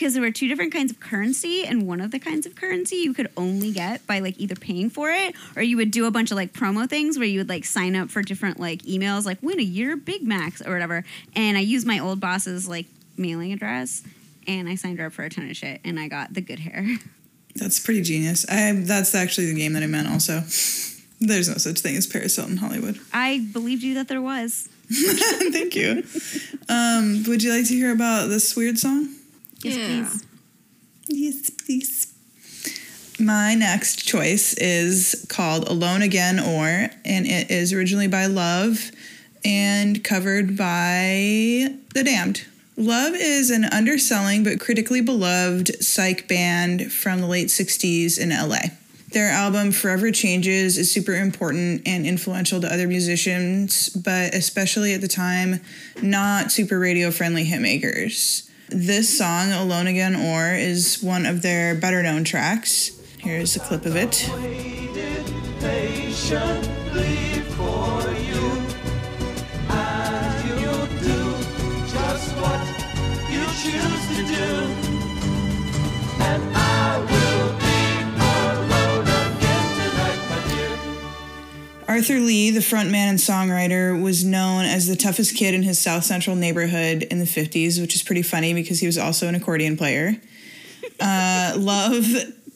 because 0.02 0.16
there 0.16 0.24
were 0.24 0.32
two 0.32 0.48
different 0.48 0.74
kinds 0.74 0.92
of 0.92 1.00
currency, 1.00 1.64
and 1.64 1.86
one 1.86 2.02
of 2.02 2.10
the 2.10 2.18
kinds 2.18 2.48
of 2.48 2.56
currency 2.56 2.96
you 2.96 3.14
could 3.14 3.30
only 3.38 3.72
get 3.72 4.06
by 4.08 4.18
like 4.18 4.36
either 4.40 4.56
paying 4.56 4.90
for 4.90 5.12
it 5.12 5.36
or 5.56 5.62
you 5.62 5.78
would 5.78 5.92
do 5.92 6.08
a 6.08 6.12
bunch 6.12 6.32
of 6.32 6.38
like 6.38 6.54
promo 6.54 6.90
things 6.90 7.20
where 7.20 7.28
you 7.28 7.40
would 7.40 7.50
like 7.50 7.64
sign 7.64 7.96
up 7.96 8.10
for 8.10 8.24
different 8.24 8.60
like 8.60 8.82
emails, 8.82 9.28
like 9.28 9.38
win 9.44 9.60
a 9.60 9.64
year 9.64 9.96
Big 9.96 10.24
Macs 10.24 10.60
or 10.60 10.74
whatever. 10.74 11.06
And 11.36 11.56
I 11.56 11.60
used 11.60 11.86
my 11.86 12.00
old 12.00 12.20
boss's 12.20 12.68
like 12.68 12.88
mailing 13.16 13.54
address. 13.54 14.02
And 14.48 14.68
I 14.68 14.74
signed 14.74 14.98
her 14.98 15.06
up 15.06 15.14
for 15.14 15.24
a 15.24 15.30
ton 15.30 15.48
of 15.48 15.56
shit, 15.56 15.82
and 15.86 16.00
I 16.00 16.08
got 16.08 16.34
the 16.34 16.42
good 16.42 16.58
hair. 16.58 16.98
That's 17.56 17.80
pretty 17.80 18.02
genius. 18.02 18.44
I 18.50 18.72
that's 18.72 19.14
actually 19.14 19.54
the 19.54 19.60
game 19.60 19.74
that 19.74 19.84
I 19.84 19.88
meant. 19.88 20.08
Also, 20.08 20.40
there's 21.20 21.48
no 21.48 21.56
such 21.58 21.82
thing 21.82 21.96
as 21.96 22.08
Paris 22.08 22.38
Hilton 22.38 22.58
Hollywood. 22.58 23.00
I 23.14 23.46
believed 23.54 23.84
you 23.84 23.94
that 23.96 24.08
there 24.08 24.22
was. 24.22 24.68
Thank 24.90 25.76
you. 25.76 26.04
Um, 26.70 27.24
would 27.28 27.44
you 27.44 27.54
like 27.54 27.68
to 27.68 27.74
hear 27.76 27.92
about 27.94 28.30
this 28.30 28.56
weird 28.56 28.80
song? 28.80 29.14
Yes, 29.64 29.76
Yeah. 29.78 30.10
please. 30.10 30.26
Yes, 31.08 31.50
please. 31.50 32.08
My 33.20 33.54
next 33.54 34.06
choice 34.08 34.54
is 34.54 35.26
called 35.30 35.68
Alone 35.68 36.02
Again 36.02 36.40
Or, 36.40 36.90
and 37.06 37.28
it 37.28 37.52
is 37.52 37.72
originally 37.74 38.08
by 38.08 38.26
Love 38.26 38.92
and 39.46 40.04
covered 40.04 40.58
by 40.58 41.76
The 41.94 42.04
Damned. 42.04 42.44
Love 42.78 43.14
is 43.16 43.52
an 43.52 43.66
underselling 43.66 44.44
but 44.44 44.60
critically 44.60 45.02
beloved 45.02 45.84
psych 45.84 46.28
band 46.28 46.92
from 46.92 47.20
the 47.20 47.28
late 47.28 47.48
60s 47.50 48.18
in 48.18 48.30
LA. 48.30 48.72
Their 49.12 49.30
album 49.30 49.72
Forever 49.74 50.10
Changes 50.12 50.78
is 50.78 50.90
super 50.90 51.14
important 51.14 51.82
and 51.86 52.08
influential 52.08 52.62
to 52.62 52.74
other 52.74 52.88
musicians, 52.88 53.90
but 53.90 54.34
especially 54.34 54.94
at 54.94 55.02
the 55.02 55.08
time, 55.10 55.60
not 56.02 56.52
super 56.52 56.80
radio 56.80 57.12
friendly 57.12 57.46
hitmakers. 57.46 58.48
This 58.74 59.18
song, 59.18 59.52
Alone 59.52 59.88
Again 59.88 60.16
Or, 60.16 60.54
is 60.54 61.04
one 61.04 61.26
of 61.26 61.42
their 61.42 61.76
better 61.76 62.02
known 62.02 62.24
tracks. 62.24 62.98
Here's 63.18 63.58
a 63.58 63.60
clip 63.60 63.86
of 63.86 63.98
it. 63.98 64.30
do. 74.32 74.81
Arthur 81.92 82.22
Lee, 82.22 82.52
the 82.52 82.62
frontman 82.62 83.10
and 83.10 83.20
songwriter, 83.20 84.02
was 84.02 84.24
known 84.24 84.64
as 84.64 84.88
the 84.88 84.96
toughest 84.96 85.36
kid 85.36 85.54
in 85.54 85.62
his 85.62 85.78
South 85.78 86.06
Central 86.06 86.38
neighborhood 86.38 87.04
in 87.04 87.20
the 87.20 87.26
50s, 87.26 87.82
which 87.82 87.96
is 87.96 88.02
pretty 88.02 88.22
funny 88.22 88.54
because 88.54 88.80
he 88.80 88.86
was 88.86 88.98
also 88.98 89.28
an 89.28 89.36
accordion 89.36 89.76
player. 89.76 90.16
Uh, 91.02 91.54
Love, 91.58 92.06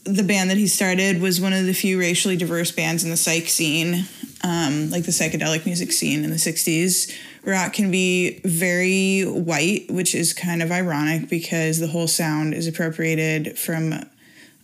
the 0.06 0.24
band 0.24 0.50
that 0.52 0.56
he 0.56 0.68
started, 0.68 1.20
was 1.22 1.42
one 1.42 1.52
of 1.52 1.66
the 1.66 1.74
few 1.74 2.00
racially 2.00 2.38
diverse 2.38 2.72
bands 2.72 3.04
in 3.04 3.10
the 3.10 3.18
psych 3.18 3.50
scene, 3.50 4.06
um, 4.42 4.90
like 4.90 5.04
the 5.04 5.12
psychedelic 5.12 5.66
music 5.66 5.92
scene 5.92 6.24
in 6.24 6.30
the 6.30 6.38
60s. 6.38 7.14
Rock 7.44 7.74
can 7.74 7.92
be 7.92 8.40
very 8.46 9.24
white, 9.24 9.92
which 9.92 10.16
is 10.16 10.34
kind 10.34 10.64
of 10.64 10.72
ironic 10.72 11.28
because 11.28 11.80
the 11.80 11.88
whole 11.88 12.08
sound 12.08 12.54
is 12.54 12.68
appropriated 12.68 13.60
from 13.60 13.96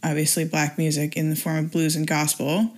obviously 0.01 0.45
black 0.45 0.78
music 0.78 1.17
in 1.17 1.30
the 1.30 1.36
form 1.36 1.57
of 1.57 1.72
blues 1.74 1.97
and 1.97 2.07
gospel. 2.07 2.72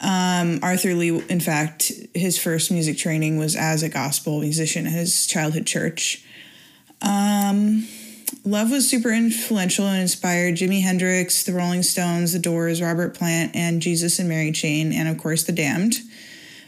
Um, 0.00 0.60
Arthur 0.62 0.94
Lee, 0.94 1.20
in 1.28 1.40
fact, 1.40 1.90
his 2.14 2.38
first 2.38 2.70
music 2.70 2.98
training 2.98 3.36
was 3.36 3.56
as 3.56 3.82
a 3.82 3.88
gospel 3.88 4.40
musician 4.40 4.86
at 4.86 4.92
his 4.92 5.26
childhood 5.26 5.66
church. 5.66 6.24
Um, 7.02 7.86
Love 8.44 8.70
was 8.70 8.88
super 8.88 9.10
influential 9.10 9.86
and 9.86 10.00
inspired 10.00 10.54
Jimi 10.54 10.82
Hendrix, 10.82 11.44
the 11.44 11.52
Rolling 11.52 11.82
Stones, 11.82 12.32
the 12.32 12.38
Doors, 12.38 12.80
Robert 12.80 13.14
Plant, 13.14 13.54
and 13.56 13.82
Jesus 13.82 14.18
and 14.18 14.28
Mary 14.28 14.52
Chain, 14.52 14.92
and 14.92 15.08
of 15.08 15.18
course, 15.18 15.44
The 15.44 15.52
Damned, 15.52 15.96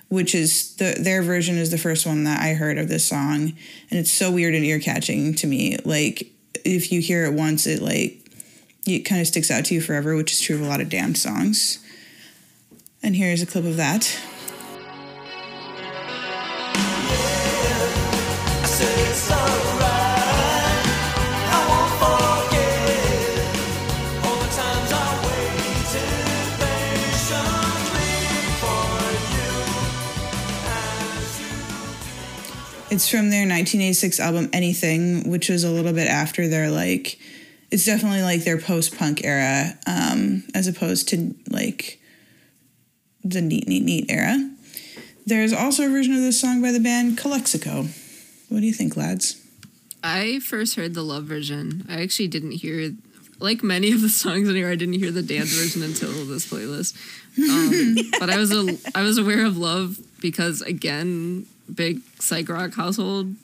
which 0.09 0.35
is 0.35 0.75
the 0.77 0.97
their 0.99 1.23
version 1.23 1.57
is 1.57 1.71
the 1.71 1.79
first 1.79 2.07
one 2.07 2.25
that 2.25 2.41
I 2.41 2.55
heard 2.55 2.79
of 2.79 2.89
this 2.89 3.05
song, 3.05 3.53
and 3.91 3.99
it's 3.99 4.11
so 4.11 4.31
weird 4.31 4.55
and 4.55 4.65
ear 4.65 4.81
catching 4.81 5.35
to 5.37 5.47
me. 5.47 5.79
Like 5.85 6.33
if 6.65 6.93
you 6.93 7.01
hear 7.01 7.25
it 7.27 7.35
once, 7.35 7.67
it 7.67 7.83
like 7.83 8.19
it 8.87 9.01
kind 9.01 9.21
of 9.21 9.27
sticks 9.27 9.51
out 9.51 9.67
to 9.67 9.75
you 9.75 9.81
forever, 9.81 10.17
which 10.17 10.33
is 10.33 10.41
true 10.41 10.57
of 10.57 10.63
a 10.63 10.69
lot 10.69 10.81
of 10.81 10.89
Damned 10.89 11.19
songs. 11.19 11.79
And 13.03 13.17
here's 13.17 13.41
a 13.41 13.47
clip 13.47 13.65
of 13.65 13.77
that. 13.77 14.19
It's 32.91 33.09
from 33.09 33.31
their 33.31 33.47
1986 33.47 34.19
album 34.19 34.51
Anything, 34.53 35.31
which 35.31 35.49
was 35.49 35.63
a 35.63 35.71
little 35.71 35.93
bit 35.93 36.09
after 36.09 36.49
their 36.49 36.71
like 36.71 37.19
it's 37.71 37.87
definitely 37.87 38.23
like 38.23 38.43
their 38.43 38.59
post-punk 38.59 39.25
era 39.25 39.79
um 39.87 40.43
as 40.55 40.67
opposed 40.67 41.09
to 41.11 41.33
like 41.49 42.00
the 43.25 43.41
neat 43.41 43.67
neat 43.69 43.83
neat 43.85 44.07
era. 44.11 44.51
There's 45.27 45.53
also 45.53 45.87
a 45.87 45.89
version 45.89 46.15
of 46.15 46.21
this 46.21 46.41
song 46.41 46.61
by 46.63 46.73
the 46.73 46.81
band 46.81 47.19
Calexico. 47.19 47.87
What 48.49 48.61
do 48.61 48.67
you 48.67 48.73
think, 48.73 48.97
lads? 48.97 49.37
I 50.03 50.41
first 50.41 50.77
heard 50.77 50.95
the 50.95 51.03
love 51.03 51.25
version. 51.25 51.85
I 51.89 52.01
actually 52.01 52.29
didn't 52.29 52.53
hear, 52.53 52.93
like 53.39 53.63
many 53.63 53.93
of 53.93 54.01
the 54.01 54.09
songs 54.09 54.49
in 54.49 54.57
here, 54.57 54.69
I 54.71 54.75
didn't 54.75 54.95
hear 54.95 55.11
the 55.11 55.23
Damned 55.23 55.49
version 55.49 55.83
until 55.83 56.11
this 56.27 56.51
playlist. 56.51 56.97
Um, 57.39 57.97
but 58.19 58.31
I 58.31 58.39
was 58.39 58.51
a, 58.51 58.77
I 58.95 59.03
was 59.03 59.19
aware 59.19 59.45
of 59.45 59.57
love 59.57 59.99
because 60.21 60.63
again, 60.63 61.47
big 61.73 62.01
psych 62.19 62.49
rock 62.49 62.75
household. 62.75 63.35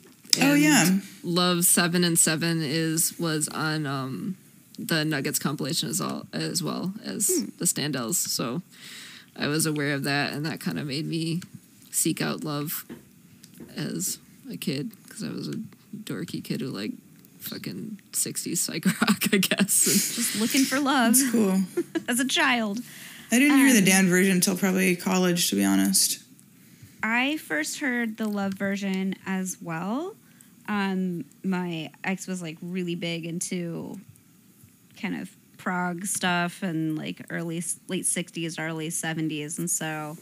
Oh, 0.41 0.53
yeah. 0.55 0.99
Love 1.23 1.63
Seven 1.63 2.03
and 2.03 2.17
Seven 2.19 2.61
is 2.61 3.17
was 3.19 3.47
on 3.49 3.85
um, 3.85 4.35
the 4.77 5.05
Nuggets 5.05 5.39
compilation 5.39 5.89
as 5.89 6.01
all 6.01 6.25
as 6.33 6.61
well 6.61 6.93
as 7.05 7.29
Hmm. 7.31 7.45
the 7.59 7.65
Standells. 7.65 8.15
So 8.15 8.61
I 9.39 9.47
was 9.47 9.65
aware 9.65 9.93
of 9.93 10.03
that, 10.03 10.33
and 10.33 10.45
that 10.45 10.59
kind 10.59 10.79
of 10.79 10.87
made 10.87 11.05
me 11.05 11.41
seek 11.91 12.21
out 12.21 12.43
love 12.43 12.85
as 13.75 14.19
a 14.51 14.57
kid 14.57 14.91
because 15.03 15.23
I 15.23 15.29
was 15.29 15.47
a 15.47 15.53
dorky 15.95 16.43
kid 16.43 16.61
who 16.61 16.67
like 16.69 16.91
fucking 17.39 17.99
60s 18.13 18.57
psych 18.57 18.85
rock, 19.01 19.23
I 19.33 19.37
guess. 19.37 19.87
And 19.87 19.95
Just 19.95 20.39
looking 20.41 20.63
for 20.65 20.79
love 20.79 21.13
That's 21.15 21.31
Cool. 21.31 21.61
as 22.07 22.19
a 22.19 22.27
child. 22.27 22.79
I 23.31 23.39
didn't 23.39 23.57
hear 23.57 23.71
the 23.73 23.79
Um, 23.79 23.85
Damned 23.85 24.09
version 24.09 24.33
until 24.33 24.55
probably 24.57 24.95
college, 24.95 25.49
to 25.49 25.55
be 25.55 25.63
honest. 25.65 26.19
I 27.03 27.37
first 27.37 27.79
heard 27.79 28.17
the 28.17 28.27
love 28.27 28.53
version 28.55 29.15
as 29.25 29.57
well. 29.61 30.15
Um, 30.67 31.25
my 31.43 31.91
ex 32.03 32.27
was 32.27 32.41
like 32.41 32.57
really 32.61 32.95
big 32.95 33.25
into 33.25 33.99
kind 34.99 35.15
of 35.21 35.29
prog 35.67 36.05
stuff 36.05 36.63
and 36.63 36.97
like 36.97 37.25
early 37.29 37.61
late 37.89 38.05
60s, 38.05 38.55
early 38.57 38.87
70s, 38.87 39.59
and 39.59 39.69
so 39.69 40.15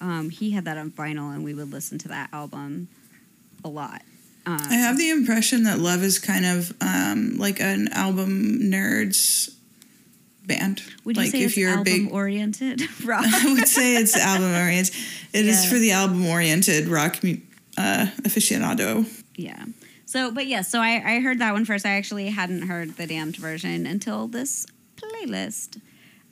um, 0.00 0.30
he 0.30 0.52
had 0.52 0.66
that 0.66 0.78
on 0.78 0.92
vinyl, 0.92 1.34
and 1.34 1.42
we 1.42 1.52
would 1.52 1.72
listen 1.72 1.98
to 1.98 2.06
that 2.06 2.28
album 2.32 2.86
a 3.64 3.68
lot. 3.68 4.02
Um, 4.46 4.60
I 4.60 4.74
have 4.74 4.96
the 4.96 5.10
impression 5.10 5.64
that 5.64 5.80
Love 5.80 6.04
is 6.04 6.20
kind 6.20 6.46
of 6.46 6.72
um, 6.80 7.38
like 7.38 7.60
an 7.60 7.88
album 7.90 8.60
nerds 8.60 9.52
band. 10.46 10.84
would 11.04 11.16
you 11.16 11.24
like 11.24 11.32
say 11.32 11.40
if 11.40 11.46
it's 11.46 11.56
you're 11.56 11.70
a 11.70 11.78
album 11.78 11.84
big 11.84 12.12
oriented 12.12 12.82
rock? 13.04 13.24
I 13.28 13.52
would 13.52 13.66
say 13.66 13.96
it's 13.96 14.16
album 14.16 14.54
oriented. 14.54 14.94
It 15.32 15.44
is 15.44 15.68
for 15.68 15.74
the 15.80 15.90
album 15.90 16.24
oriented 16.24 16.86
rock 16.86 17.16
uh, 17.76 18.06
aficionado. 18.22 19.10
Yeah. 19.34 19.64
So, 20.06 20.30
but 20.30 20.46
yeah, 20.46 20.62
so 20.62 20.78
I, 20.78 21.02
I 21.04 21.18
heard 21.18 21.40
that 21.40 21.52
one 21.52 21.64
first. 21.64 21.84
I 21.84 21.96
actually 21.96 22.28
hadn't 22.28 22.62
heard 22.62 22.96
the 22.96 23.08
damned 23.08 23.34
version 23.36 23.86
until 23.86 24.28
this 24.28 24.64
playlist. 24.96 25.80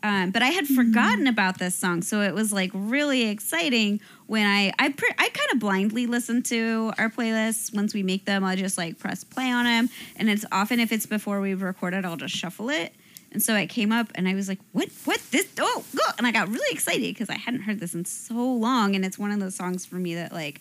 Um, 0.04 0.32
but 0.32 0.42
I 0.42 0.48
had 0.48 0.66
forgotten 0.66 1.28
about 1.28 1.58
this 1.58 1.76
song, 1.76 2.02
so 2.02 2.22
it 2.22 2.34
was 2.34 2.52
like 2.52 2.70
really 2.74 3.28
exciting 3.28 4.00
when 4.26 4.44
I 4.46 4.72
I 4.76 4.90
pre- 4.90 5.14
I 5.16 5.28
kind 5.28 5.50
of 5.52 5.60
blindly 5.60 6.06
listen 6.06 6.42
to 6.44 6.92
our 6.98 7.08
playlists. 7.08 7.72
Once 7.74 7.94
we 7.94 8.02
make 8.02 8.24
them, 8.24 8.42
I'll 8.42 8.56
just 8.56 8.76
like 8.76 8.98
press 8.98 9.22
play 9.22 9.50
on 9.50 9.64
them, 9.64 9.90
and 10.16 10.28
it's 10.28 10.44
often 10.50 10.80
if 10.80 10.90
it's 10.90 11.06
before 11.06 11.40
we've 11.40 11.62
recorded, 11.62 12.04
I'll 12.04 12.16
just 12.16 12.34
shuffle 12.34 12.68
it. 12.68 12.92
And 13.30 13.40
so 13.40 13.54
it 13.54 13.68
came 13.68 13.92
up, 13.92 14.10
and 14.16 14.26
I 14.26 14.34
was 14.34 14.48
like, 14.48 14.58
"What? 14.72 14.88
What? 15.04 15.20
This? 15.30 15.46
Oh, 15.60 15.84
go!" 15.96 16.04
And 16.18 16.26
I 16.26 16.32
got 16.32 16.48
really 16.48 16.74
excited 16.74 17.02
because 17.02 17.30
I 17.30 17.36
hadn't 17.36 17.60
heard 17.62 17.78
this 17.78 17.94
in 17.94 18.04
so 18.04 18.34
long, 18.34 18.96
and 18.96 19.04
it's 19.04 19.18
one 19.18 19.30
of 19.30 19.38
those 19.38 19.54
songs 19.54 19.86
for 19.86 19.96
me 19.96 20.16
that 20.16 20.32
like 20.32 20.60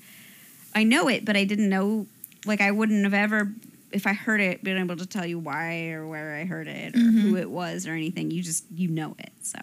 I 0.75 0.83
know 0.83 1.07
it, 1.07 1.25
but 1.25 1.35
I 1.35 1.45
didn't 1.45 1.69
know. 1.69 2.05
Like 2.45 2.61
I 2.61 2.71
wouldn't 2.71 3.03
have 3.03 3.13
ever, 3.13 3.51
if 3.93 4.07
I 4.07 4.13
heard 4.13 4.41
it, 4.41 4.63
been 4.63 4.77
able 4.77 4.97
to 4.97 5.05
tell 5.05 5.25
you 5.25 5.39
why 5.39 5.89
or 5.89 6.07
where 6.07 6.35
I 6.35 6.45
heard 6.45 6.67
it 6.67 6.95
or 6.95 6.99
who 6.99 7.11
mm-hmm. 7.11 7.37
it 7.37 7.49
was 7.49 7.87
or 7.87 7.91
anything. 7.91 8.31
You 8.31 8.41
just 8.41 8.65
you 8.73 8.87
know 8.87 9.15
it. 9.19 9.31
So 9.41 9.59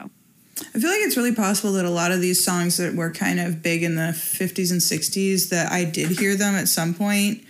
I 0.60 0.78
feel 0.78 0.90
like 0.90 1.00
it's 1.00 1.16
really 1.16 1.34
possible 1.34 1.72
that 1.74 1.84
a 1.84 1.90
lot 1.90 2.12
of 2.12 2.20
these 2.20 2.44
songs 2.44 2.76
that 2.78 2.94
were 2.94 3.10
kind 3.10 3.40
of 3.40 3.62
big 3.62 3.82
in 3.82 3.94
the 3.94 4.12
50s 4.12 4.72
and 4.72 4.80
60s 4.80 5.50
that 5.50 5.70
I 5.70 5.84
did 5.84 6.18
hear 6.18 6.34
them 6.34 6.54
at 6.54 6.68
some 6.68 6.94
point, 6.94 7.44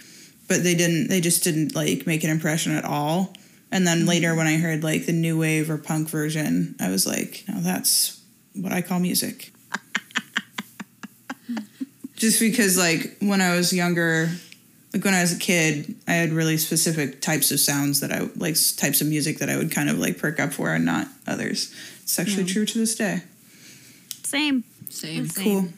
but 0.46 0.62
they 0.62 0.74
didn't 0.74 1.09
they 1.09 1.20
just 1.20 1.42
didn't 1.42 1.74
like 1.74 2.06
make 2.06 2.24
an 2.24 2.30
impression 2.30 2.72
at 2.72 2.84
all. 2.84 3.32
And 3.70 3.86
then 3.86 4.00
mm-hmm. 4.00 4.09
later 4.09 4.34
when 4.34 4.46
I 4.46 4.56
heard 4.56 4.82
like 4.82 5.06
the 5.06 5.12
new 5.12 5.38
wave 5.38 5.70
or 5.70 5.78
punk 5.78 6.09
version, 6.09 6.74
I 6.80 6.90
was 6.90 7.06
like, 7.06 7.44
no, 7.48 7.60
that's 7.60 8.20
what 8.55 8.72
I 8.72 8.82
call 8.82 9.00
music. 9.00 9.52
just 12.16 12.40
because 12.40 12.76
like 12.76 13.16
when 13.20 13.40
I 13.40 13.55
was 13.55 13.72
younger, 13.72 14.30
like 14.98 15.04
when 15.04 15.14
I 15.14 15.20
was 15.20 15.32
a 15.32 15.38
kid, 15.38 15.94
I 16.08 16.14
had 16.14 16.32
really 16.32 16.56
specific 16.56 17.20
types 17.20 17.52
of 17.52 17.60
sounds 17.60 18.00
that 18.00 18.10
I 18.10 18.28
like 18.34 18.56
types 18.76 19.00
of 19.00 19.06
music 19.06 19.38
that 19.38 19.48
I 19.48 19.56
would 19.56 19.70
kind 19.70 19.88
of 19.88 19.96
like 19.96 20.18
perk 20.18 20.40
up 20.40 20.52
for 20.52 20.74
and 20.74 20.84
not 20.84 21.06
others. 21.24 21.72
It's 22.02 22.18
actually 22.18 22.46
true 22.46 22.66
to 22.66 22.78
this 22.78 22.96
day. 22.96 23.22
same. 24.24 24.64
same. 24.90 25.28
Same. 25.28 25.44
Cool. 25.44 25.68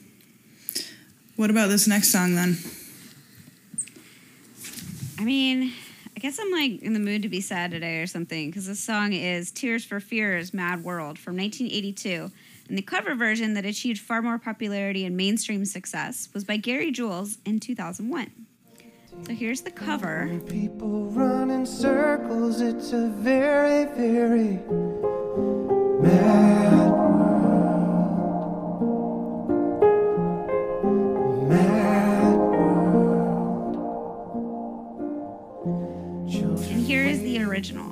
What 1.35 1.51
about 1.51 1.69
this 1.69 1.87
next 1.87 2.11
song 2.11 2.33
then? 2.33 2.57
I 5.19 5.23
mean, 5.23 5.71
I 6.17 6.19
guess 6.19 6.39
I'm 6.39 6.51
like 6.51 6.81
in 6.81 6.93
the 6.93 6.99
mood 6.99 7.21
to 7.21 7.29
be 7.29 7.41
sad 7.41 7.69
today 7.69 7.99
or 8.01 8.07
something 8.07 8.49
because 8.49 8.65
this 8.65 8.79
song 8.79 9.13
is 9.13 9.51
Tears 9.51 9.85
for 9.85 9.99
Fears 9.99 10.51
Mad 10.51 10.83
World 10.83 11.19
from 11.19 11.37
1982. 11.37 12.31
And 12.69 12.77
the 12.77 12.81
cover 12.81 13.13
version 13.13 13.53
that 13.53 13.65
achieved 13.65 13.99
far 13.99 14.23
more 14.23 14.39
popularity 14.39 15.05
and 15.05 15.15
mainstream 15.15 15.63
success 15.65 16.29
was 16.33 16.43
by 16.43 16.57
Gary 16.57 16.89
Jules 16.89 17.37
in 17.45 17.59
2001. 17.59 18.47
So 19.11 19.33
here's 19.33 19.61
the 19.61 19.71
cover. 19.71 20.41
People 20.47 21.05
run 21.07 21.51
in 21.51 21.65
circles, 21.65 22.61
it's 22.61 22.93
a 22.93 23.07
very, 23.07 23.85
very 23.85 24.59
mad 26.01 26.91
world. 26.91 27.49
Mad 31.49 32.37
world. 32.37 33.11
And 36.69 36.81
here 36.81 37.03
is 37.03 37.21
the 37.21 37.43
original. 37.43 37.90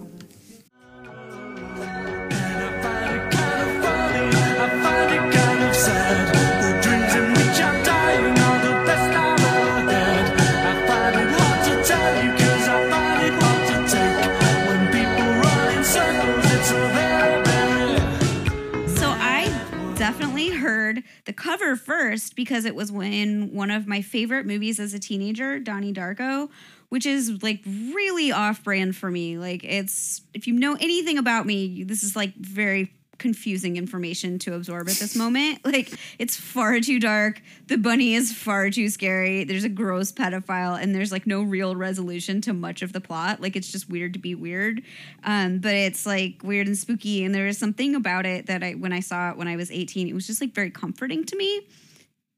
First 22.10 22.36
because 22.36 22.66
it 22.66 22.74
was 22.76 22.92
when 22.92 23.54
one 23.54 23.70
of 23.70 23.88
my 23.88 24.02
favorite 24.02 24.46
movies 24.46 24.80
as 24.80 24.94
a 24.94 25.00
teenager, 25.00 25.60
Donnie 25.60 25.94
Darko, 25.94 26.50
which 26.90 27.06
is 27.06 27.44
like 27.44 27.62
really 27.66 28.32
off 28.32 28.64
brand 28.64 28.96
for 28.96 29.12
me. 29.12 29.38
Like 29.38 29.64
it's 29.64 30.22
if 30.34 30.48
you 30.48 30.54
know 30.54 30.76
anything 30.80 31.18
about 31.18 31.46
me, 31.46 31.84
this 31.84 32.02
is 32.04 32.16
like 32.16 32.34
very 32.36 32.92
confusing 33.20 33.76
information 33.76 34.40
to 34.40 34.56
absorb 34.56 34.88
at 34.90 34.96
this 34.96 35.16
moment. 35.16 35.60
Like 35.70 35.94
it's 36.18 36.36
far 36.36 36.80
too 36.80 37.00
dark. 37.00 37.42
The 37.68 37.78
bunny 37.78 38.16
is 38.16 38.34
far 38.34 38.72
too 38.72 38.90
scary. 38.90 39.44
There's 39.44 39.66
a 39.66 39.70
gross 39.70 40.12
pedophile 40.12 40.82
and 40.82 40.96
there's 40.96 41.12
like 41.12 41.28
no 41.28 41.44
real 41.44 41.76
resolution 41.76 42.42
to 42.42 42.54
much 42.54 42.82
of 42.82 42.92
the 42.92 43.00
plot. 43.00 43.40
Like 43.40 43.56
it's 43.56 43.72
just 43.72 43.88
weird 43.88 44.14
to 44.14 44.20
be 44.20 44.34
weird. 44.34 44.82
Um, 45.24 45.60
but 45.60 45.76
it's 45.76 46.08
like 46.08 46.42
weird 46.44 46.66
and 46.66 46.78
spooky. 46.78 47.24
And 47.24 47.36
there 47.36 47.46
is 47.46 47.60
something 47.60 47.94
about 47.94 48.26
it 48.26 48.48
that 48.48 48.64
I 48.64 48.72
when 48.72 48.94
I 48.94 49.00
saw 49.00 49.30
it 49.30 49.38
when 49.38 49.48
I 49.48 49.58
was 49.58 49.70
18, 49.70 50.08
it 50.08 50.14
was 50.14 50.26
just 50.26 50.42
like 50.42 50.56
very 50.56 50.72
comforting 50.72 51.24
to 51.26 51.36
me. 51.36 51.68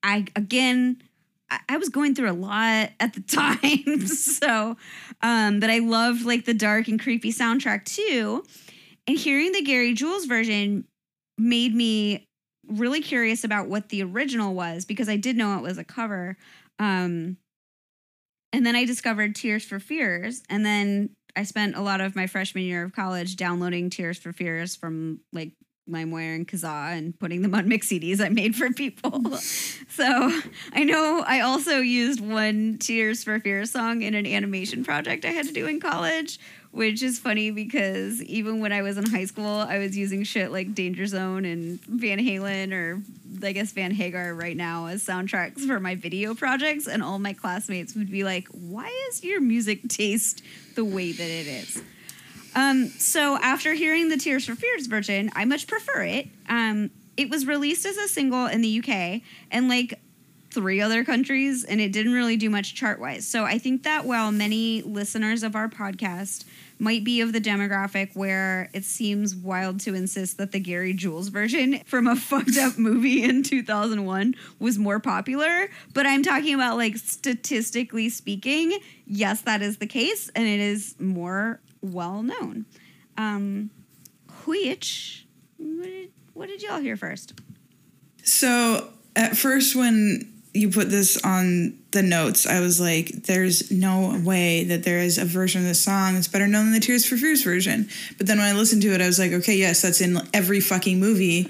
I 0.04 0.26
again 0.36 1.02
I- 1.50 1.60
I 1.70 1.78
was 1.78 1.90
going 1.90 2.16
through 2.16 2.32
a 2.32 2.34
lot 2.34 2.92
at 3.00 3.14
the 3.14 3.22
time. 3.28 4.08
so 4.08 4.78
um, 5.22 5.60
but 5.60 5.70
I 5.70 5.80
loved 5.80 6.26
like 6.26 6.46
the 6.46 6.54
dark 6.54 6.88
and 6.88 7.00
creepy 7.00 7.32
soundtrack 7.32 7.86
too. 7.86 8.44
And 9.08 9.18
hearing 9.18 9.52
the 9.52 9.62
Gary 9.64 9.94
Jules 9.94 10.26
version 10.26 10.86
made 11.38 11.74
me 11.74 12.26
really 12.68 13.02
curious 13.02 13.44
about 13.44 13.68
what 13.68 13.90
the 13.90 14.04
original 14.04 14.54
was 14.54 14.86
because 14.86 15.10
I 15.10 15.18
did 15.18 15.36
know 15.36 15.58
it 15.58 15.62
was 15.64 15.78
a 15.78 15.84
cover. 15.84 16.38
Um, 16.80 17.38
and 18.54 18.66
then 18.66 18.76
I 18.76 18.86
discovered 18.86 19.36
Tears 19.36 19.64
for 19.64 19.80
Fears. 19.80 20.44
And 20.50 20.66
then 20.66 21.10
I 21.36 21.44
spent 21.44 21.76
a 21.76 21.82
lot 21.82 22.02
of 22.02 22.16
my 22.16 22.28
freshman 22.28 22.64
year 22.64 22.84
of 22.84 22.94
college 22.94 23.36
downloading 23.36 23.90
Tears 23.90 24.18
for 24.18 24.34
Fears 24.34 24.76
from 24.76 25.22
like 25.32 25.54
LimeWire 25.92 26.36
and 26.36 26.48
Kazaa 26.48 26.98
and 26.98 27.18
putting 27.20 27.42
them 27.42 27.54
on 27.54 27.68
mix 27.68 27.88
CDs 27.88 28.24
I 28.24 28.30
made 28.30 28.56
for 28.56 28.72
people. 28.72 29.38
so 29.90 30.42
I 30.74 30.84
know 30.84 31.24
I 31.26 31.42
also 31.42 31.80
used 31.80 32.20
one 32.20 32.78
Tears 32.80 33.24
for 33.24 33.40
Fears 33.40 33.72
song 33.72 34.02
in 34.02 34.16
an 34.16 34.26
animation 34.26 34.84
project 34.84 35.26
I 35.26 35.30
had 35.30 35.48
to 35.48 35.54
do 35.54 35.68
in 35.68 35.80
college, 35.80 36.40
which 36.72 37.04
is 37.04 37.20
funny 37.20 37.52
because 37.52 38.22
even 38.24 38.60
when 38.60 38.72
I 38.72 38.82
was 38.82 38.98
in 38.98 39.06
high 39.06 39.26
school, 39.26 39.46
I 39.46 39.78
was 39.78 39.98
using 39.98 40.24
shit 40.24 40.52
like 40.52 40.74
Danger 40.74 41.06
Zone 41.06 41.46
and 41.46 41.80
Van 41.86 42.20
Halen 42.20 42.74
or 42.74 43.02
I 43.46 43.52
guess 43.52 43.72
Van 43.72 43.92
Hagar 43.92 44.34
right 44.34 44.56
now 44.56 44.88
as 44.88 45.06
soundtracks 45.06 45.66
for 45.66 45.80
my 45.80 45.96
video 45.96 46.34
projects. 46.34 46.88
And 46.88 47.04
all 47.04 47.20
my 47.20 47.34
classmates 47.34 47.96
would 47.96 48.12
be 48.12 48.24
like, 48.24 48.48
why 48.50 48.88
is 49.10 49.24
your 49.24 49.42
music 49.42 49.88
taste 49.90 50.42
the 50.76 50.86
way 50.86 51.12
that 51.12 51.30
it 51.30 51.48
is? 51.48 51.82
Um, 52.56 52.90
so 52.90 53.38
after 53.38 53.74
hearing 53.74 54.10
the 54.10 54.18
Tears 54.18 54.46
for 54.46 54.56
Fears 54.56 54.88
version, 54.88 55.32
I 55.36 55.46
much 55.46 55.68
prefer 55.68 56.04
it. 56.04 56.28
Um, 56.50 56.92
it 57.18 57.30
was 57.30 57.46
released 57.46 57.86
as 57.86 57.98
a 57.98 58.08
single 58.08 58.48
in 58.48 58.62
the 58.62 58.80
UK 58.80 59.22
and 59.52 59.70
like 59.70 60.00
three 60.52 60.82
other 60.82 61.04
countries, 61.04 61.64
and 61.64 61.80
it 61.80 61.92
didn't 61.92 62.14
really 62.14 62.36
do 62.36 62.50
much 62.50 62.76
chart 62.76 63.00
wise. 63.00 63.26
So 63.26 63.46
I 63.46 63.58
think 63.58 63.84
that 63.84 64.06
while 64.06 64.32
many 64.32 64.82
listeners 64.82 65.44
of 65.44 65.56
our 65.56 65.70
podcast 65.70 66.44
might 66.78 67.04
be 67.04 67.22
of 67.22 67.32
the 67.32 67.40
demographic 67.40 68.16
where 68.16 68.70
it 68.74 68.84
seems 68.84 69.36
wild 69.36 69.80
to 69.80 69.94
insist 69.94 70.38
that 70.40 70.52
the 70.52 70.60
Gary 70.60 70.94
Jules 70.94 71.30
version 71.30 71.80
from 71.86 72.08
a 72.08 72.16
fucked 72.18 72.58
up 72.58 72.78
movie 72.78 73.24
in 73.24 73.44
2001 73.44 74.36
was 74.60 74.78
more 74.78 75.00
popular, 75.00 75.70
but 75.94 76.06
I'm 76.06 76.24
talking 76.24 76.54
about 76.54 76.78
like 76.78 76.98
statistically 76.98 78.10
speaking, 78.10 78.78
yes, 79.06 79.42
that 79.42 79.62
is 79.62 79.78
the 79.78 79.88
case, 79.88 80.30
and 80.36 80.48
it 80.48 80.60
is 80.60 80.96
more 81.00 81.62
well 81.82 82.24
known. 82.24 82.66
Um, 83.18 83.70
which, 84.46 85.26
what 85.58 85.86
did, 85.86 86.10
what 86.34 86.48
did 86.48 86.62
y'all 86.64 86.80
hear 86.80 86.98
first? 86.98 87.34
So 88.24 88.90
at 89.16 89.36
first, 89.38 89.76
when 89.76 90.28
you 90.54 90.70
put 90.70 90.90
this 90.90 91.22
on 91.24 91.78
the 91.92 92.02
notes, 92.02 92.46
I 92.46 92.60
was 92.60 92.80
like, 92.80 93.08
there's 93.24 93.72
no 93.72 94.20
way 94.24 94.64
that 94.66 94.84
there 94.84 95.00
is 95.00 95.18
a 95.18 95.26
version 95.26 95.62
of 95.62 95.68
this 95.68 95.82
song 95.82 96.16
that's 96.16 96.28
better 96.28 96.48
known 96.48 96.66
than 96.66 96.74
the 96.74 96.80
Tears 96.80 97.06
for 97.06 97.18
Fears 97.18 97.44
version. 97.44 97.90
But 98.18 98.28
then 98.28 98.38
when 98.38 98.48
I 98.48 98.54
listened 98.58 98.82
to 98.84 98.94
it, 98.94 99.02
I 99.02 99.08
was 99.08 99.20
like, 99.20 99.32
okay, 99.32 99.56
yes, 99.56 99.82
that's 99.82 100.02
in 100.02 100.18
every 100.34 100.60
fucking 100.60 101.00
movie. 101.00 101.50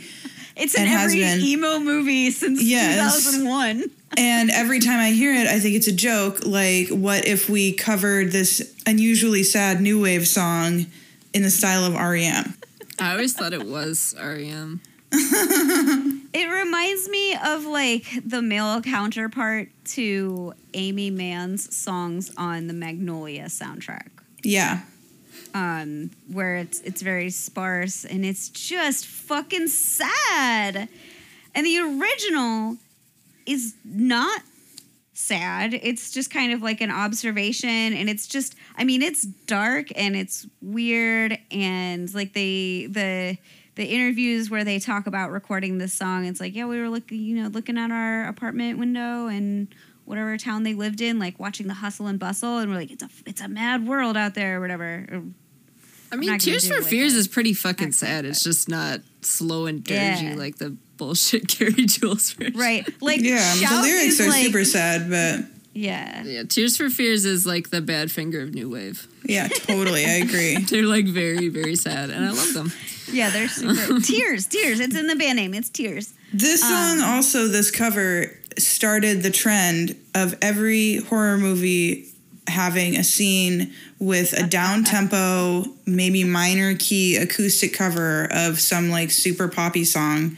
It's 0.56 0.76
in 0.76 0.88
every 0.88 1.24
emo 1.24 1.80
movie 1.80 2.30
since 2.32 2.62
Yes. 2.62 3.24
2001. 3.26 3.90
And 4.18 4.52
every 4.52 4.80
time 4.80 5.00
I 5.00 5.12
hear 5.12 5.34
it, 5.34 5.48
I 5.48 5.60
think 5.60 5.76
it's 5.76 5.88
a 5.88 5.92
joke. 5.94 6.46
Like, 6.46 6.90
what 6.90 7.26
if 7.26 7.50
we 7.50 7.74
covered 7.74 8.32
this 8.32 8.74
unusually 8.86 9.44
sad 9.44 9.82
new 9.82 10.02
wave 10.02 10.28
song 10.28 10.86
in 11.34 11.44
the 11.44 11.50
style 11.50 11.86
of 11.86 11.94
REM? 11.94 12.56
I 13.00 13.12
always 13.14 13.34
thought 13.34 13.54
it 13.54 13.66
was 13.66 14.14
REM. 14.20 14.82
It 16.34 16.48
reminds 16.48 17.10
me 17.10 17.36
of 17.36 17.66
like 17.66 18.06
the 18.26 18.42
male 18.42 18.82
counterpart 18.82 19.68
to 19.96 20.54
Aimee 20.74 21.10
Mann's 21.10 21.76
songs 21.76 22.32
on 22.38 22.68
the 22.68 22.74
Magnolia 22.74 23.46
soundtrack. 23.46 24.08
Yeah. 24.42 24.84
um, 25.54 26.12
where 26.32 26.56
it's 26.56 26.80
it's 26.82 27.02
very 27.02 27.30
sparse 27.32 28.06
and 28.06 28.24
it's 28.24 28.48
just 28.48 29.06
fucking 29.06 29.68
sad. 29.68 30.88
And 31.54 31.66
the 31.66 31.80
original 31.80 32.78
is 33.46 33.76
not 33.84 34.42
sad. 35.14 35.74
It's 35.74 36.12
just 36.12 36.32
kind 36.32 36.54
of 36.54 36.62
like 36.62 36.82
an 36.82 36.92
observation 36.92 37.70
and 37.70 38.10
it's 38.10 38.28
just 38.28 38.56
I 38.76 38.84
mean 38.84 39.02
it's 39.02 39.24
dark 39.24 39.88
and 39.96 40.16
it's 40.16 40.48
weird 40.62 41.38
and 41.52 42.12
like 42.14 42.34
they 42.34 42.88
the 42.90 43.38
the 43.76 43.86
interviews 43.86 44.50
where 44.50 44.64
they 44.64 44.80
talk 44.80 45.08
about 45.08 45.32
recording 45.32 45.78
this 45.78 45.94
song 45.94 46.26
it's 46.26 46.40
like 46.40 46.56
yeah 46.56 46.66
we 46.66 46.80
were 46.80 46.90
looking 46.90 47.20
you 47.22 47.36
know 47.42 47.50
looking 47.50 47.78
out 47.78 47.92
our 47.92 48.26
apartment 48.28 48.80
window 48.80 49.28
and 49.28 49.68
whatever 50.06 50.38
town 50.38 50.64
they 50.64 50.74
lived 50.74 51.02
in 51.02 51.20
like 51.20 51.40
watching 51.40 51.68
the 51.68 51.76
hustle 51.76 52.08
and 52.08 52.20
bustle 52.20 52.58
and 52.58 52.70
we're 52.72 52.78
like 52.78 52.92
it's 52.92 53.04
a 53.04 53.10
it's 53.26 53.42
a 53.42 53.48
mad 53.48 53.88
world 53.88 54.18
out 54.18 54.34
there 54.34 54.58
or 54.58 54.62
whatever 54.62 55.24
I 56.14 56.18
mean, 56.18 56.38
Tears 56.40 56.68
for 56.68 56.76
like, 56.76 56.84
Fears 56.84 57.14
is 57.14 57.30
pretty 57.30 57.54
fucking 57.54 57.88
accent, 57.88 58.10
sad. 58.10 58.26
It's 58.26 58.44
just 58.44 58.68
not 58.68 59.00
slow 59.22 59.66
and 59.66 59.82
dirgy 59.82 60.24
Yeah. 60.24 60.36
like 60.36 60.58
the 60.58 60.76
bullshit 61.06 61.48
Gary 61.58 61.86
Jules 61.86 62.32
version. 62.34 62.58
Right. 62.58 62.88
Like 63.02 63.22
Yeah. 63.22 63.56
The 63.56 63.82
lyrics 63.82 64.20
are 64.22 64.28
like- 64.30 64.46
super 64.46 64.64
sad, 64.64 65.10
but 65.10 65.46
Yeah. 65.74 66.24
Yeah, 66.24 66.44
Tears 66.44 66.78
for 66.78 66.90
Fears 66.90 67.26
is 67.26 67.46
like 67.48 67.70
the 67.72 67.82
Badfinger 67.82 68.44
of 68.44 68.54
new 68.54 68.70
wave. 68.70 69.08
yeah, 69.24 69.48
totally. 69.48 70.06
I 70.06 70.18
agree. 70.26 70.58
They're 70.70 70.84
like 70.86 71.06
very, 71.08 71.48
very 71.50 71.76
sad, 71.76 72.10
and 72.12 72.24
I 72.26 72.32
love 72.32 72.54
them. 72.54 72.72
Yeah, 73.12 73.30
they're 73.30 73.48
super 73.50 74.00
tears, 74.04 74.46
tears. 74.48 74.80
It's 74.80 74.96
in 74.96 75.08
the 75.08 75.16
band 75.16 75.38
name. 75.38 75.54
It's 75.54 75.70
tears. 75.70 76.14
This 76.34 76.62
um, 76.64 77.00
song, 77.00 77.02
also, 77.16 77.48
this 77.48 77.70
cover 77.72 78.28
started 78.58 79.22
the 79.24 79.32
trend 79.32 79.96
of 80.16 80.38
every 80.42 80.98
horror 80.98 81.38
movie 81.38 82.08
having 82.48 82.96
a 82.98 83.04
scene 83.04 83.74
with 84.00 84.34
a 84.34 84.44
down 84.48 84.84
tempo, 84.84 85.66
maybe 85.86 86.24
minor 86.24 86.74
key 86.76 87.16
acoustic 87.18 87.74
cover 87.74 88.28
of 88.32 88.60
some 88.60 88.90
like 88.90 89.12
super 89.12 89.48
poppy 89.48 89.84
song. 89.84 90.38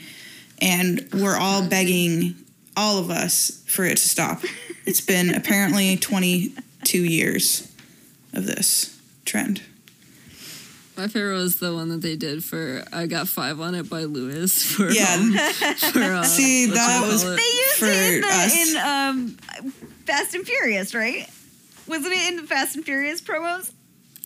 And 0.63 1.07
we're 1.13 1.37
all 1.37 1.67
begging, 1.67 2.35
all 2.77 2.97
of 2.97 3.09
us, 3.11 3.61
for 3.67 3.83
it 3.85 3.97
to 3.97 4.07
stop. 4.09 4.41
It's 4.85 5.01
been 5.01 5.33
apparently 5.35 5.97
22 5.97 6.97
years 7.03 7.69
of 8.33 8.45
this 8.45 8.97
trend. 9.25 9.61
My 10.95 11.07
favorite 11.07 11.35
was 11.37 11.59
the 11.59 11.73
one 11.73 11.89
that 11.89 12.01
they 12.01 12.15
did 12.15 12.43
for 12.43 12.83
"I 12.93 13.07
Got 13.07 13.27
Five 13.27 13.59
on 13.59 13.73
It" 13.75 13.89
by 13.89 14.03
Luniz. 14.05 14.63
For 14.75 14.89
Yeah. 14.91 15.15
um, 15.15 15.33
for, 15.91 15.99
uh, 16.03 16.23
See, 16.23 16.67
that 16.67 17.01
you 17.05 17.11
was- 17.11 17.23
it. 17.23 17.35
They 17.35 17.41
used 17.41 17.75
For 17.79 17.85
it 17.87 18.13
in, 18.13 18.21
the, 18.21 18.27
us. 18.27 18.69
in 18.71 18.77
um, 18.77 19.29
Fast 20.05 20.35
and 20.35 20.45
Furious, 20.45 20.93
right? 20.93 21.27
Wasn't 21.87 22.13
it 22.13 22.29
in 22.29 22.35
the 22.37 22.43
Fast 22.43 22.75
and 22.75 22.85
Furious 22.85 23.21
promos? 23.21 23.71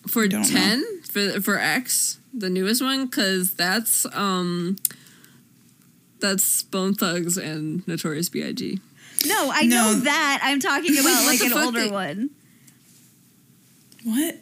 for 0.07 0.27
Don't 0.27 0.41
know. 0.41 0.47
ten 0.59 0.83
for 1.09 1.41
for 1.41 1.57
X, 1.57 2.17
the 2.33 2.49
newest 2.49 2.81
one, 2.81 3.05
because 3.05 3.53
that's 3.53 4.05
um 4.13 4.75
that's 6.19 6.63
Bone 6.63 6.93
Thugs 6.93 7.37
and 7.37 7.87
Notorious 7.87 8.29
B.I.G. 8.29 8.79
No, 9.25 9.49
I 9.51 9.63
No. 9.63 9.75
know 9.93 9.99
that. 10.01 10.39
I'm 10.43 10.59
talking 10.59 10.93
about 10.97 11.23
what 11.23 11.25
like 11.25 11.41
an 11.41 11.53
older 11.53 11.79
they- 11.85 11.89
one. 11.91 12.29
What? 14.03 14.37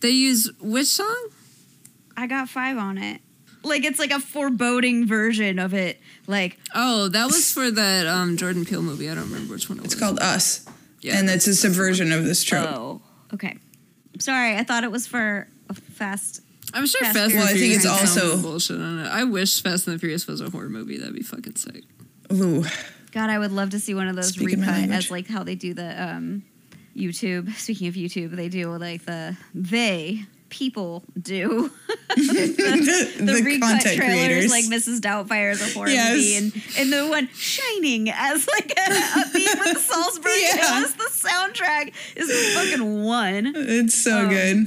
They 0.00 0.10
use 0.10 0.50
which 0.60 0.86
song? 0.86 1.28
I 2.16 2.26
got 2.26 2.48
five 2.48 2.76
on 2.78 2.98
it. 2.98 3.20
Like 3.62 3.84
it's 3.84 3.98
like 3.98 4.10
a 4.10 4.20
foreboding 4.20 5.06
version 5.06 5.58
of 5.58 5.72
it. 5.72 6.00
Like 6.26 6.58
Oh, 6.74 7.08
that 7.08 7.26
was 7.26 7.50
for 7.52 7.70
that 7.70 8.06
um 8.06 8.36
Jordan 8.36 8.64
Peele 8.64 8.82
movie. 8.82 9.08
I 9.10 9.14
don't 9.14 9.24
remember 9.30 9.54
which 9.54 9.68
one 9.68 9.78
it 9.78 9.84
It's 9.84 9.94
was. 9.94 10.02
called 10.02 10.18
Us. 10.20 10.66
Yeah. 11.00 11.18
and 11.18 11.28
it's 11.28 11.46
a 11.46 11.54
subversion 11.54 12.12
of 12.12 12.24
this 12.24 12.42
trope. 12.42 12.66
oh, 12.68 13.02
okay. 13.34 13.58
Sorry, 14.18 14.56
I 14.56 14.64
thought 14.64 14.84
it 14.84 14.90
was 14.90 15.06
for 15.06 15.46
a 15.68 15.74
fast. 15.74 16.40
I'm 16.74 16.86
sure 16.86 17.00
Fast 17.02 17.14
Fast, 17.16 17.30
Furious. 17.30 17.32
and 17.32 17.38
Well, 17.38 17.44
I 17.44 17.52
think 17.52 17.58
Furious 17.58 17.84
it's 17.84 18.00
has 18.00 18.12
some 18.14 18.30
also- 18.30 18.42
bullshit 18.42 18.80
on 18.80 18.98
it. 19.00 19.06
I 19.08 19.24
wish 19.24 19.62
Fast 19.62 19.86
and 19.86 19.94
the 19.96 19.98
Furious 20.00 20.26
was 20.26 20.40
a 20.40 20.50
horror 20.50 20.68
movie. 20.68 20.98
That'd 20.98 21.14
be 21.14 21.22
fucking 21.22 21.56
sick. 21.56 21.84
Ooh. 22.32 22.64
God, 23.12 23.30
I 23.30 23.38
would 23.38 23.52
love 23.52 23.70
to 23.70 23.78
see 23.80 23.94
one 23.94 24.08
of 24.08 24.16
those 24.16 24.28
Speaking 24.28 24.60
my 24.60 24.66
recut 24.66 24.80
language. 24.80 24.98
as 25.04 25.10
like 25.10 25.28
how 25.28 25.44
they 25.44 25.54
do 25.54 25.72
the 25.72 26.02
um, 26.02 26.42
YouTube. 26.96 27.54
Speaking 27.56 27.86
of 27.88 27.94
YouTube, 27.94 28.32
they 28.34 28.48
do 28.48 28.70
like 28.76 29.04
the 29.04 29.36
they 29.54 30.24
people 30.50 31.02
do 31.20 31.70
the, 32.10 32.14
the, 33.18 33.24
the 33.24 33.42
recut 33.44 33.60
content 33.60 33.96
trailers 33.96 34.46
creators. 34.46 34.50
like 34.50 34.64
Mrs. 34.66 35.00
Doubtfire 35.00 35.50
as 35.52 35.60
a 35.62 35.72
horror 35.74 35.88
Yes. 35.88 36.16
movie 36.16 36.36
and 36.36 36.52
and 36.78 36.92
the 36.92 37.08
one 37.08 37.28
Shining 37.34 38.08
as 38.10 38.46
like 38.48 38.72
a, 38.76 38.90
a 38.92 39.24
beat 39.32 39.48
with 39.58 39.74
the 39.74 39.80
Solsbury 39.80 40.42
Yeah. 40.42 40.56
Hill 40.56 40.84
as 40.86 40.94
the 40.94 41.10
soundtrack 41.28 41.92
is 42.16 42.28
the 42.28 42.60
fucking 42.60 43.02
one. 43.04 43.52
it's 43.56 43.94
so 43.94 44.18
Um, 44.24 44.28
good. 44.28 44.66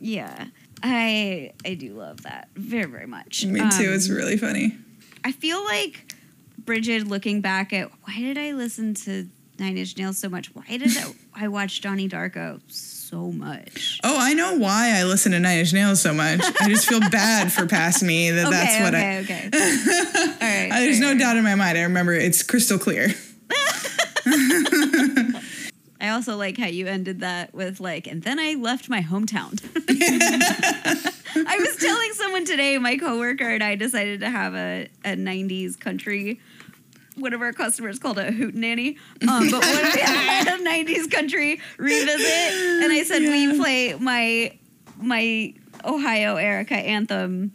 Yeah. 0.00 0.46
I 0.82 1.52
I 1.64 1.74
do 1.74 1.94
love 1.94 2.22
that 2.22 2.48
very 2.54 2.84
very 2.90 3.06
much. 3.06 3.44
Me 3.44 3.60
too. 3.60 3.64
Um, 3.66 3.94
it's 3.94 4.08
really 4.08 4.36
funny. 4.36 4.76
I 5.24 5.32
feel 5.32 5.62
like 5.64 6.12
Bridget 6.58 7.06
looking 7.06 7.40
back 7.40 7.72
at 7.72 7.90
why 8.04 8.16
did 8.18 8.38
I 8.38 8.52
listen 8.52 8.94
to 8.94 9.28
Nine 9.58 9.76
Inch 9.76 9.96
Nails 9.98 10.16
so 10.18 10.28
much? 10.30 10.54
Why 10.54 10.76
did 10.78 10.96
I, 10.96 11.12
I 11.44 11.48
watch 11.48 11.80
Donnie 11.82 12.08
Darko 12.08 12.60
so 12.68 13.30
much? 13.30 14.00
Oh, 14.02 14.16
I 14.18 14.32
know 14.34 14.56
why 14.56 14.92
I 14.98 15.04
listen 15.04 15.32
to 15.32 15.40
Nine 15.40 15.58
Inch 15.58 15.72
Nails 15.74 16.00
so 16.00 16.14
much. 16.14 16.40
I 16.60 16.68
just 16.68 16.88
feel 16.88 17.00
bad 17.10 17.52
for 17.52 17.66
past 17.66 18.02
me 18.02 18.30
that 18.30 18.48
that's 18.50 18.80
what 18.80 18.94
okay, 18.94 19.16
I. 19.16 19.20
okay. 19.20 19.46
Okay. 19.48 19.58
all 20.18 20.32
right. 20.40 20.72
I- 20.72 20.80
There's 20.80 21.00
no 21.00 21.08
fair. 21.10 21.18
doubt 21.18 21.36
in 21.36 21.44
my 21.44 21.54
mind. 21.56 21.76
I 21.76 21.82
remember 21.82 22.14
it's 22.14 22.42
crystal 22.42 22.78
clear. 22.78 23.08
I 26.00 26.08
also 26.10 26.36
like 26.36 26.56
how 26.56 26.66
you 26.66 26.86
ended 26.86 27.20
that 27.20 27.54
with 27.54 27.78
like, 27.78 28.06
and 28.06 28.22
then 28.22 28.38
I 28.38 28.54
left 28.54 28.88
my 28.88 29.02
hometown. 29.02 29.60
I 31.46 31.58
was 31.58 31.76
telling 31.76 32.12
someone 32.14 32.44
today, 32.44 32.78
my 32.78 32.96
coworker 32.96 33.48
and 33.48 33.62
I 33.62 33.74
decided 33.74 34.20
to 34.20 34.30
have 34.30 34.54
a, 34.54 34.88
a 35.04 35.10
90s 35.10 35.78
country. 35.78 36.40
One 37.16 37.34
of 37.34 37.42
our 37.42 37.52
customers 37.52 37.98
called 37.98 38.18
it 38.18 38.28
a 38.28 38.32
hootenanny. 38.32 38.96
Um, 39.28 39.50
but 39.50 39.62
if 39.62 39.94
we 39.94 40.00
had 40.00 40.48
a 40.60 40.64
90s 40.64 41.10
country 41.10 41.60
revisit? 41.76 42.52
And 42.82 42.92
I 42.92 43.02
said, 43.04 43.22
Will 43.22 43.34
you 43.34 43.60
play 43.60 43.94
my 43.94 44.56
my 44.96 45.54
Ohio 45.84 46.36
Erica 46.36 46.76
anthem, 46.76 47.52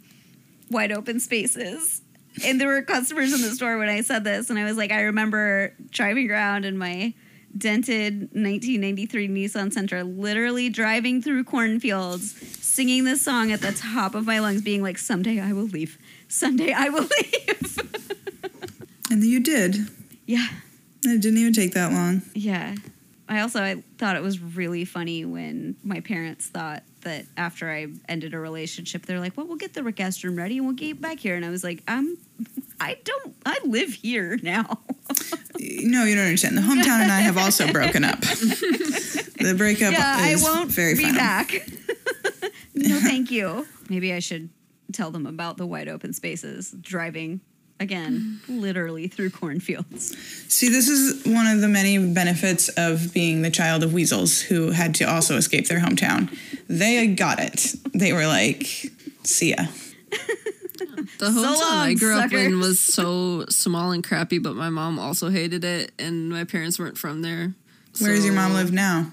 Wide 0.70 0.92
Open 0.92 1.18
Spaces? 1.18 2.02
And 2.44 2.60
there 2.60 2.68
were 2.68 2.82
customers 2.82 3.32
in 3.32 3.40
the 3.40 3.54
store 3.54 3.78
when 3.78 3.88
I 3.88 4.02
said 4.02 4.22
this, 4.22 4.50
and 4.50 4.58
I 4.58 4.64
was 4.64 4.76
like, 4.76 4.92
I 4.92 5.02
remember 5.02 5.72
driving 5.90 6.30
around 6.30 6.64
in 6.64 6.76
my 6.76 7.14
dented 7.56 8.20
1993 8.32 9.28
Nissan 9.28 9.72
Sentra, 9.72 10.02
literally 10.04 10.68
driving 10.68 11.22
through 11.22 11.44
cornfields, 11.44 12.32
singing 12.64 13.04
this 13.04 13.22
song 13.22 13.52
at 13.52 13.60
the 13.60 13.72
top 13.72 14.14
of 14.14 14.26
my 14.26 14.38
lungs, 14.40 14.62
being 14.62 14.82
like, 14.82 14.98
"Someday 14.98 15.40
I 15.40 15.52
will 15.52 15.64
leave. 15.66 15.98
Someday 16.28 16.72
I 16.72 16.88
will 16.88 17.08
leave." 17.22 17.78
And 19.10 19.22
you 19.24 19.40
did. 19.40 19.76
yeah, 20.26 20.48
It 21.04 21.20
didn't 21.20 21.38
even 21.38 21.52
take 21.52 21.72
that 21.74 21.92
long. 21.92 22.22
yeah. 22.34 22.74
I 23.28 23.40
also 23.40 23.60
I 23.62 23.82
thought 23.98 24.14
it 24.16 24.22
was 24.22 24.40
really 24.40 24.84
funny 24.84 25.24
when 25.24 25.74
my 25.82 25.98
parents 26.00 26.46
thought 26.46 26.84
that 27.06 27.24
after 27.36 27.70
I 27.70 27.86
ended 28.08 28.34
a 28.34 28.38
relationship, 28.38 29.06
they're 29.06 29.20
like, 29.20 29.36
"Well, 29.36 29.46
we'll 29.46 29.56
get 29.56 29.72
the 29.74 29.82
Rick 29.82 29.96
Astrum 29.96 30.36
ready 30.36 30.58
and 30.58 30.66
we'll 30.66 30.74
get 30.74 31.00
back 31.00 31.18
here." 31.18 31.36
And 31.36 31.44
I 31.44 31.50
was 31.50 31.64
like, 31.64 31.82
"I'm, 31.88 32.18
I 32.80 32.98
don't, 33.02 33.34
I 33.46 33.58
live 33.64 33.94
here 33.94 34.38
now." 34.42 34.80
No, 35.58 36.04
you 36.04 36.14
don't 36.14 36.26
understand. 36.26 36.56
The 36.56 36.62
hometown 36.62 37.00
and 37.00 37.10
I 37.10 37.20
have 37.20 37.38
also 37.38 37.72
broken 37.72 38.04
up. 38.04 38.20
the 38.20 39.54
breakup 39.56 39.92
yeah, 39.92 40.16
I 40.18 40.36
won't 40.38 40.70
very 40.70 40.94
be 40.94 41.04
final. 41.04 41.18
back. 41.18 41.50
no, 42.74 43.00
thank 43.00 43.30
you. 43.30 43.66
Maybe 43.88 44.12
I 44.12 44.18
should 44.18 44.50
tell 44.92 45.10
them 45.10 45.26
about 45.26 45.56
the 45.56 45.64
wide 45.64 45.88
open 45.88 46.12
spaces 46.12 46.72
driving 46.80 47.40
again, 47.78 48.40
literally 48.48 49.08
through 49.08 49.30
cornfields. 49.30 50.16
See, 50.52 50.68
this 50.68 50.88
is 50.88 51.24
one 51.26 51.46
of 51.46 51.60
the 51.60 51.68
many 51.68 52.12
benefits 52.12 52.68
of 52.70 53.12
being 53.12 53.42
the 53.42 53.50
child 53.50 53.82
of 53.82 53.92
weasels 53.92 54.40
who 54.40 54.70
had 54.70 54.94
to 54.96 55.04
also 55.04 55.36
escape 55.36 55.68
their 55.68 55.80
hometown. 55.80 56.36
They 56.68 57.06
got 57.08 57.38
it. 57.38 57.74
They 57.92 58.12
were 58.12 58.26
like, 58.26 58.66
see 59.24 59.50
ya. 59.50 59.66
The 61.18 61.26
hometown 61.26 61.62
I 61.62 61.86
long, 61.86 61.94
grew 61.94 62.18
up 62.18 62.32
in 62.32 62.58
was 62.58 62.78
so 62.78 63.46
small 63.48 63.92
and 63.92 64.04
crappy, 64.04 64.38
but 64.38 64.54
my 64.54 64.68
mom 64.68 64.98
also 64.98 65.30
hated 65.30 65.64
it, 65.64 65.92
and 65.98 66.28
my 66.28 66.44
parents 66.44 66.78
weren't 66.78 66.98
from 66.98 67.22
there. 67.22 67.54
Where 68.00 68.12
does 68.14 68.24
your 68.24 68.34
mom 68.34 68.52
live 68.52 68.72
now? 68.72 69.12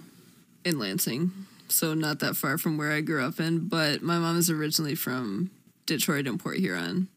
In 0.66 0.80
Lansing, 0.80 1.32
so 1.70 1.94
not 1.94 2.20
that 2.20 2.36
far 2.36 2.58
from 2.58 2.78
where 2.78 2.92
I 2.92 3.02
grew 3.02 3.24
up 3.24 3.40
in. 3.40 3.68
But 3.68 4.02
my 4.02 4.18
mom 4.18 4.38
is 4.38 4.50
originally 4.50 4.96
from 4.96 5.52
Detroit 5.86 6.28
and 6.28 6.40
Port 6.40 6.58
Huron, 6.58 7.08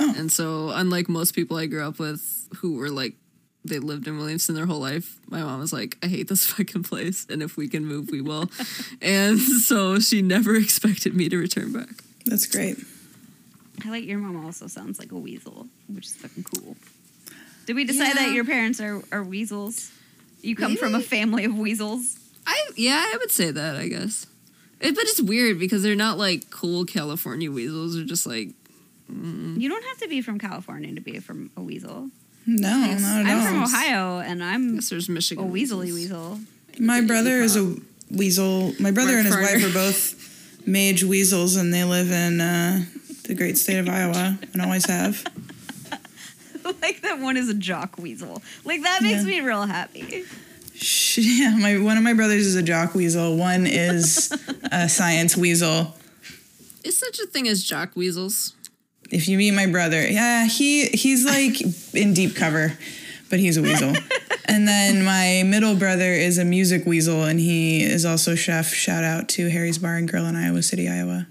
Oh. 0.00 0.14
and 0.16 0.30
so 0.30 0.70
unlike 0.70 1.08
most 1.08 1.34
people 1.34 1.56
I 1.56 1.66
grew 1.66 1.86
up 1.86 1.98
with 1.98 2.48
who 2.58 2.76
were 2.76 2.90
like 2.90 3.14
they 3.64 3.78
lived 3.78 4.06
in 4.06 4.18
Williamston 4.18 4.54
their 4.54 4.66
whole 4.66 4.80
life, 4.80 5.18
my 5.28 5.42
mom 5.42 5.60
was 5.60 5.72
like, 5.72 5.98
"I 6.02 6.06
hate 6.06 6.28
this 6.28 6.46
fucking 6.52 6.84
place, 6.84 7.26
and 7.28 7.42
if 7.42 7.56
we 7.56 7.68
can 7.68 7.84
move, 7.84 8.10
we 8.10 8.20
will." 8.20 8.50
and 9.02 9.38
so 9.38 9.98
she 9.98 10.22
never 10.22 10.54
expected 10.64 11.14
me 11.14 11.28
to 11.28 11.36
return 11.36 11.72
back. 11.72 11.90
That's 12.24 12.46
great. 12.46 12.78
I 13.84 13.90
like 13.90 14.04
your 14.04 14.18
mom 14.18 14.44
also 14.44 14.66
sounds 14.66 14.98
like 14.98 15.12
a 15.12 15.18
weasel, 15.18 15.66
which 15.88 16.06
is 16.06 16.16
fucking 16.16 16.44
cool. 16.44 16.76
Did 17.66 17.76
we 17.76 17.84
decide 17.84 18.16
that 18.16 18.32
your 18.32 18.44
parents 18.44 18.80
are, 18.80 19.02
are 19.12 19.22
weasels? 19.22 19.92
You 20.40 20.56
come 20.56 20.76
from 20.76 20.94
a 20.94 21.00
family 21.00 21.44
of 21.44 21.56
weasels. 21.56 22.18
I 22.46 22.70
yeah, 22.76 23.04
I 23.12 23.16
would 23.18 23.30
say 23.30 23.50
that. 23.50 23.76
I 23.76 23.88
guess, 23.88 24.26
it, 24.80 24.94
but 24.94 25.04
it's 25.04 25.20
weird 25.20 25.58
because 25.58 25.82
they're 25.82 25.94
not 25.94 26.18
like 26.18 26.50
cool 26.50 26.84
California 26.84 27.50
weasels. 27.50 27.94
They're 27.94 28.04
just 28.04 28.26
like 28.26 28.50
You 29.10 29.68
don't 29.68 29.84
have 29.84 29.98
to 29.98 30.08
be 30.08 30.20
from 30.20 30.38
California 30.38 30.94
to 30.94 31.00
be 31.00 31.18
from 31.18 31.50
a 31.56 31.62
weasel. 31.62 32.10
No, 32.46 32.70
not 32.78 32.94
at 32.94 33.26
I'm 33.26 33.40
all. 33.40 33.46
from 33.46 33.62
Ohio, 33.64 34.18
and 34.20 34.42
I 34.42 34.54
I'm 34.54 34.76
guess 34.76 34.88
there's 34.90 35.08
Michigan 35.08 35.44
a 35.44 35.48
Michigan 35.48 35.78
weaselly 35.78 35.92
weasel. 35.94 36.40
My 36.78 37.00
brother 37.00 37.36
is 37.40 37.56
a 37.56 37.74
weasel. 38.10 38.72
My 38.80 38.90
brother 38.90 39.12
Mark 39.12 39.24
and 39.24 39.26
his 39.26 39.36
Farner. 39.36 39.54
wife 39.62 39.70
are 39.70 39.72
both 39.74 40.66
mage 40.66 41.04
weasels, 41.04 41.56
and 41.56 41.72
they 41.74 41.84
live 41.84 42.10
in 42.10 42.40
uh, 42.40 42.84
the 43.24 43.34
great 43.34 43.58
state 43.58 43.78
of 43.78 43.88
Iowa, 43.88 44.38
and 44.52 44.62
always 44.62 44.86
have. 44.86 45.24
like 46.82 47.00
that 47.02 47.18
one 47.20 47.36
is 47.36 47.48
a 47.48 47.54
jock 47.54 47.98
weasel. 47.98 48.42
Like 48.64 48.82
that 48.82 49.02
makes 49.02 49.20
Yeah. 49.24 49.24
me 49.24 49.40
real 49.40 49.62
happy. 49.66 50.24
Yeah, 51.16 51.56
my 51.58 51.76
one 51.78 51.96
of 51.96 52.04
my 52.04 52.12
brothers 52.14 52.46
is 52.46 52.54
a 52.54 52.62
jock 52.62 52.94
weasel. 52.94 53.36
One 53.36 53.66
is 53.66 54.30
a 54.70 54.88
science 54.88 55.36
weasel. 55.36 55.96
Is 56.84 56.96
such 56.96 57.18
a 57.18 57.26
thing 57.26 57.48
as 57.48 57.64
jock 57.64 57.96
weasels? 57.96 58.54
If 59.10 59.26
you 59.28 59.38
meet 59.38 59.52
my 59.52 59.66
brother, 59.66 60.06
yeah, 60.06 60.46
he 60.46 60.86
he's 60.88 61.24
like 61.24 61.60
in 61.94 62.12
deep 62.14 62.36
cover, 62.36 62.76
but 63.30 63.38
he's 63.38 63.56
a 63.56 63.62
weasel. 63.62 63.94
and 64.44 64.68
then 64.68 65.04
my 65.04 65.42
middle 65.46 65.74
brother 65.76 66.12
is 66.12 66.38
a 66.38 66.44
music 66.44 66.84
weasel, 66.86 67.24
and 67.24 67.40
he 67.40 67.82
is 67.82 68.04
also 68.04 68.34
chef. 68.34 68.68
Shout 68.72 69.04
out 69.04 69.28
to 69.30 69.48
Harry's 69.48 69.78
Bar 69.78 69.96
and 69.96 70.08
Grill 70.08 70.26
in 70.26 70.36
Iowa 70.36 70.62
City, 70.62 70.88
Iowa. 70.88 71.26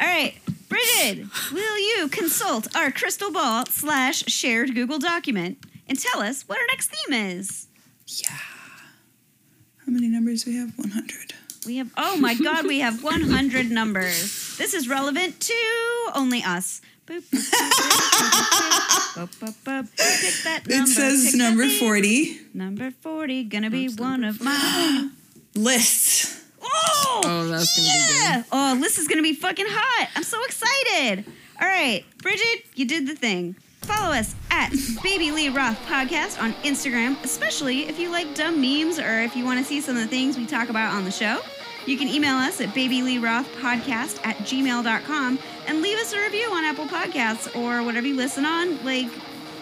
All 0.00 0.06
right, 0.06 0.34
Bridget, 0.68 1.26
will 1.52 1.78
you 1.78 2.08
consult 2.08 2.74
our 2.74 2.90
crystal 2.90 3.30
ball 3.30 3.64
slash 3.66 4.24
shared 4.26 4.74
Google 4.74 4.98
document 4.98 5.58
and 5.88 5.98
tell 5.98 6.20
us 6.20 6.42
what 6.48 6.58
our 6.58 6.66
next 6.68 6.90
theme 6.90 7.14
is? 7.38 7.68
Yeah. 8.06 8.30
How 8.30 9.92
many 9.92 10.08
numbers 10.08 10.44
do 10.44 10.50
we 10.50 10.56
have? 10.56 10.72
One 10.78 10.90
hundred. 10.90 11.34
We 11.66 11.76
have, 11.78 11.90
oh 11.96 12.16
my 12.18 12.34
God, 12.34 12.66
we 12.66 12.80
have 12.80 13.02
100 13.02 13.70
numbers. 13.70 14.56
This 14.58 14.74
is 14.74 14.88
relevant 14.88 15.40
to 15.40 16.10
only 16.14 16.42
us. 16.42 16.80
Boop, 17.06 17.20
boop, 17.30 17.50
boop, 17.50 17.70
boop, 17.70 19.28
boop, 19.28 19.38
boop, 19.40 19.54
boop. 19.64 19.96
Pick 19.96 20.44
that 20.44 20.66
number. 20.66 20.82
It 20.84 20.88
says 20.88 21.26
pick 21.32 21.34
number 21.38 21.68
forty. 21.68 22.38
Number 22.54 22.90
40, 22.90 23.44
gonna 23.44 23.68
be 23.70 23.88
one 23.88 24.24
of 24.24 24.40
mine. 24.42 25.10
List. 25.54 26.40
Oh, 26.62 27.20
Oh, 27.26 27.46
that's 27.48 27.76
gonna 27.76 27.88
be 27.88 28.14
yeah. 28.22 28.42
Oh, 28.50 28.80
this 28.80 28.96
is 28.98 29.06
gonna 29.06 29.22
be 29.22 29.34
fucking 29.34 29.66
hot. 29.68 30.08
I'm 30.16 30.22
so 30.22 30.42
excited. 30.44 31.24
All 31.60 31.68
right, 31.68 32.04
Bridget, 32.22 32.64
you 32.74 32.86
did 32.86 33.06
the 33.06 33.14
thing. 33.14 33.54
Follow 33.82 34.14
us 34.14 34.34
at 34.50 34.72
Baby 35.02 35.30
Lee 35.30 35.50
Roth 35.50 35.78
Podcast 35.86 36.40
on 36.42 36.54
Instagram, 36.64 37.22
especially 37.22 37.86
if 37.86 37.98
you 37.98 38.08
like 38.10 38.34
dumb 38.34 38.58
memes 38.62 38.98
or 38.98 39.20
if 39.20 39.36
you 39.36 39.44
want 39.44 39.58
to 39.58 39.64
see 39.64 39.82
some 39.82 39.94
of 39.94 40.02
the 40.02 40.08
things 40.08 40.38
we 40.38 40.46
talk 40.46 40.70
about 40.70 40.94
on 40.94 41.04
the 41.04 41.10
show. 41.10 41.38
You 41.86 41.98
can 41.98 42.08
email 42.08 42.36
us 42.36 42.60
at 42.60 42.70
babyleerothpodcast 42.70 44.24
at 44.24 44.36
gmail.com 44.38 45.38
and 45.66 45.82
leave 45.82 45.98
us 45.98 46.12
a 46.12 46.20
review 46.20 46.50
on 46.52 46.64
Apple 46.64 46.86
Podcasts 46.86 47.54
or 47.54 47.82
whatever 47.82 48.06
you 48.06 48.16
listen 48.16 48.44
on. 48.44 48.82
Like, 48.84 49.08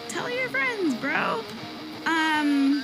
tell 0.07 0.29
your 0.29 0.47
friends, 0.49 0.95
bro. 0.95 1.43
Um, 2.05 2.83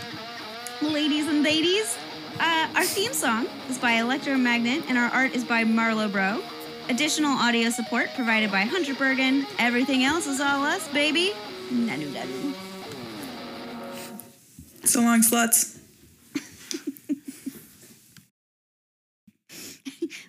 ladies 0.82 1.28
and 1.28 1.44
ladies, 1.44 1.98
uh, 2.40 2.68
our 2.76 2.84
theme 2.84 3.14
song 3.14 3.48
is 3.70 3.78
by 3.78 3.94
Electromagnet 3.94 4.84
and 4.90 4.98
our 4.98 5.10
art 5.10 5.34
is 5.34 5.46
by 5.46 5.64
Marlobro. 5.64 6.42
Additional 6.90 7.32
audio 7.32 7.70
support 7.70 8.10
provided 8.16 8.52
by 8.52 8.62
Hunter 8.62 8.94
Burgan. 8.94 9.46
Everything 9.58 10.04
else 10.04 10.28
is 10.28 10.42
all 10.42 10.64
us, 10.64 10.88
baby. 10.92 11.34
Nanu 11.72 12.12
nanu. 12.12 12.54
So 14.86 15.02
long, 15.02 15.22
sluts. 15.22 15.79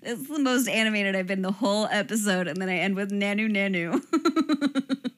It's 0.02 0.28
the 0.28 0.38
most 0.38 0.68
animated 0.68 1.14
I've 1.14 1.26
been 1.26 1.42
the 1.42 1.52
whole 1.52 1.86
episode, 1.90 2.48
and 2.48 2.60
then 2.60 2.68
I 2.68 2.76
end 2.76 2.96
with 2.96 3.10
nanu 3.10 3.50
nanu. 3.50 4.02